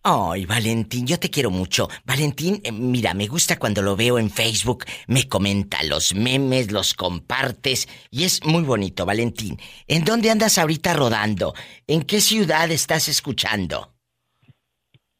Ay, 0.04 0.46
Valentín, 0.46 1.04
yo 1.04 1.18
te 1.18 1.28
quiero 1.28 1.50
mucho. 1.50 1.88
Valentín, 2.04 2.60
eh, 2.62 2.70
mira, 2.70 3.12
me 3.12 3.26
gusta 3.26 3.58
cuando 3.58 3.82
lo 3.82 3.96
veo 3.96 4.20
en 4.20 4.30
Facebook, 4.30 4.84
me 5.08 5.28
comenta 5.28 5.82
los 5.82 6.14
memes, 6.14 6.70
los 6.70 6.94
compartes 6.94 7.88
y 8.12 8.22
es 8.22 8.44
muy 8.44 8.62
bonito, 8.62 9.04
Valentín. 9.04 9.58
¿En 9.88 10.04
dónde 10.04 10.30
andas 10.30 10.58
ahorita 10.58 10.94
rodando? 10.94 11.54
¿En 11.88 12.02
qué 12.02 12.20
ciudad 12.20 12.70
estás 12.70 13.08
escuchando? 13.08 13.95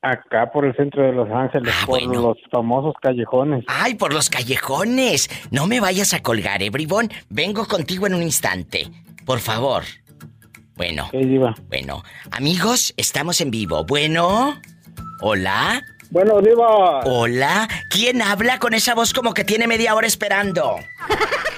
Acá 0.07 0.53
por 0.53 0.65
el 0.65 0.77
centro 0.77 1.03
de 1.03 1.13
Los 1.13 1.29
Ángeles, 1.31 1.75
ah, 1.77 1.85
por 1.85 2.01
los 2.01 2.37
famosos 2.53 2.95
callejones. 3.03 3.65
Ay, 3.67 3.97
por 3.97 4.15
los 4.15 4.31
callejones. 4.31 5.29
No 5.51 5.67
me 5.67 5.81
vayas 5.81 6.15
a 6.15 6.23
colgar, 6.23 6.63
eh, 6.63 6.71
bribón. 6.71 7.11
Vengo 7.29 7.67
contigo 7.67 8.07
en 8.07 8.15
un 8.15 8.23
instante. 8.23 8.89
Por 9.25 9.41
favor. 9.41 9.83
Bueno. 10.77 11.11
Bueno, 11.69 12.05
amigos, 12.31 12.95
estamos 12.97 13.41
en 13.41 13.51
vivo. 13.51 13.85
Bueno. 13.85 14.61
Hola. 15.23 15.83
Bueno, 16.11 16.41
Diva. 16.41 17.01
Hola. 17.05 17.67
¿Quién 17.91 18.23
habla 18.23 18.61
con 18.61 18.75
esa 18.75 18.95
voz 18.95 19.13
como 19.13 19.35
que 19.35 19.43
tiene 19.43 19.67
media 19.67 19.95
hora 19.97 20.07
esperando? 20.07 20.77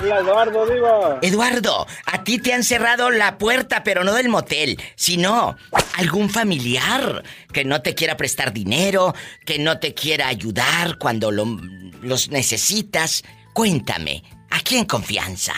Hola, 0.00 0.20
Eduardo, 0.20 0.66
Diva. 0.66 1.18
Eduardo, 1.22 1.86
a 2.06 2.24
ti 2.24 2.38
te 2.38 2.52
han 2.52 2.62
cerrado 2.62 3.10
la 3.10 3.38
puerta, 3.38 3.82
pero 3.82 4.04
no 4.04 4.14
del 4.14 4.28
motel, 4.28 4.80
sino 4.94 5.56
algún 5.96 6.30
familiar 6.30 7.22
que 7.52 7.64
no 7.64 7.82
te 7.82 7.94
quiera 7.94 8.16
prestar 8.16 8.52
dinero, 8.52 9.14
que 9.44 9.58
no 9.58 9.78
te 9.78 9.94
quiera 9.94 10.28
ayudar 10.28 10.98
cuando 10.98 11.30
los 11.30 12.28
necesitas. 12.30 13.24
Cuéntame, 13.52 14.22
aquí 14.50 14.76
en 14.76 14.84
confianza. 14.84 15.52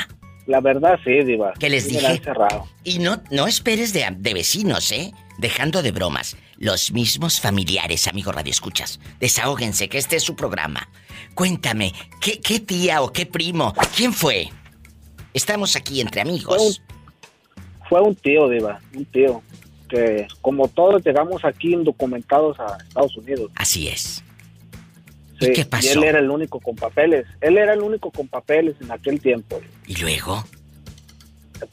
La 0.47 0.61
verdad 0.61 0.99
sí, 1.05 1.23
Diva. 1.23 1.53
Que 1.59 1.69
les 1.69 1.89
dije. 1.89 2.21
cerrado. 2.25 2.67
Y 2.83 2.99
no, 2.99 3.23
no 3.31 3.47
esperes 3.47 3.93
de, 3.93 4.07
de 4.11 4.35
vecinos, 4.35 4.91
¿eh? 4.91 5.13
Dejando 5.39 5.83
de 5.83 5.93
bromas. 5.93 6.37
Los 6.57 6.93
mismos 6.93 7.41
familiares, 7.41 8.09
amigo 8.09 8.33
Radio 8.33 8.51
Escuchas. 8.51 9.01
Desahóguense, 9.21 9.89
que 9.89 9.99
este 9.99 10.17
es 10.17 10.23
su 10.23 10.35
programa. 10.35 10.89
Cuéntame, 11.35 11.93
¿qué, 12.21 12.41
¿qué, 12.41 12.61
tía 12.61 13.03
o 13.03 13.13
qué 13.13 13.27
primo? 13.27 13.75
¿Quién 13.97 14.13
fue? 14.13 14.49
Estamos 15.35 15.77
aquí 15.77 16.01
entre 16.01 16.21
amigos. 16.21 16.83
Fue 17.89 18.01
un, 18.01 18.15
tío, 18.15 18.49
Diva, 18.49 18.81
un 18.95 19.05
tío. 19.07 19.43
Que 19.89 20.29
como 20.41 20.69
todos 20.69 21.05
llegamos 21.05 21.45
aquí 21.45 21.75
indocumentados 21.75 22.59
a 22.61 22.79
Estados 22.87 23.17
Unidos. 23.17 23.51
Así 23.57 23.89
es. 23.89 24.23
¿Y 25.41 25.53
qué 25.53 25.65
pasó? 25.65 25.89
Y 25.89 25.91
él 25.93 26.05
era 26.05 26.19
el 26.21 26.31
único 26.31 26.61
con 26.61 26.77
papeles. 26.77 27.27
Él 27.41 27.59
era 27.59 27.73
el 27.73 27.81
único 27.81 28.11
con 28.11 28.29
papeles 28.29 28.77
en 28.81 28.93
aquel 28.93 29.21
tiempo. 29.21 29.61
¿Y 29.87 29.97
luego? 29.97 30.45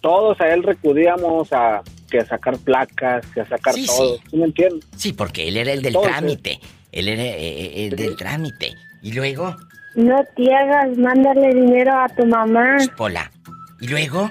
Todos 0.02 0.40
a 0.42 0.54
él 0.54 0.64
recudíamos 0.64 1.52
a 1.54 1.84
que 2.10 2.20
a 2.20 2.26
sacar 2.26 2.58
placas, 2.58 3.26
que 3.28 3.42
a 3.42 3.48
sacar 3.48 3.76
todo. 3.76 4.18
Sí. 4.18 4.38
me 4.38 4.46
entiendes? 4.46 4.88
Sí, 4.96 5.14
porque 5.14 5.48
él 5.48 5.58
era 5.58 5.74
el 5.74 5.82
del 5.82 5.94
trámite. 5.94 6.60
Él 6.92 7.10
era 7.10 7.24
eh, 7.24 7.36
eh, 7.38 7.88
el 7.88 7.96
del 7.96 8.16
trámite. 8.16 8.74
¿Y 9.08 9.14
luego? 9.14 9.56
No 9.96 10.18
te 10.36 10.54
hagas, 10.54 10.98
mándale 10.98 11.54
dinero 11.54 11.94
a 11.98 12.10
tu 12.10 12.26
mamá. 12.26 12.76
Pola. 12.98 13.32
¿Y 13.80 13.88
luego? 13.88 14.30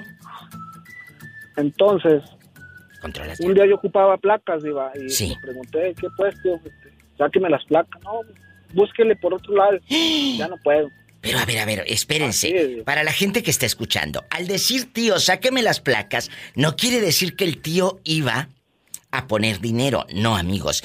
Entonces, 1.55 2.21
un 3.39 3.55
día 3.55 3.65
yo 3.65 3.73
ocupaba 3.73 4.15
placas, 4.17 4.63
iba, 4.63 4.91
y 4.93 5.29
me 5.29 5.35
pregunté, 5.41 5.95
¿qué 5.99 6.07
pues, 6.15 6.35
tío? 6.43 6.59
Sáqueme 7.17 7.49
las 7.49 7.65
placas. 7.65 7.99
No, 8.03 8.21
búsquele 8.75 9.15
por 9.15 9.33
otro 9.33 9.55
lado. 9.55 9.79
ya 10.37 10.47
no 10.47 10.57
puedo. 10.63 10.89
Pero 11.21 11.39
a 11.39 11.45
ver, 11.45 11.57
a 11.57 11.65
ver, 11.65 11.83
espérense. 11.87 12.83
Para 12.85 13.03
la 13.03 13.13
gente 13.13 13.41
que 13.41 13.49
está 13.49 13.65
escuchando, 13.65 14.25
al 14.29 14.45
decir 14.45 14.93
tío, 14.93 15.17
sáqueme 15.17 15.63
las 15.63 15.81
placas, 15.81 16.29
no 16.53 16.75
quiere 16.75 17.01
decir 17.01 17.35
que 17.35 17.45
el 17.45 17.63
tío 17.63 17.99
iba 18.03 18.49
a 19.09 19.25
poner 19.25 19.59
dinero. 19.59 20.05
No, 20.13 20.37
amigos. 20.37 20.83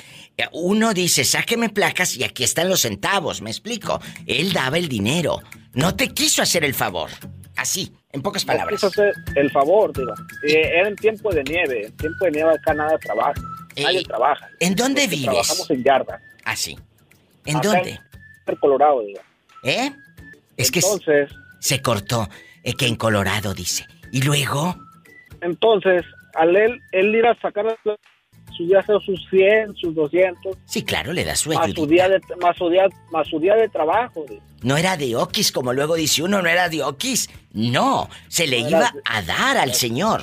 Uno 0.52 0.94
dice, 0.94 1.24
sáqueme 1.24 1.68
placas 1.68 2.16
y 2.16 2.24
aquí 2.24 2.44
están 2.44 2.68
los 2.68 2.80
centavos, 2.80 3.42
me 3.42 3.50
explico. 3.50 4.00
Él 4.26 4.52
daba 4.52 4.78
el 4.78 4.88
dinero. 4.88 5.40
No 5.74 5.94
te 5.94 6.08
quiso 6.08 6.42
hacer 6.42 6.64
el 6.64 6.74
favor. 6.74 7.10
Así, 7.56 7.92
en 8.12 8.22
pocas 8.22 8.44
palabras. 8.44 8.74
quiso 8.74 8.88
hacer 8.88 9.14
el 9.36 9.50
favor, 9.50 9.92
digo. 9.96 10.12
Eh, 10.46 10.78
era 10.78 10.88
en 10.88 10.96
tiempo 10.96 11.30
de 11.32 11.44
nieve. 11.44 11.86
En 11.86 11.96
tiempo 11.96 12.24
de 12.24 12.30
nieve 12.32 12.50
acá 12.54 12.74
nada 12.74 12.98
trabaja. 12.98 13.34
Nadie 13.76 14.00
eh, 14.00 14.04
trabaja. 14.04 14.48
¿En 14.60 14.74
dónde 14.74 15.06
vives? 15.06 15.24
Trabajamos 15.24 15.70
en 15.70 15.84
yarda. 15.84 16.20
Ah, 16.44 16.56
sí. 16.56 16.78
¿En 17.44 17.60
dónde? 17.60 18.00
En 18.46 18.56
Colorado, 18.56 19.02
digo. 19.02 19.20
¿Eh? 19.64 19.92
Es 20.56 20.74
entonces, 20.74 21.30
que 21.30 21.36
se 21.60 21.80
cortó. 21.80 22.28
Eh, 22.64 22.74
que 22.74 22.86
en 22.86 22.96
Colorado, 22.96 23.54
dice. 23.54 23.86
¿Y 24.12 24.22
luego? 24.22 24.76
Entonces, 25.40 26.04
al 26.34 26.54
él, 26.56 26.80
él 26.92 27.14
ir 27.14 27.26
a 27.26 27.38
sacar 27.40 27.66
su 28.52 28.66
día 28.66 28.84
sus 29.04 29.28
100, 29.30 29.76
sus 29.76 29.94
200. 29.94 30.56
Sí, 30.64 30.82
claro, 30.82 31.12
le 31.12 31.24
da 31.24 31.34
su 31.36 31.50
más 31.50 31.72
su, 31.72 31.86
día 31.86 32.08
de, 32.08 32.20
más, 32.40 32.56
su 32.56 32.68
día, 32.68 32.86
más 33.10 33.28
su 33.28 33.38
día 33.38 33.54
de 33.54 33.68
trabajo. 33.68 34.24
No 34.62 34.76
era 34.76 34.96
de 34.96 35.16
Oquis, 35.16 35.52
como 35.52 35.72
luego 35.72 35.94
dice 35.96 36.22
uno, 36.22 36.42
no 36.42 36.48
era 36.48 36.68
de 36.68 36.82
Oquis. 36.82 37.28
No, 37.52 38.08
se 38.28 38.46
le 38.46 38.58
iba 38.58 38.92
a 39.04 39.22
dar 39.22 39.58
al 39.58 39.74
señor. 39.74 40.22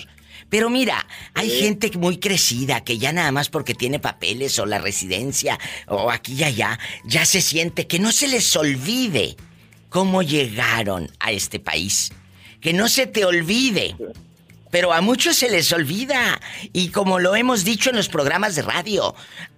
Pero 0.49 0.69
mira, 0.69 1.06
hay 1.35 1.49
gente 1.49 1.91
muy 1.97 2.18
crecida 2.18 2.84
que 2.84 2.97
ya 2.97 3.14
nada 3.14 3.31
más 3.31 3.49
porque 3.49 3.76
tiene 3.76 3.99
papeles 3.99 4.57
o 4.57 4.65
la 4.65 4.80
residencia 4.80 5.60
o 5.88 6.10
aquí 6.10 6.34
y 6.34 6.43
allá, 6.43 6.80
ya 7.06 7.26
se 7.26 7.41
siente 7.41 7.85
que 7.85 7.99
no 7.99 8.11
se 8.11 8.27
les 8.27 8.56
olvide 8.56 9.35
cómo 9.89 10.23
llegaron 10.23 11.10
a 11.19 11.31
este 11.31 11.60
país. 11.60 12.11
Que 12.61 12.73
no 12.73 12.89
se 12.89 13.07
te 13.07 13.26
olvide 13.26 13.95
pero 14.72 14.94
a 14.94 15.02
muchos 15.02 15.36
se 15.36 15.50
les 15.50 15.72
olvida. 15.72 16.40
Y 16.74 16.90
como 16.90 17.20
lo 17.20 17.36
hemos 17.36 17.64
dicho 17.64 17.90
en 17.90 17.96
los 17.96 18.10
programas 18.10 18.56
de 18.56 18.62
radio, 18.62 19.16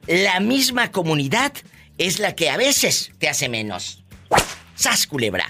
la 0.08 0.40
misma 0.40 0.92
comunidad 0.92 1.54
es 1.98 2.20
la 2.20 2.36
que 2.36 2.50
a 2.50 2.58
veces 2.58 3.12
te 3.20 3.30
hace 3.30 3.50
menos. 3.50 4.04
¡Sas, 4.76 5.06
culebra! 5.06 5.48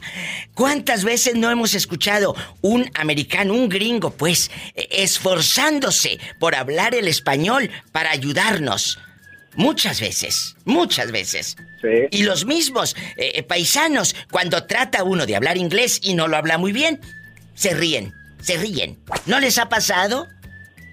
¿Cuántas 0.55 1.05
veces 1.05 1.35
no 1.35 1.49
hemos 1.49 1.73
escuchado 1.73 2.35
un 2.59 2.89
americano, 2.95 3.53
un 3.53 3.69
gringo, 3.69 4.11
pues, 4.11 4.51
esforzándose 4.75 6.19
por 6.37 6.53
hablar 6.53 6.95
el 6.95 7.07
español 7.07 7.69
para 7.93 8.11
ayudarnos? 8.11 8.99
Muchas 9.55 10.01
veces, 10.01 10.55
muchas 10.65 11.11
veces. 11.11 11.55
Y 12.11 12.23
los 12.23 12.45
mismos 12.45 12.95
eh, 13.15 13.41
paisanos, 13.43 14.15
cuando 14.29 14.65
trata 14.65 15.03
uno 15.03 15.25
de 15.25 15.35
hablar 15.35 15.57
inglés 15.57 15.99
y 16.03 16.13
no 16.13 16.27
lo 16.27 16.35
habla 16.35 16.57
muy 16.57 16.73
bien, 16.73 16.99
se 17.55 17.73
ríen 17.73 18.13
se 18.41 18.57
ríen. 18.57 18.99
¿No 19.25 19.39
les 19.39 19.57
ha 19.57 19.69
pasado? 19.69 20.27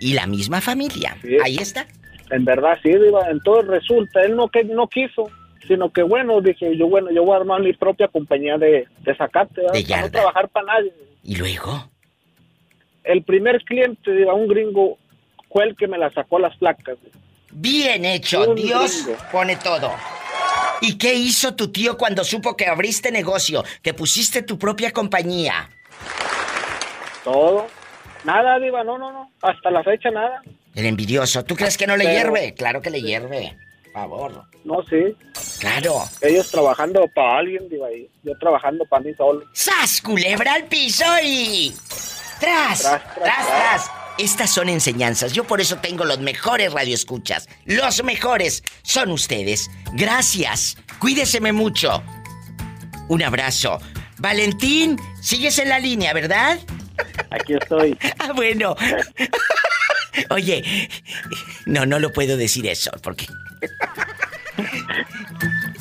Y 0.01 0.15
la 0.15 0.27
misma 0.27 0.61
familia. 0.61 1.17
Ahí 1.45 1.57
está. 1.57 1.87
En 2.31 2.45
verdad, 2.45 2.79
sí, 2.83 2.91
En 2.91 3.41
todo 3.41 3.63
resulta. 3.63 4.23
Él 4.23 4.37
no, 4.37 4.49
que, 4.49 4.65
no 4.65 4.87
quiso, 4.89 5.31
sino 5.67 5.93
que 5.93 6.03
bueno, 6.03 6.41
dije 6.41 6.77
yo, 6.77 6.89
bueno, 6.89 7.11
yo 7.11 7.25
voy 7.25 7.35
a 7.35 7.39
armar 7.39 7.63
mi 7.63 7.73
propia 7.73 8.09
compañía 8.09 8.59
de, 8.59 8.87
de 9.01 9.15
para 9.15 10.03
no 10.03 10.11
trabajar 10.11 10.49
para 10.49 10.67
nadie. 10.67 10.93
¿Y 11.23 11.37
luego? 11.37 11.91
El 13.05 13.23
primer 13.23 13.63
cliente, 13.65 14.13
digo, 14.13 14.35
un 14.35 14.49
gringo, 14.49 14.99
fue 15.51 15.65
el 15.65 15.77
que 15.77 15.89
me 15.89 15.99
la 15.99 16.13
sacó 16.13 16.39
las 16.39 16.57
placas. 16.59 16.99
Bien 17.51 18.05
hecho, 18.05 18.55
Dios 18.55 19.09
pone 19.33 19.57
todo. 19.57 19.91
¿Y 20.81 20.97
qué 20.97 21.15
hizo 21.15 21.55
tu 21.55 21.73
tío 21.73 21.97
cuando 21.97 22.23
supo 22.23 22.57
que 22.57 22.67
abriste 22.67 23.11
negocio, 23.11 23.65
que 23.83 23.95
pusiste 23.95 24.43
tu 24.43 24.59
propia 24.59 24.93
compañía? 24.93 25.71
Todo. 27.33 27.67
Nada, 28.25 28.59
Diva, 28.59 28.83
no, 28.85 28.97
no, 28.97 29.13
no. 29.13 29.31
Hasta 29.43 29.71
la 29.71 29.83
fecha 29.85 30.11
nada. 30.11 30.43
El 30.75 30.87
envidioso. 30.87 31.45
¿Tú 31.45 31.57
crees 31.57 31.77
que 31.77 31.87
no 31.87 31.97
le 31.97 32.05
hierve? 32.05 32.55
Claro 32.55 32.81
que 32.81 32.89
le 32.91 33.03
hierve. 33.03 33.57
favor. 33.93 34.45
No, 34.65 34.83
sí. 34.89 35.15
Claro. 35.61 36.05
Ellos 36.23 36.51
trabajando 36.51 37.07
para 37.15 37.39
alguien, 37.39 37.69
Diva, 37.69 37.93
y 37.93 38.09
yo 38.23 38.33
trabajando 38.39 38.85
para 38.87 39.03
mí 39.03 39.13
solo. 39.15 39.45
¡Sas, 39.53 40.01
culebra 40.01 40.55
al 40.55 40.65
piso 40.65 41.05
y... 41.23 41.75
¡Tras! 42.41 42.81
¡Tras, 42.81 43.15
tras, 43.15 43.47
tras! 43.47 43.91
Estas 44.19 44.51
son 44.51 44.69
enseñanzas. 44.69 45.33
Yo 45.33 45.45
por 45.45 45.61
eso 45.61 45.79
tengo 45.79 46.05
los 46.05 46.21
mejores 46.21 46.73
radioescuchas. 46.73 47.49
Los 47.67 48.03
mejores 48.03 48.63
son 48.83 49.11
ustedes. 49.11 49.71
Gracias. 49.93 50.77
Cuídeseme 50.99 51.53
mucho. 51.53 52.03
Un 53.09 53.23
abrazo. 53.23 53.79
Valentín, 54.19 54.99
sigues 55.21 55.59
en 55.59 55.69
la 55.69 55.79
línea, 55.79 56.13
¿verdad? 56.13 56.59
Aquí 57.31 57.55
estoy. 57.55 57.99
Ah, 58.19 58.33
bueno. 58.35 58.77
Oye, 60.31 60.89
no, 61.67 61.87
no 61.87 61.99
lo 61.99 62.13
puedo 62.13 62.37
decir 62.37 62.67
eso, 62.67 62.91
porque... 63.03 63.27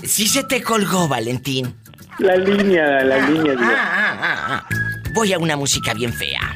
Sí 0.03 0.27
se 0.27 0.43
te 0.43 0.61
colgó, 0.61 1.07
Valentín. 1.07 1.75
La 2.19 2.35
línea, 2.35 3.03
la 3.03 3.25
ah, 3.25 3.29
línea. 3.29 3.55
Ah, 3.59 4.17
ah, 4.21 4.69
Voy 5.13 5.33
a 5.33 5.39
una 5.39 5.57
música 5.57 5.93
bien 5.93 6.13
fea. 6.13 6.55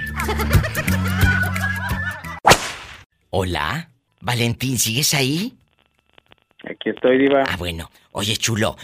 Hola, 3.31 3.89
Valentín, 4.21 4.77
¿sigues 4.77 5.13
ahí? 5.13 5.57
Aquí 6.63 6.89
estoy, 6.89 7.17
Diva. 7.17 7.43
Ah, 7.47 7.57
bueno. 7.57 7.89
Oye, 8.11 8.35
chulo, 8.37 8.77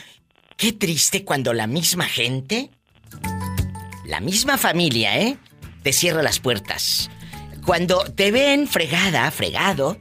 qué 0.56 0.74
triste 0.74 1.24
cuando 1.24 1.54
la 1.54 1.68
misma 1.68 2.06
gente, 2.06 2.70
la 4.06 4.20
misma 4.20 4.58
familia, 4.58 5.20
¿eh? 5.20 5.38
Te 5.84 5.94
cierra 5.94 6.22
las 6.22 6.40
puertas. 6.40 7.10
Cuando 7.66 8.00
te 8.06 8.32
ven 8.32 8.68
fregada, 8.68 9.30
fregado, 9.32 9.98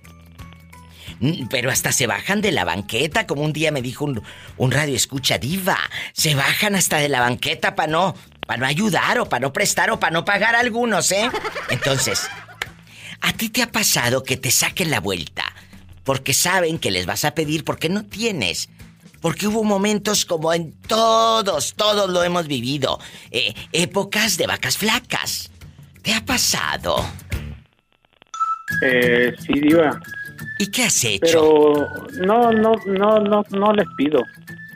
pero 1.50 1.70
hasta 1.70 1.92
se 1.92 2.06
bajan 2.06 2.40
de 2.40 2.52
la 2.52 2.64
banqueta, 2.64 3.26
como 3.26 3.42
un 3.42 3.52
día 3.52 3.72
me 3.72 3.82
dijo 3.82 4.04
un, 4.04 4.70
radio 4.70 4.94
escucha 4.94 5.38
diva. 5.38 5.78
Se 6.12 6.34
bajan 6.34 6.74
hasta 6.74 6.98
de 6.98 7.08
la 7.08 7.20
banqueta 7.20 7.74
para 7.74 7.90
no, 7.90 8.14
para 8.46 8.60
no 8.60 8.66
ayudar 8.66 9.18
o 9.18 9.28
para 9.28 9.40
no 9.40 9.52
prestar 9.52 9.90
o 9.90 9.98
para 9.98 10.12
no 10.12 10.24
pagar 10.24 10.54
a 10.54 10.60
algunos, 10.60 11.10
¿eh? 11.12 11.30
Entonces, 11.70 12.28
¿a 13.20 13.32
ti 13.32 13.48
te 13.48 13.62
ha 13.62 13.72
pasado 13.72 14.22
que 14.22 14.36
te 14.36 14.50
saquen 14.50 14.90
la 14.90 15.00
vuelta? 15.00 15.44
Porque 16.04 16.34
saben 16.34 16.78
que 16.78 16.90
les 16.90 17.06
vas 17.06 17.24
a 17.24 17.34
pedir 17.34 17.64
porque 17.64 17.88
no 17.88 18.04
tienes. 18.04 18.68
Porque 19.20 19.48
hubo 19.48 19.64
momentos 19.64 20.24
como 20.24 20.52
en 20.52 20.72
todos, 20.72 21.74
todos 21.74 22.10
lo 22.10 22.22
hemos 22.22 22.46
vivido. 22.46 23.00
Eh, 23.30 23.54
épocas 23.72 24.36
de 24.36 24.46
vacas 24.46 24.76
flacas. 24.76 25.50
¿Te 26.06 26.14
ha 26.14 26.24
pasado? 26.24 27.04
Eh, 28.80 29.34
sí, 29.40 29.54
Diva. 29.54 30.00
¿Y 30.60 30.70
qué 30.70 30.84
has 30.84 31.02
hecho? 31.02 31.72
Pero 31.72 32.06
no, 32.24 32.52
no, 32.52 32.74
no, 32.86 33.18
no, 33.18 33.42
no 33.50 33.72
les 33.72 33.88
pido. 33.96 34.20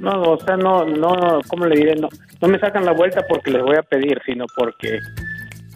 No, 0.01 0.23
o 0.23 0.45
sea, 0.45 0.57
no, 0.57 0.85
no, 0.85 1.41
¿cómo 1.47 1.67
le 1.67 1.77
diré? 1.77 1.95
No, 1.95 2.09
no 2.41 2.49
me 2.49 2.59
sacan 2.59 2.85
la 2.85 2.91
vuelta 2.91 3.23
porque 3.29 3.53
les 3.53 3.63
voy 3.63 3.77
a 3.77 3.83
pedir, 3.85 4.21
sino 4.27 4.45
porque 4.57 4.99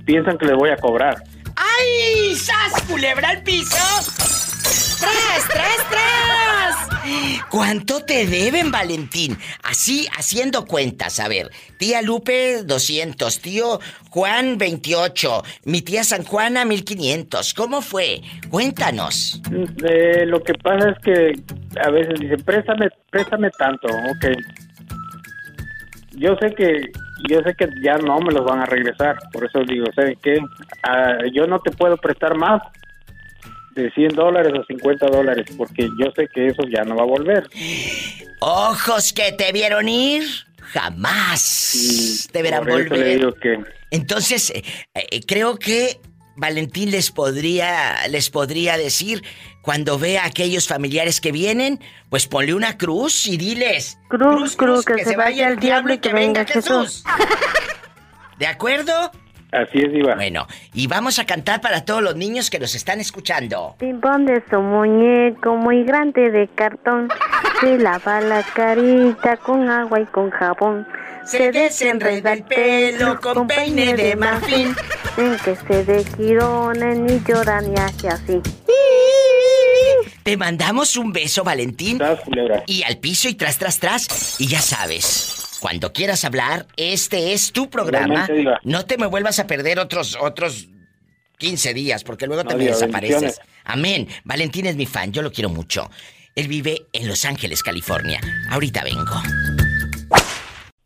piensan 0.05 0.39
que 0.39 0.47
les 0.47 0.57
voy 0.57 0.71
a 0.71 0.77
cobrar. 0.77 1.23
¡Ay! 1.55 2.35
¡Sas! 2.35 2.83
¡Culebra 2.91 3.29
al 3.29 3.43
piso! 3.45 3.77
¡Tras, 4.99 5.49
tras, 5.49 5.89
tras! 5.89 6.94
¿Cuánto 7.51 8.05
te 8.05 8.27
deben, 8.27 8.71
Valentín? 8.71 9.37
Así, 9.63 10.07
haciendo 10.17 10.65
cuentas. 10.65 11.21
A 11.21 11.29
ver, 11.29 11.51
tía 11.79 12.03
Lupe, 12.03 12.63
200. 12.65 13.41
Tío 13.41 13.81
Juan, 14.11 14.59
28. 14.59 15.43
Mi 15.65 15.83
tía 15.83 16.05
San 16.05 16.25
Juana, 16.25 16.65
1500. 16.65 17.55
¿Cómo 17.55 17.83
fue? 17.83 18.21
Cuéntanos. 18.51 19.41
Eh, 19.85 20.25
lo 20.27 20.43
que 20.43 20.55
pasa 20.55 20.91
es 20.91 20.99
que 21.05 21.33
a 21.81 21.91
veces 21.91 22.21
dicen, 22.21 22.43
préstame, 22.45 22.89
préstame 23.11 23.51
tanto. 23.51 23.89
Ok. 23.89 24.37
Yo 26.17 26.37
sé 26.41 26.55
que 26.55 26.93
yo 27.29 27.41
sé 27.41 27.55
que 27.55 27.69
ya 27.83 27.97
no 27.99 28.19
me 28.19 28.33
los 28.33 28.45
van 28.45 28.61
a 28.61 28.67
regresar. 28.67 29.17
Por 29.33 29.45
eso 29.45 29.61
digo, 29.67 29.87
¿sabes 29.95 30.19
qué? 30.23 30.39
Ah, 30.83 31.19
yo 31.33 31.47
no 31.47 31.59
te 31.61 31.71
puedo 31.71 31.97
prestar 31.97 32.37
más 32.37 32.63
de 33.75 33.91
100 33.91 34.15
dólares 34.15 34.53
o 34.59 34.65
50 34.65 35.07
dólares, 35.07 35.47
porque 35.57 35.89
yo 35.99 36.11
sé 36.15 36.29
que 36.33 36.47
eso 36.47 36.63
ya 36.69 36.85
no 36.85 36.97
va 36.97 37.03
a 37.03 37.07
volver. 37.07 37.49
Ojos 38.41 39.13
que 39.13 39.33
te 39.33 39.53
vieron 39.53 39.89
ir, 39.89 40.25
jamás 40.59 42.29
te 42.33 42.43
verán 42.43 42.67
volver. 42.67 43.35
Entonces, 43.91 44.51
eh, 44.51 44.63
eh, 44.95 45.21
creo 45.27 45.59
que 45.59 46.01
Valentín 46.37 46.91
les 46.91 47.11
podría, 47.11 48.09
les 48.09 48.31
podría 48.31 48.77
decir, 48.77 49.23
cuando 49.63 49.99
vea 49.99 50.25
a 50.25 50.27
aquellos 50.27 50.69
familiares 50.69 51.21
que 51.21 51.33
vienen, 51.33 51.81
pues 52.11 52.27
ponle 52.27 52.55
una 52.55 52.77
cruz 52.77 53.27
y 53.27 53.37
diles... 53.37 53.99
Cruz, 54.09 54.57
cruz, 54.57 54.85
que, 54.85 55.05
se, 55.05 55.17
vaya 55.17 55.49
el 55.49 55.59
diablo 55.59 55.95
y 55.95 55.99
que, 55.99 56.13
venga 56.13 56.45
Jesús. 56.45 57.05
¿De 58.39 58.47
acuerdo? 58.47 59.11
Así 59.55 59.79
es, 59.79 59.95
Iván. 59.95 60.17
Bueno, 60.17 60.47
y 60.73 60.89
vamos 60.89 61.21
a 61.21 61.27
cantar 61.27 61.61
para 61.61 61.85
todos 61.85 62.03
los 62.03 62.17
niños 62.17 62.51
que 62.51 62.59
nos 62.59 62.75
están 62.75 62.99
escuchando. 62.99 63.77
Pimpón 63.79 64.27
de 64.27 64.43
su 64.51 64.61
muñeco 64.61 65.55
muy 65.55 65.85
grande 65.85 66.31
de 66.31 66.49
cartón. 66.49 67.09
Se 67.61 67.79
lava 67.79 68.21
la 68.21 68.43
carita 68.43 69.37
con 69.37 69.71
agua 69.71 70.01
y 70.01 70.07
con 70.07 70.31
jabón. 70.31 70.87
Se 71.25 71.53
desenreda 71.53 72.33
el 72.33 72.43
pelo 72.43 73.21
con 73.21 73.47
peine 73.47 73.95
de 73.95 74.17
marfil. 74.17 74.75
En 75.17 75.37
que 75.39 75.55
se 75.55 75.85
de 75.85 76.05
girones 76.05 76.99
ni 76.99 77.21
llora 77.21 77.61
ni 77.61 77.77
hace 77.77 78.09
así. 78.09 78.43
Te 80.23 80.37
mandamos 80.37 80.97
un 80.97 81.13
beso, 81.13 81.45
Valentín. 81.45 82.01
Y 82.67 82.83
al 82.83 82.99
piso 82.99 83.29
y 83.29 83.35
tras, 83.35 83.59
tras, 83.59 83.79
tras. 83.79 84.41
Y 84.41 84.49
ya 84.49 84.61
sabes. 84.61 85.59
Cuando 85.61 85.93
quieras 85.93 86.25
hablar, 86.25 86.67
este 86.77 87.33
es 87.33 87.53
tu 87.53 87.71
programa. 87.71 88.29
No 88.65 88.85
te 88.85 88.99
me 88.99 89.07
vuelvas 89.07 89.39
a 89.39 89.47
perder 89.47 89.79
otros 89.79 90.17
otros 90.21 90.69
15 91.39 91.75
días, 91.75 92.05
porque 92.05 92.27
luego 92.27 92.45
te 92.45 92.57
me 92.57 92.65
desapareces. 92.65 93.41
Amén. 93.65 94.09
Valentín 94.25 94.67
es 94.67 94.77
mi 94.77 94.87
fan, 94.87 95.13
yo 95.13 95.23
lo 95.23 95.33
quiero 95.33 95.49
mucho. 95.49 95.91
Él 96.35 96.49
vive 96.49 96.87
en 96.93 97.09
Los 97.09 97.25
Ángeles, 97.25 97.63
California. 97.63 98.21
Ahorita 98.51 98.83
vengo. 98.83 99.23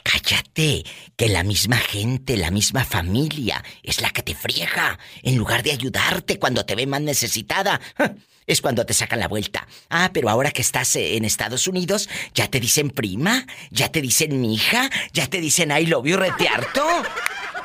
Cállate, 0.03 0.85
que 1.16 1.29
la 1.29 1.43
misma 1.43 1.77
gente, 1.77 2.37
la 2.37 2.51
misma 2.51 2.85
familia 2.85 3.62
es 3.83 4.01
la 4.01 4.11
que 4.11 4.23
te 4.23 4.35
friega, 4.35 4.99
en 5.23 5.37
lugar 5.37 5.62
de 5.62 5.73
ayudarte 5.73 6.39
cuando 6.39 6.65
te 6.65 6.75
ve 6.75 6.87
más 6.87 7.01
necesitada 7.01 7.81
es 8.49 8.61
cuando 8.61 8.85
te 8.85 8.95
sacan 8.95 9.20
la 9.20 9.29
vuelta. 9.29 9.69
Ah, 9.89 10.11
pero 10.12 10.29
ahora 10.29 10.51
que 10.51 10.62
estás 10.62 10.97
eh, 10.97 11.16
en 11.16 11.25
Estados 11.25 11.69
Unidos, 11.69 12.09
ya 12.35 12.49
te 12.49 12.59
dicen 12.59 12.91
prima, 12.91 13.47
ya 13.70 13.93
te 13.93 14.01
dicen 14.01 14.45
hija, 14.45 14.91
ya 15.12 15.29
te 15.29 15.41
dicen 15.41 15.70
I 15.70 15.87
love 15.87 16.07
you 16.07 16.16
retearto. 16.16 16.85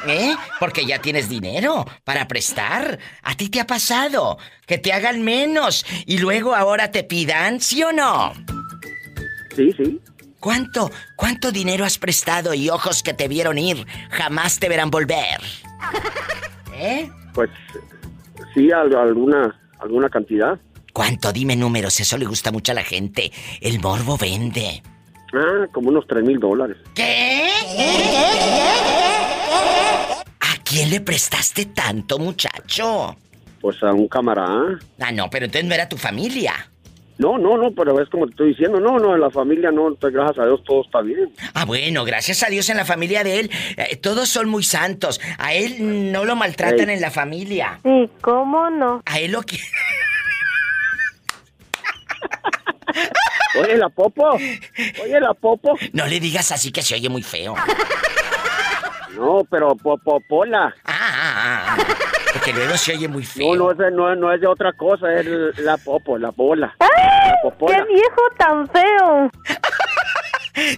¿Eh? 0.06 0.36
Porque 0.60 0.86
ya 0.86 1.00
tienes 1.00 1.30
dinero 1.30 1.86
para 2.04 2.28
prestar. 2.28 3.00
¿A 3.22 3.36
ti 3.36 3.48
te 3.48 3.62
ha 3.62 3.66
pasado? 3.66 4.38
Que 4.68 4.78
te 4.78 4.92
hagan 4.92 5.24
menos 5.24 5.86
y 6.06 6.18
luego 6.18 6.54
ahora 6.54 6.92
te 6.92 7.06
pidan, 7.06 7.62
¿sí 7.62 7.82
o 7.84 7.94
no? 7.94 8.34
Sí, 9.56 9.72
sí. 9.78 10.02
¿Cuánto, 10.42 10.92
cuánto 11.16 11.54
dinero 11.54 11.86
has 11.86 11.98
prestado 11.98 12.54
y 12.54 12.70
ojos 12.70 13.02
que 13.02 13.14
te 13.14 13.30
vieron 13.30 13.58
ir 13.58 13.88
jamás 14.10 14.60
te 14.60 14.68
verán 14.68 14.92
volver? 14.92 15.40
¿Eh? 16.76 17.10
Pues 17.34 17.50
sí, 18.54 18.70
alguna, 18.74 19.58
alguna 19.80 20.10
cantidad. 20.10 20.60
¿Cuánto? 20.94 21.34
Dime 21.34 21.56
números, 21.56 22.00
eso 22.00 22.18
le 22.20 22.26
gusta 22.26 22.52
mucho 22.52 22.72
a 22.72 22.76
la 22.76 22.84
gente. 22.84 23.32
El 23.60 23.80
morbo 23.80 24.16
vende. 24.16 24.84
Ah, 25.34 25.66
como 25.72 25.90
unos 25.90 26.06
tres 26.08 26.24
mil 26.24 26.40
dólares. 26.40 26.78
¿Qué? 26.94 27.50
¿A 30.40 30.64
quién 30.64 30.92
le 30.92 31.02
prestaste 31.02 31.66
tanto, 31.66 32.20
muchacho? 32.20 33.18
Pues 33.60 33.82
a 33.82 33.92
un 33.92 34.08
camarada. 34.08 34.80
Ah, 35.00 35.12
no, 35.12 35.30
pero 35.32 35.46
entonces 35.46 35.68
no 35.68 35.74
era 35.74 35.90
tu 35.90 35.98
familia. 35.98 36.70
No, 37.18 37.38
no, 37.38 37.58
no, 37.58 37.72
pero 37.72 38.00
es 38.00 38.10
como 38.10 38.26
te 38.26 38.32
estoy 38.32 38.50
diciendo, 38.50 38.80
no, 38.80 39.00
no, 39.00 39.16
en 39.16 39.22
la 39.22 39.30
familia 39.32 39.72
no, 39.72 39.96
pues, 40.00 40.14
gracias 40.14 40.40
a 40.40 40.46
Dios 40.46 40.64
todo 40.64 40.84
está 40.84 41.02
bien. 41.02 41.32
Ah, 41.54 41.66
bueno, 41.66 42.04
gracias 42.06 42.44
a 42.44 42.48
Dios 42.48 42.70
en 42.70 42.78
la 42.78 42.86
familia 42.86 43.24
de 43.24 43.40
él, 43.40 43.52
eh, 43.78 43.96
todos 43.96 44.30
son 44.30 44.50
muy 44.50 44.64
santos. 44.64 45.22
A 45.38 45.54
él 45.54 46.12
no 46.12 46.26
lo 46.26 46.36
maltratan 46.36 46.90
en 46.90 47.02
la 47.02 47.12
familia. 47.12 47.80
Sí, 47.84 48.10
¿cómo 48.22 48.70
no? 48.70 49.02
A 49.06 49.20
él 49.20 49.32
lo 49.32 49.42
que... 49.42 49.58
Oye, 53.60 53.78
la 53.78 53.90
popo. 53.90 54.32
Oye, 54.32 55.20
la 55.20 55.34
popo. 55.34 55.78
No 55.94 56.06
le 56.08 56.20
digas 56.20 56.52
así 56.52 56.72
que 56.72 56.82
se 56.82 56.96
oye 56.96 57.10
muy 57.10 57.24
feo. 57.24 57.56
No, 59.16 59.42
pero 59.50 59.76
popola. 59.76 60.74
Ah, 60.86 61.12
ah, 61.14 61.66
ah. 61.68 61.78
Porque 62.34 62.52
luego 62.52 62.76
se 62.78 62.94
oye 62.94 63.08
muy 63.08 63.24
feo. 63.24 63.56
No, 63.56 63.72
no 63.74 63.86
es, 63.86 63.94
no, 63.94 64.16
no 64.16 64.34
es 64.34 64.42
de 64.42 64.48
otra 64.48 64.74
cosa, 64.74 65.14
es 65.14 65.26
la 65.60 65.78
popo, 65.78 66.18
la 66.18 66.32
bola. 66.32 66.76
¡Qué 66.80 67.84
viejo 67.86 68.22
tan 68.38 68.68
feo! 68.70 69.30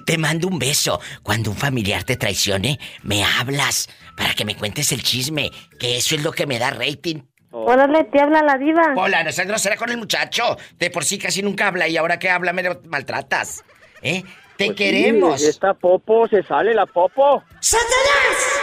Te 0.06 0.18
mando 0.18 0.48
un 0.48 0.60
beso. 0.60 1.00
Cuando 1.24 1.52
un 1.52 1.58
familiar 1.58 2.04
te 2.04 2.18
traicione, 2.18 2.80
me 3.04 3.24
hablas 3.24 3.90
para 4.18 4.34
que 4.34 4.46
me 4.46 4.56
cuentes 4.56 4.92
el 4.92 5.04
chisme, 5.04 5.52
que 5.80 5.98
eso 5.98 6.16
es 6.16 6.24
lo 6.24 6.32
que 6.32 6.46
me 6.46 6.60
da 6.60 6.72
rating. 6.72 7.22
Órale, 7.52 8.04
te 8.06 8.20
habla 8.20 8.42
la 8.42 8.58
diva. 8.58 8.94
Hola, 8.96 9.24
no 9.24 9.32
seas 9.32 9.48
grosera 9.48 9.78
con 9.78 9.90
el 9.90 9.98
muchacho. 9.98 10.58
De 10.78 10.90
por 10.90 11.06
sí 11.06 11.18
casi 11.18 11.42
nunca 11.42 11.68
habla 11.68 11.88
y 11.88 11.98
ahora 11.98 12.20
que 12.20 12.30
habla 12.30 12.54
me 12.54 12.64
maltratas. 12.86 13.64
¿Eh? 14.02 14.24
Te 14.58 14.68
pues 14.68 14.78
queremos. 14.78 15.42
esta 15.42 15.74
popo, 15.74 16.28
se 16.28 16.44
sale 16.44 16.74
la 16.74 16.86
popo. 16.86 17.44
¡Satanás! 17.60 18.62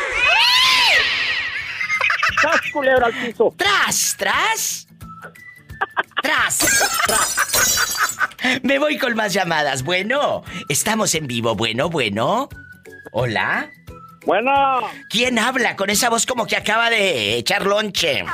¡Tras, 2.41 2.73
culebra 2.73 3.07
al 3.07 3.13
piso! 3.13 3.55
¡Tras, 3.57 4.17
tras! 4.19 4.89
¡Tras! 6.23 6.59
¡Tras! 7.07 8.61
Me 8.63 8.79
voy 8.79 8.99
con 8.99 9.15
más 9.15 9.33
llamadas. 9.33 9.85
Bueno, 9.85 10.43
estamos 10.69 11.15
en 11.15 11.27
vivo. 11.27 11.55
Bueno, 11.55 11.89
bueno. 11.89 12.49
¿Hola? 13.13 13.71
Bueno. 14.25 14.53
¿Quién 15.09 15.39
habla 15.39 15.77
con 15.77 15.91
esa 15.91 16.09
voz 16.09 16.27
como 16.27 16.47
que 16.47 16.57
acaba 16.57 16.91
de 16.91 17.37
echar 17.37 17.67
lonche? 17.67 18.25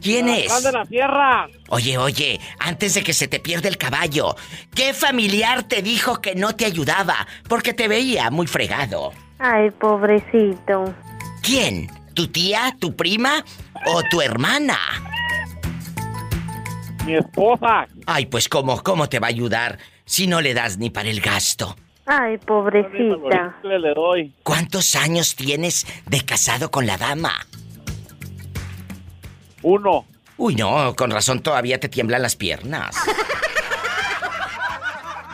¿Quién 0.00 0.28
es? 0.28 0.62
de 0.62 0.72
la 0.72 0.84
tierra. 0.84 1.48
Oye, 1.68 1.98
oye, 1.98 2.40
antes 2.60 2.94
de 2.94 3.02
que 3.02 3.12
se 3.12 3.28
te 3.28 3.40
pierda 3.40 3.68
el 3.68 3.76
caballo, 3.76 4.36
¿qué 4.74 4.94
familiar 4.94 5.64
te 5.64 5.82
dijo 5.82 6.20
que 6.20 6.34
no 6.34 6.54
te 6.54 6.64
ayudaba 6.64 7.26
porque 7.48 7.74
te 7.74 7.88
veía 7.88 8.30
muy 8.30 8.46
fregado? 8.46 9.12
Ay, 9.38 9.70
pobrecito. 9.70 10.94
¿Quién? 11.42 11.90
¿Tu 12.14 12.28
tía, 12.28 12.76
tu 12.78 12.96
prima 12.96 13.44
o 13.86 14.02
tu 14.10 14.20
hermana? 14.20 14.78
Mi 17.04 17.16
esposa. 17.16 17.86
Ay, 18.06 18.26
pues 18.26 18.48
cómo, 18.48 18.82
cómo 18.82 19.08
te 19.08 19.18
va 19.18 19.28
a 19.28 19.30
ayudar 19.30 19.78
si 20.04 20.26
no 20.26 20.40
le 20.40 20.54
das 20.54 20.78
ni 20.78 20.90
para 20.90 21.08
el 21.08 21.20
gasto. 21.20 21.76
Ay, 22.08 22.38
pobrecita. 22.38 23.56
Le 23.62 23.94
doy. 23.94 24.32
¿Cuántos 24.42 24.96
años 24.96 25.36
tienes 25.36 25.86
de 26.06 26.24
casado 26.24 26.70
con 26.70 26.86
la 26.86 26.96
dama? 26.96 27.34
Uno. 29.62 30.06
Uy, 30.38 30.54
no, 30.54 30.94
con 30.96 31.10
razón 31.10 31.42
todavía 31.42 31.78
te 31.78 31.90
tiemblan 31.90 32.22
las 32.22 32.34
piernas. 32.34 32.96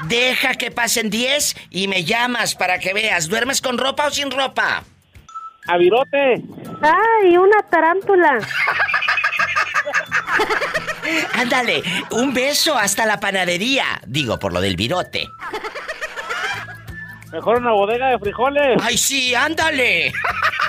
Deja 0.09 0.55
que 0.55 0.72
pasen 0.72 1.10
diez 1.10 1.55
y 1.70 1.86
me 1.86 2.05
llamas 2.05 2.56
para 2.56 2.80
que 2.80 2.92
veas. 2.92 3.28
¿Duermes 3.28 3.60
con 3.60 3.78
ropa 3.78 4.09
o 4.09 4.10
sin 4.10 4.30
ropa? 4.30 4.82
A 5.68 5.76
virote. 5.76 6.42
Ay, 6.82 7.36
una 7.36 7.62
tarántula. 7.70 8.38
Ándale, 11.34 11.82
un 12.10 12.34
beso 12.34 12.76
hasta 12.76 13.06
la 13.06 13.20
panadería. 13.20 14.01
Digo, 14.06 14.38
por 14.38 14.52
lo 14.52 14.60
del 14.60 14.76
virote. 14.76 15.28
Mejor 17.35 17.59
una 17.59 17.73
bodega 17.73 18.11
de 18.11 18.19
frijoles. 18.20 18.81
Ay, 18.81 18.97
sí, 18.97 19.35
ándale. 19.35 20.12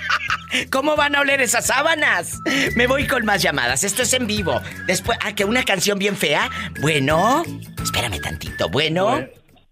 ¿Cómo 0.72 0.96
van 0.96 1.16
a 1.16 1.22
oler 1.22 1.40
esas 1.40 1.68
sábanas? 1.68 2.40
Me 2.76 2.88
voy 2.88 3.06
con 3.06 3.24
más 3.24 3.44
llamadas. 3.44 3.84
Esto 3.84 4.02
es 4.02 4.12
en 4.14 4.26
vivo. 4.26 4.60
Después, 4.88 5.16
ah, 5.24 5.36
que 5.36 5.46
una 5.46 5.64
canción 5.64 6.00
bien 6.00 6.18
fea. 6.18 6.50
Bueno, 6.82 7.44
espérame 7.84 8.20
tantito. 8.20 8.68
Bueno. 8.68 9.28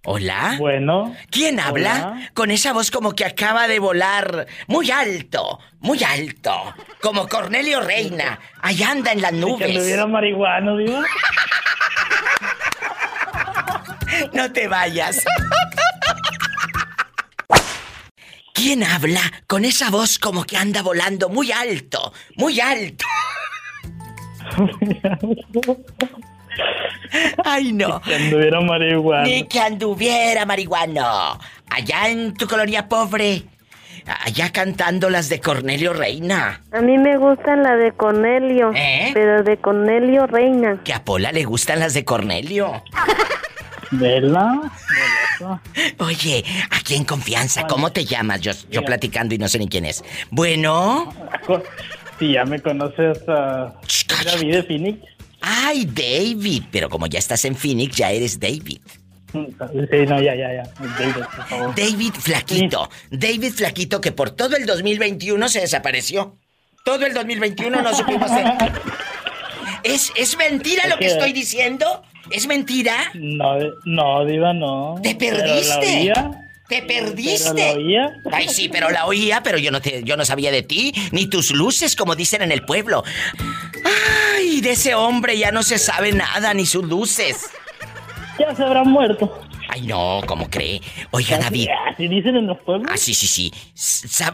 Hola. 0.05 0.57
Bueno. 0.59 1.15
¿Quién 1.31 1.59
habla? 1.59 2.29
Con 2.35 2.51
esa 2.51 2.73
voz 2.73 2.91
como 2.91 3.13
que 3.13 3.25
acaba 3.25 3.67
de 3.67 3.79
volar 3.79 4.45
muy 4.67 4.91
alto, 4.91 5.57
muy 5.79 6.03
alto. 6.03 6.75
Como 7.01 7.27
Cornelio 7.27 7.81
Reina. 7.81 8.39
Allá 8.61 8.91
anda 8.91 9.13
en 9.13 9.21
las 9.23 9.33
nubes. 9.33 9.67
Que 9.67 9.81
hubiera 9.81 10.05
marihuano, 10.05 10.77
digo. 10.77 11.01
no 14.33 14.51
te 14.51 14.67
vayas. 14.67 15.25
¿Quién 18.53 18.83
habla 18.83 19.21
con 19.47 19.65
esa 19.65 19.89
voz 19.89 20.19
como 20.19 20.43
que 20.43 20.57
anda 20.57 20.83
volando 20.83 21.27
muy 21.27 21.51
alto, 21.51 22.13
muy 22.37 22.59
alto? 22.59 23.03
Ay, 27.43 27.73
no. 27.73 27.99
Ni 28.05 28.13
que 28.13 28.15
anduviera 28.15 28.61
marihuana. 28.61 29.23
Ni 29.23 29.43
que 29.47 29.59
anduviera 29.59 30.45
marihuano. 30.45 31.39
Allá 31.69 32.09
en 32.09 32.35
tu 32.35 32.47
colonia 32.47 32.87
pobre. 32.87 33.43
Allá 34.05 34.51
cantando 34.51 35.09
las 35.09 35.29
de 35.29 35.39
Cornelio 35.39 35.93
Reina. 35.93 36.61
A 36.71 36.81
mí 36.81 36.97
me 36.97 37.17
gustan 37.17 37.63
las 37.63 37.79
de 37.79 37.91
Cornelio. 37.93 38.71
¿Eh? 38.75 39.11
Pero 39.13 39.43
de 39.43 39.57
Cornelio 39.57 40.27
Reina. 40.27 40.79
Que 40.83 40.93
a 40.93 41.03
Pola 41.03 41.31
le 41.31 41.43
gustan 41.45 41.79
las 41.79 41.93
de 41.93 42.05
Cornelio. 42.05 42.83
¿Verdad? 43.99 44.55
Oye, 45.99 46.43
aquí 46.71 46.95
en 46.95 47.03
confianza, 47.03 47.67
¿cómo 47.67 47.91
te 47.91 48.05
llamas? 48.05 48.41
Yo, 48.41 48.51
yo 48.69 48.83
platicando 48.83 49.35
y 49.35 49.37
no 49.37 49.47
sé 49.47 49.59
ni 49.59 49.67
quién 49.67 49.85
es. 49.85 50.03
Bueno. 50.29 51.13
Si 52.19 52.31
ya 52.31 52.45
me 52.45 52.61
conoces 52.61 53.27
a 53.27 53.73
David 54.23 54.53
de 54.53 54.63
Phoenix. 54.63 54.99
Ay, 55.41 55.83
David. 55.85 56.65
Pero 56.71 56.87
como 56.87 57.07
ya 57.07 57.17
estás 57.17 57.43
en 57.43 57.55
Phoenix, 57.55 57.95
ya 57.97 58.11
eres 58.11 58.39
David. 58.39 58.79
Sí, 59.31 59.97
no, 60.07 60.21
ya, 60.21 60.35
ya, 60.35 60.53
ya. 60.53 60.63
David, 60.99 61.25
por 61.35 61.47
favor. 61.47 61.75
David 61.75 62.13
Flaquito. 62.13 62.89
David 63.09 63.51
Flaquito 63.53 63.99
que 63.99 64.11
por 64.11 64.29
todo 64.29 64.55
el 64.55 64.67
2021 64.67 65.49
se 65.49 65.61
desapareció. 65.61 66.37
Todo 66.85 67.05
el 67.07 67.15
2021 67.15 67.81
no 67.81 67.95
supimos 67.95 68.29
de... 68.29 68.43
¿Es, 69.83 70.11
¿Es 70.15 70.37
mentira 70.37 70.87
lo 70.87 70.97
que 70.97 71.07
estoy 71.07 71.33
diciendo? 71.33 72.03
¿Es 72.31 72.47
mentira? 72.47 73.11
No, 73.13 73.57
no, 73.85 74.25
Diva, 74.25 74.53
no. 74.53 74.95
¿Te 75.01 75.15
perdiste? 75.15 76.13
¿Te 76.67 76.81
perdiste? 76.81 77.51
¿Pero 77.53 77.73
la 77.73 77.73
oía? 77.73 78.13
Ay, 78.31 78.49
sí, 78.49 78.69
pero 78.69 78.89
la 78.89 79.05
oía, 79.05 79.43
pero 79.43 79.57
yo 79.57 79.69
no, 79.69 79.81
te, 79.81 80.03
yo 80.03 80.15
no 80.15 80.25
sabía 80.25 80.51
de 80.51 80.63
ti, 80.63 80.93
ni 81.11 81.27
tus 81.27 81.51
luces, 81.51 81.95
como 81.95 82.15
dicen 82.15 82.41
en 82.41 82.51
el 82.51 82.63
pueblo. 82.63 83.03
Ay, 84.37 84.61
de 84.61 84.71
ese 84.71 84.95
hombre 84.95 85.37
ya 85.37 85.51
no 85.51 85.61
se 85.61 85.77
sabe 85.77 86.13
nada, 86.13 86.53
ni 86.53 86.65
sus 86.65 86.85
luces. 86.85 87.49
Ya 88.39 88.55
se 88.55 88.63
habrán 88.63 88.87
muerto. 88.89 89.41
Ay, 89.69 89.81
no, 89.81 90.21
¿cómo 90.25 90.49
cree? 90.49 90.81
Oiga, 91.11 91.37
David. 91.37 91.67
¿Así 91.91 92.07
dicen 92.07 92.35
en 92.35 92.47
los 92.47 92.59
pueblos? 92.59 92.89
Ah, 92.91 92.97
sí, 92.97 93.13
sí, 93.13 93.27
sí. 93.27 93.51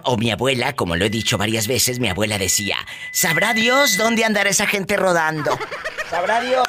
O 0.04 0.18
mi 0.18 0.32
abuela, 0.32 0.76
como 0.76 0.96
lo 0.96 1.06
he 1.06 1.10
dicho 1.10 1.38
varias 1.38 1.68
veces, 1.68 2.00
mi 2.00 2.10
abuela 2.10 2.38
decía: 2.38 2.78
¿Sabrá 3.12 3.54
Dios 3.54 3.98
dónde 3.98 4.26
andará 4.26 4.50
esa 4.50 4.68
gente 4.68 4.98
rodando? 4.98 5.58
¿Sabrá 6.10 6.42
Dios? 6.42 6.68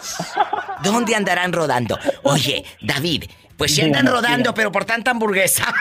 ¿Dónde 0.82 1.14
andarán 1.14 1.52
rodando? 1.52 1.98
Oye, 2.22 2.64
David, 2.80 3.24
pues 3.56 3.74
si 3.74 3.82
andan 3.82 4.06
rodando, 4.06 4.54
pero 4.54 4.72
por 4.72 4.84
tanta 4.84 5.10
hamburguesa. 5.10 5.72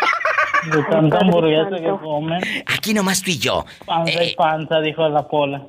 De 0.71 0.83
tanta 0.83 1.19
hamburguesa 1.19 1.77
que 1.77 1.89
comen. 2.01 2.41
Aquí 2.65 2.93
nomás 2.93 3.21
tú 3.21 3.31
y 3.31 3.37
yo. 3.37 3.65
Panza 3.85 4.23
y 4.23 4.27
eh, 4.27 4.35
panza, 4.37 4.81
dijo 4.81 5.07
la 5.07 5.27
pola. 5.27 5.63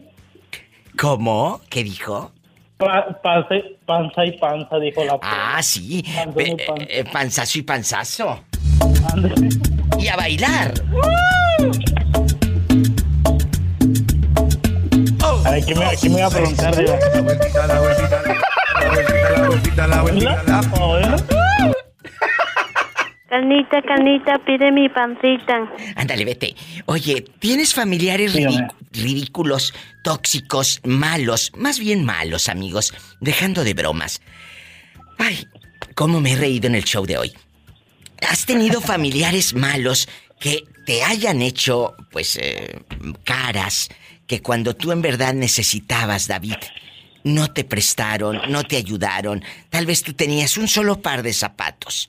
¿Cómo? 0.98 1.60
¿Qué 1.68 1.84
dijo? 1.84 2.32
panza, 2.78 3.54
panza, 3.86 4.24
y 4.24 4.38
panza, 4.38 4.78
dijo 4.78 5.04
la 5.04 5.18
pola. 5.18 5.56
Ah, 5.56 5.62
sí. 5.62 6.04
Eh, 6.36 7.04
panzazo 7.12 7.58
y 7.58 7.62
panzazo. 7.62 8.44
Y 9.98 10.08
a 10.08 10.16
bailar. 10.16 10.72
A 15.44 15.50
ver, 15.52 15.64
¿qué 15.64 15.74
me, 15.74 15.96
qué 16.00 16.08
me 16.10 16.18
iba 16.18 16.26
a 16.26 16.30
preguntar? 16.30 16.74
De 16.74 16.84
la 16.84 17.80
vueltita, 17.80 18.22
la 18.80 18.88
vueltita, 18.88 19.30
la 19.30 19.48
vueltita, 19.48 19.86
la 19.86 20.02
vueltita, 20.02 20.42
la 20.46 20.62
vueltita, 20.80 21.36
la 21.36 21.40
Canita, 23.30 23.80
canita, 23.82 24.40
pide 24.44 24.72
mi 24.72 24.88
pancita. 24.88 25.70
Ándale, 25.94 26.24
vete. 26.24 26.56
Oye, 26.86 27.24
¿tienes 27.38 27.74
familiares 27.74 28.34
ridículos, 28.90 29.72
tóxicos, 30.02 30.80
malos? 30.84 31.52
Más 31.56 31.78
bien 31.78 32.04
malos, 32.04 32.48
amigos. 32.48 32.92
Dejando 33.20 33.62
de 33.62 33.74
bromas. 33.74 34.20
Ay, 35.16 35.46
cómo 35.94 36.20
me 36.20 36.32
he 36.32 36.36
reído 36.36 36.66
en 36.66 36.74
el 36.74 36.82
show 36.82 37.06
de 37.06 37.18
hoy. 37.18 37.32
¿Has 38.28 38.46
tenido 38.46 38.80
familiares 38.94 39.54
malos 39.54 40.08
que 40.40 40.64
te 40.84 41.04
hayan 41.04 41.40
hecho, 41.40 41.94
pues, 42.10 42.36
eh, 42.36 42.80
caras, 43.22 43.90
que 44.26 44.42
cuando 44.42 44.74
tú 44.74 44.90
en 44.90 45.02
verdad 45.02 45.34
necesitabas, 45.34 46.26
David, 46.26 46.56
no 47.24 47.48
te 47.48 47.64
prestaron, 47.64 48.40
no 48.48 48.64
te 48.64 48.76
ayudaron. 48.76 49.42
Tal 49.68 49.86
vez 49.86 50.02
tú 50.02 50.12
tenías 50.12 50.56
un 50.56 50.68
solo 50.68 51.00
par 51.00 51.22
de 51.22 51.32
zapatos 51.32 52.08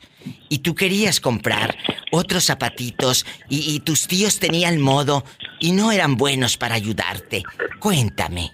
y 0.49 0.59
tú 0.59 0.75
querías 0.75 1.19
comprar 1.19 1.75
otros 2.11 2.45
zapatitos 2.45 3.25
y, 3.49 3.79
tus 3.81 4.07
tíos 4.07 4.39
tenían 4.39 4.79
modo 4.79 5.23
y 5.59 5.71
no 5.71 5.91
eran 5.91 6.17
buenos 6.17 6.57
para 6.57 6.75
ayudarte. 6.75 7.43
Cuéntame. 7.79 8.51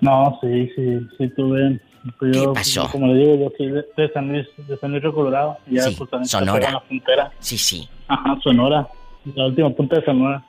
No, 0.00 0.38
sí, 0.42 0.70
sí, 0.74 0.82
sí 1.16 1.28
tuve. 1.36 1.80
Pues 2.18 2.36
¿Qué 2.36 2.48
pasó? 2.52 2.88
Como 2.90 3.06
le 3.06 3.14
digo, 3.14 3.36
yo 3.36 3.52
soy 3.56 3.70
de, 3.70 4.12
San 4.12 4.28
Luis, 4.28 4.46
de 4.56 4.76
San 4.78 4.90
Luis 4.90 5.04
Colorado. 5.14 5.58
Ya, 5.68 5.84
sí, 5.84 5.96
pues, 5.96 6.28
Sonora. 6.28 6.72
La 6.72 6.80
frontera. 6.80 7.32
Sí, 7.38 7.56
sí. 7.56 7.88
Ajá, 8.08 8.36
Sonora. 8.42 8.88
La 9.36 9.46
última 9.46 9.70
punta 9.70 9.96
de 9.96 10.04
Sonora. 10.04 10.44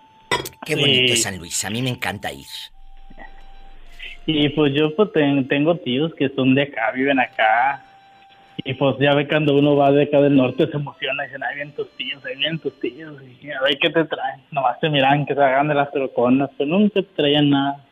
Qué 0.65 0.75
bonito 0.75 1.15
San 1.15 1.37
Luis. 1.37 1.63
A 1.63 1.69
mí 1.69 1.83
me 1.83 1.91
encanta 1.91 2.31
ir. 2.31 2.47
Y 4.25 4.49
pues 4.49 4.73
yo 4.73 4.95
pues 4.95 5.09
tengo 5.49 5.75
tíos 5.77 6.13
que 6.15 6.29
son 6.29 6.55
de 6.55 6.63
acá, 6.63 6.91
viven 6.91 7.19
acá. 7.19 7.83
Y 8.63 8.73
pues 8.75 8.95
ya 8.99 9.13
ve 9.15 9.27
cuando 9.27 9.57
uno 9.57 9.75
va 9.75 9.91
de 9.91 10.03
acá 10.03 10.21
del 10.21 10.35
norte 10.37 10.67
se 10.67 10.77
emociona 10.77 11.23
y 11.23 11.27
dicen, 11.27 11.43
ahí 11.43 11.55
vienen 11.55 11.75
tus 11.75 11.89
tíos, 11.97 12.23
ahí 12.25 12.35
vienen 12.37 12.59
tus 12.59 12.79
tíos. 12.79 13.15
Y 13.41 13.51
a 13.51 13.61
ver 13.61 13.77
qué 13.81 13.89
te 13.89 14.05
traen. 14.05 14.41
Nomás 14.51 14.79
te 14.79 14.89
miran 14.89 15.25
que 15.25 15.33
se 15.33 15.41
hagan 15.41 15.67
de 15.67 15.75
las 15.75 15.91
troconas, 15.91 16.49
pero 16.57 16.69
nunca 16.69 17.01
te 17.01 17.07
traían 17.15 17.49
nada. 17.49 17.83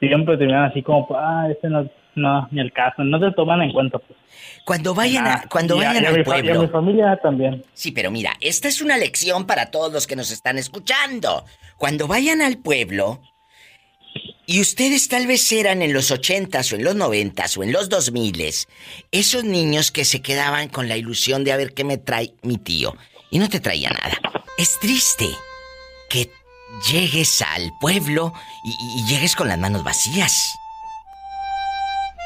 Siempre 0.00 0.36
te 0.36 0.46
miran 0.46 0.64
así 0.64 0.82
como, 0.82 1.06
ah, 1.14 1.46
ese 1.50 1.68
no, 1.68 1.88
no, 2.16 2.48
ni 2.50 2.60
el 2.60 2.72
caso, 2.72 3.04
no 3.04 3.20
te 3.20 3.30
toman 3.32 3.62
en 3.62 3.72
cuenta. 3.72 3.98
Pues. 3.98 4.18
Cuando 4.64 4.94
vayan, 4.94 5.26
a, 5.26 5.44
cuando 5.48 5.76
vayan 5.76 6.04
al 6.04 6.24
pueblo. 6.24 6.54
Y 6.54 6.58
mi 6.58 6.68
familia 6.68 7.18
también. 7.22 7.62
Sí, 7.72 7.92
pero 7.92 8.10
mira, 8.10 8.32
esta 8.40 8.68
es 8.68 8.80
una 8.80 8.96
lección 8.96 9.46
para 9.46 9.70
todos 9.70 9.92
los 9.92 10.06
que 10.06 10.16
nos 10.16 10.30
están 10.32 10.58
escuchando. 10.58 11.44
Cuando 11.76 12.08
vayan 12.08 12.42
al 12.42 12.58
pueblo, 12.58 13.20
y 14.50 14.60
ustedes 14.60 15.06
tal 15.06 15.28
vez 15.28 15.52
eran 15.52 15.80
en 15.80 15.92
los 15.92 16.10
ochentas 16.10 16.72
o 16.72 16.74
en 16.74 16.82
los 16.82 16.96
noventas 16.96 17.56
o 17.56 17.62
en 17.62 17.70
los 17.70 17.88
dos 17.88 18.10
miles 18.10 18.66
esos 19.12 19.44
niños 19.44 19.92
que 19.92 20.04
se 20.04 20.22
quedaban 20.22 20.68
con 20.68 20.88
la 20.88 20.96
ilusión 20.96 21.44
de 21.44 21.52
a 21.52 21.56
ver 21.56 21.72
qué 21.72 21.84
me 21.84 21.98
trae 21.98 22.34
mi 22.42 22.58
tío 22.58 22.96
y 23.30 23.38
no 23.38 23.48
te 23.48 23.60
traía 23.60 23.90
nada. 23.90 24.18
Es 24.58 24.76
triste 24.80 25.28
que 26.08 26.32
llegues 26.90 27.40
al 27.42 27.70
pueblo 27.80 28.32
y, 28.64 28.70
y 28.98 29.06
llegues 29.06 29.36
con 29.36 29.46
las 29.46 29.56
manos 29.56 29.84
vacías. 29.84 30.50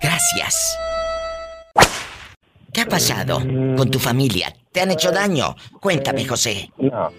Gracias. 0.01 0.77
¿Qué 2.73 2.81
ha 2.81 2.85
pasado 2.85 3.39
con 3.75 3.91
tu 3.91 3.99
familia? 3.99 4.53
¿Te 4.71 4.81
han 4.81 4.91
hecho 4.91 5.11
daño? 5.11 5.55
Cuéntame, 5.81 6.25
José. 6.25 6.71
No. 6.77 7.11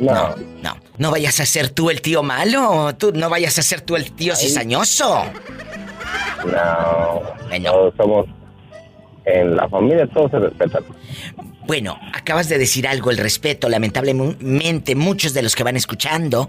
No. 0.00 0.34
no. 0.62 0.76
no. 0.96 1.10
vayas 1.10 1.40
a 1.40 1.46
ser 1.46 1.70
tú 1.70 1.90
el 1.90 2.00
tío 2.00 2.22
malo. 2.22 2.94
Tú 2.96 3.12
no 3.12 3.28
vayas 3.28 3.58
a 3.58 3.62
ser 3.62 3.80
tú 3.80 3.96
el 3.96 4.12
tío 4.12 4.34
cizañoso. 4.36 5.24
No. 6.46 7.22
Bueno. 7.48 7.72
Todos 7.72 7.94
somos. 7.96 8.26
En 9.24 9.56
la 9.56 9.68
familia 9.68 10.06
todos 10.06 10.30
se 10.30 10.38
respetan. 10.38 10.84
Bueno, 11.66 11.98
acabas 12.14 12.48
de 12.48 12.56
decir 12.56 12.88
algo, 12.88 13.10
el 13.10 13.18
respeto. 13.18 13.68
Lamentablemente, 13.68 14.94
muchos 14.94 15.34
de 15.34 15.42
los 15.42 15.54
que 15.54 15.64
van 15.64 15.76
escuchando 15.76 16.48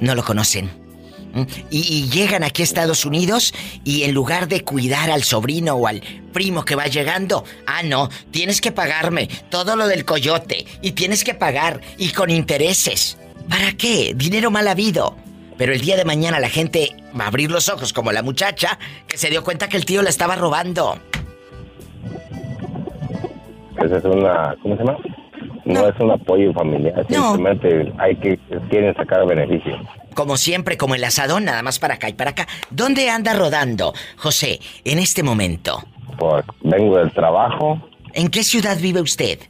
no 0.00 0.14
lo 0.14 0.24
conocen. 0.24 0.85
Y, 1.70 2.08
llegan 2.08 2.44
aquí 2.44 2.62
a 2.62 2.64
Estados 2.64 3.04
Unidos 3.04 3.52
y 3.84 4.04
en 4.04 4.12
lugar 4.12 4.48
de 4.48 4.64
cuidar 4.64 5.10
al 5.10 5.22
sobrino 5.22 5.74
o 5.74 5.86
al 5.86 6.02
primo 6.32 6.64
que 6.64 6.74
va 6.74 6.86
llegando, 6.86 7.44
ah, 7.66 7.82
no, 7.82 8.08
tienes 8.30 8.60
que 8.60 8.72
pagarme 8.72 9.28
todo 9.50 9.76
lo 9.76 9.86
del 9.86 10.04
coyote 10.04 10.66
y 10.82 10.92
tienes 10.92 11.24
que 11.24 11.34
pagar 11.34 11.80
y 11.98 12.10
con 12.10 12.30
intereses. 12.30 13.18
¿Para 13.48 13.72
qué? 13.72 14.12
Dinero 14.14 14.50
mal 14.50 14.68
habido. 14.68 15.16
Pero 15.56 15.72
el 15.72 15.80
día 15.80 15.96
de 15.96 16.04
mañana 16.04 16.38
la 16.38 16.50
gente 16.50 16.90
va 17.18 17.24
a 17.24 17.28
abrir 17.28 17.50
los 17.50 17.68
ojos 17.68 17.92
como 17.92 18.12
la 18.12 18.22
muchacha 18.22 18.78
que 19.06 19.16
se 19.16 19.30
dio 19.30 19.42
cuenta 19.42 19.68
que 19.68 19.76
el 19.76 19.86
tío 19.86 20.02
la 20.02 20.10
estaba 20.10 20.36
robando. 20.36 20.98
Esa 23.82 23.96
es 23.96 24.04
una, 24.04 24.54
¿cómo 24.62 24.76
se 24.76 24.84
llama? 24.84 24.98
No, 25.66 25.88
es 25.88 25.98
un 25.98 26.12
apoyo 26.12 26.52
familiar, 26.52 27.04
simplemente 27.08 27.92
hay 27.98 28.14
que 28.16 28.38
quieren 28.70 28.94
sacar 28.94 29.26
beneficio. 29.26 29.76
Como 30.14 30.36
siempre, 30.36 30.76
como 30.76 30.94
el 30.94 31.02
asadón, 31.02 31.44
nada 31.44 31.62
más 31.62 31.80
para 31.80 31.94
acá 31.94 32.08
y 32.08 32.12
para 32.12 32.30
acá. 32.30 32.46
¿Dónde 32.70 33.10
anda 33.10 33.34
rodando, 33.34 33.92
José, 34.16 34.60
en 34.84 35.00
este 35.00 35.24
momento? 35.24 35.82
Pues 36.18 36.44
vengo 36.62 36.98
del 36.98 37.10
trabajo. 37.10 37.80
¿En 38.14 38.28
qué 38.28 38.44
ciudad 38.44 38.78
vive 38.80 39.00
usted? 39.00 39.40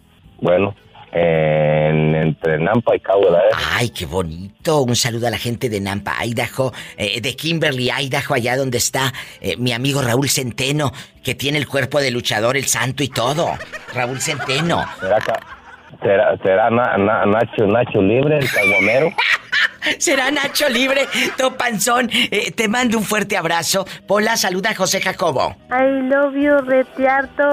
Bueno, 0.40 0.74
en, 1.12 2.14
entre 2.14 2.58
Nampa 2.60 2.96
y 2.96 3.00
Cabo 3.00 3.30
de 3.30 3.38
Ay, 3.72 3.90
qué 3.90 4.06
bonito. 4.06 4.82
Un 4.82 4.96
saludo 4.96 5.26
a 5.26 5.30
la 5.30 5.38
gente 5.38 5.68
de 5.68 5.80
Nampa, 5.80 6.24
Idaho, 6.24 6.72
eh, 6.96 7.20
de 7.20 7.36
Kimberly, 7.36 7.90
Idaho, 7.90 8.34
allá 8.34 8.56
donde 8.56 8.78
está 8.78 9.12
eh, 9.42 9.56
mi 9.58 9.72
amigo 9.72 10.00
Raúl 10.00 10.30
Centeno, 10.30 10.92
que 11.22 11.34
tiene 11.34 11.58
el 11.58 11.68
cuerpo 11.68 12.00
de 12.00 12.10
luchador, 12.10 12.56
el 12.56 12.66
santo 12.66 13.02
y 13.02 13.08
todo. 13.08 13.50
Raúl 13.94 14.20
Centeno. 14.20 14.82
¿Será, 14.98 15.18
será 16.42 16.70
Nacho, 16.70 17.66
Nacho 17.66 18.00
Libre, 18.02 18.38
el 18.38 18.50
caguamero? 18.50 19.10
Será 19.98 20.30
Nacho 20.32 20.68
Libre, 20.68 21.06
tu 21.38 21.56
panzón. 21.56 22.10
Eh, 22.12 22.50
te 22.50 22.66
mando 22.68 22.98
un 22.98 23.04
fuerte 23.04 23.36
abrazo. 23.36 23.86
Pola, 24.06 24.36
saluda 24.36 24.70
a 24.70 24.74
José 24.74 25.00
Jacobo. 25.00 25.54
I 25.70 26.08
love 26.08 26.34
you, 26.34 26.56
retiarto. 26.58 27.44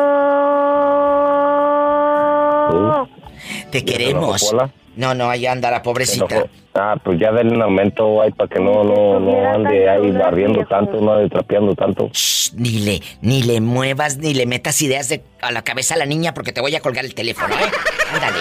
Te 3.72 3.86
queremos. 3.86 4.52
No, 4.96 5.14
no, 5.14 5.30
allá 5.30 5.52
anda 5.52 5.72
la 5.72 5.82
pobrecita. 5.82 6.46
Ah, 6.76 6.96
pues 7.04 7.20
ya 7.20 7.32
denle 7.32 7.56
un 7.56 7.62
aumento 7.62 8.22
ahí 8.22 8.32
para 8.32 8.50
que 8.50 8.60
no, 8.60 8.84
no, 8.84 9.20
no 9.20 9.52
ande 9.52 9.88
ahí 9.90 10.12
barriendo 10.12 10.66
tanto, 10.66 11.00
no 11.00 11.14
ande 11.14 11.30
trapeando 11.30 11.76
tanto. 11.76 12.10
ni 12.56 12.80
le, 12.80 13.02
ni 13.22 13.44
le 13.44 13.62
muevas, 13.62 14.18
ni 14.18 14.34
le 14.34 14.48
metas 14.48 14.82
ideas 14.82 15.10
de, 15.10 15.24
a 15.42 15.52
la 15.52 15.64
cabeza 15.64 15.94
a 15.94 15.98
la 15.98 16.06
niña 16.06 16.34
porque 16.34 16.52
te 16.52 16.62
voy 16.62 16.76
a 16.76 16.82
colgar 16.82 17.06
el 17.06 17.14
teléfono, 17.14 17.54
¿eh? 17.56 17.72
Ándale. 18.14 18.40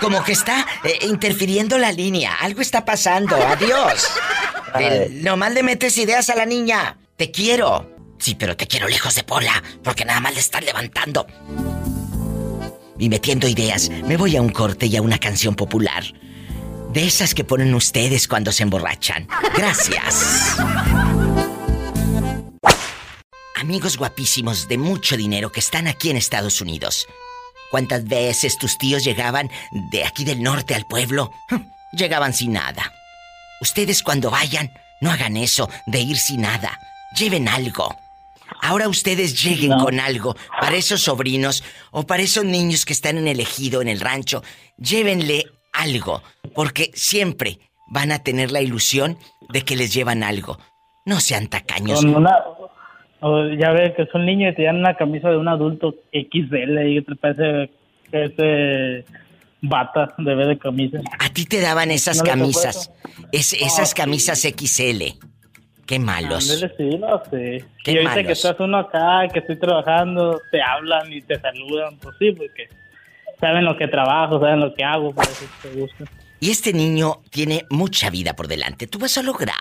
Como 0.00 0.22
que 0.22 0.32
está 0.32 0.66
eh, 0.84 0.98
interfiriendo 1.02 1.76
la 1.78 1.90
línea. 1.90 2.34
Algo 2.40 2.60
está 2.60 2.84
pasando. 2.84 3.36
Adiós. 3.36 4.16
nomás 5.22 5.52
le 5.52 5.62
metes 5.62 5.98
ideas 5.98 6.30
a 6.30 6.36
la 6.36 6.46
niña. 6.46 6.98
Te 7.16 7.30
quiero. 7.30 7.90
Sí, 8.18 8.36
pero 8.36 8.56
te 8.56 8.68
quiero 8.68 8.86
lejos 8.86 9.16
de 9.16 9.24
Pola, 9.24 9.60
porque 9.82 10.04
nada 10.04 10.20
más 10.20 10.34
le 10.34 10.40
están 10.40 10.64
levantando 10.64 11.26
y 13.02 13.08
metiendo 13.08 13.48
ideas, 13.48 13.90
me 14.06 14.16
voy 14.16 14.36
a 14.36 14.40
un 14.40 14.50
corte 14.50 14.86
y 14.86 14.96
a 14.96 15.02
una 15.02 15.18
canción 15.18 15.56
popular. 15.56 16.04
De 16.92 17.04
esas 17.04 17.34
que 17.34 17.42
ponen 17.42 17.74
ustedes 17.74 18.28
cuando 18.28 18.52
se 18.52 18.62
emborrachan. 18.62 19.26
Gracias. 19.56 20.56
Amigos 23.56 23.96
guapísimos 23.96 24.68
de 24.68 24.78
mucho 24.78 25.16
dinero 25.16 25.50
que 25.50 25.58
están 25.58 25.88
aquí 25.88 26.10
en 26.10 26.16
Estados 26.16 26.60
Unidos. 26.60 27.08
¿Cuántas 27.72 28.04
veces 28.04 28.56
tus 28.56 28.78
tíos 28.78 29.02
llegaban 29.02 29.50
de 29.90 30.04
aquí 30.04 30.24
del 30.24 30.40
norte 30.40 30.76
al 30.76 30.86
pueblo? 30.86 31.32
Llegaban 31.92 32.32
sin 32.32 32.52
nada. 32.52 32.92
Ustedes 33.60 34.04
cuando 34.04 34.30
vayan, 34.30 34.70
no 35.00 35.10
hagan 35.10 35.36
eso 35.36 35.68
de 35.86 36.00
ir 36.02 36.18
sin 36.18 36.42
nada. 36.42 36.78
Lleven 37.16 37.48
algo. 37.48 37.96
Ahora 38.60 38.88
ustedes 38.88 39.42
lleguen 39.42 39.72
con 39.78 40.00
algo 40.00 40.34
para 40.60 40.76
esos 40.76 41.02
sobrinos 41.02 41.64
o 41.90 42.06
para 42.06 42.22
esos 42.22 42.44
niños 42.44 42.84
que 42.84 42.92
están 42.92 43.18
en 43.18 43.28
el 43.28 43.40
ejido, 43.40 43.82
en 43.82 43.88
el 43.88 44.00
rancho. 44.00 44.42
Llévenle 44.78 45.46
algo, 45.72 46.22
porque 46.54 46.90
siempre 46.94 47.58
van 47.88 48.12
a 48.12 48.22
tener 48.22 48.50
la 48.50 48.60
ilusión 48.60 49.16
de 49.48 49.62
que 49.62 49.76
les 49.76 49.92
llevan 49.92 50.22
algo. 50.22 50.58
No 51.04 51.20
sean 51.20 51.48
tacaños. 51.48 52.02
ya 52.02 53.72
ves 53.72 53.92
que 53.96 54.06
son 54.12 54.26
niños 54.26 54.52
y 54.52 54.56
te 54.56 54.64
dan 54.64 54.76
una 54.76 54.96
camisa 54.96 55.30
de 55.30 55.36
un 55.36 55.48
adulto 55.48 55.94
XL 56.12 56.78
y 56.86 57.02
te 57.02 57.16
parece 57.16 57.70
que 58.10 58.24
es 58.24 58.32
eh, 58.38 59.04
bata 59.62 60.14
de 60.18 60.34
vez 60.34 60.48
de 60.48 60.58
camisa. 60.58 60.98
A 61.18 61.28
ti 61.30 61.46
te 61.46 61.60
daban 61.60 61.90
esas 61.90 62.22
camisas, 62.22 62.90
esas 63.32 63.94
camisas 63.94 64.42
XL. 64.42 65.31
Qué 65.92 65.98
malos. 65.98 66.44
sí, 66.46 66.98
no 66.98 67.22
sé. 67.30 67.66
Qué 67.84 67.92
y 67.92 67.98
ahorita 67.98 68.24
que 68.24 68.32
estás 68.32 68.58
uno 68.60 68.78
acá, 68.78 69.28
que 69.30 69.40
estoy 69.40 69.58
trabajando, 69.58 70.40
te 70.50 70.62
hablan 70.62 71.12
y 71.12 71.20
te 71.20 71.38
saludan, 71.38 71.98
pues 71.98 72.16
sí, 72.18 72.32
porque 72.32 72.66
saben 73.38 73.66
lo 73.66 73.76
que 73.76 73.88
trabajo, 73.88 74.40
saben 74.40 74.60
lo 74.60 74.74
que 74.74 74.82
hago, 74.82 75.12
por 75.12 75.22
eso 75.22 75.44
te 75.60 75.68
gusta. 75.78 76.04
Y 76.40 76.50
este 76.50 76.72
niño 76.72 77.20
tiene 77.28 77.66
mucha 77.68 78.08
vida 78.08 78.34
por 78.34 78.48
delante. 78.48 78.86
Tú 78.86 78.98
vas 78.98 79.18
a 79.18 79.22
lograr 79.22 79.54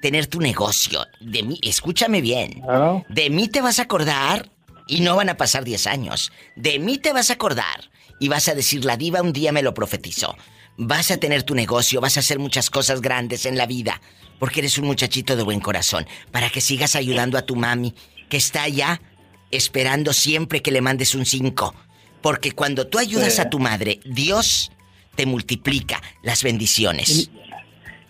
tener 0.00 0.26
tu 0.26 0.40
negocio. 0.40 1.06
De 1.20 1.44
mí, 1.44 1.60
escúchame 1.62 2.20
bien. 2.20 2.60
De 3.08 3.30
mí 3.30 3.46
te 3.46 3.62
vas 3.62 3.78
a 3.78 3.82
acordar 3.82 4.48
y 4.88 5.02
no 5.02 5.14
van 5.14 5.28
a 5.28 5.36
pasar 5.36 5.62
10 5.62 5.86
años. 5.86 6.32
De 6.56 6.80
mí 6.80 6.98
te 6.98 7.12
vas 7.12 7.30
a 7.30 7.34
acordar 7.34 7.88
y 8.18 8.28
vas 8.28 8.48
a 8.48 8.56
decir, 8.56 8.84
la 8.84 8.96
diva 8.96 9.22
un 9.22 9.32
día 9.32 9.52
me 9.52 9.62
lo 9.62 9.74
profetizó. 9.74 10.36
Vas 10.76 11.12
a 11.12 11.18
tener 11.18 11.44
tu 11.44 11.54
negocio, 11.54 12.00
vas 12.00 12.16
a 12.16 12.20
hacer 12.20 12.40
muchas 12.40 12.68
cosas 12.68 13.00
grandes 13.00 13.46
en 13.46 13.56
la 13.56 13.66
vida 13.66 14.00
porque 14.42 14.58
eres 14.58 14.76
un 14.76 14.86
muchachito 14.86 15.36
de 15.36 15.44
buen 15.44 15.60
corazón, 15.60 16.04
para 16.32 16.50
que 16.50 16.60
sigas 16.60 16.96
ayudando 16.96 17.38
a 17.38 17.42
tu 17.42 17.54
mami, 17.54 17.94
que 18.28 18.38
está 18.38 18.64
allá 18.64 19.00
esperando 19.52 20.12
siempre 20.12 20.62
que 20.62 20.72
le 20.72 20.80
mandes 20.80 21.14
un 21.14 21.24
5. 21.24 21.72
Porque 22.20 22.50
cuando 22.50 22.88
tú 22.88 22.98
ayudas 22.98 23.38
a 23.38 23.48
tu 23.48 23.60
madre, 23.60 24.00
Dios 24.04 24.72
te 25.14 25.26
multiplica 25.26 26.00
las 26.24 26.42
bendiciones. 26.42 27.30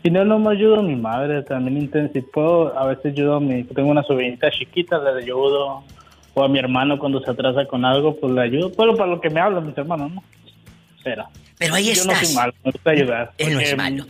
Y, 0.02 0.10
no, 0.10 0.24
no 0.24 0.38
me 0.38 0.52
ayudo 0.52 0.80
a 0.80 0.82
mi 0.82 0.96
madre, 0.96 1.42
también 1.42 1.90
si 2.14 2.22
puedo, 2.22 2.78
a 2.78 2.86
veces 2.86 3.12
ayudo 3.12 3.34
a 3.34 3.40
mi, 3.40 3.64
tengo 3.64 3.90
una 3.90 4.02
sobrinita 4.02 4.50
chiquita, 4.50 4.98
le 5.00 5.22
ayudo, 5.22 5.84
o 6.32 6.42
a 6.42 6.48
mi 6.48 6.58
hermano 6.58 6.98
cuando 6.98 7.20
se 7.20 7.30
atrasa 7.30 7.66
con 7.66 7.84
algo, 7.84 8.16
pues 8.18 8.32
le 8.32 8.40
ayudo, 8.40 8.72
pero 8.72 8.96
para 8.96 9.10
lo 9.10 9.20
que 9.20 9.28
me 9.28 9.38
hablan 9.38 9.66
mis 9.66 9.76
hermanos, 9.76 10.10
¿no? 10.10 10.24
Pero, 11.04 11.26
pero 11.58 11.74
ahí 11.74 11.92
yo 11.92 12.06
no 12.06 12.14
soy 12.14 12.34
malo, 12.34 12.54
me 12.64 12.70
gusta 12.70 12.90
ayudar. 12.90 13.32
Él 13.36 13.52
no 13.52 13.60
es 13.60 13.76
malo. 13.76 14.06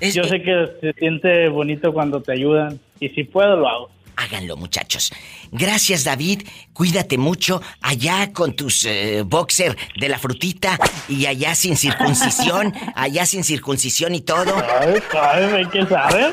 Yo 0.00 0.24
sé 0.24 0.42
que 0.42 0.68
se 0.80 0.92
siente 0.94 1.48
bonito 1.48 1.92
cuando 1.92 2.20
te 2.20 2.32
ayudan 2.32 2.78
y 3.00 3.08
si 3.10 3.24
puedo 3.24 3.56
lo 3.56 3.68
hago. 3.68 3.90
Háganlo, 4.16 4.56
muchachos. 4.56 5.12
Gracias, 5.50 6.04
David. 6.04 6.42
Cuídate 6.72 7.18
mucho 7.18 7.60
allá 7.80 8.32
con 8.32 8.54
tus 8.54 8.84
eh, 8.84 9.22
boxer 9.26 9.76
de 9.98 10.08
la 10.08 10.18
frutita 10.18 10.78
y 11.08 11.26
allá 11.26 11.54
sin 11.54 11.76
circuncisión, 11.76 12.72
allá 12.94 13.26
sin 13.26 13.42
circuncisión 13.42 14.14
y 14.14 14.20
todo. 14.20 14.54
Ay, 14.80 15.02
ay, 15.12 15.66
¿qué 15.66 15.84
sabes? 15.86 16.32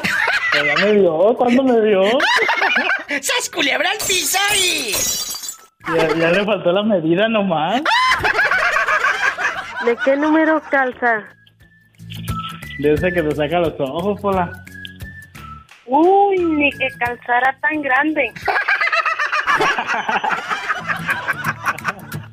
Ya 0.53 0.85
me 0.85 0.93
dio, 0.93 1.33
¿cuándo 1.37 1.63
me 1.63 1.81
dio? 1.81 2.03
¡Sas 3.21 3.49
culebra 3.49 3.89
al 3.89 3.97
piso 3.97 4.37
Ya, 5.87 6.15
ya 6.15 6.31
le 6.31 6.45
faltó 6.45 6.71
la 6.71 6.83
medida 6.83 7.27
nomás. 7.27 7.81
¿De 9.85 9.97
qué 10.05 10.15
número 10.15 10.61
calza? 10.69 11.23
De 12.81 12.93
ese 12.93 13.13
que 13.13 13.21
te 13.21 13.35
saca 13.35 13.59
los 13.59 13.79
ojos, 13.79 14.19
Pola. 14.19 14.51
Uy, 15.85 16.39
ni 16.39 16.71
que 16.71 16.87
calzara 16.97 17.55
tan 17.61 17.79
grande. 17.83 18.33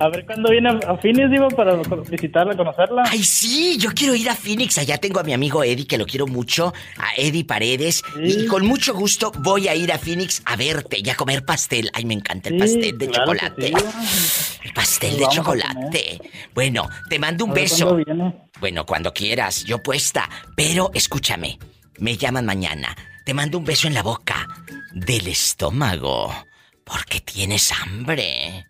A 0.00 0.08
ver 0.10 0.24
cuándo 0.24 0.50
viene 0.50 0.68
a 0.68 0.96
Phoenix, 0.96 1.30
digo, 1.30 1.48
para 1.48 1.74
visitarla, 2.08 2.56
conocerla. 2.56 3.02
Ay, 3.06 3.22
sí, 3.24 3.76
yo 3.78 3.90
quiero 3.92 4.14
ir 4.14 4.30
a 4.30 4.34
Phoenix. 4.34 4.78
Allá 4.78 4.98
tengo 4.98 5.18
a 5.18 5.24
mi 5.24 5.32
amigo 5.32 5.64
Eddie, 5.64 5.86
que 5.86 5.98
lo 5.98 6.06
quiero 6.06 6.26
mucho, 6.26 6.72
a 6.96 7.14
Eddie 7.16 7.44
Paredes. 7.44 8.04
Y 8.22 8.46
con 8.46 8.64
mucho 8.64 8.94
gusto 8.94 9.32
voy 9.40 9.66
a 9.66 9.74
ir 9.74 9.92
a 9.92 9.98
Phoenix 9.98 10.42
a 10.44 10.54
verte 10.54 11.00
y 11.02 11.10
a 11.10 11.16
comer 11.16 11.44
pastel. 11.44 11.90
Ay, 11.94 12.04
me 12.04 12.14
encanta 12.14 12.48
el 12.48 12.58
pastel 12.58 12.96
de 12.96 13.10
chocolate. 13.10 13.72
El 14.64 14.74
pastel 14.74 15.16
de 15.16 15.26
chocolate. 15.28 16.20
Bueno, 16.54 16.88
te 17.08 17.18
mando 17.18 17.44
un 17.46 17.54
beso. 17.54 17.96
Bueno, 18.60 18.84
cuando 18.84 19.14
quieras, 19.14 19.64
yo 19.64 19.82
puesta. 19.82 20.28
Pero 20.56 20.90
escúchame, 20.92 21.58
me 21.98 22.16
llaman 22.16 22.44
mañana. 22.44 22.94
Te 23.24 23.34
mando 23.34 23.58
un 23.58 23.64
beso 23.64 23.86
en 23.86 23.94
la 23.94 24.02
boca 24.02 24.46
del 24.92 25.28
estómago. 25.28 26.32
Porque 26.84 27.20
tienes 27.20 27.72
hambre. 27.72 28.66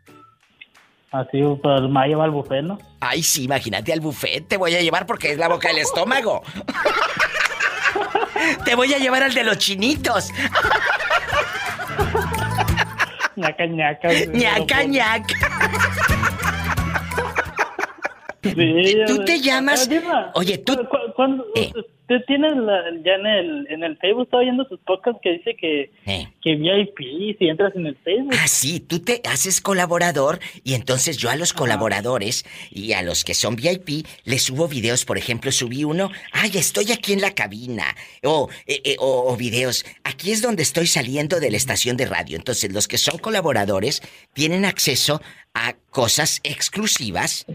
Así, 1.10 1.40
pues 1.62 1.82
me 1.82 1.94
va 1.94 2.02
a 2.02 2.06
llevar 2.06 2.26
al 2.26 2.32
buffet, 2.32 2.62
¿no? 2.62 2.78
Ay, 3.01 3.22
sí, 3.22 3.44
imagínate 3.44 3.93
al 3.93 4.01
buffet. 4.01 4.47
Te 4.47 4.59
voy 4.59 4.74
a 4.74 4.82
llevar 4.82 5.06
porque 5.06 5.32
es 5.32 5.39
la 5.39 5.48
boca 5.48 5.68
del 5.68 5.78
estómago. 5.78 6.43
Te 8.64 8.74
voy 8.74 8.93
a 8.93 8.98
llevar 8.98 9.22
al 9.22 9.32
de 9.32 9.43
los 9.43 9.56
chinitos. 9.59 10.30
ñaca, 13.36 13.66
ñaca. 13.66 14.09
ñaca, 14.32 14.85
ñaca. 14.85 15.35
Sí, 18.43 18.97
¿Tú 19.06 19.24
te 19.24 19.40
llamas? 19.40 19.89
Oye, 20.35 20.59
tú. 20.59 20.78
¿Cuándo, 21.16 21.47
eh. 21.55 21.72
Usted 22.09 22.24
tiene 22.26 22.48
ya 23.05 23.14
en 23.14 23.26
el, 23.26 23.66
en 23.68 23.85
el 23.85 23.98
Facebook, 23.98 24.24
estaba 24.24 24.43
viendo 24.43 24.64
sus 24.64 24.80
podcasts 24.80 25.20
que 25.22 25.32
dice 25.32 25.55
que, 25.56 25.90
que 26.43 26.56
VIP 26.56 27.39
si 27.39 27.48
entras 27.48 27.76
en 27.76 27.86
el 27.86 27.97
Facebook. 27.97 28.35
Ah, 28.43 28.48
sí, 28.48 28.80
tú 28.80 29.01
te 29.01 29.20
haces 29.24 29.60
colaborador 29.60 30.39
y 30.64 30.74
entonces 30.74 31.18
yo 31.18 31.28
a 31.28 31.36
los 31.36 31.52
colaboradores 31.52 32.47
y 32.70 32.94
a 32.94 33.02
los 33.02 33.24
que 33.24 33.35
son 33.35 33.56
VIP 33.56 34.06
les 34.24 34.44
subo 34.44 34.68
videos, 34.68 35.05
por 35.05 35.18
ejemplo, 35.18 35.52
subí 35.52 35.85
uno, 35.85 36.10
ay, 36.32 36.51
estoy 36.55 36.93
aquí 36.93 37.12
en 37.12 37.20
la 37.20 37.35
cabina, 37.35 37.94
o, 38.24 38.48
eh, 38.66 38.80
eh, 38.85 38.97
o, 38.98 39.36
videos, 39.36 39.85
aquí 40.02 40.32
es 40.32 40.40
donde 40.40 40.62
estoy 40.62 40.86
saliendo 40.86 41.40
de 41.40 41.51
la 41.51 41.59
estación 41.59 41.97
de 41.98 42.06
radio. 42.06 42.36
Entonces 42.36 42.72
los 42.72 42.89
que 42.89 42.97
son 42.97 43.18
colaboradores 43.18 44.01
tienen 44.32 44.64
acceso 44.64 45.20
a 45.52 45.74
cosas 45.90 46.40
exclusivas 46.43 47.47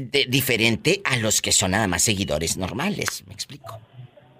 de, 0.00 0.26
diferente 0.28 1.00
a 1.04 1.16
los 1.16 1.40
que 1.42 1.52
son 1.52 1.72
nada 1.72 1.86
más 1.86 2.02
seguidores 2.02 2.56
normales, 2.56 3.24
¿me 3.26 3.34
explico? 3.34 3.78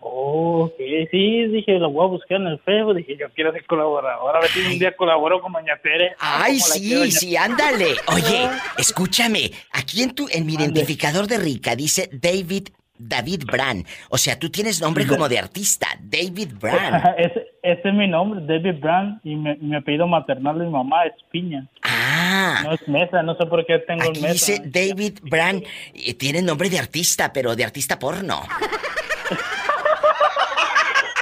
Oh, 0.00 0.70
sí, 0.76 1.46
dije, 1.46 1.78
lo 1.78 1.90
voy 1.90 2.04
a 2.04 2.08
buscar 2.08 2.40
en 2.40 2.46
el 2.48 2.58
Facebook, 2.60 2.96
dije, 2.96 3.16
yo 3.18 3.26
quiero 3.34 3.52
ser 3.52 3.64
colaborador, 3.66 4.36
a 4.36 4.40
ver 4.40 4.50
si 4.50 4.60
un 4.60 4.78
día 4.78 4.96
colaboro 4.96 5.40
con 5.40 5.52
Doña 5.52 5.76
Tere. 5.82 6.14
Ay, 6.18 6.58
sí, 6.58 7.10
sí, 7.12 7.36
ándale. 7.36 7.94
Oye, 8.06 8.48
escúchame, 8.78 9.50
aquí 9.72 10.02
en 10.02 10.14
tu, 10.14 10.26
en 10.30 10.46
mi 10.46 10.54
identificador 10.54 11.26
de 11.26 11.38
rica 11.38 11.76
dice 11.76 12.08
David 12.12 12.68
David 13.00 13.44
Brand. 13.46 13.86
O 14.10 14.18
sea, 14.18 14.38
tú 14.38 14.50
tienes 14.50 14.80
nombre 14.80 15.06
como 15.06 15.28
de 15.28 15.38
artista, 15.38 15.88
David 16.00 16.50
Brand. 16.60 17.02
ese, 17.18 17.46
es 17.62 17.94
mi 17.94 18.06
nombre, 18.06 18.40
David 18.44 18.80
Brand, 18.80 19.20
y 19.24 19.34
mi, 19.34 19.74
apellido 19.74 20.06
maternal 20.06 20.58
de 20.58 20.66
mi 20.66 20.70
mamá 20.70 21.04
es 21.04 21.14
Piña. 21.30 21.66
Ah. 21.82 22.60
No 22.64 22.72
es 22.72 22.86
Mesa, 22.88 23.22
no 23.22 23.34
sé 23.36 23.46
por 23.46 23.64
qué 23.66 23.78
tengo 23.80 24.02
Aquí 24.02 24.20
Mesa. 24.20 24.32
dice 24.32 24.62
David 24.64 25.18
Brand, 25.22 25.64
y 25.94 26.14
tiene 26.14 26.42
nombre 26.42 26.68
de 26.68 26.78
artista, 26.78 27.32
pero 27.32 27.56
de 27.56 27.64
artista 27.64 27.98
porno. 27.98 28.42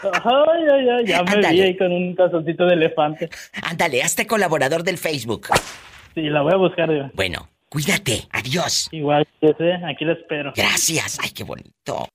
Ay, 0.03 0.63
ay, 0.73 0.89
ay, 0.89 1.07
ya 1.07 1.23
me 1.25 1.37
vi 1.39 1.61
ahí 1.61 1.77
con 1.77 1.93
un 1.93 2.15
calzoncito 2.15 2.67
de 2.67 2.75
elefante. 2.75 3.29
Ándale, 3.63 4.03
hazte 4.03 4.27
colaborador 4.27 4.85
del 4.85 4.97
Facebook. 4.97 5.49
Sí, 6.15 6.23
la 6.23 6.43
voy 6.43 6.53
a 6.53 6.57
buscar 6.57 6.91
yo. 6.91 7.11
Bueno, 7.15 7.49
Cuídate, 7.71 8.27
adiós. 8.33 8.89
Igual, 8.93 9.27
aquí 9.87 10.05
lo 10.05 10.13
espero. 10.13 10.53
Gracias, 10.57 11.19
ay, 11.23 11.31
qué 11.31 11.45
bonito. 11.45 12.09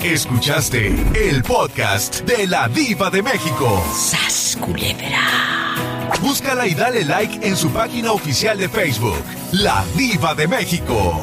Escuchaste 0.00 0.86
el 1.14 1.42
podcast 1.42 2.20
de 2.22 2.46
la 2.46 2.68
Diva 2.68 3.10
de 3.10 3.20
México. 3.20 3.82
¡Sas, 3.92 4.56
culebra! 4.60 5.80
Búscala 6.20 6.68
y 6.68 6.74
dale 6.74 7.04
like 7.04 7.44
en 7.44 7.56
su 7.56 7.70
página 7.70 8.12
oficial 8.12 8.56
de 8.56 8.68
Facebook, 8.68 9.24
La 9.52 9.84
Diva 9.96 10.36
de 10.36 10.46
México. 10.46 11.20